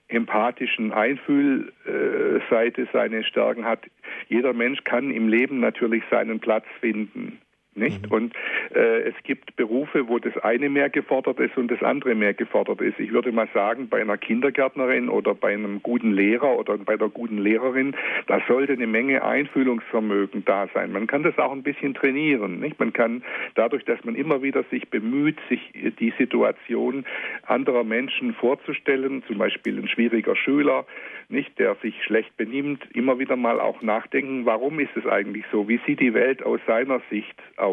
empathischen 0.09 0.91
Einfühlseite 0.91 2.89
seine 2.95 3.25
Stärken 3.25 3.67
hat, 3.67 3.85
jeder 4.29 4.55
Mensch 4.55 4.85
kann 4.85 5.11
im 5.11 5.29
Leben 5.29 5.61
natürlich 5.61 6.03
seinen 6.11 6.41
Platz 6.41 6.65
finden 6.81 7.43
nicht? 7.79 8.07
Mhm. 8.07 8.13
Und 8.13 8.35
äh, 8.75 9.03
es 9.03 9.15
gibt 9.23 9.57
Berufe, 9.57 10.09
wo 10.09 10.19
das 10.19 10.37
eine 10.39 10.69
mehr 10.69 10.91
gefordert 10.91 11.41
ist 11.41 11.57
und 11.57 11.71
das 11.71 11.83
andere 11.83 12.15
mehr 12.15 12.35
gefordert 12.35 12.81
ist. 12.81 12.99
Ich 12.99 13.13
würde 13.13 13.33
mal 13.33 13.49
sagen, 13.55 13.89
bei 13.89 14.01
einer 14.01 14.19
Kindergärtnerin 14.19 15.09
oder 15.09 15.35
bei 15.35 15.53
einem 15.53 15.83
guten 15.83 16.13
Lehrer 16.13 16.59
oder 16.59 16.77
bei 16.79 16.97
der 16.97 17.09
guten 17.09 17.39
Lehrerin, 17.39 17.95
da 18.27 18.41
sollte 18.49 18.73
eine 18.73 18.87
Menge 18.87 19.23
Einfühlungsvermögen 19.25 20.45
da 20.45 20.69
sein. 20.75 20.93
Man 20.93 21.07
kann 21.07 21.23
das 21.23 21.39
auch 21.39 21.53
ein 21.53 21.63
bisschen 21.63 21.95
trainieren, 21.95 22.61
nicht? 22.61 22.79
Man 22.79 22.93
kann 22.93 23.23
dadurch, 23.55 23.85
dass 23.85 24.05
man 24.05 24.15
immer 24.15 24.43
wieder 24.43 24.65
sich 24.65 24.89
bemüht, 24.89 25.39
sich 25.49 25.61
die 25.99 26.13
Situation 26.19 27.05
anderer 27.47 27.85
Menschen 27.85 28.35
vorzustellen, 28.35 29.23
zum 29.27 29.39
Beispiel 29.39 29.79
ein 29.79 29.89
schwieriger 29.89 30.37
Schüler, 30.37 30.87
nicht, 31.29 31.59
der 31.59 31.77
sich 31.77 32.03
schlecht 32.05 32.37
benimmt, 32.37 32.85
immer 32.95 33.19
wieder 33.19 33.37
mal 33.37 33.61
auch 33.61 33.83
nachdenken, 33.83 34.47
warum 34.47 34.81
ist 34.81 34.97
es 34.97 35.07
eigentlich 35.07 35.45
so? 35.53 35.69
Wie 35.69 35.79
sieht 35.87 36.01
die 36.01 36.15
Welt 36.15 36.43
aus 36.43 36.61
seiner 36.67 37.01
Sicht 37.11 37.37
aus? 37.57 37.68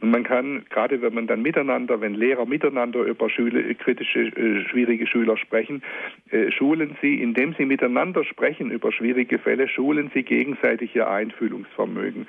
Und 0.00 0.10
man 0.10 0.22
kann, 0.22 0.64
gerade 0.70 1.02
wenn 1.02 1.12
man 1.12 1.26
dann 1.26 1.42
miteinander, 1.42 2.00
wenn 2.00 2.14
Lehrer 2.14 2.46
miteinander 2.46 3.00
über 3.00 3.28
Schüler, 3.28 3.62
kritische, 3.74 4.20
äh, 4.20 4.64
schwierige 4.68 5.08
Schüler 5.08 5.36
sprechen, 5.36 5.82
äh, 6.30 6.52
schulen 6.52 6.96
sie, 7.02 7.20
indem 7.20 7.54
sie 7.54 7.64
miteinander 7.64 8.22
sprechen 8.22 8.70
über 8.70 8.92
schwierige 8.92 9.40
Fälle, 9.40 9.68
schulen 9.68 10.12
sie 10.14 10.22
gegenseitig 10.22 10.94
ihr 10.94 11.10
Einfühlungsvermögen. 11.10 12.28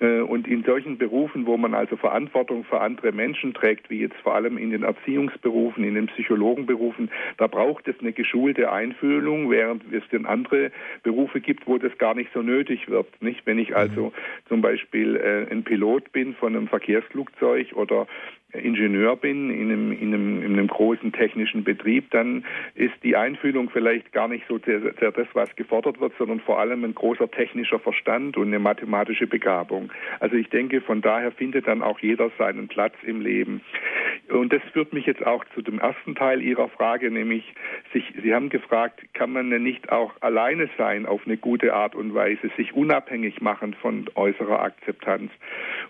Äh, 0.00 0.20
und 0.20 0.48
in 0.48 0.64
solchen 0.64 0.98
Berufen, 0.98 1.46
wo 1.46 1.56
man 1.56 1.72
also 1.72 1.96
Verantwortung 1.96 2.64
für 2.64 2.80
andere 2.80 3.12
Menschen 3.12 3.54
trägt, 3.54 3.90
wie 3.90 4.00
jetzt 4.00 4.16
vor 4.24 4.34
allem 4.34 4.58
in 4.58 4.70
den 4.70 4.82
Erziehungsberufen, 4.82 5.84
in 5.84 5.94
den 5.94 6.06
Psychologenberufen, 6.06 7.10
da 7.36 7.46
braucht 7.46 7.86
es 7.86 7.94
eine 8.00 8.12
geschulte 8.12 8.72
Einfühlung, 8.72 9.50
während 9.50 9.84
es 9.92 10.02
denn 10.10 10.26
andere 10.26 10.72
Berufe 11.04 11.40
gibt, 11.40 11.68
wo 11.68 11.78
das 11.78 11.96
gar 11.98 12.14
nicht 12.14 12.30
so 12.34 12.42
nötig 12.42 12.88
wird. 12.88 13.06
Nicht, 13.22 13.46
wenn 13.46 13.60
ich 13.60 13.76
also 13.76 14.06
mhm. 14.06 14.12
zum 14.48 14.62
Beispiel 14.62 15.46
ein 15.50 15.62
Pilot 15.62 16.10
bin 16.12 16.23
von 16.32 16.56
einem 16.56 16.68
Verkehrsflugzeug 16.68 17.74
oder 17.74 18.06
Ingenieur 18.54 19.16
bin 19.16 19.50
in 19.50 19.70
einem, 19.70 19.92
in, 19.92 20.14
einem, 20.14 20.42
in 20.42 20.52
einem 20.52 20.68
großen 20.68 21.12
technischen 21.12 21.64
Betrieb, 21.64 22.10
dann 22.10 22.44
ist 22.74 22.94
die 23.02 23.16
Einfühlung 23.16 23.70
vielleicht 23.70 24.12
gar 24.12 24.28
nicht 24.28 24.44
so 24.48 24.58
sehr, 24.58 24.80
sehr 24.80 25.12
das, 25.12 25.26
was 25.32 25.54
gefordert 25.56 26.00
wird, 26.00 26.12
sondern 26.18 26.40
vor 26.40 26.60
allem 26.60 26.84
ein 26.84 26.94
großer 26.94 27.30
technischer 27.30 27.78
Verstand 27.78 28.36
und 28.36 28.48
eine 28.48 28.58
mathematische 28.58 29.26
Begabung. 29.26 29.92
Also 30.20 30.36
ich 30.36 30.48
denke, 30.50 30.80
von 30.80 31.02
daher 31.02 31.32
findet 31.32 31.66
dann 31.66 31.82
auch 31.82 31.98
jeder 31.98 32.30
seinen 32.38 32.68
Platz 32.68 32.94
im 33.02 33.20
Leben. 33.20 33.60
Und 34.28 34.52
das 34.52 34.62
führt 34.72 34.92
mich 34.92 35.06
jetzt 35.06 35.26
auch 35.26 35.44
zu 35.54 35.62
dem 35.62 35.78
ersten 35.78 36.14
Teil 36.14 36.40
Ihrer 36.40 36.68
Frage, 36.68 37.10
nämlich 37.10 37.54
sich, 37.92 38.04
Sie 38.22 38.34
haben 38.34 38.48
gefragt, 38.48 39.02
kann 39.14 39.32
man 39.32 39.50
denn 39.50 39.62
nicht 39.62 39.90
auch 39.90 40.12
alleine 40.20 40.68
sein 40.78 41.06
auf 41.06 41.22
eine 41.26 41.36
gute 41.36 41.74
Art 41.74 41.94
und 41.94 42.14
Weise, 42.14 42.50
sich 42.56 42.72
unabhängig 42.72 43.40
machen 43.40 43.74
von 43.74 44.06
äußerer 44.14 44.60
Akzeptanz? 44.60 45.30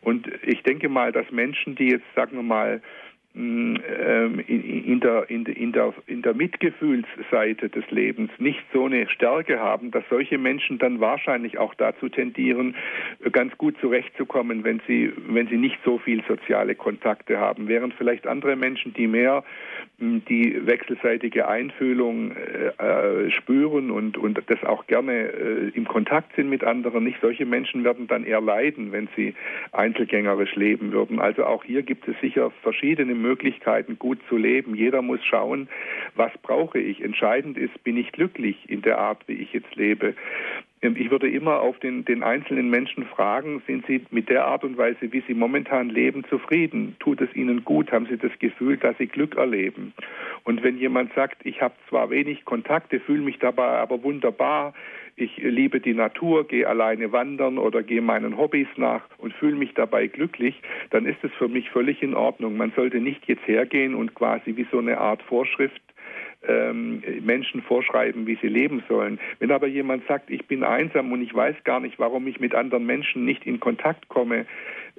Und 0.01 0.29
ich 0.43 0.63
denke 0.63 0.89
mal, 0.89 1.13
dass 1.13 1.31
Menschen, 1.31 1.75
die 1.75 1.91
jetzt, 1.91 2.07
sagen 2.15 2.37
wir 2.37 2.43
mal, 2.43 2.54
ähm, 2.63 2.83
in, 3.35 5.01
der, 5.03 5.29
in, 5.29 5.73
der, 5.73 5.93
in 6.07 6.23
der 6.23 6.35
Mitgefühlsseite 6.35 7.69
des 7.69 7.91
Lebens 7.91 8.31
nicht 8.39 8.61
so 8.73 8.85
eine 8.85 9.09
Stärke 9.09 9.59
haben, 9.59 9.91
dass 9.91 10.05
solche 10.09 10.39
Menschen 10.39 10.79
dann 10.79 11.01
wahrscheinlich 11.01 11.59
auch 11.59 11.75
dazu 11.75 12.09
tendieren, 12.09 12.77
ganz 13.33 13.57
gut 13.59 13.77
zurechtzukommen, 13.81 14.63
wenn 14.63 14.81
sie, 14.87 15.13
wenn 15.29 15.49
sie 15.49 15.57
nicht 15.57 15.79
so 15.85 15.99
viel 15.99 16.23
soziale 16.29 16.77
Kontakte 16.77 17.39
haben. 17.39 17.67
Während 17.67 17.95
vielleicht 17.95 18.29
andere 18.29 18.55
Menschen, 18.55 18.95
die 18.95 19.09
mehr 19.09 19.43
die 19.99 20.67
wechselseitige 20.67 21.49
Einfühlung 21.49 22.33
äh, 22.33 22.69
äh, 22.79 23.31
spüren 23.31 23.91
und, 23.91 24.17
und 24.17 24.41
das 24.47 24.63
auch 24.65 24.87
gerne 24.87 25.13
äh, 25.13 25.71
im 25.75 25.87
Kontakt 25.87 26.35
sind 26.37 26.51
mit 26.51 26.65
anderen. 26.65 27.05
Nicht 27.05 27.21
solche 27.21 27.47
Menschen 27.47 27.85
werden 27.85 28.07
dann 28.07 28.25
eher 28.25 28.41
leiden, 28.41 28.93
wenn 28.93 29.09
sie 29.17 29.35
einzelgängerisch 29.73 30.55
leben 30.57 30.93
würden. 30.93 31.21
Also 31.21 31.45
auch 31.45 31.65
hier 31.65 31.83
gibt 31.83 32.09
es 32.09 32.15
sicher 32.21 32.51
verschiedene 32.63 33.15
Möglichkeiten, 33.25 33.99
gut 33.99 34.19
zu 34.29 34.37
leben. 34.37 34.75
Jeder 34.75 35.03
muss 35.03 35.25
schauen, 35.25 35.69
was 36.15 36.31
brauche 36.43 36.79
ich. 36.79 37.03
Entscheidend 37.03 37.57
ist, 37.57 37.83
bin 37.83 37.97
ich 37.97 38.13
glücklich 38.13 38.57
in 38.69 38.83
der 38.83 38.99
Art, 38.99 39.27
wie 39.27 39.35
ich 39.35 39.53
jetzt 39.53 39.75
lebe. 39.75 40.15
Ich 40.81 41.11
würde 41.11 41.31
immer 41.31 41.61
auf 41.61 41.79
den, 41.79 42.05
den 42.05 42.23
einzelnen 42.23 42.69
Menschen 42.69 43.07
fragen, 43.07 43.63
sind 43.67 43.87
Sie 43.87 44.05
mit 44.11 44.29
der 44.29 44.45
Art 44.45 44.65
und 44.65 44.77
Weise, 44.77 45.13
wie 45.13 45.23
Sie 45.27 45.33
momentan 45.33 45.89
leben, 45.89 46.25
zufrieden? 46.29 46.95
Tut 47.01 47.23
es 47.23 47.35
Ihnen 47.35 47.65
gut? 47.65 47.91
Haben 47.91 48.07
Sie 48.07 48.19
das 48.19 48.39
Gefühl, 48.39 48.77
dass 48.77 48.97
Sie 48.99 49.07
Glück 49.07 49.37
erleben? 49.37 49.95
Und 50.45 50.63
wenn 50.63 50.77
jemand 50.77 51.15
sagt, 51.15 51.47
ich 51.47 51.63
habe 51.63 51.75
zwar 51.89 52.11
wenig 52.11 52.45
Kontakte, 52.45 53.01
fühle 53.01 53.23
mich 53.23 53.39
dabei 53.39 53.79
aber 53.79 54.03
wunderbar, 54.03 54.75
ich 55.17 55.37
liebe 55.37 55.81
die 55.81 55.95
Natur, 55.95 56.47
gehe 56.47 56.69
alleine 56.69 57.13
wandern 57.13 57.59
oder 57.59 57.83
gehe 57.83 58.03
meinen 58.03 58.37
Hobbys 58.37 58.69
nach 58.77 59.03
und 59.19 59.33
fühle 59.35 59.57
mich 59.57 59.75
dabei 59.75 60.07
glücklich, 60.07 60.61
dann 60.91 61.07
ist 61.07 61.23
es 61.23 61.33
für 61.35 61.49
mich 61.49 61.71
völlig 61.71 62.03
in 62.03 62.15
Ordnung. 62.15 62.57
Man 62.57 62.73
sollte 62.75 62.99
nicht 62.99 63.27
jetzt 63.27 63.47
hergehen 63.47 63.95
und 63.95 64.15
quasi 64.15 64.57
wie 64.57 64.67
so 64.71 64.79
eine 64.79 64.99
Art 64.99 65.23
Vorschrift 65.23 65.81
ähm, 66.47 67.03
Menschen 67.23 67.63
vorschreiben, 67.63 68.27
wie 68.27 68.39
sie 68.41 68.49
leben 68.49 68.83
sollen. 68.89 69.19
Wenn 69.39 69.51
aber 69.51 69.67
jemand 69.67 70.07
sagt, 70.07 70.31
ich 70.31 70.47
bin 70.47 70.63
einsam 70.63 71.13
und 71.13 71.23
ich 71.23 71.35
weiß 71.35 71.57
gar 71.65 71.81
nicht, 71.81 71.99
warum 71.99 72.27
ich 72.27 72.41
mit 72.41 72.55
anderen 72.55 72.85
Menschen 72.87 73.25
nicht 73.25 73.47
in 73.47 73.61
Kontakt 73.61 74.09
komme, 74.09 74.47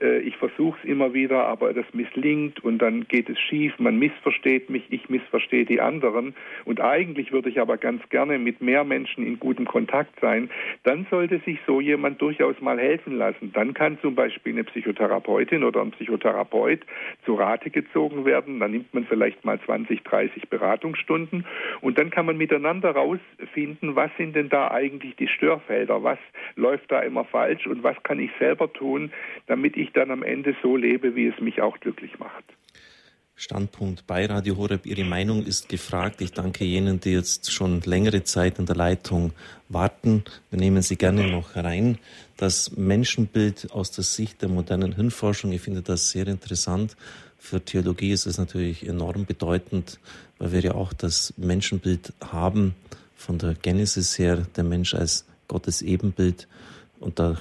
äh, 0.01 0.19
ich 0.19 0.35
versuche 0.37 0.77
es 0.81 0.89
immer 0.89 1.13
wieder, 1.13 1.45
aber 1.45 1.73
das 1.73 1.85
misslingt 1.93 2.63
und 2.63 2.79
dann 2.79 3.07
geht 3.07 3.29
es 3.29 3.39
schief, 3.39 3.73
man 3.79 3.97
missversteht 3.97 4.69
mich, 4.69 4.83
ich 4.89 5.09
missverstehe 5.09 5.65
die 5.65 5.81
anderen. 5.81 6.35
Und 6.65 6.81
eigentlich 6.81 7.31
würde 7.31 7.49
ich 7.49 7.59
aber 7.59 7.77
ganz 7.77 8.07
gerne 8.09 8.37
mit 8.39 8.61
mehr 8.61 8.83
Menschen 8.83 9.25
in 9.25 9.39
gutem 9.39 9.65
Kontakt 9.65 10.19
sein, 10.19 10.49
dann 10.83 11.05
sollte 11.09 11.39
sich 11.39 11.59
so 11.65 11.81
jemand 11.81 12.21
durchaus 12.21 12.59
mal 12.61 12.79
helfen 12.79 13.17
lassen. 13.17 13.51
Dann 13.53 13.73
kann 13.73 13.99
zum 14.01 14.15
Beispiel 14.15 14.53
eine 14.53 14.63
Psychotherapeutin 14.63 15.63
oder 15.63 15.81
ein 15.81 15.91
Psychotherapeut 15.91 16.81
zu 17.25 17.35
Rate 17.35 17.69
gezogen 17.69 18.25
werden, 18.25 18.59
dann 18.59 18.71
nimmt 18.71 18.93
man 18.93 19.05
vielleicht 19.05 19.45
mal 19.45 19.59
20, 19.59 20.03
30 20.03 20.49
Beratungsstunden. 20.49 21.45
Und 21.81 21.97
dann 21.97 22.09
kann 22.09 22.25
man 22.25 22.37
miteinander 22.37 22.91
rausfinden, 22.91 23.95
was 23.95 24.11
sind 24.17 24.35
denn 24.35 24.49
da 24.49 24.71
eigentlich 24.71 25.15
die 25.15 25.27
Störfelder, 25.27 26.03
was 26.03 26.19
läuft 26.55 26.91
da 26.91 27.01
immer 27.01 27.25
falsch? 27.25 27.67
Und 27.67 27.83
was 27.83 28.01
kann 28.03 28.19
ich 28.19 28.31
selber 28.39 28.71
tun, 28.71 29.11
damit 29.47 29.77
ich 29.77 29.84
ich 29.85 29.93
dann 29.93 30.11
am 30.11 30.23
Ende 30.23 30.55
so 30.61 30.75
lebe, 30.75 31.15
wie 31.15 31.27
es 31.27 31.39
mich 31.39 31.61
auch 31.61 31.79
glücklich 31.79 32.19
macht. 32.19 32.43
Standpunkt 33.37 34.07
bei 34.07 34.25
Radio 34.25 34.55
Horeb. 34.55 34.85
Ihre 34.85 35.03
Meinung 35.03 35.45
ist 35.45 35.67
gefragt. 35.67 36.21
Ich 36.21 36.31
danke 36.31 36.63
jenen, 36.63 37.01
die 37.01 37.11
jetzt 37.11 37.51
schon 37.51 37.81
längere 37.81 38.23
Zeit 38.23 38.59
in 38.59 38.65
der 38.65 38.77
Leitung 38.77 39.33
warten. 39.67 40.23
Wir 40.49 40.59
nehmen 40.59 40.81
Sie 40.81 40.95
gerne 40.95 41.29
noch 41.29 41.57
rein. 41.57 41.97
Das 42.37 42.77
Menschenbild 42.77 43.71
aus 43.71 43.91
der 43.91 44.05
Sicht 44.05 44.41
der 44.41 44.47
modernen 44.47 44.95
Hirnforschung, 44.95 45.51
ich 45.51 45.61
finde 45.61 45.81
das 45.81 46.11
sehr 46.11 46.27
interessant. 46.27 46.95
Für 47.37 47.59
Theologie 47.59 48.11
ist 48.11 48.25
es 48.25 48.37
natürlich 48.37 48.87
enorm 48.87 49.25
bedeutend, 49.25 49.99
weil 50.39 50.53
wir 50.53 50.61
ja 50.61 50.73
auch 50.73 50.93
das 50.93 51.33
Menschenbild 51.37 52.13
haben 52.21 52.73
von 53.15 53.37
der 53.37 53.53
Genesis 53.53 54.17
her, 54.17 54.47
der 54.55 54.63
Mensch 54.63 54.93
als 54.93 55.25
Gottes 55.49 55.81
Ebenbild. 55.81 56.47
Und 57.01 57.19
da 57.19 57.37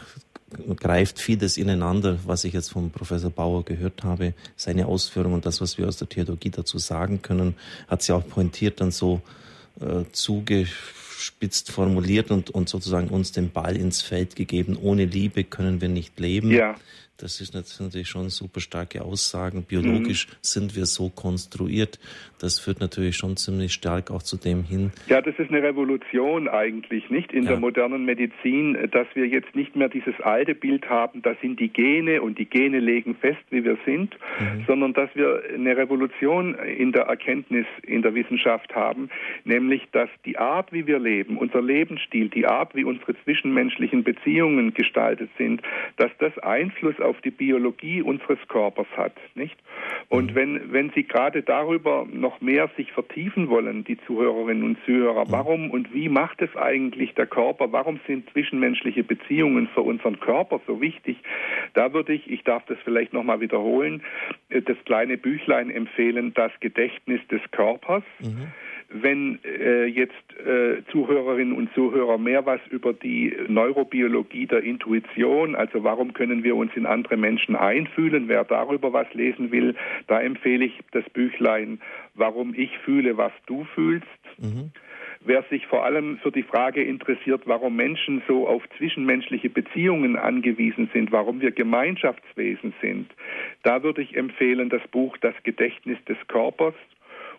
greift 0.76 1.18
vieles 1.18 1.56
ineinander, 1.56 2.18
was 2.24 2.44
ich 2.44 2.52
jetzt 2.52 2.70
vom 2.70 2.90
Professor 2.90 3.30
Bauer 3.30 3.64
gehört 3.64 4.04
habe. 4.04 4.34
Seine 4.56 4.86
Ausführungen 4.86 5.34
und 5.34 5.46
das, 5.46 5.60
was 5.60 5.78
wir 5.78 5.88
aus 5.88 5.96
der 5.96 6.08
Theologie 6.08 6.50
dazu 6.50 6.78
sagen 6.78 7.22
können, 7.22 7.54
hat 7.88 8.02
sie 8.02 8.12
auch 8.12 8.26
pointiert 8.26 8.80
dann 8.80 8.90
so 8.90 9.20
äh, 9.80 10.04
zuge 10.12 10.66
überspitzt 11.24 11.70
formuliert 11.70 12.30
und, 12.30 12.50
und 12.50 12.68
sozusagen 12.68 13.08
uns 13.08 13.32
den 13.32 13.50
Ball 13.50 13.76
ins 13.76 14.02
Feld 14.02 14.36
gegeben. 14.36 14.76
Ohne 14.80 15.04
Liebe 15.04 15.44
können 15.44 15.80
wir 15.80 15.88
nicht 15.88 16.18
leben. 16.20 16.50
Ja. 16.50 16.76
Das 17.24 17.40
ist 17.40 17.54
natürlich 17.54 18.08
schon 18.08 18.28
super 18.28 18.60
starke 18.60 19.00
Aussagen. 19.00 19.64
Biologisch 19.64 20.28
mhm. 20.28 20.32
sind 20.42 20.76
wir 20.76 20.84
so 20.84 21.08
konstruiert. 21.08 21.98
Das 22.38 22.60
führt 22.60 22.80
natürlich 22.80 23.16
schon 23.16 23.38
ziemlich 23.38 23.72
stark 23.72 24.10
auch 24.10 24.22
zu 24.22 24.36
dem 24.36 24.62
hin. 24.62 24.92
Ja, 25.06 25.22
das 25.22 25.34
ist 25.38 25.48
eine 25.48 25.62
Revolution 25.62 26.48
eigentlich, 26.48 27.08
nicht 27.08 27.32
in 27.32 27.44
ja. 27.44 27.52
der 27.52 27.60
modernen 27.60 28.04
Medizin, 28.04 28.76
dass 28.90 29.06
wir 29.14 29.26
jetzt 29.26 29.54
nicht 29.54 29.74
mehr 29.74 29.88
dieses 29.88 30.20
alte 30.20 30.54
Bild 30.54 30.90
haben, 30.90 31.22
da 31.22 31.34
sind 31.40 31.60
die 31.60 31.70
Gene 31.70 32.20
und 32.20 32.38
die 32.38 32.44
Gene 32.44 32.78
legen 32.78 33.14
fest, 33.14 33.40
wie 33.48 33.64
wir 33.64 33.78
sind, 33.86 34.14
mhm. 34.38 34.64
sondern 34.66 34.92
dass 34.92 35.08
wir 35.14 35.44
eine 35.54 35.78
Revolution 35.78 36.54
in 36.54 36.92
der 36.92 37.04
Erkenntnis 37.04 37.64
in 37.84 38.02
der 38.02 38.14
Wissenschaft 38.14 38.74
haben, 38.74 39.08
nämlich 39.44 39.80
dass 39.92 40.10
die 40.26 40.36
Art, 40.36 40.74
wie 40.74 40.86
wir 40.86 40.98
leben, 40.98 41.38
unser 41.38 41.62
Lebensstil, 41.62 42.28
die 42.28 42.46
Art, 42.46 42.74
wie 42.74 42.84
unsere 42.84 43.14
zwischenmenschlichen 43.24 44.04
Beziehungen 44.04 44.74
gestaltet 44.74 45.30
sind, 45.38 45.62
dass 45.96 46.10
das 46.18 46.36
Einfluss 46.40 47.00
auf 47.00 47.13
die 47.22 47.30
Biologie 47.30 48.02
unseres 48.02 48.38
Körpers 48.48 48.86
hat, 48.96 49.14
nicht? 49.34 49.56
Und 50.08 50.32
mhm. 50.32 50.34
wenn, 50.34 50.72
wenn 50.72 50.90
Sie 50.90 51.04
gerade 51.04 51.42
darüber 51.42 52.06
noch 52.10 52.40
mehr 52.40 52.68
sich 52.76 52.92
vertiefen 52.92 53.48
wollen, 53.48 53.84
die 53.84 53.98
Zuhörerinnen 54.06 54.62
und 54.64 54.78
Zuhörer, 54.84 55.24
mhm. 55.24 55.32
warum 55.32 55.70
und 55.70 55.92
wie 55.94 56.08
macht 56.08 56.42
es 56.42 56.54
eigentlich 56.56 57.14
der 57.14 57.26
Körper? 57.26 57.72
Warum 57.72 58.00
sind 58.06 58.28
zwischenmenschliche 58.30 59.04
Beziehungen 59.04 59.68
für 59.74 59.82
unseren 59.82 60.20
Körper 60.20 60.60
so 60.66 60.80
wichtig? 60.80 61.18
Da 61.74 61.92
würde 61.92 62.14
ich, 62.14 62.30
ich 62.30 62.42
darf 62.44 62.64
das 62.66 62.78
vielleicht 62.84 63.12
nochmal 63.12 63.40
wiederholen, 63.40 64.02
äh, 64.48 64.62
das 64.62 64.76
kleine 64.84 65.16
Büchlein 65.16 65.70
empfehlen, 65.70 66.32
das 66.34 66.52
Gedächtnis 66.60 67.20
des 67.28 67.40
Körpers. 67.50 68.04
Mhm 68.20 68.52
wenn 68.94 69.40
äh, 69.44 69.86
jetzt 69.86 70.14
äh, 70.38 70.82
Zuhörerinnen 70.92 71.52
und 71.52 71.72
Zuhörer 71.74 72.16
mehr 72.16 72.46
was 72.46 72.60
über 72.70 72.92
die 72.92 73.34
Neurobiologie 73.48 74.46
der 74.46 74.62
Intuition, 74.62 75.56
also 75.56 75.82
warum 75.82 76.12
können 76.12 76.44
wir 76.44 76.54
uns 76.54 76.70
in 76.76 76.86
andere 76.86 77.16
Menschen 77.16 77.56
einfühlen, 77.56 78.28
wer 78.28 78.44
darüber 78.44 78.92
was 78.92 79.12
lesen 79.12 79.50
will, 79.50 79.74
da 80.06 80.20
empfehle 80.20 80.64
ich 80.66 80.80
das 80.92 81.08
Büchlein 81.10 81.80
Warum 82.16 82.54
ich 82.54 82.78
fühle, 82.78 83.16
was 83.16 83.32
du 83.46 83.64
fühlst. 83.74 84.06
Mhm. 84.38 84.70
Wer 85.26 85.42
sich 85.44 85.66
vor 85.66 85.84
allem 85.84 86.18
für 86.18 86.30
die 86.30 86.42
Frage 86.42 86.84
interessiert, 86.84 87.42
warum 87.46 87.74
Menschen 87.76 88.22
so 88.28 88.46
auf 88.46 88.62
zwischenmenschliche 88.76 89.48
Beziehungen 89.48 90.16
angewiesen 90.16 90.90
sind, 90.92 91.10
warum 91.12 91.40
wir 91.40 91.50
Gemeinschaftswesen 91.50 92.74
sind, 92.80 93.10
da 93.62 93.82
würde 93.82 94.02
ich 94.02 94.16
empfehlen 94.16 94.68
das 94.68 94.86
Buch 94.88 95.16
Das 95.16 95.34
Gedächtnis 95.42 95.98
des 96.04 96.18
Körpers 96.28 96.74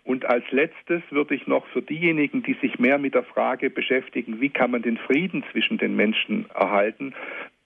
und 0.06 0.26
als 0.26 0.46
letztes 0.52 1.02
würde 1.10 1.36
ich 1.36 1.48
noch 1.48 1.66
für 1.68 1.82
diejenigen, 1.82 2.44
die 2.44 2.54
sich 2.62 2.80
mehr 2.80 3.00
mit 3.00 3.16
der 3.16 3.24
Frage 3.24 3.70
beschäftigen, 3.70 4.40
wie 4.40 4.50
kann 4.50 4.72
man 4.72 4.84
den 4.84 4.98
Frieden 4.98 5.44
zwischen 5.52 5.78
den 5.78 5.96
Menschen 5.96 6.46
erhalten, 6.54 7.14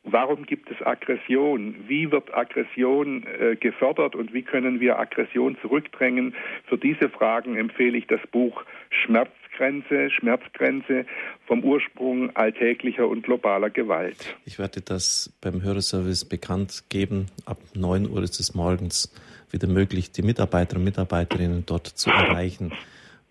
Warum 0.03 0.45
gibt 0.45 0.71
es 0.71 0.81
Aggression? 0.85 1.75
Wie 1.87 2.09
wird 2.11 2.33
Aggression 2.33 3.25
äh, 3.27 3.55
gefördert 3.57 4.15
und 4.15 4.33
wie 4.33 4.43
können 4.43 4.79
wir 4.79 4.97
Aggression 4.97 5.57
zurückdrängen? 5.61 6.33
Für 6.67 6.77
diese 6.77 7.09
Fragen 7.09 7.57
empfehle 7.57 7.97
ich 7.97 8.07
das 8.07 8.21
Buch 8.31 8.63
Schmerzgrenze, 8.89 10.09
Schmerzgrenze 10.09 11.05
vom 11.45 11.63
Ursprung 11.63 12.35
alltäglicher 12.35 13.07
und 13.07 13.23
globaler 13.23 13.69
Gewalt. 13.69 14.37
Ich 14.45 14.57
werde 14.57 14.81
das 14.81 15.37
beim 15.41 15.61
Hörerservice 15.61 16.23
bekannt 16.23 16.85
geben. 16.89 17.27
Ab 17.45 17.59
9 17.75 18.09
Uhr 18.09 18.23
ist 18.23 18.39
es 18.39 18.55
morgens 18.55 19.13
wieder 19.51 19.67
möglich, 19.67 20.11
die 20.11 20.21
Mitarbeiter 20.21 20.77
und 20.77 20.83
Mitarbeiterinnen 20.83 21.65
dort 21.65 21.87
zu 21.87 22.09
erreichen. 22.09 22.71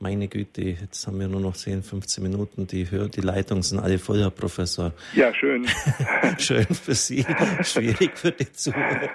Meine 0.01 0.29
Güte, 0.29 0.63
jetzt 0.63 1.09
haben 1.09 1.19
wir 1.19 1.27
nur 1.27 1.41
noch 1.41 1.55
10, 1.55 1.83
15 1.83 2.23
Minuten. 2.23 2.69
Die, 2.69 2.89
Hör 2.89 3.09
die 3.09 3.21
Leitungen 3.21 3.65
sind 3.65 3.81
alle 3.81 3.99
voll, 3.99 4.21
Herr 4.21 4.31
Professor. 4.31 4.93
Ja, 5.13 5.35
schön. 5.35 5.67
schön 6.39 6.67
für 6.67 6.95
Sie, 6.95 7.27
schwierig 7.63 8.17
für 8.17 8.31
die 8.31 8.53
Zuhörer. 8.53 9.11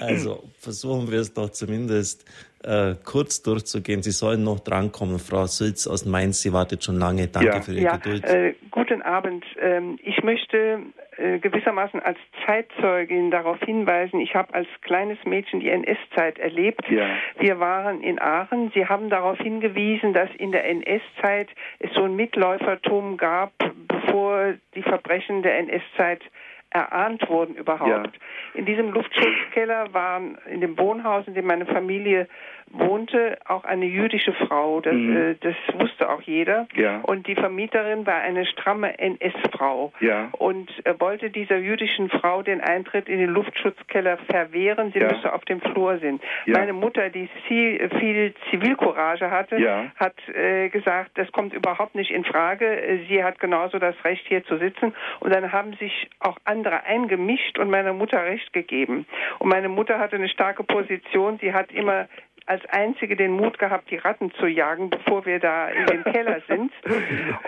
Also 0.00 0.44
versuchen 0.60 1.10
wir 1.10 1.18
es 1.18 1.34
doch 1.34 1.50
zumindest 1.50 2.24
äh, 2.62 2.94
kurz 3.04 3.42
durchzugehen. 3.42 4.04
Sie 4.04 4.12
sollen 4.12 4.44
noch 4.44 4.60
drankommen. 4.60 5.18
Frau 5.18 5.46
Sülz 5.46 5.88
aus 5.88 6.04
Mainz, 6.04 6.40
sie 6.40 6.52
wartet 6.52 6.84
schon 6.84 7.00
lange. 7.00 7.26
Danke 7.26 7.48
ja. 7.48 7.60
für 7.60 7.72
Ihre 7.72 7.82
ja, 7.82 7.96
Geduld. 7.96 8.24
Äh, 8.24 8.54
guten 8.70 9.02
Abend. 9.02 9.44
Ähm, 9.60 9.98
ich 10.04 10.22
möchte 10.22 10.82
äh, 11.16 11.38
gewissermaßen 11.38 12.00
als 12.00 12.18
Zeitzeugin 12.44 13.30
darauf 13.30 13.58
hinweisen, 13.60 14.20
ich 14.20 14.34
habe 14.34 14.52
als 14.54 14.68
kleines 14.82 15.18
Mädchen 15.24 15.60
die 15.60 15.70
NS-Zeit 15.70 16.38
erlebt. 16.38 16.88
Ja. 16.90 17.08
Wir 17.38 17.58
waren 17.58 18.02
in 18.02 18.20
Aachen. 18.20 18.70
Sie 18.74 18.86
haben 18.86 19.08
darauf 19.08 19.38
hingewiesen, 19.38 20.12
dass 20.12 20.28
in 20.36 20.52
der 20.52 20.64
NS-Zeit 20.68 21.48
es 21.78 21.92
so 21.94 22.02
ein 22.02 22.16
Mitläufertum 22.16 23.16
gab, 23.16 23.52
bevor 23.88 24.54
die 24.74 24.82
Verbrechen 24.82 25.42
der 25.42 25.58
NS-Zeit 25.58 26.22
erahnt 26.70 27.26
wurden 27.28 27.54
überhaupt. 27.54 27.88
Ja. 27.88 28.12
In 28.54 28.66
diesem 28.66 28.90
Luftschutzkeller 28.92 29.92
waren 29.94 30.36
in 30.50 30.60
dem 30.60 30.78
Wohnhaus, 30.78 31.26
in 31.26 31.34
dem 31.34 31.46
meine 31.46 31.66
Familie 31.66 32.28
wohnte 32.70 33.38
auch 33.46 33.64
eine 33.64 33.86
jüdische 33.86 34.32
Frau. 34.32 34.80
Das, 34.80 34.94
mhm. 34.94 35.16
äh, 35.16 35.34
das 35.40 35.54
wusste 35.78 36.08
auch 36.10 36.20
jeder. 36.22 36.66
Ja. 36.74 37.00
Und 37.00 37.26
die 37.26 37.34
Vermieterin 37.34 38.06
war 38.06 38.16
eine 38.16 38.46
stramme 38.46 38.98
NS-Frau 38.98 39.92
ja. 40.00 40.28
und 40.32 40.70
äh, 40.84 40.94
wollte 40.98 41.30
dieser 41.30 41.58
jüdischen 41.58 42.10
Frau 42.10 42.42
den 42.42 42.60
Eintritt 42.60 43.08
in 43.08 43.18
den 43.18 43.30
Luftschutzkeller 43.30 44.18
verwehren. 44.30 44.92
Sie 44.92 45.00
ja. 45.00 45.12
müsse 45.12 45.32
auf 45.32 45.44
dem 45.44 45.60
Flur 45.60 45.98
sind. 45.98 46.22
Meine 46.46 46.72
Mutter, 46.72 47.10
die 47.10 47.28
viel, 47.48 47.88
viel 47.98 48.34
Zivilcourage 48.50 49.30
hatte, 49.30 49.90
hat 49.96 50.16
äh, 50.28 50.68
gesagt, 50.68 51.12
das 51.14 51.30
kommt 51.32 51.52
überhaupt 51.52 51.94
nicht 51.94 52.10
in 52.10 52.24
Frage. 52.24 53.00
Sie 53.08 53.22
hat 53.22 53.38
genauso 53.38 53.78
das 53.78 53.94
Recht, 54.04 54.26
hier 54.26 54.44
zu 54.44 54.58
sitzen. 54.58 54.94
Und 55.20 55.34
dann 55.34 55.52
haben 55.52 55.74
sich 55.74 56.08
auch 56.20 56.36
andere 56.44 56.84
eingemischt 56.84 57.58
und 57.58 57.70
meiner 57.70 57.92
Mutter 57.92 58.24
Recht 58.24 58.52
gegeben. 58.52 59.06
Und 59.38 59.48
meine 59.48 59.68
Mutter 59.68 59.98
hatte 59.98 60.16
eine 60.16 60.28
starke 60.28 60.64
Position. 60.64 61.38
Sie 61.40 61.52
hat 61.52 61.72
immer 61.72 62.08
als 62.46 62.64
einzige 62.66 63.16
den 63.16 63.32
Mut 63.32 63.58
gehabt, 63.58 63.90
die 63.90 63.96
Ratten 63.96 64.32
zu 64.34 64.46
jagen, 64.46 64.90
bevor 64.90 65.26
wir 65.26 65.40
da 65.40 65.68
in 65.68 65.86
den 65.86 66.04
Keller 66.04 66.40
sind. 66.48 66.72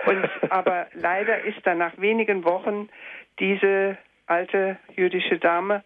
Und, 0.05 0.51
aber 0.51 0.87
leider 0.93 1.43
ist 1.43 1.65
dann 1.65 1.77
nach 1.77 1.97
wenigen 1.97 2.43
Wochen 2.43 2.89
diese 3.39 3.97
alte 4.27 4.77
jüdische 4.95 5.39
Dame 5.39 5.83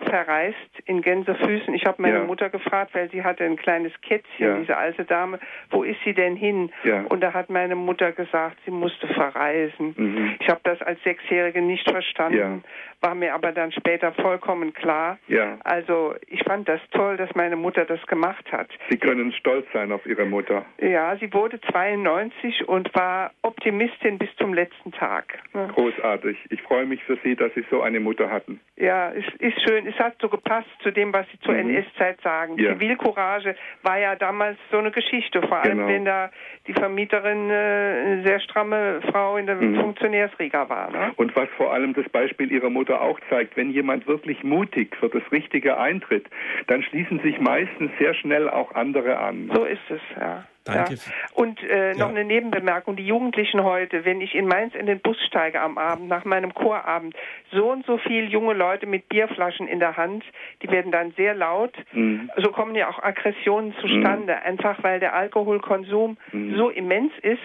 verreist 0.00 0.56
in 0.84 1.02
Gänsefüßen. 1.02 1.74
Ich 1.74 1.84
habe 1.84 2.00
meine 2.02 2.18
ja. 2.18 2.24
Mutter 2.24 2.48
gefragt, 2.50 2.94
weil 2.94 3.10
sie 3.10 3.22
hatte 3.22 3.44
ein 3.44 3.56
kleines 3.56 3.92
Kätzchen, 4.00 4.46
ja. 4.46 4.56
diese 4.58 4.76
alte 4.76 5.04
Dame, 5.04 5.38
wo 5.70 5.82
ist 5.82 5.98
sie 6.04 6.14
denn 6.14 6.36
hin? 6.36 6.70
Ja. 6.84 7.02
Und 7.08 7.20
da 7.20 7.32
hat 7.32 7.50
meine 7.50 7.74
Mutter 7.74 8.12
gesagt, 8.12 8.58
sie 8.64 8.70
musste 8.70 9.08
verreisen. 9.08 9.94
Mhm. 9.96 10.36
Ich 10.40 10.48
habe 10.48 10.60
das 10.64 10.80
als 10.82 11.02
Sechsjährige 11.02 11.60
nicht 11.62 11.90
verstanden, 11.90 12.64
war 13.00 13.14
mir 13.14 13.34
aber 13.34 13.52
dann 13.52 13.72
später 13.72 14.12
vollkommen 14.12 14.72
klar. 14.72 15.18
Also 15.64 16.14
ich 16.26 16.42
fand 16.44 16.68
das 16.68 16.80
toll, 16.90 17.16
dass 17.16 17.34
meine 17.34 17.56
Mutter 17.56 17.84
das 17.84 18.04
gemacht 18.06 18.50
hat. 18.50 18.68
Sie 18.90 18.98
können 18.98 19.32
stolz 19.32 19.66
sein 19.72 19.92
auf 19.92 20.04
Ihre 20.06 20.24
Mutter. 20.24 20.64
Ja, 20.80 21.16
sie 21.16 21.32
wurde 21.32 21.60
92 21.60 22.68
und 22.68 22.92
war 22.94 23.32
Optimistin 23.42 24.18
bis 24.18 24.34
zum 24.36 24.54
letzten 24.54 24.92
Tag. 24.92 25.38
Großartig. 25.52 26.36
Ich 26.50 26.62
freue 26.62 26.86
mich 26.86 27.02
für 27.04 27.16
Sie, 27.22 27.36
dass 27.36 27.52
Sie 27.54 27.64
so 27.70 27.82
eine 27.82 28.00
Mutter 28.00 28.30
hatten. 28.30 28.60
Ja, 28.76 29.12
es 29.12 29.24
ist 29.38 29.60
schön. 29.62 29.86
Es 29.88 29.98
hat 29.98 30.16
so 30.20 30.28
gepasst 30.28 30.68
zu 30.82 30.90
dem, 30.90 31.12
was 31.12 31.26
Sie 31.30 31.38
zur 31.40 31.54
mhm. 31.54 31.70
NS-Zeit 31.70 32.20
sagen. 32.22 32.58
Ja. 32.58 32.72
Zivilcourage 32.74 33.54
war 33.82 33.98
ja 33.98 34.16
damals 34.16 34.58
so 34.70 34.78
eine 34.78 34.90
Geschichte, 34.90 35.40
vor 35.42 35.58
allem 35.58 35.78
genau. 35.78 35.88
wenn 35.88 36.04
da 36.04 36.30
die 36.66 36.72
Vermieterin 36.72 37.48
äh, 37.50 37.54
eine 37.54 38.22
sehr 38.24 38.40
stramme 38.40 39.00
Frau 39.10 39.36
in 39.36 39.46
der 39.46 39.56
mhm. 39.56 39.80
Funktionärsriga 39.80 40.68
war. 40.68 40.90
Ne? 40.90 41.12
Und 41.16 41.34
was 41.36 41.48
vor 41.56 41.72
allem 41.72 41.94
das 41.94 42.08
Beispiel 42.08 42.50
Ihrer 42.50 42.70
Mutter 42.70 42.88
Mutter 42.88 43.02
auch 43.02 43.20
zeigt, 43.28 43.56
wenn 43.56 43.70
jemand 43.70 44.06
wirklich 44.06 44.42
mutig 44.44 44.96
für 44.96 45.08
das 45.08 45.22
Richtige 45.30 45.78
eintritt, 45.78 46.26
dann 46.68 46.82
schließen 46.82 47.20
sich 47.20 47.38
meistens 47.38 47.90
sehr 47.98 48.14
schnell 48.14 48.48
auch 48.48 48.74
andere 48.74 49.18
an. 49.18 49.50
So 49.52 49.64
ist 49.64 49.90
es, 49.90 50.00
ja. 50.18 50.44
Danke. 50.74 50.94
Ja. 50.94 51.00
Und 51.34 51.62
äh, 51.62 51.92
noch 51.92 52.00
ja. 52.00 52.08
eine 52.08 52.24
Nebenbemerkung, 52.24 52.96
die 52.96 53.06
Jugendlichen 53.06 53.62
heute, 53.64 54.04
wenn 54.04 54.20
ich 54.20 54.34
in 54.34 54.46
Mainz 54.46 54.74
in 54.74 54.86
den 54.86 55.00
Bus 55.00 55.16
steige 55.26 55.60
am 55.60 55.78
Abend, 55.78 56.08
nach 56.08 56.24
meinem 56.24 56.54
Chorabend, 56.54 57.14
so 57.52 57.70
und 57.70 57.86
so 57.86 57.98
viele 57.98 58.26
junge 58.26 58.54
Leute 58.54 58.86
mit 58.86 59.08
Bierflaschen 59.08 59.66
in 59.66 59.80
der 59.80 59.96
Hand, 59.96 60.24
die 60.62 60.70
werden 60.70 60.92
dann 60.92 61.12
sehr 61.12 61.34
laut. 61.34 61.74
Mhm. 61.92 62.30
So 62.36 62.50
kommen 62.50 62.74
ja 62.74 62.88
auch 62.88 63.02
Aggressionen 63.02 63.74
zustande, 63.80 64.34
mhm. 64.34 64.46
einfach 64.46 64.82
weil 64.82 65.00
der 65.00 65.14
Alkoholkonsum 65.14 66.16
mhm. 66.32 66.56
so 66.56 66.68
immens 66.68 67.12
ist, 67.22 67.38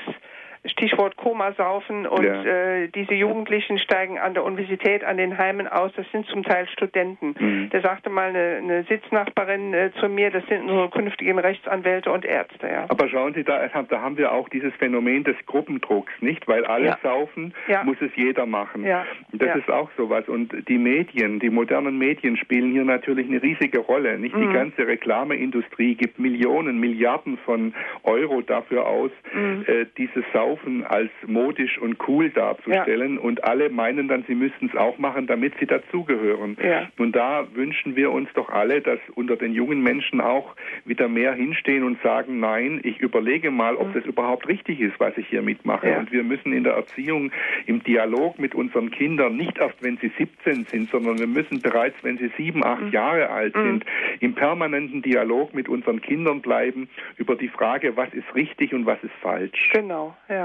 Stichwort 0.65 1.17
Komasaufen 1.17 2.05
und 2.07 2.23
ja. 2.23 2.43
äh, 2.43 2.87
diese 2.87 3.13
Jugendlichen 3.13 3.79
steigen 3.79 4.17
an 4.17 4.33
der 4.33 4.45
Universität, 4.45 5.03
an 5.03 5.17
den 5.17 5.37
Heimen 5.37 5.67
aus. 5.67 5.91
Das 5.97 6.09
sind 6.11 6.25
zum 6.27 6.43
Teil 6.43 6.67
Studenten. 6.69 7.35
Mhm. 7.37 7.69
Da 7.69 7.81
sagte 7.81 8.09
mal 8.09 8.29
eine, 8.29 8.57
eine 8.61 8.83
Sitznachbarin 8.83 9.73
äh, 9.73 9.91
zu 9.99 10.07
mir, 10.07 10.31
das 10.31 10.45
sind 10.47 10.61
unsere 10.61 10.89
künftigen 10.89 11.37
Rechtsanwälte 11.37 12.11
und 12.11 12.23
Ärzte. 12.23 12.67
Ja. 12.67 12.85
Aber 12.87 13.09
schauen 13.09 13.33
Sie, 13.33 13.43
da, 13.43 13.67
da 13.67 14.01
haben 14.01 14.17
wir 14.17 14.31
auch 14.31 14.47
dieses 14.47 14.73
Phänomen 14.75 15.25
des 15.25 15.35
Gruppendrucks, 15.47 16.13
nicht? 16.21 16.47
Weil 16.47 16.65
alle 16.65 16.87
ja. 16.87 16.99
saufen, 17.03 17.53
ja. 17.67 17.83
muss 17.83 17.97
es 17.99 18.11
jeder 18.15 18.45
machen. 18.45 18.85
Ja. 18.85 19.05
Das 19.33 19.57
ist 19.57 19.69
auch 19.69 19.89
sowas. 19.97 20.29
Und 20.29 20.69
die 20.69 20.77
Medien, 20.77 21.41
die 21.41 21.49
modernen 21.49 21.97
Medien 21.97 22.37
spielen 22.37 22.71
hier 22.71 22.85
natürlich 22.85 23.27
eine 23.27 23.43
riesige 23.43 23.79
Rolle. 23.79 24.17
Nicht 24.17 24.35
mhm. 24.35 24.47
die 24.47 24.53
ganze 24.53 24.87
Reklameindustrie 24.87 25.95
gibt 25.95 26.19
Millionen, 26.19 26.79
Milliarden 26.79 27.37
von 27.39 27.73
Euro 28.03 28.41
dafür 28.41 28.87
aus, 28.87 29.11
mhm. 29.33 29.65
äh, 29.67 29.85
dieses 29.97 30.23
Saufen 30.31 30.52
Saufen 30.53 30.83
als 30.85 31.09
modisch 31.25 31.77
und 31.79 31.97
cool 32.07 32.29
darzustellen 32.29 33.15
ja. 33.15 33.21
und 33.21 33.43
alle 33.43 33.69
meinen 33.69 34.07
dann, 34.07 34.23
sie 34.27 34.35
müssten 34.35 34.67
es 34.67 34.75
auch 34.75 34.97
machen, 34.97 35.27
damit 35.27 35.53
sie 35.59 35.65
dazugehören. 35.65 36.57
Ja. 36.63 36.89
Und 36.97 37.15
da 37.15 37.47
wünschen 37.53 37.95
wir 37.95 38.11
uns 38.11 38.29
doch 38.33 38.49
alle, 38.49 38.81
dass 38.81 38.99
unter 39.15 39.35
den 39.35 39.53
jungen 39.53 39.81
Menschen 39.81 40.21
auch 40.21 40.55
wieder 40.85 41.07
mehr 41.07 41.33
hinstehen 41.33 41.83
und 41.83 42.01
sagen, 42.01 42.39
nein, 42.39 42.81
ich 42.83 42.99
überlege 42.99 43.51
mal, 43.51 43.75
ob 43.75 43.89
mhm. 43.89 43.93
das 43.93 44.05
überhaupt 44.05 44.47
richtig 44.47 44.79
ist, 44.79 44.99
was 44.99 45.17
ich 45.17 45.27
hier 45.27 45.41
mitmache. 45.41 45.89
Ja. 45.89 45.99
Und 45.99 46.11
wir 46.11 46.23
müssen 46.23 46.53
in 46.53 46.63
der 46.63 46.73
Erziehung, 46.73 47.31
im 47.65 47.83
Dialog 47.83 48.39
mit 48.39 48.53
unseren 48.55 48.91
Kindern, 48.91 49.35
nicht 49.35 49.57
erst 49.57 49.81
wenn 49.81 49.97
sie 49.97 50.11
17 50.17 50.65
sind, 50.65 50.89
sondern 50.89 51.17
wir 51.19 51.27
müssen 51.27 51.61
bereits, 51.61 51.95
wenn 52.03 52.17
sie 52.17 52.31
sieben, 52.37 52.63
acht 52.63 52.83
mhm. 52.83 52.91
Jahre 52.91 53.29
alt 53.29 53.55
mhm. 53.55 53.63
sind, 53.63 53.85
im 54.19 54.35
permanenten 54.35 55.01
Dialog 55.01 55.53
mit 55.53 55.69
unseren 55.69 56.01
Kindern 56.01 56.41
bleiben 56.41 56.89
über 57.17 57.35
die 57.35 57.47
Frage, 57.47 57.95
was 57.97 58.13
ist 58.13 58.35
richtig 58.35 58.73
und 58.73 58.85
was 58.85 59.03
ist 59.03 59.13
falsch. 59.21 59.69
Genau, 59.73 60.15
ja. 60.29 60.42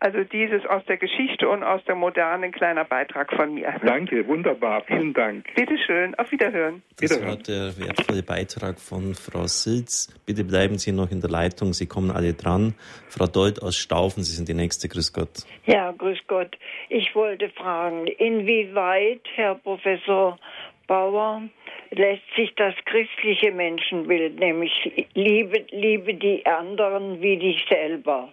Also 0.00 0.22
dieses 0.22 0.64
aus 0.66 0.84
der 0.86 0.96
Geschichte 0.96 1.48
und 1.48 1.64
aus 1.64 1.82
der 1.84 1.96
Moderne, 1.96 2.52
kleiner 2.52 2.84
Beitrag 2.84 3.32
von 3.32 3.54
mir. 3.54 3.74
Danke, 3.84 4.26
wunderbar, 4.28 4.84
vielen 4.86 5.12
Dank. 5.12 5.44
Bitte 5.56 5.76
schön, 5.76 6.14
auf 6.14 6.30
Wiederhören. 6.30 6.82
Das 7.00 7.10
Wiederhören. 7.10 7.38
war 7.38 7.42
der 7.42 7.76
wertvolle 7.78 8.22
Beitrag 8.22 8.78
von 8.78 9.14
Frau 9.16 9.48
Silz. 9.48 10.08
Bitte 10.24 10.44
bleiben 10.44 10.78
Sie 10.78 10.92
noch 10.92 11.10
in 11.10 11.20
der 11.20 11.30
Leitung, 11.30 11.72
Sie 11.72 11.86
kommen 11.86 12.12
alle 12.12 12.34
dran. 12.34 12.74
Frau 13.08 13.26
Deut 13.26 13.60
aus 13.60 13.76
Staufen, 13.76 14.22
Sie 14.22 14.36
sind 14.36 14.48
die 14.48 14.54
Nächste, 14.54 14.88
grüß 14.88 15.12
Gott. 15.12 15.44
Ja, 15.66 15.90
grüß 15.90 16.18
Gott. 16.28 16.56
Ich 16.88 17.12
wollte 17.16 17.48
fragen, 17.48 18.06
inwieweit, 18.06 19.22
Herr 19.34 19.56
Professor 19.56 20.38
Bauer, 20.86 21.42
lässt 21.90 22.22
sich 22.36 22.54
das 22.54 22.74
christliche 22.84 23.50
Menschenbild, 23.50 24.38
nämlich 24.38 24.72
liebe, 25.14 25.64
liebe 25.70 26.14
die 26.14 26.46
anderen 26.46 27.20
wie 27.20 27.36
dich 27.36 27.64
selber, 27.68 28.32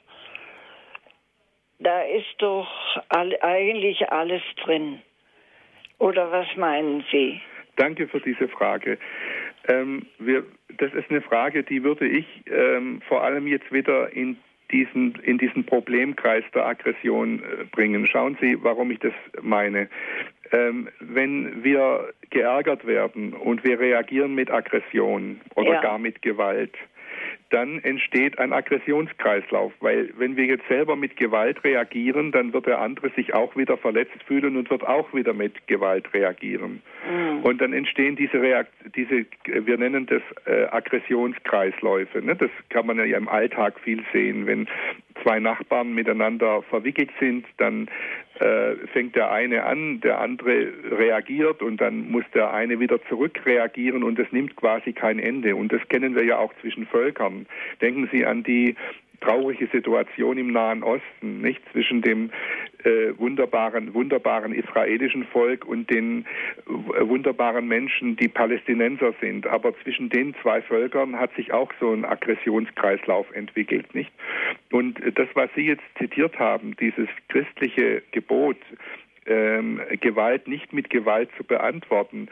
da 1.79 2.01
ist 2.01 2.35
doch 2.39 2.67
all, 3.09 3.37
eigentlich 3.41 4.09
alles 4.09 4.41
drin. 4.63 5.01
Oder 5.97 6.31
was 6.31 6.47
meinen 6.55 7.03
Sie? 7.11 7.41
Danke 7.77 8.07
für 8.07 8.19
diese 8.19 8.47
Frage. 8.47 8.97
Ähm, 9.67 10.05
wir, 10.19 10.43
das 10.77 10.93
ist 10.93 11.09
eine 11.09 11.21
Frage, 11.21 11.63
die 11.63 11.83
würde 11.83 12.07
ich 12.07 12.25
ähm, 12.47 13.01
vor 13.07 13.23
allem 13.23 13.47
jetzt 13.47 13.71
wieder 13.71 14.11
in 14.13 14.37
diesen, 14.71 15.15
in 15.23 15.37
diesen 15.37 15.65
Problemkreis 15.65 16.43
der 16.53 16.65
Aggression 16.65 17.39
äh, 17.39 17.65
bringen. 17.65 18.07
Schauen 18.07 18.37
Sie, 18.41 18.57
warum 18.63 18.91
ich 18.91 18.99
das 18.99 19.13
meine. 19.41 19.89
Ähm, 20.51 20.89
wenn 20.99 21.63
wir 21.63 22.13
geärgert 22.29 22.85
werden 22.85 23.33
und 23.33 23.63
wir 23.63 23.79
reagieren 23.79 24.35
mit 24.35 24.51
Aggression 24.51 25.41
oder 25.55 25.73
ja. 25.73 25.81
gar 25.81 25.97
mit 25.97 26.21
Gewalt, 26.21 26.75
dann 27.55 27.81
entsteht 27.83 28.37
ein 28.37 28.51
Aggressionskreislauf, 28.51 29.71
weil 29.79 30.09
wenn 30.17 30.35
wir 30.35 30.43
jetzt 30.43 30.67
selber 30.67 30.97
mit 30.97 31.15
Gewalt 31.15 31.63
reagieren, 31.63 32.33
dann 32.33 32.51
wird 32.51 32.65
der 32.65 32.81
andere 32.81 33.09
sich 33.11 33.33
auch 33.33 33.55
wieder 33.55 33.77
verletzt 33.77 34.21
fühlen 34.27 34.57
und 34.57 34.69
wird 34.69 34.85
auch 34.85 35.13
wieder 35.13 35.33
mit 35.33 35.65
Gewalt 35.67 36.13
reagieren. 36.13 36.81
Mhm. 37.09 37.43
Und 37.43 37.61
dann 37.61 37.71
entstehen 37.71 38.17
diese, 38.17 38.41
Reakt 38.41 38.73
diese 38.93 39.25
wir 39.45 39.77
nennen 39.77 40.05
das 40.05 40.21
äh, 40.45 40.65
Aggressionskreisläufe. 40.65 42.21
Ne? 42.21 42.35
Das 42.35 42.49
kann 42.67 42.87
man 42.87 42.97
ja 42.97 43.17
im 43.17 43.29
Alltag 43.29 43.79
viel 43.79 44.03
sehen. 44.11 44.47
Wenn 44.47 44.67
zwei 45.23 45.39
Nachbarn 45.39 45.93
miteinander 45.93 46.61
verwickelt 46.63 47.11
sind, 47.21 47.45
dann 47.55 47.87
äh, 48.39 48.75
fängt 48.91 49.15
der 49.15 49.31
eine 49.31 49.63
an, 49.63 50.01
der 50.01 50.19
andere 50.19 50.67
reagiert 50.91 51.61
und 51.61 51.79
dann 51.79 52.11
muss 52.11 52.25
der 52.33 52.53
eine 52.53 52.79
wieder 52.79 53.01
zurückreagieren 53.07 54.03
und 54.03 54.19
es 54.19 54.31
nimmt 54.31 54.55
quasi 54.55 54.93
kein 54.93 55.19
Ende. 55.19 55.55
Und 55.55 55.71
das 55.71 55.81
kennen 55.87 56.15
wir 56.15 56.25
ja 56.25 56.37
auch 56.37 56.53
zwischen 56.61 56.85
Völkern. 56.85 57.45
Denken 57.81 58.09
Sie 58.11 58.25
an 58.25 58.43
die 58.43 58.75
traurige 59.21 59.67
Situation 59.67 60.37
im 60.37 60.51
Nahen 60.51 60.83
Osten, 60.83 61.41
nicht 61.41 61.61
zwischen 61.71 62.01
dem 62.01 62.31
äh, 62.85 63.17
wunderbaren, 63.17 63.93
wunderbaren 63.93 64.53
israelischen 64.53 65.25
Volk 65.25 65.65
und 65.65 65.89
den 65.89 66.25
äh, 66.67 67.07
wunderbaren 67.07 67.67
Menschen, 67.67 68.15
die 68.15 68.27
Palästinenser 68.27 69.13
sind. 69.19 69.47
Aber 69.47 69.73
zwischen 69.83 70.09
den 70.09 70.35
zwei 70.41 70.61
Völkern 70.61 71.19
hat 71.19 71.33
sich 71.35 71.51
auch 71.51 71.71
so 71.79 71.91
ein 71.91 72.05
Aggressionskreislauf 72.05 73.31
entwickelt, 73.33 73.93
nicht? 73.95 74.11
Und 74.71 74.99
das, 75.15 75.27
was 75.33 75.49
Sie 75.55 75.67
jetzt 75.67 75.83
zitiert 75.97 76.37
haben, 76.39 76.75
dieses 76.77 77.07
christliche 77.29 78.03
Gebot, 78.11 78.57
ähm, 79.25 79.81
Gewalt 79.99 80.47
nicht 80.47 80.73
mit 80.73 80.89
Gewalt 80.89 81.29
zu 81.37 81.43
beantworten. 81.43 82.27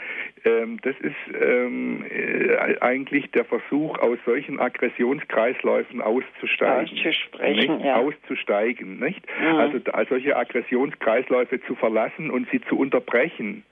Ähm, 0.45 0.79
das 0.81 0.95
ist 0.99 1.15
ähm, 1.39 2.05
äh, 2.09 2.79
eigentlich 2.81 3.31
der 3.31 3.45
Versuch, 3.45 3.97
aus 3.99 4.17
solchen 4.25 4.59
Aggressionskreisläufen 4.59 6.01
auszusteigen. 6.01 6.97
Auszusprechen, 6.97 7.77
nicht? 7.77 7.85
Ja. 7.85 7.95
Auszusteigen, 7.95 8.99
nicht? 8.99 9.25
Mhm. 9.39 9.55
Also, 9.55 9.79
also 9.91 10.09
solche 10.09 10.35
Aggressionskreisläufe 10.35 11.61
zu 11.61 11.75
verlassen 11.75 12.29
und 12.29 12.47
sie 12.51 12.61
zu 12.61 12.77
unterbrechen. 12.77 13.63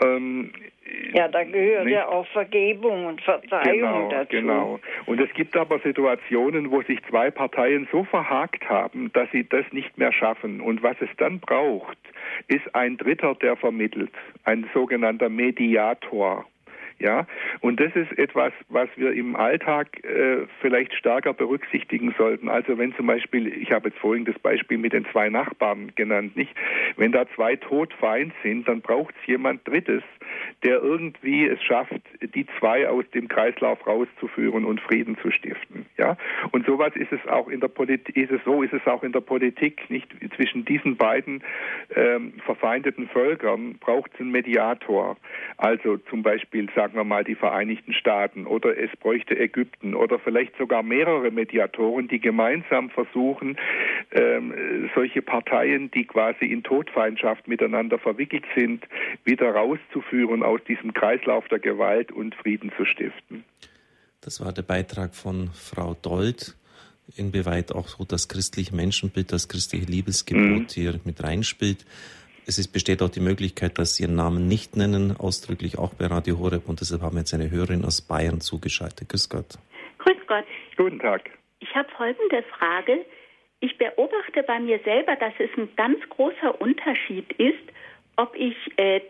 Ähm, 0.00 0.52
ja, 1.12 1.28
da 1.28 1.44
gehört 1.44 1.84
nicht? 1.84 1.94
ja 1.94 2.06
auch 2.08 2.26
Vergebung 2.28 3.06
und 3.06 3.20
Verzeihung 3.22 3.78
genau, 3.78 4.08
dazu. 4.10 4.30
Genau. 4.30 4.80
Und 5.06 5.20
es 5.20 5.32
gibt 5.34 5.56
aber 5.56 5.78
Situationen, 5.80 6.70
wo 6.70 6.82
sich 6.82 6.98
zwei 7.08 7.30
Parteien 7.30 7.88
so 7.90 8.04
verhakt 8.04 8.68
haben, 8.68 9.12
dass 9.12 9.30
sie 9.30 9.48
das 9.48 9.64
nicht 9.72 9.96
mehr 9.98 10.12
schaffen. 10.12 10.60
Und 10.60 10.82
was 10.82 10.96
es 11.00 11.08
dann 11.18 11.40
braucht, 11.40 11.98
ist 12.46 12.74
ein 12.74 12.96
Dritter, 12.96 13.34
der 13.34 13.56
vermittelt, 13.56 14.12
ein 14.44 14.68
sogenannter 14.72 15.28
Mediator. 15.28 16.46
Ja, 17.00 17.26
und 17.60 17.78
das 17.78 17.94
ist 17.94 18.18
etwas, 18.18 18.52
was 18.68 18.88
wir 18.96 19.12
im 19.12 19.36
Alltag 19.36 20.04
äh, 20.04 20.46
vielleicht 20.60 20.92
stärker 20.94 21.32
berücksichtigen 21.32 22.12
sollten. 22.18 22.48
Also 22.48 22.76
wenn 22.76 22.92
zum 22.96 23.06
Beispiel, 23.06 23.46
ich 23.46 23.70
habe 23.70 23.90
jetzt 23.90 24.00
vorhin 24.00 24.24
das 24.24 24.36
Beispiel 24.40 24.78
mit 24.78 24.92
den 24.92 25.06
zwei 25.12 25.28
Nachbarn 25.28 25.92
genannt, 25.94 26.36
nicht? 26.36 26.52
Wenn 26.96 27.12
da 27.12 27.26
zwei 27.36 27.54
todfeind 27.54 28.32
sind, 28.42 28.66
dann 28.66 28.80
braucht 28.80 29.14
es 29.20 29.26
jemand 29.28 29.66
Drittes, 29.68 30.02
der 30.64 30.82
irgendwie 30.82 31.46
es 31.46 31.62
schafft, 31.62 32.00
die 32.34 32.46
zwei 32.58 32.88
aus 32.88 33.04
dem 33.14 33.28
Kreislauf 33.28 33.86
rauszuführen 33.86 34.64
und 34.64 34.80
Frieden 34.80 35.16
zu 35.22 35.30
stiften. 35.30 35.86
Ja, 35.98 36.16
und 36.50 36.66
sowas 36.66 36.96
ist 36.96 37.12
es 37.12 37.24
auch 37.28 37.46
in 37.46 37.60
der 37.60 37.68
Politik, 37.68 38.16
ist 38.16 38.32
es 38.32 38.40
so, 38.44 38.64
ist 38.64 38.72
es 38.72 38.84
auch 38.88 39.04
in 39.04 39.12
der 39.12 39.20
Politik, 39.20 39.88
nicht? 39.88 40.08
Zwischen 40.34 40.64
diesen 40.64 40.96
beiden 40.96 41.44
ähm, 41.94 42.32
verfeindeten 42.44 43.08
Völkern 43.08 43.78
braucht 43.78 44.14
es 44.14 44.20
einen 44.20 44.32
Mediator. 44.32 45.16
Also 45.58 45.98
zum 45.98 46.22
Beispiel 46.22 46.68
sagen 46.74 46.87
sagen 46.88 46.98
wir 46.98 47.04
mal, 47.04 47.24
die 47.24 47.34
Vereinigten 47.34 47.92
Staaten 47.92 48.46
oder 48.46 48.76
es 48.78 48.90
bräuchte 48.98 49.38
Ägypten 49.38 49.94
oder 49.94 50.18
vielleicht 50.18 50.56
sogar 50.56 50.82
mehrere 50.82 51.30
Mediatoren, 51.30 52.08
die 52.08 52.18
gemeinsam 52.18 52.90
versuchen, 52.90 53.56
ähm, 54.12 54.88
solche 54.94 55.22
Parteien, 55.22 55.90
die 55.90 56.04
quasi 56.04 56.46
in 56.46 56.62
Todfeindschaft 56.62 57.46
miteinander 57.46 57.98
verwickelt 57.98 58.44
sind, 58.56 58.86
wieder 59.24 59.50
rauszuführen 59.50 60.42
aus 60.42 60.60
diesem 60.66 60.94
Kreislauf 60.94 61.46
der 61.48 61.58
Gewalt 61.58 62.10
und 62.10 62.34
Frieden 62.34 62.72
zu 62.76 62.84
stiften. 62.84 63.44
Das 64.20 64.40
war 64.40 64.52
der 64.52 64.62
Beitrag 64.62 65.14
von 65.14 65.50
Frau 65.52 65.94
Dold 66.00 66.56
inwieweit 67.16 67.72
auch 67.72 67.88
so 67.88 68.04
das 68.04 68.28
christliche 68.28 68.74
Menschenbild, 68.74 69.32
das 69.32 69.48
christliche 69.48 69.86
Liebesgebot 69.86 70.42
mhm. 70.42 70.66
hier 70.68 71.00
mit 71.04 71.22
reinspielt. 71.22 71.86
Es 72.48 72.56
ist, 72.56 72.72
besteht 72.72 73.02
auch 73.02 73.10
die 73.10 73.20
Möglichkeit, 73.20 73.76
dass 73.76 73.96
Sie 73.96 74.04
Ihren 74.04 74.14
Namen 74.14 74.48
nicht 74.48 74.74
nennen, 74.74 75.14
ausdrücklich 75.14 75.76
auch 75.76 75.92
bei 75.92 76.06
Radio 76.06 76.38
Horeb. 76.38 76.66
Und 76.66 76.80
deshalb 76.80 77.02
haben 77.02 77.16
wir 77.16 77.20
jetzt 77.20 77.34
eine 77.34 77.50
Hörerin 77.50 77.84
aus 77.84 78.00
Bayern 78.00 78.40
zugeschaltet. 78.40 79.06
Grüß 79.10 79.28
Gott. 79.28 79.58
Grüß 79.98 80.16
Gott. 80.26 80.46
Guten 80.78 80.98
Tag. 80.98 81.28
Ich 81.60 81.74
habe 81.74 81.90
folgende 81.94 82.42
Frage. 82.44 83.04
Ich 83.60 83.76
beobachte 83.76 84.42
bei 84.46 84.60
mir 84.60 84.80
selber, 84.82 85.14
dass 85.16 85.34
es 85.38 85.50
ein 85.58 85.68
ganz 85.76 85.98
großer 86.08 86.58
Unterschied 86.58 87.30
ist, 87.34 87.68
ob 88.16 88.34
ich 88.34 88.56
äh, 88.78 89.02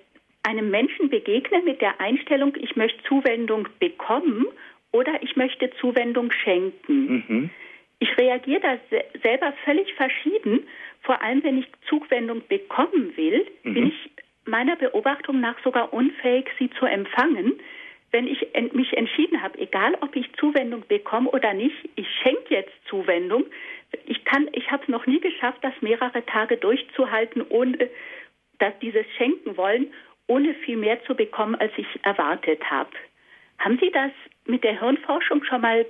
einem 0.42 0.70
Menschen 0.70 1.08
begegne 1.08 1.62
mit 1.62 1.80
der 1.80 2.00
Einstellung, 2.00 2.56
ich 2.56 2.74
möchte 2.74 3.00
Zuwendung 3.04 3.68
bekommen 3.78 4.46
oder 4.90 5.22
ich 5.22 5.36
möchte 5.36 5.70
Zuwendung 5.80 6.32
schenken. 6.32 7.24
Mhm. 7.28 7.50
Ich 8.00 8.16
reagiere 8.16 8.60
da 8.60 8.78
selber 9.22 9.52
völlig 9.64 9.92
verschieden 9.94 10.66
vor 11.02 11.22
allem 11.22 11.42
wenn 11.42 11.58
ich 11.58 11.66
Zuwendung 11.88 12.42
bekommen 12.48 13.16
will, 13.16 13.46
mhm. 13.62 13.74
bin 13.74 13.86
ich 13.88 14.10
meiner 14.44 14.76
Beobachtung 14.76 15.40
nach 15.40 15.58
sogar 15.62 15.92
unfähig, 15.92 16.50
sie 16.58 16.70
zu 16.70 16.86
empfangen. 16.86 17.60
Wenn 18.10 18.26
ich 18.26 18.46
mich 18.72 18.96
entschieden 18.96 19.42
habe, 19.42 19.58
egal 19.58 19.96
ob 20.00 20.16
ich 20.16 20.32
Zuwendung 20.34 20.82
bekomme 20.88 21.30
oder 21.30 21.52
nicht, 21.52 21.76
ich 21.96 22.06
schenke 22.22 22.54
jetzt 22.54 22.72
Zuwendung. 22.88 23.44
Ich 24.06 24.24
kann, 24.24 24.48
ich 24.52 24.70
habe 24.70 24.82
es 24.82 24.88
noch 24.88 25.06
nie 25.06 25.20
geschafft, 25.20 25.58
das 25.62 25.74
mehrere 25.80 26.24
Tage 26.24 26.56
durchzuhalten, 26.56 27.44
ohne 27.48 27.90
dass 28.58 28.78
dieses 28.80 29.06
Schenken 29.16 29.56
wollen, 29.56 29.92
ohne 30.26 30.54
viel 30.54 30.76
mehr 30.76 31.02
zu 31.04 31.14
bekommen, 31.14 31.54
als 31.54 31.72
ich 31.76 31.86
erwartet 32.02 32.62
habe. 32.70 32.90
Haben 33.58 33.78
Sie 33.80 33.90
das 33.90 34.12
mit 34.46 34.64
der 34.64 34.78
Hirnforschung 34.78 35.44
schon 35.44 35.60
mal 35.60 35.86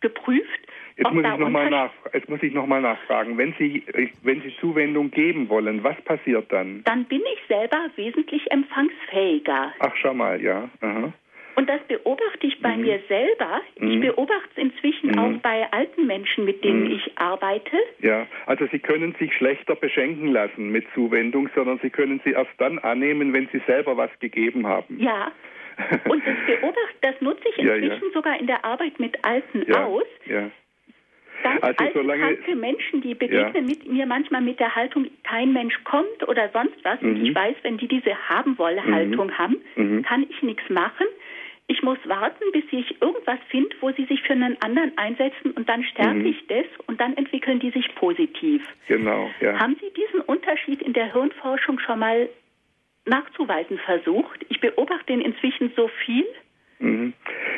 geprüft? 0.00 0.60
Jetzt 0.98 1.12
muss, 1.12 1.24
ich 1.24 1.38
noch 1.38 1.48
mal 1.48 1.70
nach, 1.70 1.90
jetzt 2.12 2.28
muss 2.28 2.42
ich 2.42 2.52
nochmal 2.52 2.82
nachfragen. 2.82 3.38
Wenn 3.38 3.54
Sie, 3.56 3.84
wenn 4.24 4.42
Sie 4.42 4.52
Zuwendung 4.60 5.12
geben 5.12 5.48
wollen, 5.48 5.84
was 5.84 5.94
passiert 6.02 6.50
dann? 6.50 6.82
Dann 6.84 7.04
bin 7.04 7.22
ich 7.32 7.38
selber 7.46 7.88
wesentlich 7.94 8.50
empfangsfähiger. 8.50 9.72
Ach, 9.78 9.94
schau 9.94 10.12
mal, 10.12 10.42
ja. 10.42 10.68
Aha. 10.80 11.12
Und 11.54 11.68
das 11.68 11.80
beobachte 11.88 12.46
ich 12.46 12.60
bei 12.60 12.76
mhm. 12.76 12.82
mir 12.82 13.00
selber. 13.08 13.60
Ich 13.76 13.96
mhm. 13.96 14.00
beobachte 14.00 14.48
es 14.56 14.62
inzwischen 14.62 15.10
mhm. 15.10 15.18
auch 15.18 15.42
bei 15.42 15.66
alten 15.72 16.06
Menschen, 16.06 16.44
mit 16.44 16.64
denen 16.64 16.84
mhm. 16.84 16.92
ich 16.92 17.16
arbeite. 17.16 17.76
Ja, 18.00 18.26
also 18.46 18.66
Sie 18.70 18.78
können 18.80 19.14
sich 19.20 19.32
schlechter 19.34 19.76
beschenken 19.76 20.32
lassen 20.32 20.70
mit 20.70 20.84
Zuwendung, 20.94 21.48
sondern 21.54 21.78
Sie 21.80 21.90
können 21.90 22.20
sie 22.24 22.30
erst 22.30 22.52
dann 22.58 22.78
annehmen, 22.80 23.32
wenn 23.32 23.48
Sie 23.52 23.60
selber 23.66 23.96
was 23.96 24.10
gegeben 24.18 24.66
haben. 24.66 25.00
Ja. 25.00 25.32
Und 26.08 26.22
das 26.26 26.36
beobachte, 26.46 26.96
das 27.02 27.20
nutze 27.20 27.48
ich 27.50 27.58
inzwischen 27.58 27.88
ja, 27.88 27.94
ja. 27.94 28.12
sogar 28.12 28.38
in 28.38 28.46
der 28.46 28.64
Arbeit 28.64 28.98
mit 28.98 29.24
Alten 29.24 29.64
ja, 29.66 29.84
aus. 29.84 30.06
Ja. 31.44 31.50
Ganz 31.50 31.62
also 31.62 31.84
alte, 31.84 31.98
solange, 31.98 32.22
kranke 32.22 32.56
Menschen, 32.56 33.00
die 33.00 33.14
begegnen 33.14 33.66
mit 33.66 33.86
mir 33.90 34.06
manchmal 34.06 34.40
mit 34.40 34.58
der 34.60 34.74
Haltung, 34.74 35.06
kein 35.24 35.52
Mensch 35.52 35.78
kommt 35.84 36.26
oder 36.26 36.48
sonst 36.52 36.76
was. 36.84 37.00
Mhm. 37.00 37.08
Und 37.08 37.26
ich 37.26 37.34
weiß, 37.34 37.56
wenn 37.62 37.78
die 37.78 37.88
diese 37.88 38.16
Haben-Wolle-Haltung 38.28 39.28
mhm. 39.28 39.38
haben, 39.38 39.56
mhm. 39.76 40.02
kann 40.02 40.26
ich 40.28 40.42
nichts 40.42 40.68
machen. 40.68 41.06
Ich 41.70 41.82
muss 41.82 41.98
warten, 42.06 42.44
bis 42.52 42.64
ich 42.70 43.00
irgendwas 43.02 43.38
finde, 43.50 43.76
wo 43.80 43.92
sie 43.92 44.06
sich 44.06 44.22
für 44.22 44.32
einen 44.32 44.60
anderen 44.62 44.96
einsetzen 44.96 45.50
und 45.50 45.68
dann 45.68 45.84
stärke 45.84 46.20
mhm. 46.20 46.26
ich 46.26 46.46
das 46.46 46.64
und 46.86 46.98
dann 46.98 47.14
entwickeln 47.18 47.60
die 47.60 47.70
sich 47.70 47.94
positiv. 47.94 48.62
Genau, 48.86 49.30
ja. 49.40 49.58
Haben 49.58 49.76
Sie 49.78 49.92
diesen 49.92 50.22
Unterschied 50.22 50.80
in 50.80 50.94
der 50.94 51.12
Hirnforschung 51.12 51.78
schon 51.78 51.98
mal 51.98 52.30
nachzuweisen 53.04 53.78
versucht? 53.84 54.46
Ich 54.48 54.60
beobachte 54.60 55.12
ihn 55.12 55.20
inzwischen 55.20 55.70
so 55.76 55.88
viel, 56.06 56.24
mhm. 56.78 57.12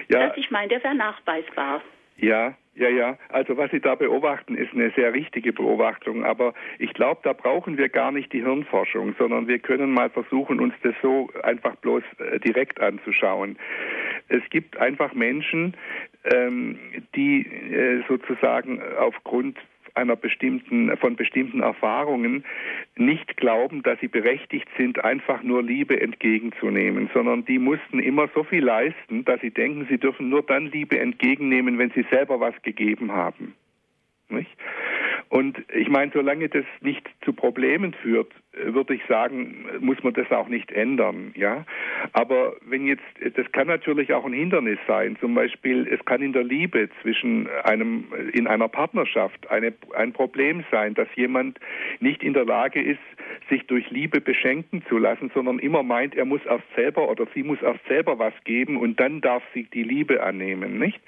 ja. 0.08 0.26
dass 0.26 0.36
ich 0.36 0.50
meine, 0.50 0.68
der 0.68 0.82
wäre 0.82 0.96
nachweisbar. 0.96 1.80
Ja, 2.16 2.56
ja, 2.80 2.88
ja. 2.88 3.18
Also 3.28 3.58
was 3.58 3.70
Sie 3.70 3.80
da 3.80 3.94
beobachten, 3.94 4.56
ist 4.56 4.72
eine 4.72 4.90
sehr 4.96 5.12
richtige 5.12 5.52
Beobachtung. 5.52 6.24
Aber 6.24 6.54
ich 6.78 6.94
glaube, 6.94 7.20
da 7.22 7.34
brauchen 7.34 7.76
wir 7.76 7.90
gar 7.90 8.10
nicht 8.10 8.32
die 8.32 8.42
Hirnforschung, 8.42 9.14
sondern 9.18 9.46
wir 9.48 9.58
können 9.58 9.92
mal 9.92 10.08
versuchen, 10.08 10.60
uns 10.60 10.72
das 10.82 10.94
so 11.02 11.28
einfach 11.42 11.76
bloß 11.76 12.02
äh, 12.18 12.40
direkt 12.40 12.80
anzuschauen. 12.80 13.58
Es 14.28 14.42
gibt 14.48 14.78
einfach 14.78 15.12
Menschen, 15.12 15.76
ähm, 16.24 16.78
die 17.14 17.42
äh, 17.42 18.02
sozusagen 18.08 18.80
aufgrund 18.98 19.58
einer 19.94 20.16
bestimmten, 20.16 20.96
von 20.96 21.16
bestimmten 21.16 21.60
Erfahrungen 21.60 22.44
nicht 22.96 23.36
glauben, 23.36 23.82
dass 23.82 23.98
sie 24.00 24.08
berechtigt 24.08 24.68
sind, 24.76 25.04
einfach 25.04 25.42
nur 25.42 25.62
Liebe 25.62 26.00
entgegenzunehmen, 26.00 27.10
sondern 27.12 27.44
die 27.44 27.58
mussten 27.58 27.98
immer 27.98 28.28
so 28.34 28.44
viel 28.44 28.64
leisten, 28.64 29.24
dass 29.24 29.40
sie 29.40 29.50
denken, 29.50 29.86
sie 29.88 29.98
dürfen 29.98 30.28
nur 30.28 30.42
dann 30.42 30.66
Liebe 30.66 30.98
entgegennehmen, 30.98 31.78
wenn 31.78 31.90
sie 31.90 32.04
selber 32.10 32.40
was 32.40 32.54
gegeben 32.62 33.12
haben. 33.12 33.54
Nicht? 34.28 34.50
Und 35.28 35.62
ich 35.72 35.88
meine, 35.88 36.10
solange 36.12 36.48
das 36.48 36.64
nicht 36.80 37.08
zu 37.24 37.32
Problemen 37.32 37.94
führt, 37.94 38.32
würde 38.52 38.94
ich 38.94 39.02
sagen, 39.08 39.64
muss 39.78 40.02
man 40.02 40.12
das 40.12 40.30
auch 40.30 40.48
nicht 40.48 40.72
ändern, 40.72 41.32
ja. 41.36 41.64
Aber 42.12 42.56
wenn 42.66 42.86
jetzt, 42.86 43.04
das 43.34 43.50
kann 43.52 43.68
natürlich 43.68 44.12
auch 44.12 44.24
ein 44.24 44.32
Hindernis 44.32 44.78
sein. 44.88 45.16
Zum 45.20 45.34
Beispiel, 45.34 45.86
es 45.86 46.04
kann 46.04 46.20
in 46.20 46.32
der 46.32 46.42
Liebe 46.42 46.88
zwischen 47.00 47.48
einem, 47.64 48.06
in 48.32 48.46
einer 48.46 48.68
Partnerschaft 48.68 49.48
eine, 49.50 49.72
ein 49.94 50.12
Problem 50.12 50.64
sein, 50.70 50.94
dass 50.94 51.08
jemand 51.14 51.60
nicht 52.00 52.22
in 52.22 52.34
der 52.34 52.44
Lage 52.44 52.82
ist, 52.82 52.98
sich 53.48 53.66
durch 53.66 53.88
Liebe 53.90 54.20
beschenken 54.20 54.82
zu 54.88 54.98
lassen, 54.98 55.30
sondern 55.32 55.58
immer 55.60 55.82
meint, 55.82 56.16
er 56.16 56.24
muss 56.24 56.44
erst 56.44 56.64
selber 56.74 57.08
oder 57.08 57.26
sie 57.34 57.42
muss 57.42 57.62
erst 57.62 57.84
selber 57.86 58.18
was 58.18 58.34
geben 58.44 58.76
und 58.76 58.98
dann 58.98 59.20
darf 59.20 59.42
sie 59.54 59.64
die 59.64 59.82
Liebe 59.82 60.22
annehmen, 60.22 60.78
nicht? 60.78 61.00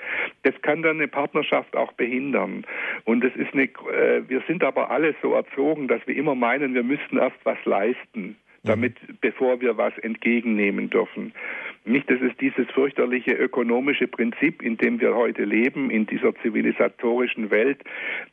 Das 0.44 0.55
kann 0.62 0.82
dann 0.82 0.98
eine 0.98 1.09
Partnerschaft 1.09 1.77
auch 1.77 1.93
behindern. 1.93 2.64
Und 3.05 3.24
es 3.24 3.35
ist 3.36 3.52
eine, 3.52 3.64
äh, 3.64 4.23
wir 4.28 4.43
sind 4.47 4.62
aber 4.62 4.90
alle 4.90 5.14
so 5.23 5.35
erzogen, 5.35 5.89
dass 5.89 6.06
wir 6.06 6.16
immer 6.16 6.35
meinen, 6.35 6.74
wir 6.74 6.82
müssten 6.82 7.19
erst 7.19 7.31
was 7.44 7.59
leisten, 7.64 8.36
damit, 8.64 8.96
mhm. 9.09 9.18
bevor 9.20 9.60
wir 9.60 9.76
was 9.76 9.96
entgegennehmen 9.98 10.90
dürfen. 10.90 11.32
Nicht, 11.84 12.09
das 12.09 12.20
ist 12.20 12.40
dieses 12.40 12.70
fürchterliche 12.70 13.32
ökonomische 13.32 14.06
Prinzip, 14.06 14.62
in 14.62 14.76
dem 14.76 15.00
wir 15.00 15.16
heute 15.16 15.42
leben, 15.42 15.90
in 15.90 16.06
dieser 16.06 16.32
zivilisatorischen 16.36 17.50
Welt, 17.50 17.80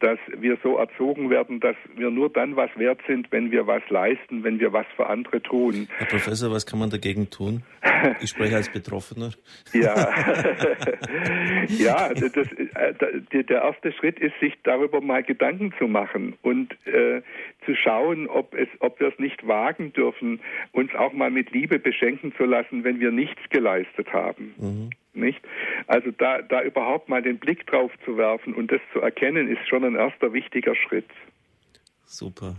dass 0.01 0.19
wir 0.38 0.59
so 0.61 0.77
erzogen 0.77 1.31
werden, 1.31 1.59
dass 1.59 1.76
wir 1.95 2.11
nur 2.11 2.30
dann 2.30 2.55
was 2.55 2.69
wert 2.76 3.01
sind, 3.07 3.31
wenn 3.31 3.49
wir 3.49 3.65
was 3.65 3.81
leisten, 3.89 4.43
wenn 4.43 4.59
wir 4.59 4.71
was 4.71 4.85
für 4.95 5.07
andere 5.07 5.41
tun. 5.41 5.88
Herr 5.97 6.05
Professor, 6.05 6.51
was 6.51 6.67
kann 6.67 6.77
man 6.77 6.91
dagegen 6.91 7.31
tun? 7.31 7.63
Ich 8.21 8.30
spreche 8.30 8.55
als 8.55 8.69
Betroffener. 8.69 9.31
ja, 9.73 9.95
ja 11.69 12.13
das, 12.13 12.35
äh, 12.35 13.43
der 13.43 13.63
erste 13.63 13.91
Schritt 13.93 14.19
ist, 14.19 14.39
sich 14.39 14.53
darüber 14.63 15.01
mal 15.01 15.23
Gedanken 15.23 15.73
zu 15.80 15.88
machen 15.88 16.35
und 16.43 16.71
äh, 16.85 17.23
zu 17.69 17.75
schauen, 17.75 18.27
ob, 18.27 18.55
es, 18.55 18.67
ob 18.79 18.99
wir 18.99 19.09
es 19.09 19.19
nicht 19.19 19.47
wagen 19.47 19.93
dürfen, 19.93 20.39
uns 20.71 20.93
auch 20.95 21.13
mal 21.13 21.29
mit 21.29 21.51
Liebe 21.51 21.77
beschenken 21.77 22.33
zu 22.35 22.45
lassen, 22.45 22.83
wenn 22.83 22.99
wir 22.99 23.11
nichts 23.11 23.41
geleistet 23.51 24.11
haben. 24.11 24.55
Mhm. 24.57 24.89
Nicht? 25.13 25.39
Also 25.85 26.09
da, 26.11 26.41
da 26.41 26.63
überhaupt 26.63 27.09
mal 27.09 27.21
den 27.21 27.37
Blick 27.37 27.67
drauf 27.67 27.91
zu 28.05 28.17
werfen 28.17 28.55
und 28.55 28.71
das 28.71 28.81
zu 28.91 29.01
erkennen, 29.01 29.47
ist 29.47 29.67
schon 29.67 29.83
ein 29.83 29.95
erster 29.95 30.33
wichtiger 30.33 30.75
Schritt. 30.75 31.09
Super. 32.05 32.55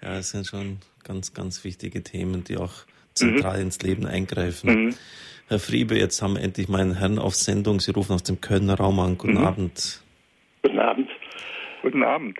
Ja, 0.00 0.16
es 0.16 0.30
sind 0.30 0.46
schon 0.46 0.78
ganz, 1.04 1.34
ganz 1.34 1.62
wichtige 1.62 2.02
Themen, 2.02 2.42
die 2.44 2.56
auch 2.56 2.86
zentral 3.12 3.58
mhm. 3.58 3.64
ins 3.64 3.82
Leben 3.82 4.06
eingreifen. 4.06 4.84
Mhm. 4.84 4.94
Herr 5.48 5.58
Friebe, 5.58 5.98
jetzt 5.98 6.22
haben 6.22 6.36
wir 6.36 6.42
endlich 6.42 6.68
meinen 6.68 6.96
Herrn 6.96 7.18
auf 7.18 7.34
Sendung. 7.34 7.80
Sie 7.80 7.90
rufen 7.90 8.12
aus 8.14 8.22
dem 8.22 8.40
Kölner 8.40 8.76
Raum 8.76 9.00
an. 9.00 9.18
Guten 9.18 9.34
mhm. 9.34 9.44
Abend. 9.44 10.02
Guten 10.62 10.78
Abend. 10.78 11.10
Guten 11.82 12.02
Abend. 12.02 12.38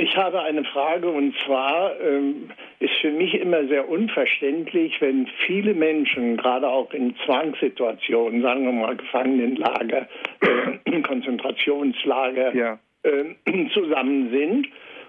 Ich 0.00 0.16
habe 0.16 0.40
eine 0.40 0.64
Frage 0.64 1.10
und 1.10 1.36
zwar 1.44 2.00
ähm, 2.00 2.48
ist 2.78 2.94
für 3.02 3.10
mich 3.10 3.34
immer 3.34 3.66
sehr 3.66 3.86
unverständlich, 3.86 4.98
wenn 5.02 5.26
viele 5.46 5.74
Menschen, 5.74 6.38
gerade 6.38 6.66
auch 6.66 6.90
in 6.94 7.14
Zwangssituationen, 7.26 8.40
sagen 8.40 8.64
wir 8.64 8.72
mal 8.72 8.96
Gefangenenlager, 8.96 10.08
äh, 10.40 11.00
Konzentrationslager, 11.02 12.54
ja. 12.54 12.78
äh, 13.02 13.34
zusammen 13.74 14.30
sind 14.30 14.68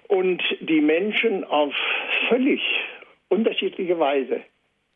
und 0.10 0.44
die 0.60 0.82
Menschen 0.82 1.46
auf 1.46 1.74
völlig 2.28 2.62
unterschiedliche 3.30 3.98
Weise 3.98 4.42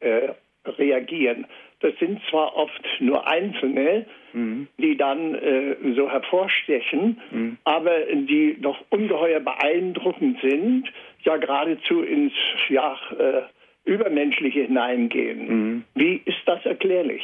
äh, 0.02 0.34
reagieren. 0.66 1.48
Das 1.86 1.94
sind 2.00 2.20
zwar 2.32 2.56
oft 2.56 2.82
nur 3.00 3.28
Einzelne, 3.28 4.08
mhm. 4.34 4.68
die 4.80 4.98
dann 4.98 5.36
äh, 5.36 5.76
so 5.96 6.10
hervorstechen, 6.10 7.22
mhm. 7.30 7.58
aber 7.64 7.92
die 8.12 8.58
doch 8.60 8.84
ungeheuer 8.90 9.40
beeindruckend 9.40 10.40
sind, 10.42 10.92
ja 11.22 11.38
geradezu 11.38 12.02
ins 12.02 12.34
ja, 12.70 12.98
äh, 13.20 13.44
Übermenschliche 13.88 14.62
hineingehen. 14.62 15.48
Mhm. 15.48 15.84
Wie 15.94 16.24
ist 16.26 16.42
das 16.48 16.66
erklärlich? 16.66 17.22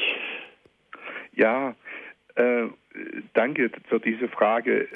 Ja, 1.33 1.73
äh, 2.35 2.67
danke 3.33 3.71
für 3.89 3.99
diese 3.99 4.27
Frage. 4.27 4.87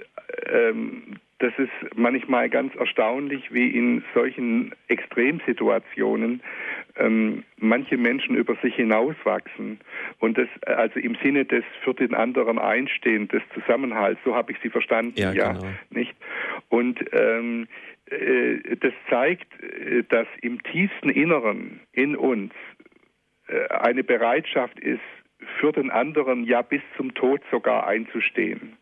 Ähm, 0.47 1.15
das 1.39 1.51
ist 1.57 1.95
manchmal 1.95 2.49
ganz 2.49 2.73
erstaunlich, 2.75 3.53
wie 3.53 3.67
in 3.67 4.03
solchen 4.13 4.73
Extremsituationen 4.87 6.41
ähm, 6.95 7.43
manche 7.57 7.97
Menschen 7.97 8.35
über 8.35 8.55
sich 8.61 8.75
hinauswachsen 8.75 9.79
und 10.19 10.37
das 10.37 10.47
also 10.65 10.97
im 10.99 11.15
Sinne 11.21 11.43
des 11.43 11.65
für 11.83 11.93
den 11.93 12.13
anderen 12.13 12.57
Einstehen, 12.57 13.27
des 13.27 13.41
Zusammenhalts, 13.53 14.19
so 14.23 14.33
habe 14.33 14.53
ich 14.53 14.57
sie 14.63 14.69
verstanden, 14.69 15.13
ja, 15.17 15.33
ja 15.33 15.51
genau. 15.51 15.67
nicht? 15.89 16.15
Und 16.69 17.03
ähm, 17.11 17.67
äh, 18.05 18.77
das 18.77 18.93
zeigt, 19.09 19.47
äh, 19.61 20.03
dass 20.07 20.27
im 20.41 20.63
tiefsten 20.63 21.09
Inneren 21.09 21.81
in 21.91 22.15
uns 22.15 22.53
äh, 23.47 23.67
eine 23.67 24.05
Bereitschaft 24.05 24.79
ist, 24.79 25.01
für 25.59 25.73
den 25.73 25.91
anderen 25.91 26.45
ja 26.45 26.61
bis 26.61 26.81
zum 26.95 27.13
Tod 27.13 27.41
sogar 27.51 27.85
einzustehen. 27.85 28.77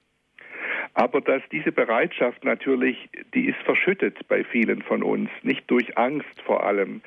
Aber 0.93 1.21
dass 1.21 1.41
diese 1.51 1.71
Bereitschaft 1.71 2.43
natürlich, 2.43 3.09
die 3.33 3.45
ist 3.45 3.59
verschüttet 3.65 4.27
bei 4.27 4.43
vielen 4.43 4.81
von 4.81 5.03
uns, 5.03 5.29
nicht 5.41 5.69
durch 5.69 5.97
Angst 5.97 6.41
vor 6.45 6.65
allem, 6.65 7.01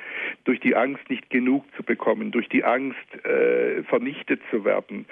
durch 0.45 0.61
die 0.61 0.75
Angst 0.75 1.09
nicht 1.09 1.31
genug 1.31 1.65
zu 1.77 1.83
bekommen, 1.83 2.31
durch 2.31 2.49
die 2.49 2.65
Angst 2.65 2.97
äh, 3.25 3.83
vernichtet 3.85 4.41
zu 4.51 4.65
werden. 4.65 5.07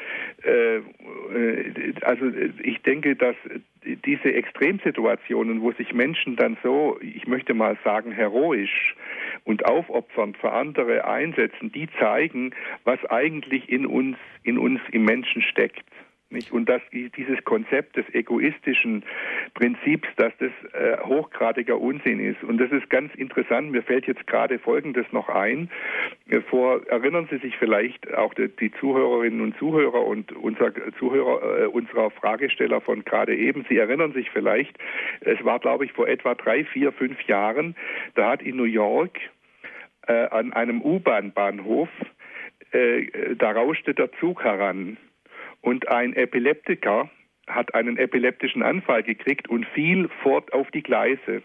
Äh, 0.44 0.76
äh 0.76 1.94
also 2.02 2.26
ich 2.62 2.82
denke, 2.82 3.16
dass 3.16 3.36
diese 3.84 4.32
Extremsituationen, 4.32 5.60
wo 5.60 5.72
sich 5.72 5.92
Menschen 5.92 6.36
dann 6.36 6.56
so, 6.62 6.98
ich 7.00 7.26
möchte 7.26 7.54
mal 7.54 7.76
sagen, 7.84 8.12
heroisch 8.12 8.94
und 9.44 9.66
aufopfernd 9.66 10.36
für 10.38 10.52
andere 10.52 11.06
einsetzen, 11.06 11.70
die 11.70 11.88
zeigen, 11.98 12.52
was 12.84 13.04
eigentlich 13.06 13.68
in 13.68 13.86
uns, 13.86 14.16
in 14.42 14.58
uns 14.58 14.80
im 14.90 15.04
Menschen 15.04 15.42
steckt. 15.42 15.84
Nicht? 16.30 16.52
Und 16.52 16.68
dass 16.68 16.82
dieses 16.90 17.44
Konzept 17.44 17.96
des 17.96 18.12
egoistischen 18.12 19.04
Prinzips, 19.54 20.08
dass 20.16 20.32
das 20.38 20.50
äh, 20.72 20.98
hochgradiger 21.04 21.78
Unsinn 21.78 22.18
ist. 22.18 22.42
Und 22.42 22.58
das 22.58 22.72
ist 22.72 22.90
ganz 22.90 23.14
interessant. 23.14 23.70
Mir 23.70 23.82
fällt 23.82 24.06
jetzt 24.06 24.26
gerade 24.26 24.58
Folgendes 24.58 25.06
noch 25.12 25.28
ein. 25.28 25.70
Äh, 26.28 26.40
vor, 26.40 26.84
erinnern 26.88 27.28
Sie 27.30 27.38
sich 27.38 27.56
vielleicht 27.56 28.12
auch 28.14 28.34
die, 28.34 28.48
die 28.48 28.72
Zuhörerinnen 28.72 29.40
und 29.40 29.56
Zuhörer 29.58 30.04
und 30.04 30.32
unser 30.32 30.72
Zuhörer, 30.98 31.64
äh, 31.64 31.66
unserer 31.66 32.10
Fragesteller 32.10 32.80
von 32.80 33.04
gerade 33.04 33.36
eben. 33.36 33.64
Sie 33.68 33.76
erinnern 33.76 34.12
sich 34.12 34.30
vielleicht, 34.30 34.76
es 35.20 35.42
war, 35.44 35.60
glaube 35.60 35.84
ich, 35.84 35.92
vor 35.92 36.08
etwa 36.08 36.34
drei, 36.34 36.64
vier, 36.64 36.92
fünf 36.92 37.20
Jahren, 37.22 37.76
da 38.14 38.30
hat 38.30 38.42
in 38.42 38.56
New 38.56 38.64
York 38.64 39.20
äh, 40.06 40.26
an 40.28 40.52
einem 40.52 40.82
U-Bahn-Bahnhof 40.82 41.88
äh, 42.72 43.36
da 43.36 43.52
rauschte 43.52 43.94
der 43.94 44.10
Zug 44.18 44.42
heran 44.42 44.96
und 45.64 45.88
ein 45.88 46.14
Epileptiker 46.14 47.08
hat 47.46 47.74
einen 47.74 47.96
epileptischen 47.96 48.62
Anfall 48.62 49.02
gekriegt 49.02 49.48
und 49.48 49.66
fiel 49.66 50.10
fort 50.22 50.52
auf 50.52 50.70
die 50.72 50.82
Gleise. 50.82 51.42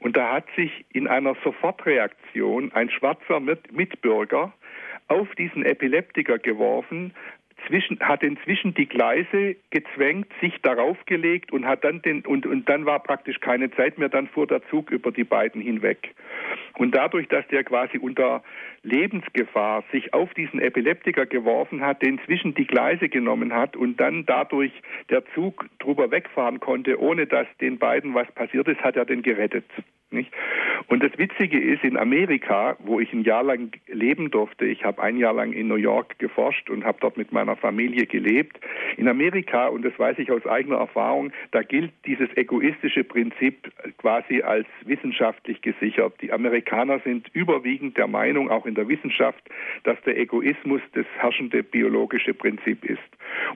Und 0.00 0.16
da 0.16 0.32
hat 0.32 0.46
sich 0.56 0.84
in 0.92 1.06
einer 1.06 1.36
Sofortreaktion 1.44 2.72
ein 2.72 2.90
schwarzer 2.90 3.40
Mitbürger 3.40 4.52
auf 5.06 5.32
diesen 5.36 5.64
Epileptiker 5.64 6.38
geworfen, 6.38 7.14
zwischen, 7.66 7.98
hat 8.00 8.22
inzwischen 8.22 8.74
die 8.74 8.86
Gleise 8.86 9.56
gezwängt, 9.70 10.26
sich 10.40 10.54
darauf 10.62 10.96
gelegt 11.06 11.52
und 11.52 11.66
hat 11.66 11.84
dann 11.84 12.02
den 12.02 12.24
und, 12.24 12.46
und 12.46 12.68
dann 12.68 12.86
war 12.86 13.00
praktisch 13.02 13.40
keine 13.40 13.70
Zeit 13.70 13.98
mehr, 13.98 14.08
dann 14.08 14.28
fuhr 14.28 14.46
der 14.46 14.66
Zug 14.68 14.90
über 14.90 15.12
die 15.12 15.24
beiden 15.24 15.60
hinweg. 15.60 16.14
Und 16.78 16.94
dadurch, 16.94 17.28
dass 17.28 17.46
der 17.48 17.64
quasi 17.64 17.98
unter 17.98 18.42
Lebensgefahr 18.82 19.84
sich 19.92 20.14
auf 20.14 20.32
diesen 20.34 20.60
Epileptiker 20.60 21.26
geworfen 21.26 21.80
hat, 21.80 22.02
den 22.02 22.20
zwischen 22.24 22.54
die 22.54 22.66
Gleise 22.66 23.08
genommen 23.08 23.52
hat 23.52 23.76
und 23.76 23.98
dann 23.98 24.26
dadurch 24.26 24.72
der 25.10 25.24
Zug 25.34 25.66
drüber 25.78 26.10
wegfahren 26.10 26.60
konnte, 26.60 27.00
ohne 27.00 27.26
dass 27.26 27.46
den 27.60 27.78
beiden 27.78 28.14
was 28.14 28.30
passiert 28.32 28.68
ist, 28.68 28.80
hat 28.82 28.96
er 28.96 29.04
den 29.04 29.22
gerettet. 29.22 29.64
Nicht? 30.10 30.30
Und 30.86 31.02
das 31.02 31.18
Witzige 31.18 31.58
ist, 31.58 31.82
in 31.82 31.96
Amerika, 31.96 32.76
wo 32.78 33.00
ich 33.00 33.12
ein 33.12 33.22
Jahr 33.22 33.42
lang 33.42 33.72
leben 33.88 34.30
durfte, 34.30 34.64
ich 34.64 34.84
habe 34.84 35.02
ein 35.02 35.16
Jahr 35.16 35.32
lang 35.32 35.52
in 35.52 35.66
New 35.66 35.74
York 35.74 36.20
geforscht 36.20 36.70
und 36.70 36.84
habe 36.84 36.98
dort 37.00 37.16
mit 37.16 37.32
meiner 37.32 37.56
Familie 37.56 38.06
gelebt. 38.06 38.60
In 38.96 39.08
Amerika, 39.08 39.66
und 39.66 39.84
das 39.84 39.98
weiß 39.98 40.18
ich 40.18 40.30
aus 40.30 40.46
eigener 40.46 40.76
Erfahrung, 40.76 41.32
da 41.50 41.62
gilt 41.62 41.92
dieses 42.06 42.28
egoistische 42.36 43.02
Prinzip 43.02 43.72
quasi 43.98 44.42
als 44.42 44.68
wissenschaftlich 44.84 45.60
gesichert. 45.60 46.14
Die 46.20 46.32
Amerikaner 46.32 47.00
sind 47.00 47.28
überwiegend 47.32 47.96
der 47.96 48.06
Meinung, 48.06 48.48
auch 48.48 48.64
in 48.64 48.76
der 48.76 48.88
Wissenschaft, 48.88 49.42
dass 49.82 50.00
der 50.02 50.16
Egoismus 50.16 50.82
das 50.92 51.06
herrschende 51.18 51.64
biologische 51.64 52.32
Prinzip 52.32 52.84
ist. 52.84 53.00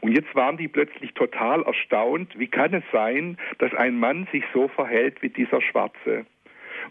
Und 0.00 0.12
jetzt 0.12 0.34
waren 0.34 0.56
die 0.56 0.68
plötzlich 0.68 1.14
total 1.14 1.62
erstaunt, 1.62 2.36
wie 2.36 2.48
kann 2.48 2.74
es 2.74 2.84
sein, 2.90 3.36
dass 3.58 3.72
ein 3.74 4.00
Mann 4.00 4.26
sich 4.32 4.42
so 4.52 4.66
verhält 4.66 5.22
wie 5.22 5.28
dieser 5.28 5.60
Schwarze. 5.60 6.26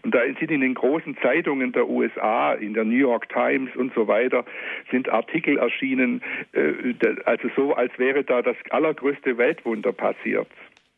Und 0.02 0.14
da 0.14 0.20
sind 0.24 0.50
in 0.50 0.60
den 0.60 0.74
großen 0.74 1.16
Zeitungen 1.22 1.72
der 1.72 1.88
USA, 1.88 2.52
in 2.54 2.74
der 2.74 2.84
New 2.84 2.96
York 2.96 3.28
Times 3.28 3.74
und 3.76 3.92
so 3.94 4.08
weiter, 4.08 4.44
sind 4.90 5.08
Artikel 5.08 5.58
erschienen, 5.58 6.22
äh, 6.52 6.94
also 7.24 7.48
so, 7.56 7.74
als 7.74 7.96
wäre 7.98 8.24
da 8.24 8.42
das 8.42 8.56
allergrößte 8.70 9.38
Weltwunder 9.38 9.92
passiert 9.92 10.48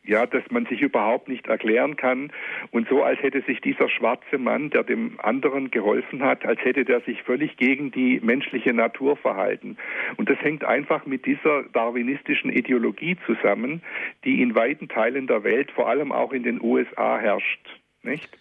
ja, 0.05 0.27
dass 0.27 0.43
man 0.51 0.67
sich 0.67 0.81
überhaupt 0.81 1.29
nicht 1.29 1.47
erklären 1.47 1.97
kann 1.97 2.33
und 2.71 2.89
so, 2.89 3.03
als 3.03 3.23
hätte 3.23 3.43
sich 3.43 3.61
dieser 3.61 3.89
schwarze 3.89 4.39
Mann, 4.39 4.71
der 4.71 4.83
dem 4.83 5.19
anderen 5.21 5.71
geholfen 5.71 6.23
hat, 6.23 6.45
als 6.45 6.61
hätte 6.65 6.85
der 6.85 7.01
sich 7.03 7.23
völlig 7.23 7.57
gegen 7.57 7.93
die 7.93 8.21
menschliche 8.21 8.73
Natur 8.73 9.17
verhalten. 9.17 9.77
Und 10.17 10.29
das 10.29 10.41
hängt 10.41 10.65
einfach 10.65 11.07
mit 11.07 11.27
dieser 11.27 11.65
darwinistischen 11.73 12.51
Ideologie 12.51 13.17
zusammen, 13.27 13.83
die 14.25 14.43
in 14.43 14.55
weiten 14.55 14.89
Teilen 14.89 15.27
der 15.27 15.45
Welt, 15.45 15.71
vor 15.71 15.89
allem 15.89 16.11
auch 16.11 16.33
in 16.33 16.43
den 16.43 16.61
USA 16.61 17.19
herrscht. 17.19 17.82
Nicht? 18.05 18.37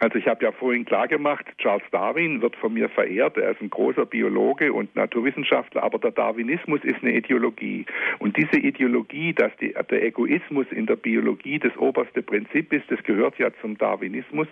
Also 0.00 0.18
ich 0.18 0.28
habe 0.28 0.44
ja 0.44 0.52
vorhin 0.52 0.84
klargemacht, 0.84 1.46
Charles 1.58 1.82
Darwin 1.90 2.40
wird 2.40 2.54
von 2.56 2.74
mir 2.74 2.88
verehrt, 2.88 3.36
er 3.36 3.50
ist 3.50 3.60
ein 3.60 3.70
großer 3.70 4.06
Biologe 4.06 4.72
und 4.72 4.94
Naturwissenschaftler, 4.94 5.82
aber 5.82 5.98
der 5.98 6.12
Darwinismus 6.12 6.84
ist 6.84 7.02
eine 7.02 7.14
Ideologie. 7.16 7.84
Und 8.18 8.36
diese 8.36 8.58
Ideologie, 8.58 9.32
dass 9.32 9.50
die, 9.56 9.72
der 9.72 10.04
Egoismus 10.04 10.66
in 10.70 10.86
der 10.86 10.96
Biologie 10.96 11.58
das 11.58 11.76
oberste 11.78 12.22
Prinzip 12.22 12.72
ist, 12.72 12.84
das 12.90 13.02
gehört 13.02 13.38
ja 13.38 13.50
zum 13.60 13.76
Darwinismus. 13.78 14.46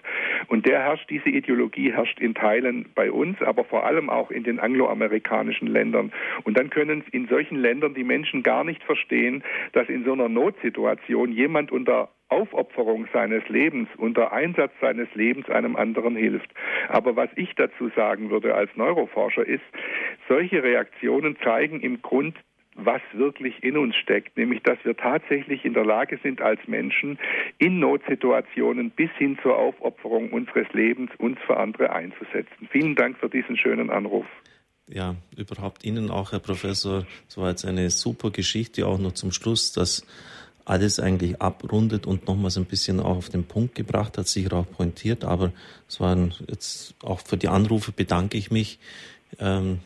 Und 0.49 0.67
der 0.67 0.81
herrscht, 0.81 1.11
diese 1.11 1.29
Ideologie 1.29 1.93
herrscht 1.93 2.19
in 2.19 2.35
Teilen 2.35 2.87
bei 2.95 3.13
uns, 3.13 3.41
aber 3.43 3.65
vor 3.65 3.85
allem 3.85 4.11
auch 4.11 4.31
in 4.31 4.43
den 4.43 4.59
angloamerikanischen 4.59 5.69
Ländern. 5.69 6.13
Und 6.43 6.59
dann 6.59 6.71
können 6.71 7.05
in 7.13 7.29
solchen 7.29 7.57
Ländern 7.57 7.95
die 7.95 8.05
Menschen 8.05 8.43
gar 8.43 8.65
nicht 8.65 8.83
verstehen, 8.83 9.45
dass 9.73 9.89
in 9.89 10.05
so 10.05 10.13
einer 10.13 10.29
Notsituation 10.29 11.31
jemand 11.31 11.71
unter 11.71 12.09
Aufopferung 12.29 13.07
seines 13.13 13.49
Lebens, 13.49 13.89
unter 13.97 14.33
Einsatz 14.33 14.73
seines 14.81 15.09
Lebens 15.15 15.49
einem 15.49 15.77
anderen 15.77 16.17
hilft. 16.17 16.51
Aber 16.89 17.17
was 17.17 17.31
ich 17.37 17.55
dazu 17.57 17.91
sagen 17.95 18.31
würde 18.31 18.55
als 18.55 18.71
Neuroforscher 18.77 19.47
ist, 19.47 19.65
solche 20.29 20.63
Reaktionen 20.63 21.37
zeigen 21.43 21.81
im 21.81 22.03
Grund, 22.03 22.37
was 22.77 23.01
wirklich 23.13 23.63
in 23.63 23.77
uns 23.77 23.97
steckt, 23.97 24.37
nämlich 24.37 24.63
dass 24.63 24.79
wir 24.85 24.97
tatsächlich 24.97 25.65
in 25.65 25.73
der 25.73 25.85
Lage 25.85 26.19
sind, 26.23 26.43
als 26.43 26.61
Menschen 26.67 27.19
in 27.59 27.79
Notsituationen 27.79 28.91
bis 28.91 29.11
hin 29.17 29.39
zur 29.43 29.57
Aufopferung 29.57 30.31
unseres 30.31 30.71
Lebens 30.73 31.11
uns 31.19 31.39
für 31.47 31.57
andere 31.57 31.93
einzusetzen. 31.93 32.69
Vielen 32.71 32.95
Dank 32.95 33.19
für 33.19 33.31
diesen 33.31 33.57
schönen 33.57 33.89
Anruf. 33.89 34.27
Ja, 34.89 35.17
überhaupt 35.37 35.85
Ihnen 35.85 36.11
auch, 36.11 36.33
Herr 36.33 36.39
Professor. 36.39 37.07
So 37.27 37.41
war 37.41 37.51
jetzt 37.51 37.65
eine 37.65 37.91
super 37.91 38.31
Geschichte 38.31 38.87
auch 38.87 38.99
noch 38.99 39.13
zum 39.13 39.33
Schluss, 39.33 39.73
dass 39.73 40.07
alles 40.67 40.99
eigentlich 40.99 41.41
abrundet 41.41 42.07
und 42.07 42.27
nochmals 42.27 42.59
ein 42.59 42.65
bisschen 42.65 42.99
auch 43.01 43.17
auf 43.17 43.29
den 43.31 43.45
Punkt 43.45 43.77
gebracht 43.77 44.19
hat, 44.19 44.27
sicher 44.27 44.53
auch 44.53 44.71
pointiert. 44.71 45.25
Aber 45.25 45.53
es 45.89 46.01
waren 46.01 46.35
jetzt 46.49 46.95
auch 47.03 47.21
für 47.21 47.37
die 47.37 47.49
Anrufe 47.49 47.93
bedanke 47.93 48.37
ich 48.37 48.51
mich. 48.51 48.81
Ähm, 49.39 49.79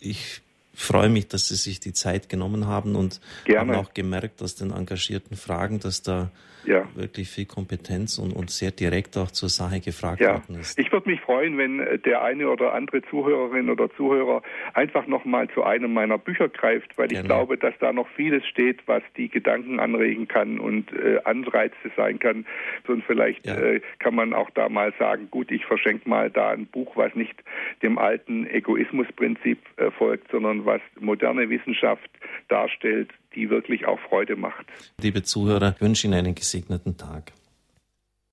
ich 0.00 0.42
freue 0.74 1.08
mich, 1.08 1.26
dass 1.26 1.48
Sie 1.48 1.56
sich 1.56 1.80
die 1.80 1.92
Zeit 1.92 2.28
genommen 2.28 2.66
haben 2.66 2.94
und 2.94 3.20
Gerne. 3.44 3.72
haben 3.72 3.84
auch 3.84 3.94
gemerkt 3.94 4.42
aus 4.42 4.54
den 4.54 4.70
engagierten 4.70 5.36
Fragen, 5.36 5.80
dass 5.80 6.02
da 6.02 6.30
ja. 6.66 6.88
wirklich 6.94 7.28
viel 7.28 7.46
Kompetenz 7.46 8.18
und, 8.18 8.32
und 8.32 8.50
sehr 8.50 8.70
direkt 8.70 9.16
auch 9.16 9.30
zur 9.30 9.48
Sache 9.48 9.80
gefragt 9.80 10.20
ja. 10.20 10.34
worden 10.34 10.60
ist. 10.60 10.78
Ich 10.78 10.92
würde 10.92 11.08
mich 11.08 11.20
freuen, 11.20 11.58
wenn 11.58 11.80
äh, 11.80 11.98
der 11.98 12.22
eine 12.22 12.48
oder 12.48 12.74
andere 12.74 13.02
Zuhörerin 13.02 13.70
oder 13.70 13.90
Zuhörer 13.96 14.42
einfach 14.74 15.06
nochmal 15.06 15.48
zu 15.50 15.62
einem 15.62 15.92
meiner 15.92 16.18
Bücher 16.18 16.48
greift, 16.48 16.96
weil 16.98 17.08
Gerne. 17.08 17.22
ich 17.22 17.26
glaube, 17.26 17.56
dass 17.56 17.74
da 17.80 17.92
noch 17.92 18.08
vieles 18.16 18.46
steht, 18.46 18.80
was 18.86 19.02
die 19.16 19.28
Gedanken 19.28 19.80
anregen 19.80 20.28
kann 20.28 20.58
und 20.58 20.92
äh, 20.92 21.18
Anreize 21.24 21.74
sein 21.96 22.18
kann. 22.18 22.46
Und 22.86 23.04
vielleicht 23.04 23.46
ja. 23.46 23.56
äh, 23.56 23.80
kann 23.98 24.14
man 24.14 24.32
auch 24.32 24.50
da 24.50 24.68
mal 24.68 24.92
sagen, 24.98 25.28
gut, 25.30 25.50
ich 25.50 25.64
verschenke 25.64 26.08
mal 26.08 26.30
da 26.30 26.50
ein 26.50 26.66
Buch, 26.66 26.96
was 26.96 27.14
nicht 27.14 27.36
dem 27.82 27.98
alten 27.98 28.46
Egoismusprinzip 28.46 29.58
äh, 29.76 29.90
folgt, 29.90 30.30
sondern 30.30 30.64
was 30.64 30.80
moderne 30.98 31.48
Wissenschaft 31.50 32.10
darstellt, 32.48 33.10
die 33.36 33.50
wirklich 33.50 33.86
auch 33.86 34.00
Freude 34.00 34.34
macht. 34.34 34.66
Liebe 35.00 35.22
Zuhörer, 35.22 35.76
wünsche 35.78 36.06
Ihnen 36.06 36.14
einen 36.14 36.34
gesegneten 36.34 36.96
Tag. 36.96 37.32